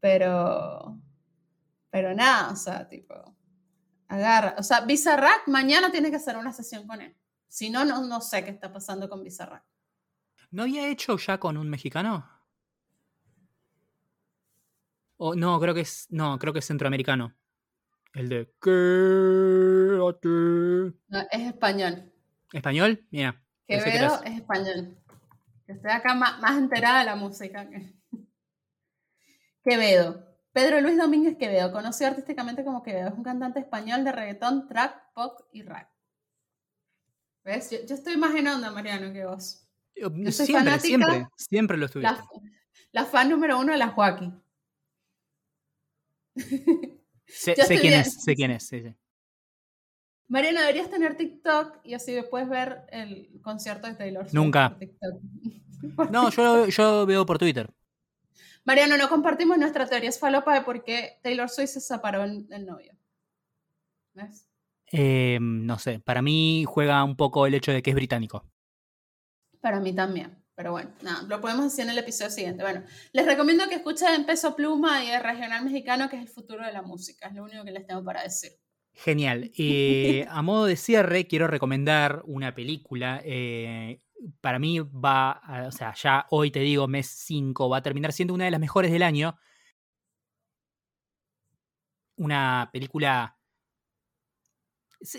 Pero, 0.00 1.00
pero 1.90 2.14
nada, 2.14 2.50
o 2.52 2.56
sea, 2.56 2.88
tipo, 2.88 3.36
Agarra. 4.08 4.54
O 4.58 4.62
sea, 4.62 4.80
Bizarrack 4.80 5.48
mañana 5.48 5.90
tiene 5.90 6.10
que 6.10 6.16
hacer 6.16 6.36
una 6.36 6.52
sesión 6.52 6.86
con 6.86 7.00
él. 7.00 7.16
Si 7.48 7.70
no, 7.70 7.84
no, 7.84 8.20
sé 8.20 8.44
qué 8.44 8.50
está 8.50 8.72
pasando 8.72 9.08
con 9.08 9.22
Bizarrack. 9.22 9.64
¿No 10.50 10.62
había 10.62 10.88
hecho 10.88 11.16
ya 11.16 11.38
con 11.38 11.56
un 11.56 11.68
mexicano? 11.68 12.28
O, 15.18 15.34
no, 15.34 15.58
creo 15.60 15.74
que 15.74 15.80
es. 15.80 16.06
No, 16.10 16.38
creo 16.38 16.52
que 16.52 16.58
es 16.60 16.66
centroamericano. 16.66 17.34
El 18.14 18.28
de 18.28 18.50
es 21.30 21.40
español. 21.42 22.12
¿Español? 22.52 23.06
Mira. 23.10 23.42
Quevedo 23.66 24.22
es 24.24 24.36
español. 24.36 24.96
Estoy 25.66 25.90
acá 25.90 26.14
más, 26.14 26.40
más 26.40 26.56
enterada 26.56 27.00
de 27.00 27.04
la 27.04 27.16
música. 27.16 27.68
Quevedo. 29.64 30.24
Pedro 30.52 30.80
Luis 30.80 30.96
Domínguez 30.96 31.36
Quevedo, 31.36 31.70
conocido 31.72 32.08
artísticamente 32.08 32.64
como 32.64 32.82
Quevedo, 32.82 33.08
es 33.08 33.14
un 33.14 33.22
cantante 33.22 33.60
español 33.60 34.04
de 34.04 34.12
reggaetón, 34.12 34.66
trap, 34.68 35.12
pop 35.12 35.40
y 35.52 35.62
rap. 35.62 35.90
¿Ves? 37.44 37.70
Yo, 37.86 37.94
estoy 37.94 38.16
más 38.16 38.34
en 38.34 38.48
onda, 38.48 38.70
Mariano, 38.70 39.12
que 39.12 39.26
vos. 39.26 39.65
Yo 39.96 40.10
soy 40.32 40.46
siempre, 40.46 40.78
siempre, 40.78 41.26
siempre 41.36 41.76
lo 41.76 41.86
estuve. 41.86 42.06
La, 42.92 43.04
fan 43.04 43.30
número 43.30 43.58
uno 43.58 43.72
de 43.72 43.78
la 43.78 43.88
Joaquín. 43.88 44.40
sé, 47.26 47.54
quién 47.54 47.94
es, 47.94 48.22
sé 48.22 48.34
quién 48.34 48.50
es, 48.50 48.66
sí, 48.66 48.82
sí. 48.82 48.94
Mariano, 50.28 50.60
deberías 50.60 50.90
tener 50.90 51.16
TikTok 51.16 51.80
y 51.84 51.94
así 51.94 52.14
puedes 52.30 52.48
ver 52.48 52.84
el 52.90 53.40
concierto 53.42 53.86
de 53.86 53.94
Taylor 53.94 54.24
Swift. 54.24 54.34
Nunca. 54.34 54.76
no, 56.10 56.30
yo, 56.30 56.66
yo 56.68 57.06
veo 57.06 57.24
por 57.24 57.38
Twitter. 57.38 57.70
Mariano, 58.64 58.96
no 58.96 59.08
compartimos 59.08 59.56
nuestra 59.56 59.86
teoría 59.86 60.08
es 60.08 60.18
falopa 60.18 60.52
de 60.52 60.62
por 60.62 60.82
qué 60.82 61.20
Taylor 61.22 61.48
Swift 61.48 61.70
se 61.70 61.80
separó 61.80 62.22
del 62.28 62.66
novio. 62.66 62.96
¿Ves? 64.14 64.48
Eh, 64.92 65.38
no 65.40 65.78
sé, 65.78 66.00
para 66.00 66.22
mí 66.22 66.64
juega 66.66 67.02
un 67.04 67.16
poco 67.16 67.46
el 67.46 67.54
hecho 67.54 67.72
de 67.72 67.82
que 67.82 67.90
es 67.90 67.96
británico. 67.96 68.44
Para 69.66 69.80
mí 69.80 69.92
también. 69.92 70.32
Pero 70.54 70.70
bueno, 70.70 70.92
nada, 71.02 71.24
lo 71.24 71.40
podemos 71.40 71.64
decir 71.64 71.86
en 71.86 71.90
el 71.90 71.98
episodio 71.98 72.30
siguiente. 72.30 72.62
Bueno, 72.62 72.84
les 73.12 73.26
recomiendo 73.26 73.68
que 73.68 73.74
escuchen 73.74 74.24
Peso 74.24 74.54
Pluma 74.54 75.02
y 75.02 75.10
el 75.10 75.20
Regional 75.20 75.64
Mexicano, 75.64 76.08
que 76.08 76.14
es 76.14 76.22
el 76.22 76.28
futuro 76.28 76.64
de 76.64 76.72
la 76.72 76.82
música. 76.82 77.26
Es 77.26 77.34
lo 77.34 77.42
único 77.42 77.64
que 77.64 77.72
les 77.72 77.84
tengo 77.84 78.04
para 78.04 78.22
decir. 78.22 78.52
Genial. 78.92 79.50
y 79.54 80.22
a 80.28 80.40
modo 80.42 80.66
de 80.66 80.76
cierre, 80.76 81.26
quiero 81.26 81.48
recomendar 81.48 82.22
una 82.26 82.54
película. 82.54 83.20
Eh, 83.24 84.02
para 84.40 84.60
mí 84.60 84.78
va, 84.78 85.42
o 85.66 85.72
sea, 85.72 85.92
ya 85.94 86.28
hoy 86.30 86.52
te 86.52 86.60
digo, 86.60 86.86
mes 86.86 87.08
5, 87.08 87.68
va 87.68 87.78
a 87.78 87.82
terminar 87.82 88.12
siendo 88.12 88.32
una 88.32 88.44
de 88.44 88.52
las 88.52 88.60
mejores 88.60 88.92
del 88.92 89.02
año. 89.02 89.36
Una 92.14 92.70
película 92.72 93.35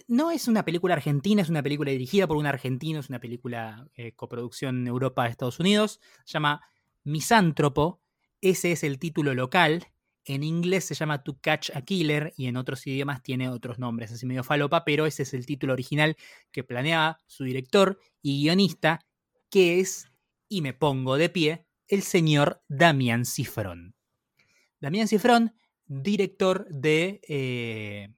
no 0.08 0.32
es 0.32 0.48
una 0.48 0.66
película 0.66 0.96
argentina, 0.96 1.42
es 1.42 1.50
una 1.50 1.64
película 1.64 1.92
dirigida 1.92 2.28
por 2.28 2.38
un 2.38 2.46
argentino, 2.46 3.00
es 3.00 3.10
una 3.10 3.20
película 3.20 3.88
eh, 3.96 4.14
coproducción 4.14 4.88
Europa-Estados 4.88 5.60
Unidos. 5.60 6.00
Se 6.26 6.34
llama 6.34 6.62
Misántropo. 7.04 8.02
Ese 8.42 8.72
es 8.72 8.84
el 8.84 9.00
título 9.00 9.34
local. 9.34 9.88
En 10.26 10.44
inglés 10.44 10.86
se 10.86 10.94
llama 10.94 11.24
To 11.24 11.40
Catch 11.40 11.70
a 11.74 11.82
Killer 11.82 12.34
y 12.36 12.48
en 12.48 12.58
otros 12.58 12.86
idiomas 12.86 13.24
tiene 13.24 13.48
otros 13.48 13.80
nombres, 13.80 14.12
así 14.12 14.26
medio 14.26 14.44
falopa, 14.44 14.84
pero 14.84 15.06
ese 15.06 15.24
es 15.24 15.34
el 15.34 15.46
título 15.46 15.72
original 15.72 16.18
que 16.52 16.66
planeaba 16.66 17.20
su 17.28 17.46
director 17.46 17.98
y 18.22 18.42
guionista, 18.42 19.00
que 19.50 19.80
es, 19.80 20.12
y 20.50 20.62
me 20.62 20.74
pongo 20.74 21.16
de 21.16 21.30
pie, 21.30 21.66
el 21.88 22.04
señor 22.04 22.62
Damián 22.68 23.26
Cifrón. 23.26 23.96
Damián 24.82 25.08
Cifrón, 25.08 25.56
director 25.86 26.68
de 26.70 27.22
eh, 27.28 28.10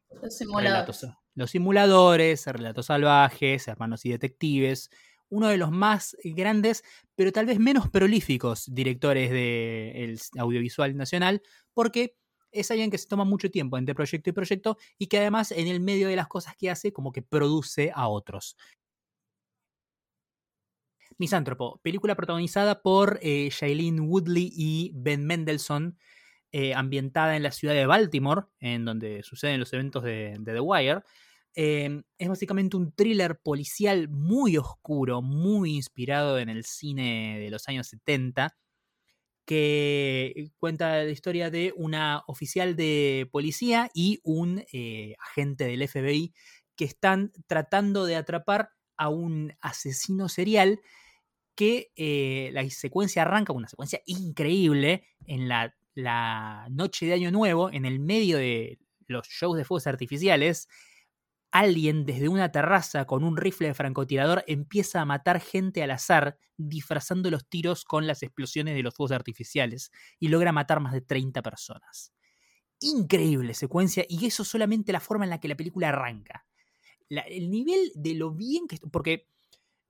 Relatos, 0.57 1.05
los 1.39 1.51
simuladores, 1.51 2.45
Relatos 2.45 2.87
Salvajes, 2.87 3.67
Hermanos 3.67 4.05
y 4.05 4.09
Detectives, 4.09 4.89
uno 5.29 5.47
de 5.47 5.57
los 5.57 5.71
más 5.71 6.17
grandes, 6.23 6.83
pero 7.15 7.31
tal 7.31 7.45
vez 7.45 7.59
menos 7.59 7.89
prolíficos 7.89 8.65
directores 8.73 9.31
del 9.31 10.19
audiovisual 10.37 10.95
nacional, 10.97 11.41
porque 11.73 12.15
es 12.51 12.69
alguien 12.71 12.91
que 12.91 12.97
se 12.97 13.07
toma 13.07 13.23
mucho 13.23 13.49
tiempo 13.49 13.77
entre 13.77 13.95
proyecto 13.95 14.29
y 14.29 14.33
proyecto 14.33 14.77
y 14.97 15.07
que 15.07 15.19
además 15.19 15.51
en 15.51 15.67
el 15.67 15.79
medio 15.79 16.07
de 16.07 16.15
las 16.15 16.27
cosas 16.27 16.55
que 16.57 16.69
hace 16.69 16.91
como 16.91 17.11
que 17.11 17.21
produce 17.21 17.91
a 17.93 18.07
otros. 18.07 18.57
Misántropo, 21.17 21.79
película 21.83 22.15
protagonizada 22.15 22.81
por 22.81 23.19
eh, 23.21 23.49
Shailene 23.49 24.01
Woodley 24.01 24.51
y 24.53 24.91
Ben 24.95 25.25
Mendelssohn, 25.25 25.97
eh, 26.51 26.73
ambientada 26.73 27.35
en 27.35 27.43
la 27.43 27.51
ciudad 27.51 27.75
de 27.75 27.85
Baltimore, 27.85 28.45
en 28.59 28.83
donde 28.83 29.21
suceden 29.21 29.59
los 29.59 29.71
eventos 29.73 30.03
de 30.03 30.41
The 30.43 30.59
Wire. 30.59 31.03
Em, 31.55 32.03
es 32.17 32.29
básicamente 32.29 32.77
un 32.77 32.91
thriller 32.93 33.39
policial 33.39 34.07
muy 34.09 34.57
oscuro, 34.57 35.21
muy 35.21 35.75
inspirado 35.75 36.39
en 36.39 36.49
el 36.49 36.63
cine 36.63 37.39
de 37.39 37.49
los 37.49 37.67
años 37.67 37.87
70, 37.87 38.55
que 39.45 40.51
cuenta 40.59 41.03
la 41.03 41.09
historia 41.09 41.49
de 41.49 41.73
una 41.75 42.23
oficial 42.27 42.75
de 42.75 43.27
policía 43.31 43.89
y 43.95 44.19
un 44.23 44.63
eh, 44.71 45.15
agente 45.19 45.65
del 45.65 45.87
FBI 45.87 46.33
que 46.75 46.85
están 46.85 47.31
tratando 47.47 48.05
de 48.05 48.15
atrapar 48.15 48.69
a 48.95 49.09
un 49.09 49.53
asesino 49.59 50.29
serial 50.29 50.79
que 51.55 51.91
eh, 51.95 52.51
la 52.53 52.69
secuencia 52.69 53.23
arranca 53.23 53.51
una 53.51 53.67
secuencia 53.67 54.01
increíble 54.05 55.03
en 55.25 55.49
la, 55.49 55.75
la 55.95 56.67
noche 56.69 57.07
de 57.07 57.13
Año 57.13 57.31
Nuevo, 57.31 57.71
en 57.71 57.85
el 57.85 57.99
medio 57.99 58.37
de 58.37 58.79
los 59.07 59.27
shows 59.27 59.57
de 59.57 59.65
fuegos 59.65 59.87
artificiales, 59.87 60.67
alguien 61.51 62.05
desde 62.05 62.29
una 62.29 62.51
terraza 62.51 63.05
con 63.05 63.23
un 63.23 63.37
rifle 63.37 63.67
de 63.67 63.73
francotirador 63.73 64.43
empieza 64.47 65.01
a 65.01 65.05
matar 65.05 65.39
gente 65.39 65.81
al 65.83 65.91
azar, 65.91 66.37
disfrazando 66.57 67.31
los 67.31 67.47
tiros 67.47 67.85
con 67.85 68.07
las 68.07 68.23
explosiones 68.23 68.75
de 68.75 68.83
los 68.83 68.93
fuegos 68.93 69.11
artificiales, 69.11 69.91
y 70.19 70.27
logra 70.27 70.51
matar 70.51 70.79
más 70.79 70.93
de 70.93 71.01
30 71.01 71.41
personas. 71.41 72.13
Increíble 72.79 73.53
secuencia, 73.53 74.05
y 74.07 74.25
eso 74.25 74.43
solamente 74.43 74.91
la 74.91 74.99
forma 74.99 75.25
en 75.25 75.31
la 75.31 75.39
que 75.39 75.47
la 75.47 75.57
película 75.57 75.89
arranca. 75.89 76.45
el 77.09 77.49
nivel 77.49 77.91
de 77.95 78.13
lo 78.13 78.31
bien 78.31 78.67
que... 78.67 78.77
Porque 78.91 79.27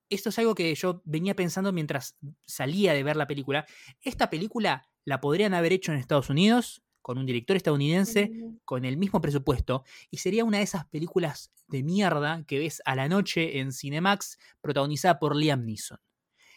esto 0.09 0.29
es 0.29 0.39
algo 0.39 0.55
que 0.55 0.73
yo 0.73 1.01
venía 1.05 1.35
pensando 1.35 1.71
mientras 1.71 2.17
salía 2.45 2.93
de 2.93 3.03
ver 3.03 3.15
la 3.15 3.27
película. 3.27 3.65
Esta 4.01 4.29
película 4.29 4.87
la 5.05 5.21
podrían 5.21 5.53
haber 5.53 5.73
hecho 5.73 5.91
en 5.91 5.99
Estados 5.99 6.29
Unidos, 6.29 6.83
con 7.01 7.17
un 7.17 7.25
director 7.25 7.55
estadounidense 7.55 8.31
con 8.65 8.85
el 8.85 8.97
mismo 8.97 9.21
presupuesto 9.21 9.83
y 10.09 10.17
sería 10.17 10.45
una 10.45 10.57
de 10.57 10.63
esas 10.63 10.85
películas 10.85 11.51
de 11.67 11.83
mierda 11.83 12.43
que 12.45 12.59
ves 12.59 12.81
a 12.85 12.95
la 12.95 13.07
noche 13.07 13.59
en 13.59 13.71
Cinemax 13.71 14.37
protagonizada 14.61 15.19
por 15.19 15.35
Liam 15.35 15.65
Neeson. 15.65 15.99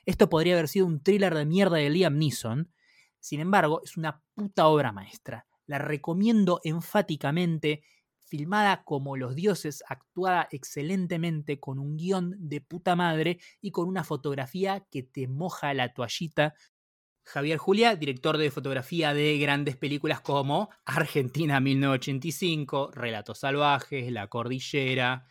Esto 0.05 0.29
podría 0.29 0.55
haber 0.55 0.69
sido 0.69 0.87
un 0.87 1.03
thriller 1.03 1.35
de 1.35 1.47
mierda 1.47 1.77
de 1.77 1.91
Liam 1.91 2.19
Neeson, 2.19 2.73
sin 3.21 3.41
embargo 3.41 3.83
es 3.85 3.97
una 3.97 4.23
puta 4.35 4.67
obra 4.67 4.91
maestra. 4.91 5.47
La 5.67 5.79
recomiendo 5.79 6.61
enfáticamente, 6.65 7.83
filmada 8.19 8.83
como 8.85 9.17
los 9.17 9.37
dioses, 9.37 9.85
actuada 9.87 10.49
excelentemente 10.51 11.61
con 11.61 11.79
un 11.79 11.97
guion 11.97 12.35
de 12.39 12.61
puta 12.61 12.97
madre 12.97 13.39
y 13.61 13.71
con 13.71 13.87
una 13.87 14.03
fotografía 14.03 14.87
que 14.91 15.03
te 15.03 15.29
moja 15.29 15.73
la 15.73 15.93
toallita 15.95 16.55
Javier 17.25 17.59
Julia, 17.59 17.97
director 17.97 18.37
de 18.37 18.51
fotografía 18.51 19.15
de 19.15 19.39
grandes 19.39 19.77
películas 19.77 20.21
como 20.21 20.71
Argentina 20.85 21.61
1985, 21.61 22.91
Relatos 22.93 23.39
Salvajes, 23.39 24.11
La 24.11 24.29
Cordillera, 24.29 25.27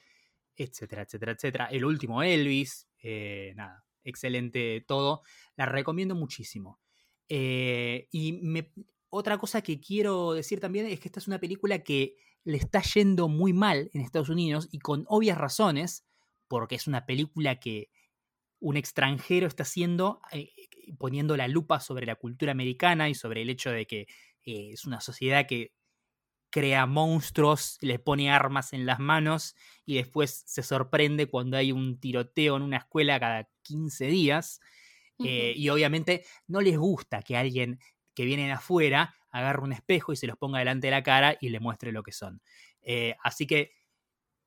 etcétera, 0.56 1.04
etcétera, 1.04 1.32
etcétera. 1.34 1.66
El 1.66 1.86
último 1.86 2.24
Elvis, 2.24 2.88
eh, 3.02 3.54
nada, 3.56 3.84
excelente 4.04 4.84
todo. 4.88 5.22
La 5.56 5.66
recomiendo 5.66 6.16
muchísimo. 6.16 6.80
Eh, 7.28 8.08
y 8.12 8.42
otra 9.10 9.38
cosa 9.38 9.62
que 9.62 9.80
quiero 9.80 10.34
decir 10.34 10.60
también 10.60 10.86
es 10.86 11.00
que 11.00 11.08
esta 11.08 11.20
es 11.20 11.28
una 11.28 11.40
película 11.40 11.80
que 11.80 12.16
le 12.44 12.58
está 12.58 12.82
yendo 12.82 13.28
muy 13.28 13.54
mal 13.54 13.90
en 13.94 14.02
Estados 14.02 14.30
Unidos 14.30 14.68
y 14.72 14.80
con 14.80 15.06
obvias 15.08 15.38
razones, 15.38 16.06
porque 16.48 16.76
es 16.76 16.88
una 16.88 17.06
película 17.06 17.60
que 17.60 17.90
un 18.62 18.78
extranjero 18.78 19.48
está 19.48 19.64
haciendo 19.64 20.22
eh, 20.32 20.52
poniendo 20.98 21.36
la 21.36 21.48
lupa 21.48 21.80
sobre 21.80 22.06
la 22.06 22.16
cultura 22.16 22.52
americana 22.52 23.10
y 23.10 23.16
sobre 23.16 23.42
el 23.42 23.50
hecho 23.50 23.72
de 23.72 23.86
que 23.86 24.02
eh, 24.46 24.72
es 24.74 24.86
una 24.86 25.02
sociedad 25.02 25.48
que 25.48 25.74
crea 26.50 26.86
monstruos, 26.86 27.78
les 27.82 28.00
pone 28.00 28.30
armas 28.30 28.74
en 28.74 28.86
las 28.86 29.00
manos 29.00 29.56
y 29.86 29.96
después 29.96 30.44
se 30.46 30.64
sorprende 30.64 31.28
cuando 31.28 31.58
hay 31.58 31.72
un 31.72 32.00
tiroteo 32.00 32.58
en 32.58 32.64
una 32.64 32.78
escuela 32.78 33.20
cada 33.20 33.50
15 33.64 34.06
días. 34.08 34.60
Eh, 35.24 35.54
y 35.56 35.70
obviamente 35.70 36.26
no 36.48 36.62
les 36.62 36.78
gusta 36.78 37.22
que 37.22 37.38
alguien 37.38 37.80
que 38.16 38.26
viene 38.26 38.48
de 38.48 38.54
afuera 38.54 39.16
agarre 39.30 39.62
un 39.64 39.72
espejo 39.72 40.12
y 40.12 40.16
se 40.16 40.26
los 40.26 40.36
ponga 40.36 40.60
delante 40.60 40.88
de 40.88 40.92
la 40.92 41.04
cara 41.04 41.38
y 41.40 41.50
le 41.50 41.60
muestre 41.60 41.92
lo 41.92 42.04
que 42.04 42.12
son. 42.12 42.42
Eh, 42.82 43.16
así 43.24 43.46
que 43.46 43.72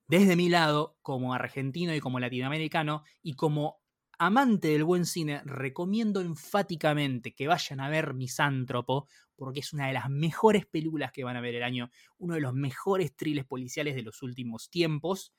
desde 0.07 0.36
mi 0.36 0.49
lado, 0.49 0.99
como 1.01 1.32
argentino 1.32 1.95
y 1.95 2.01
como 2.01 2.20
latinoamericano, 2.20 3.05
y 3.23 3.35
como 3.35 3.84
amante 4.19 4.69
del 4.69 4.85
buen 4.85 5.07
cine, 5.07 5.43
recomiendo 5.45 6.20
enfáticamente 6.20 7.35
que 7.35 7.47
vayan 7.47 7.81
a 7.81 7.89
ver 7.89 8.15
Misántropo, 8.15 9.09
porque 9.36 9.61
es 9.61 9.73
una 9.73 9.89
de 9.89 9.95
las 9.95 10.09
mejores 10.09 10.66
películas 10.66 11.12
que 11.12 11.24
van 11.24 11.36
a 11.36 11.41
ver 11.41 11.55
el 11.55 11.62
año, 11.62 11.91
uno 12.19 12.35
de 12.35 12.41
los 12.41 12.55
mejores 12.55 13.15
thrillers 13.16 13.47
policiales 13.47 13.95
de 13.95 14.03
los 14.03 14.23
últimos 14.23 14.70
tiempos. 14.70 15.32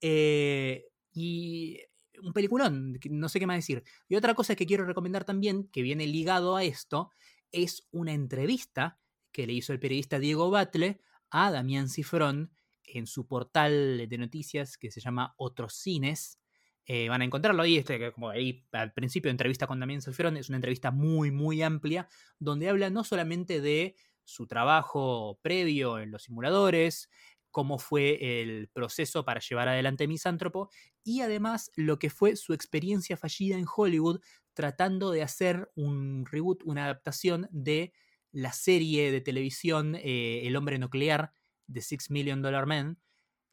Eh, 0.00 0.84
y 1.12 1.78
un 2.22 2.32
peliculón, 2.32 2.98
no 3.10 3.28
sé 3.28 3.40
qué 3.40 3.46
más 3.46 3.56
decir. 3.56 3.82
Y 4.08 4.16
otra 4.16 4.34
cosa 4.34 4.54
que 4.54 4.66
quiero 4.66 4.84
recomendar 4.84 5.24
también, 5.24 5.68
que 5.68 5.82
viene 5.82 6.06
ligado 6.06 6.56
a 6.56 6.64
esto, 6.64 7.10
es 7.52 7.88
una 7.90 8.12
entrevista 8.12 8.98
que 9.32 9.46
le 9.46 9.52
hizo 9.52 9.72
el 9.72 9.80
periodista 9.80 10.18
Diego 10.18 10.50
Batle 10.50 11.00
a 11.30 11.50
Damián 11.50 11.88
Cifrón 11.88 12.52
en 12.84 13.06
su 13.06 13.26
portal 13.26 14.08
de 14.08 14.18
noticias 14.18 14.76
que 14.76 14.90
se 14.90 15.00
llama 15.00 15.34
Otros 15.36 15.74
Cines, 15.74 16.39
eh, 16.86 17.08
van 17.08 17.22
a 17.22 17.24
encontrarlo. 17.24 17.62
Ahí, 17.62 17.76
este, 17.76 18.12
como 18.12 18.30
ahí 18.30 18.66
al 18.72 18.92
principio, 18.92 19.30
entrevista 19.30 19.66
con 19.66 19.80
Damián 19.80 20.02
Salferón, 20.02 20.36
es 20.36 20.48
una 20.48 20.56
entrevista 20.56 20.90
muy, 20.90 21.30
muy 21.30 21.62
amplia, 21.62 22.08
donde 22.38 22.68
habla 22.68 22.90
no 22.90 23.04
solamente 23.04 23.60
de 23.60 23.96
su 24.24 24.46
trabajo 24.46 25.38
previo 25.42 25.98
en 25.98 26.10
los 26.10 26.24
simuladores, 26.24 27.08
cómo 27.50 27.78
fue 27.78 28.42
el 28.42 28.68
proceso 28.68 29.24
para 29.24 29.40
llevar 29.40 29.68
adelante 29.68 30.06
Misántropo, 30.06 30.70
y 31.02 31.20
además 31.20 31.70
lo 31.74 31.98
que 31.98 32.10
fue 32.10 32.36
su 32.36 32.52
experiencia 32.52 33.16
fallida 33.16 33.56
en 33.56 33.66
Hollywood 33.74 34.20
tratando 34.54 35.10
de 35.10 35.22
hacer 35.22 35.70
un 35.74 36.26
reboot, 36.26 36.62
una 36.64 36.84
adaptación 36.84 37.48
de 37.50 37.92
la 38.32 38.52
serie 38.52 39.10
de 39.10 39.20
televisión 39.20 39.96
eh, 39.96 40.42
El 40.44 40.56
hombre 40.56 40.78
nuclear 40.78 41.32
de 41.66 41.82
Six 41.82 42.10
Million 42.10 42.42
Dollar 42.42 42.66
Man, 42.66 42.98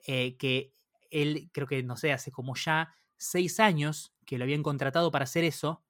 eh, 0.06 0.38
que 0.38 0.72
él 1.10 1.50
creo 1.54 1.68
que, 1.68 1.82
no 1.84 1.98
sé, 1.98 2.12
hace 2.12 2.32
como 2.32 2.56
ya 2.56 2.94
seis 3.18 3.60
años 3.60 4.14
que 4.26 4.38
lo 4.38 4.44
habían 4.44 4.64
contratado 4.64 5.12
para 5.12 5.24
hacer 5.24 5.44
eso 5.44 5.84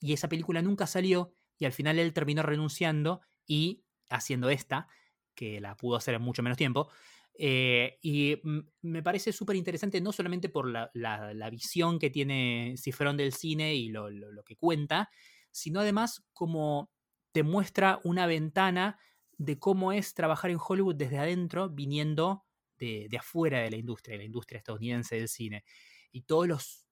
y 0.00 0.12
esa 0.12 0.28
película 0.28 0.62
nunca 0.62 0.86
salió 0.86 1.32
y 1.58 1.66
al 1.66 1.72
final 1.72 1.98
él 1.98 2.12
terminó 2.12 2.42
renunciando 2.42 3.20
y 3.46 3.84
haciendo 4.08 4.50
esta, 4.50 4.88
que 5.34 5.60
la 5.60 5.76
pudo 5.76 5.96
hacer 5.96 6.14
en 6.14 6.22
mucho 6.22 6.42
menos 6.42 6.56
tiempo. 6.56 6.88
Eh, 7.34 7.98
y 8.02 8.36
me 8.82 9.02
parece 9.02 9.32
súper 9.32 9.56
interesante 9.56 10.00
no 10.00 10.12
solamente 10.12 10.48
por 10.48 10.68
la, 10.68 11.50
visión 11.50 11.98
que 11.98 12.10
tiene 12.10 12.74
Cifrón 12.76 13.16
del 13.16 13.32
cine 13.32 13.74
y 13.74 13.88
lo, 13.88 14.08
que 14.44 14.56
cuenta, 14.56 15.10
sino 15.50 15.80
además 15.80 16.24
como 16.32 16.90
te 17.32 17.42
muestra 17.42 18.00
una 18.04 18.26
ventana 18.26 18.98
de 19.38 19.58
cómo 19.58 19.92
es 19.92 20.14
trabajar 20.14 20.50
en 20.50 20.58
Hollywood 20.60 20.96
desde 20.96 21.18
adentro, 21.18 21.70
viniendo 21.70 22.44
de, 22.78 23.06
de 23.10 23.18
afuera 23.18 23.60
de 23.60 23.70
la 23.70 23.76
industria, 23.76 24.14
de 24.14 24.18
la 24.18 24.24
industria 24.24 24.58
estadounidense 24.58 25.16
del 25.16 25.28
cine. 25.28 25.64
Y 26.12 26.22
todos 26.22 26.46
los 26.48 26.86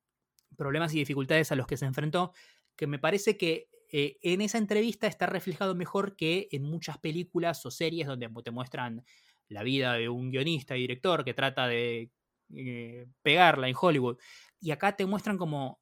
problemas 0.57 0.95
y 0.95 0.99
dificultades 0.99 1.53
a 1.53 1.57
los 1.57 1.66
que 1.66 1.77
se 1.77 1.86
enfrentó, 1.86 2.32
que 2.77 2.86
me 2.86 2.99
parece 2.99 3.36
que 3.36 3.69
eh, 3.90 4.19
en 4.23 4.40
esa 4.40 4.59
entrevista 4.59 5.07
está 5.07 5.27
reflejado 5.27 5.74
mejor 5.74 6.16
que 6.16 6.49
en 6.53 6.62
muchas 6.65 6.99
películas 6.99 7.65
o 7.65 7.70
series 7.70 8.07
donde 8.07 8.28
te 8.45 8.51
muestran 8.51 9.05
la 9.49 9.62
vida 9.62 9.95
de 9.95 10.09
un 10.09 10.31
guionista 10.31 10.77
y 10.77 10.82
director 10.82 11.24
que 11.24 11.35
trata 11.35 11.66
de 11.66 12.11
eh, 12.55 13.07
pegarla 13.23 13.69
en 13.69 13.74
Hollywood. 13.78 14.19
Y 14.61 14.70
acá 14.73 14.97
te 14.97 15.07
muestran 15.07 15.39
como 15.39 15.81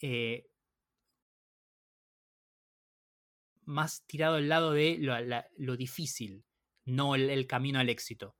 eh, 0.00 0.46
más 3.64 4.04
tirado 4.06 4.36
al 4.36 4.48
lado 4.48 4.72
de 4.72 4.98
lo, 5.56 5.76
difícil, 5.76 6.44
no 6.84 7.14
el, 7.14 7.46
camino 7.46 7.78
al 7.78 7.88
éxito. 7.88 8.36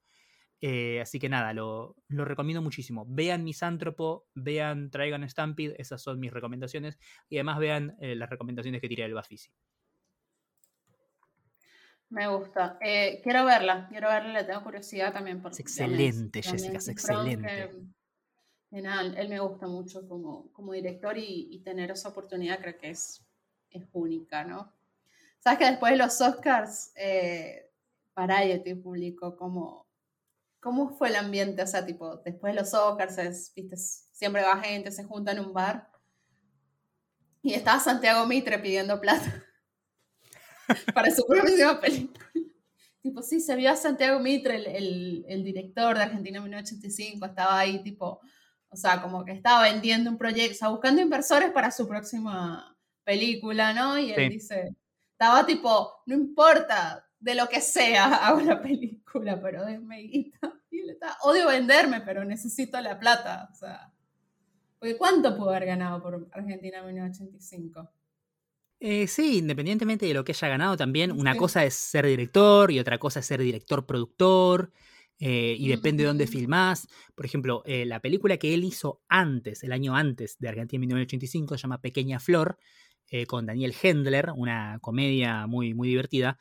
Eh, 0.67 0.99
así 1.03 1.19
que 1.19 1.29
nada, 1.29 1.53
lo, 1.53 1.95
recomiendo 2.09 2.63
muchísimo. 2.63 3.05
Vean 3.07 3.45
Misántropo, 3.45 4.29
vean 4.35 4.91
Traigan 4.91 5.29
Stampede, 5.29 5.75
esas 5.79 6.01
son 6.01 6.19
mis 6.19 6.33
recomendaciones. 6.33 6.99
Y 7.29 7.37
además 7.37 7.59
vean 7.59 7.95
eh, 8.01 8.15
las 8.15 8.31
recomendaciones 8.31 8.81
que 8.81 8.89
tiré 8.89 9.05
el 9.05 9.13
Bafisi. 9.13 9.51
Me 12.09 12.29
gusta. 12.29 12.79
Eh, 12.81 13.21
quiero 13.23 13.45
verla, 13.45 13.87
quiero 13.91 14.09
verla, 14.09 14.41
le 14.41 14.45
tengo 14.45 14.63
curiosidad 14.63 15.13
también. 15.13 15.43
Por, 15.43 15.53
es 15.53 15.61
excelente, 15.61 16.43
Jessica, 16.43 16.79
es 16.79 16.89
excelente. 16.89 17.71
él 18.71 19.29
me 19.29 19.41
gusta 19.41 19.67
mucho 19.67 20.09
como, 20.09 20.51
como 20.51 20.73
director 20.73 21.15
y, 21.19 21.61
tener 21.63 21.91
esa 21.91 22.09
oportunidad 22.09 22.59
creo 22.61 22.79
que 22.79 22.89
es, 22.89 23.23
es 23.69 23.87
única, 23.93 24.45
¿no? 24.45 24.73
Sabes 25.41 25.59
que 25.59 25.67
después 25.67 25.93
de 25.93 25.99
los 25.99 26.19
Oscars, 26.23 26.95
Variety 28.15 28.75
publicó 28.77 29.37
como 29.37 29.84
¿Cómo 30.65 30.97
fue 30.97 31.11
el 31.11 31.17
ambiente? 31.17 31.61
O 31.61 31.67
sea, 31.67 31.85
tipo, 31.85 32.17
después 32.25 32.55
de 32.55 32.61
los 32.63 32.73
Oscars, 32.73 33.53
¿viste? 33.55 33.77
siempre 33.77 34.43
va 34.43 34.57
gente, 34.63 34.91
se 34.91 35.05
junta 35.05 35.33
en 35.33 35.41
un 35.41 35.53
bar. 35.53 35.91
Y 37.43 37.53
estaba 37.53 37.79
Santiago 37.79 38.25
Mitre 38.25 38.59
pidiendo 38.59 38.99
plata 38.99 39.45
para 40.95 41.15
su 41.15 41.27
próxima 41.27 41.79
película. 41.79 42.31
tipo, 43.03 43.21
sí, 43.21 43.41
se 43.41 43.55
vio 43.57 43.71
a 43.71 43.77
Santiago 43.77 44.19
Mitre, 44.21 44.57
el, 44.57 45.27
el, 45.29 45.45
director 45.45 45.99
de 45.99 46.05
Argentina 46.05 46.41
1985, 46.41 47.27
estaba 47.27 47.59
ahí, 47.59 47.83
tipo, 47.83 48.23
o 48.71 48.77
sea, 48.77 49.03
como 49.03 49.23
que 49.23 49.33
estaba 49.33 49.65
vendiendo 49.65 50.09
un 50.09 50.17
proyecto, 50.17 50.55
o 50.55 50.59
sea, 50.61 50.69
buscando 50.71 51.03
inversores 51.03 51.53
para 51.53 51.71
su 51.71 51.87
próxima 51.87 52.75
película, 53.05 53.75
¿no? 53.75 53.99
Y 53.99 54.13
él 54.13 54.31
dice, 54.31 54.75
estaba 55.13 55.45
tipo, 55.45 55.93
no 56.07 56.15
importa, 56.15 57.07
de 57.25 57.35
lo 57.35 57.49
que 57.49 57.61
sea 57.61 58.27
hago 58.27 58.41
la 58.41 58.61
película, 58.61 59.41
pero 59.41 59.65
déjame 59.65 60.03
guita. 60.03 60.53
Odio 61.23 61.49
venderme, 61.49 62.03
pero 62.03 62.25
necesito 62.25 62.79
la 62.81 62.99
plata. 62.99 63.49
O 63.51 63.57
sea, 63.57 63.93
porque 64.79 64.97
¿cuánto 64.97 65.35
pudo 65.37 65.51
haber 65.51 65.65
ganado 65.65 66.03
por 66.03 66.29
Argentina 66.33 66.79
en 66.81 66.87
1985? 66.87 67.91
Eh, 68.81 69.07
sí, 69.07 69.39
independientemente 69.39 70.05
de 70.05 70.13
lo 70.13 70.25
que 70.25 70.33
haya 70.33 70.49
ganado 70.49 70.77
también, 70.77 71.11
una 71.13 71.37
cosa 71.37 71.65
es 71.65 71.75
ser 71.75 72.05
director 72.05 72.71
y 72.71 72.79
otra 72.79 72.99
cosa 72.99 73.21
es 73.21 73.27
ser 73.27 73.41
director-productor. 73.41 74.71
Eh, 75.21 75.57
y 75.59 75.69
depende 75.69 76.03
de 76.03 76.09
dónde 76.09 76.27
filmás. 76.27 76.89
Por 77.15 77.25
ejemplo, 77.25 77.63
eh, 77.65 77.87
la 77.87 78.01
película 78.01 78.37
que 78.37 78.53
él 78.53 78.65
hizo 78.65 79.01
antes, 79.09 79.63
el 79.63 79.73
año 79.73 79.97
antes 79.97 80.37
de 80.39 80.49
Argentina 80.49 80.83
en 80.83 80.89
1985, 80.89 81.57
se 81.57 81.63
llama 81.63 81.81
Pequeña 81.81 82.21
Flor, 82.21 82.59
con 83.29 83.47
Daniel 83.47 83.73
Hendler, 83.81 84.33
una 84.35 84.81
comedia 84.81 85.47
muy, 85.47 85.73
muy 85.73 85.87
divertida. 85.87 86.37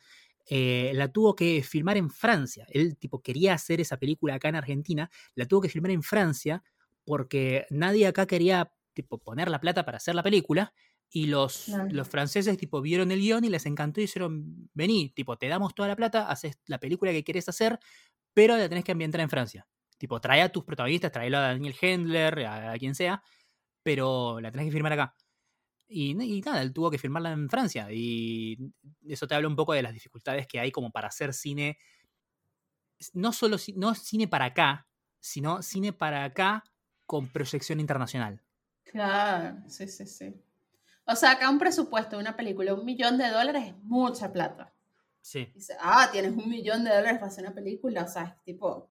Eh, 0.46 0.92
la 0.94 1.08
tuvo 1.08 1.34
que 1.34 1.62
filmar 1.62 1.96
en 1.96 2.10
Francia. 2.10 2.66
Él 2.70 2.96
tipo 2.96 3.22
quería 3.22 3.54
hacer 3.54 3.80
esa 3.80 3.96
película 3.96 4.34
acá 4.34 4.48
en 4.48 4.56
Argentina, 4.56 5.10
la 5.34 5.46
tuvo 5.46 5.62
que 5.62 5.68
filmar 5.68 5.90
en 5.90 6.02
Francia 6.02 6.62
porque 7.04 7.66
nadie 7.70 8.06
acá 8.06 8.26
quería 8.26 8.72
tipo 8.92 9.18
poner 9.18 9.50
la 9.50 9.60
plata 9.60 9.84
para 9.84 9.96
hacer 9.96 10.14
la 10.14 10.22
película 10.22 10.72
y 11.10 11.26
los, 11.26 11.68
los 11.90 12.08
franceses 12.08 12.56
tipo 12.56 12.80
vieron 12.80 13.12
el 13.12 13.20
guion 13.20 13.44
y 13.44 13.48
les 13.48 13.66
encantó 13.66 14.00
y 14.00 14.04
dijeron, 14.04 14.68
vení, 14.74 15.10
tipo, 15.10 15.36
te 15.36 15.46
damos 15.46 15.74
toda 15.74 15.88
la 15.88 15.96
plata, 15.96 16.28
haces 16.28 16.58
la 16.66 16.78
película 16.78 17.12
que 17.12 17.22
quieres 17.22 17.48
hacer, 17.48 17.78
pero 18.32 18.56
la 18.56 18.68
tenés 18.68 18.84
que 18.84 18.92
ambientar 18.92 19.20
en 19.20 19.30
Francia. 19.30 19.66
Tipo, 19.96 20.20
trae 20.20 20.42
a 20.42 20.48
tus 20.50 20.64
protagonistas, 20.64 21.12
tráelo 21.12 21.38
a 21.38 21.42
Daniel 21.42 21.76
Hendler, 21.80 22.46
a, 22.46 22.76
quien 22.78 22.96
sea, 22.96 23.22
pero 23.82 24.40
la 24.40 24.50
tenés 24.50 24.66
que 24.66 24.72
filmar 24.72 24.92
acá. 24.92 25.14
Y, 25.88 26.14
nada, 26.14 26.62
él 26.62 26.72
tuvo 26.72 26.90
que 26.90 26.98
filmarla 26.98 27.32
en 27.32 27.48
Francia. 27.48 27.88
Y 27.90 28.58
eso 29.06 29.26
te 29.26 29.34
habla 29.34 29.48
un 29.48 29.56
poco 29.56 29.72
de 29.72 29.82
las 29.82 29.92
dificultades 29.92 30.46
que 30.46 30.60
hay 30.60 30.70
como 30.70 30.90
para 30.90 31.08
hacer 31.08 31.32
cine. 31.34 31.78
No 33.12 33.32
solo 33.32 33.56
no 33.76 33.94
cine 33.94 34.28
para 34.28 34.46
acá, 34.46 34.86
sino 35.20 35.62
cine 35.62 35.92
para 35.92 36.24
acá 36.24 36.64
con 37.06 37.28
proyección 37.28 37.80
internacional. 37.80 38.42
Claro, 38.84 39.56
sí, 39.68 39.88
sí, 39.88 40.06
sí. 40.06 40.34
O 41.06 41.16
sea, 41.16 41.32
acá 41.32 41.50
un 41.50 41.58
presupuesto 41.58 42.16
de 42.16 42.22
una 42.22 42.36
película, 42.36 42.74
un 42.74 42.84
millón 42.84 43.18
de 43.18 43.28
dólares 43.28 43.64
es 43.66 43.76
mucha 43.82 44.32
plata. 44.32 44.72
Sí. 45.20 45.50
Dice, 45.54 45.74
ah, 45.80 46.08
tienes 46.10 46.32
un 46.32 46.48
millón 46.48 46.84
de 46.84 46.90
dólares 46.90 47.18
para 47.18 47.26
hacer 47.26 47.44
una 47.44 47.54
película, 47.54 48.04
o 48.04 48.08
sea, 48.08 48.22
es 48.24 48.42
tipo... 48.42 48.90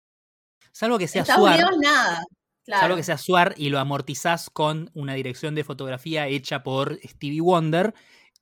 Salvo 0.72 0.98
que 0.98 1.08
sea 1.08 1.22
Estados 1.22 1.50
Unidos 1.50 1.72
nada. 1.82 2.24
Claro. 2.66 2.96
que 2.96 3.04
sea 3.04 3.18
Suar 3.18 3.54
y 3.58 3.70
lo 3.70 3.80
amortizás 3.80 4.50
con 4.50 4.92
una 4.94 5.14
dirección 5.14 5.56
de 5.56 5.64
fotografía 5.64 6.28
hecha 6.28 6.64
por 6.64 7.00
Stevie 7.04 7.42
Wonder 7.42 7.94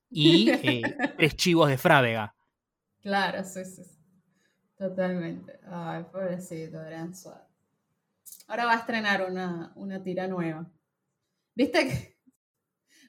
y 0.09 0.49
eh, 0.49 0.81
tres 1.17 1.35
chivos 1.35 1.69
de 1.69 1.77
Frávega. 1.77 2.35
Claro, 3.01 3.43
sí, 3.43 3.63
sí. 3.65 3.83
Totalmente. 4.77 5.59
Ay, 5.69 6.03
pobrecito, 6.11 6.79
Gran 6.79 7.15
Suar. 7.15 7.47
Ahora 8.47 8.65
va 8.65 8.73
a 8.73 8.77
estrenar 8.77 9.29
una, 9.29 9.71
una 9.75 10.01
tira 10.01 10.27
nueva. 10.27 10.69
¿Viste 11.55 11.87
que.? 11.87 12.19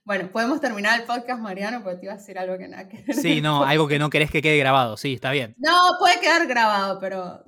Bueno, 0.03 0.33
podemos 0.33 0.61
terminar 0.61 0.99
el 0.99 1.07
podcast, 1.07 1.41
Mariano, 1.41 1.85
porque 1.85 1.99
te 1.99 2.07
iba 2.07 2.15
a 2.15 2.17
decir 2.17 2.37
algo 2.39 2.59
que 2.59 2.67
nada 2.67 2.89
que 2.89 3.13
Sí, 3.13 3.41
no, 3.41 3.63
algo 3.65 3.87
que 3.87 3.99
no 3.99 4.11
querés 4.11 4.31
que 4.31 4.43
quede 4.43 4.59
grabado, 4.59 4.97
sí, 4.97 5.13
está 5.13 5.31
bien. 5.31 5.55
No, 5.59 5.77
puede 6.01 6.19
quedar 6.19 6.49
grabado, 6.49 6.99
pero 6.99 7.45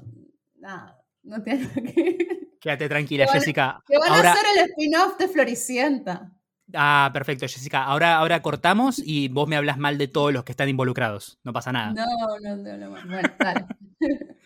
nada, 0.56 1.02
no 1.22 1.42
tiene 1.42 1.68
que 1.72 2.41
Quédate 2.62 2.88
tranquila, 2.88 3.26
Jessica. 3.26 3.82
Que 3.88 3.98
van 3.98 4.12
a 4.12 4.30
hacer 4.30 4.44
el 4.56 4.70
spin-off 4.70 5.18
de 5.18 5.26
Floricienta. 5.26 6.32
Ah, 6.72 7.10
perfecto, 7.12 7.48
Jessica. 7.48 7.82
Ahora, 7.82 8.16
ahora 8.18 8.40
cortamos 8.40 9.02
y 9.04 9.26
vos 9.26 9.48
me 9.48 9.56
hablas 9.56 9.78
mal 9.78 9.98
de 9.98 10.06
todos 10.06 10.32
los 10.32 10.44
que 10.44 10.52
están 10.52 10.68
involucrados. 10.68 11.40
No 11.42 11.52
pasa 11.52 11.72
nada. 11.72 11.92
No, 11.92 12.06
no, 12.40 12.56
no, 12.56 12.76
no. 12.78 12.90
Bueno, 12.90 13.28
dale. 13.36 13.66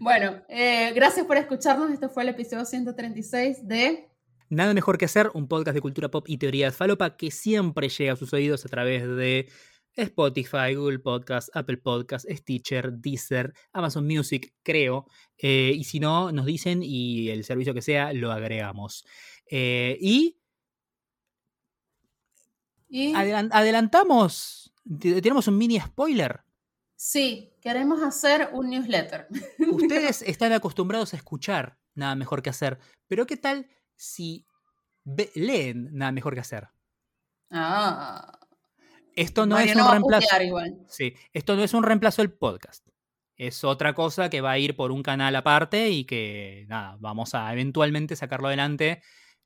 bueno, 0.00 0.42
eh, 0.48 0.92
gracias 0.94 1.26
por 1.26 1.36
escucharnos. 1.36 1.90
Esto 1.90 2.08
fue 2.08 2.22
el 2.22 2.28
episodio 2.28 2.64
136 2.64 3.66
de 3.66 4.08
Nada 4.50 4.72
mejor 4.72 4.98
que 4.98 5.06
hacer, 5.06 5.30
un 5.34 5.48
podcast 5.48 5.74
de 5.74 5.80
cultura 5.80 6.10
pop 6.10 6.26
y 6.28 6.38
teoría 6.38 6.66
de 6.66 6.72
falopa 6.72 7.16
que 7.16 7.32
siempre 7.32 7.88
llega 7.88 8.12
a 8.12 8.16
sus 8.16 8.32
oídos 8.32 8.64
a 8.64 8.68
través 8.68 9.02
de 9.02 9.48
Spotify, 9.96 10.74
Google 10.74 10.98
Podcast, 10.98 11.48
Apple 11.54 11.78
Podcast, 11.78 12.26
Stitcher, 12.28 12.92
Deezer, 12.92 13.52
Amazon 13.72 14.06
Music, 14.06 14.54
creo. 14.62 15.06
Eh, 15.36 15.72
y 15.74 15.84
si 15.84 16.00
no, 16.00 16.32
nos 16.32 16.46
dicen 16.46 16.82
y 16.82 17.28
el 17.30 17.44
servicio 17.44 17.74
que 17.74 17.82
sea 17.82 18.12
lo 18.12 18.32
agregamos. 18.32 19.06
Eh, 19.50 19.96
y, 20.00 20.40
adelantamos, 23.14 24.72
tenemos 25.00 25.48
un 25.48 25.58
mini 25.58 25.80
spoiler. 25.80 26.40
Sí, 26.96 27.52
queremos 27.60 28.02
hacer 28.02 28.50
un 28.52 28.70
newsletter. 28.70 29.28
Ustedes 29.72 30.22
están 30.22 30.52
acostumbrados 30.52 31.12
a 31.12 31.16
escuchar 31.16 31.78
nada 31.94 32.14
mejor 32.14 32.42
que 32.42 32.50
hacer, 32.50 32.78
pero 33.06 33.26
¿qué 33.26 33.36
tal 33.36 33.68
si 33.96 34.46
leen 35.34 35.90
nada 35.92 36.12
mejor 36.12 36.34
que 36.34 36.40
hacer? 36.40 36.68
Ah. 37.50 38.43
Esto 39.16 39.46
no 39.46 39.58
es 39.58 39.74
un 39.74 39.90
reemplazo. 39.90 40.28
Sí, 40.88 41.14
esto 41.32 41.56
no 41.56 41.62
es 41.62 41.74
un 41.74 41.82
reemplazo 41.82 42.22
del 42.22 42.32
podcast. 42.32 42.86
Es 43.36 43.64
otra 43.64 43.94
cosa 43.94 44.30
que 44.30 44.40
va 44.40 44.52
a 44.52 44.58
ir 44.58 44.76
por 44.76 44.92
un 44.92 45.02
canal 45.02 45.34
aparte 45.34 45.90
y 45.90 46.04
que 46.04 46.66
nada, 46.68 46.96
vamos 47.00 47.34
a 47.34 47.52
eventualmente 47.52 48.16
sacarlo 48.16 48.48
adelante. 48.48 49.02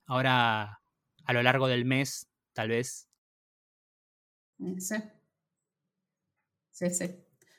Ahora, 0.06 0.82
a 1.24 1.32
lo 1.32 1.42
largo 1.42 1.68
del 1.68 1.84
mes, 1.84 2.28
tal 2.52 2.68
vez. 2.68 3.08
Sí. 4.78 4.96
Sí, 6.70 6.90
sí. 6.90 7.10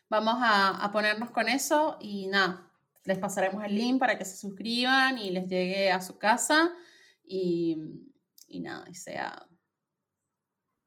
Vamos 0.08 0.36
a, 0.40 0.84
a 0.84 0.92
ponernos 0.92 1.32
con 1.32 1.50
eso 1.50 1.98
y 2.00 2.28
nada, 2.28 2.72
les 3.06 3.18
pasaremos 3.18 3.64
el 3.64 3.76
link 3.76 4.00
para 4.00 4.18
que 4.18 4.26
se 4.26 4.38
suscriban 4.38 5.18
y 5.18 5.32
les 5.32 5.48
llegue 5.48 5.92
a 5.92 6.02
su 6.02 6.18
casa 6.18 6.72
y, 7.24 7.78
y 8.48 8.60
nada, 8.62 8.86
y 8.90 8.96
sea 8.96 9.49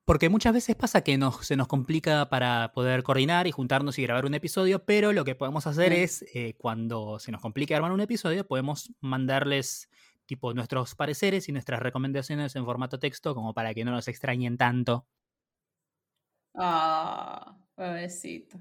porque 0.05 0.29
muchas 0.29 0.53
veces 0.53 0.75
pasa 0.75 1.03
que 1.03 1.19
se 1.43 1.57
nos 1.57 1.69
complica 1.69 2.29
para 2.29 2.73
poder 2.73 3.03
coordinar 3.03 3.47
y 3.47 3.53
juntarnos 3.53 3.99
y 3.99 4.03
grabar 4.03 4.27
un 4.27 4.35
episodio, 4.35 4.85
pero 4.85 5.13
lo 5.13 5.25
que 5.25 5.35
podemos 5.35 5.67
hacer 5.67 5.93
es, 5.93 6.25
eh, 6.35 6.55
cuando 6.59 7.19
se 7.19 7.31
nos 7.31 7.41
complique 7.41 7.75
armar 7.75 7.93
un 7.93 8.01
episodio, 8.01 8.47
podemos 8.47 8.93
mandarles 9.01 9.89
tipo 10.27 10.55
nuestros 10.55 10.95
pareceres 10.95 11.49
y 11.49 11.53
nuestras 11.53 11.81
recomendaciones 11.81 12.57
en 12.57 12.65
formato 12.65 12.99
texto 12.99 13.35
como 13.35 13.55
para 13.55 13.75
que 13.75 13.85
no 13.85 13.93
nos 13.93 14.09
extrañen 14.09 14.57
tanto. 14.57 15.07
Ah, 16.55 17.57
pobrecito. 17.75 18.59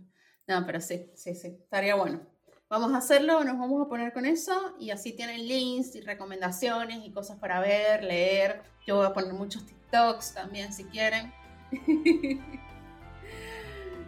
No, 0.48 0.66
pero 0.66 0.80
sí, 0.80 1.12
sí, 1.16 1.34
sí, 1.36 1.48
estaría 1.48 1.96
bueno. 1.96 2.31
Vamos 2.72 2.94
a 2.94 3.00
hacerlo, 3.00 3.44
nos 3.44 3.60
vamos 3.60 3.86
a 3.86 3.90
poner 3.90 4.14
con 4.14 4.26
eso 4.26 4.74
y 4.80 4.92
así 4.92 5.12
tienen 5.12 5.46
links 5.46 5.94
y 5.94 6.00
recomendaciones 6.00 7.00
y 7.04 7.12
cosas 7.12 7.38
para 7.38 7.60
ver, 7.60 8.02
leer. 8.02 8.62
Yo 8.88 8.96
voy 8.96 9.08
a 9.08 9.12
poner 9.12 9.34
muchos 9.34 9.66
TikToks 9.66 10.36
también 10.36 10.72
si 10.72 10.86
quieren. 10.86 11.34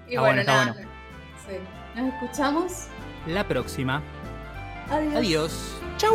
y 0.08 0.16
bueno, 0.18 0.46
nada. 0.46 0.78
Nos 1.94 2.14
escuchamos. 2.14 2.88
La 3.28 3.46
próxima. 3.46 4.02
Adiós. 4.90 5.14
Adiós. 5.14 5.52
Chau. 5.98 6.14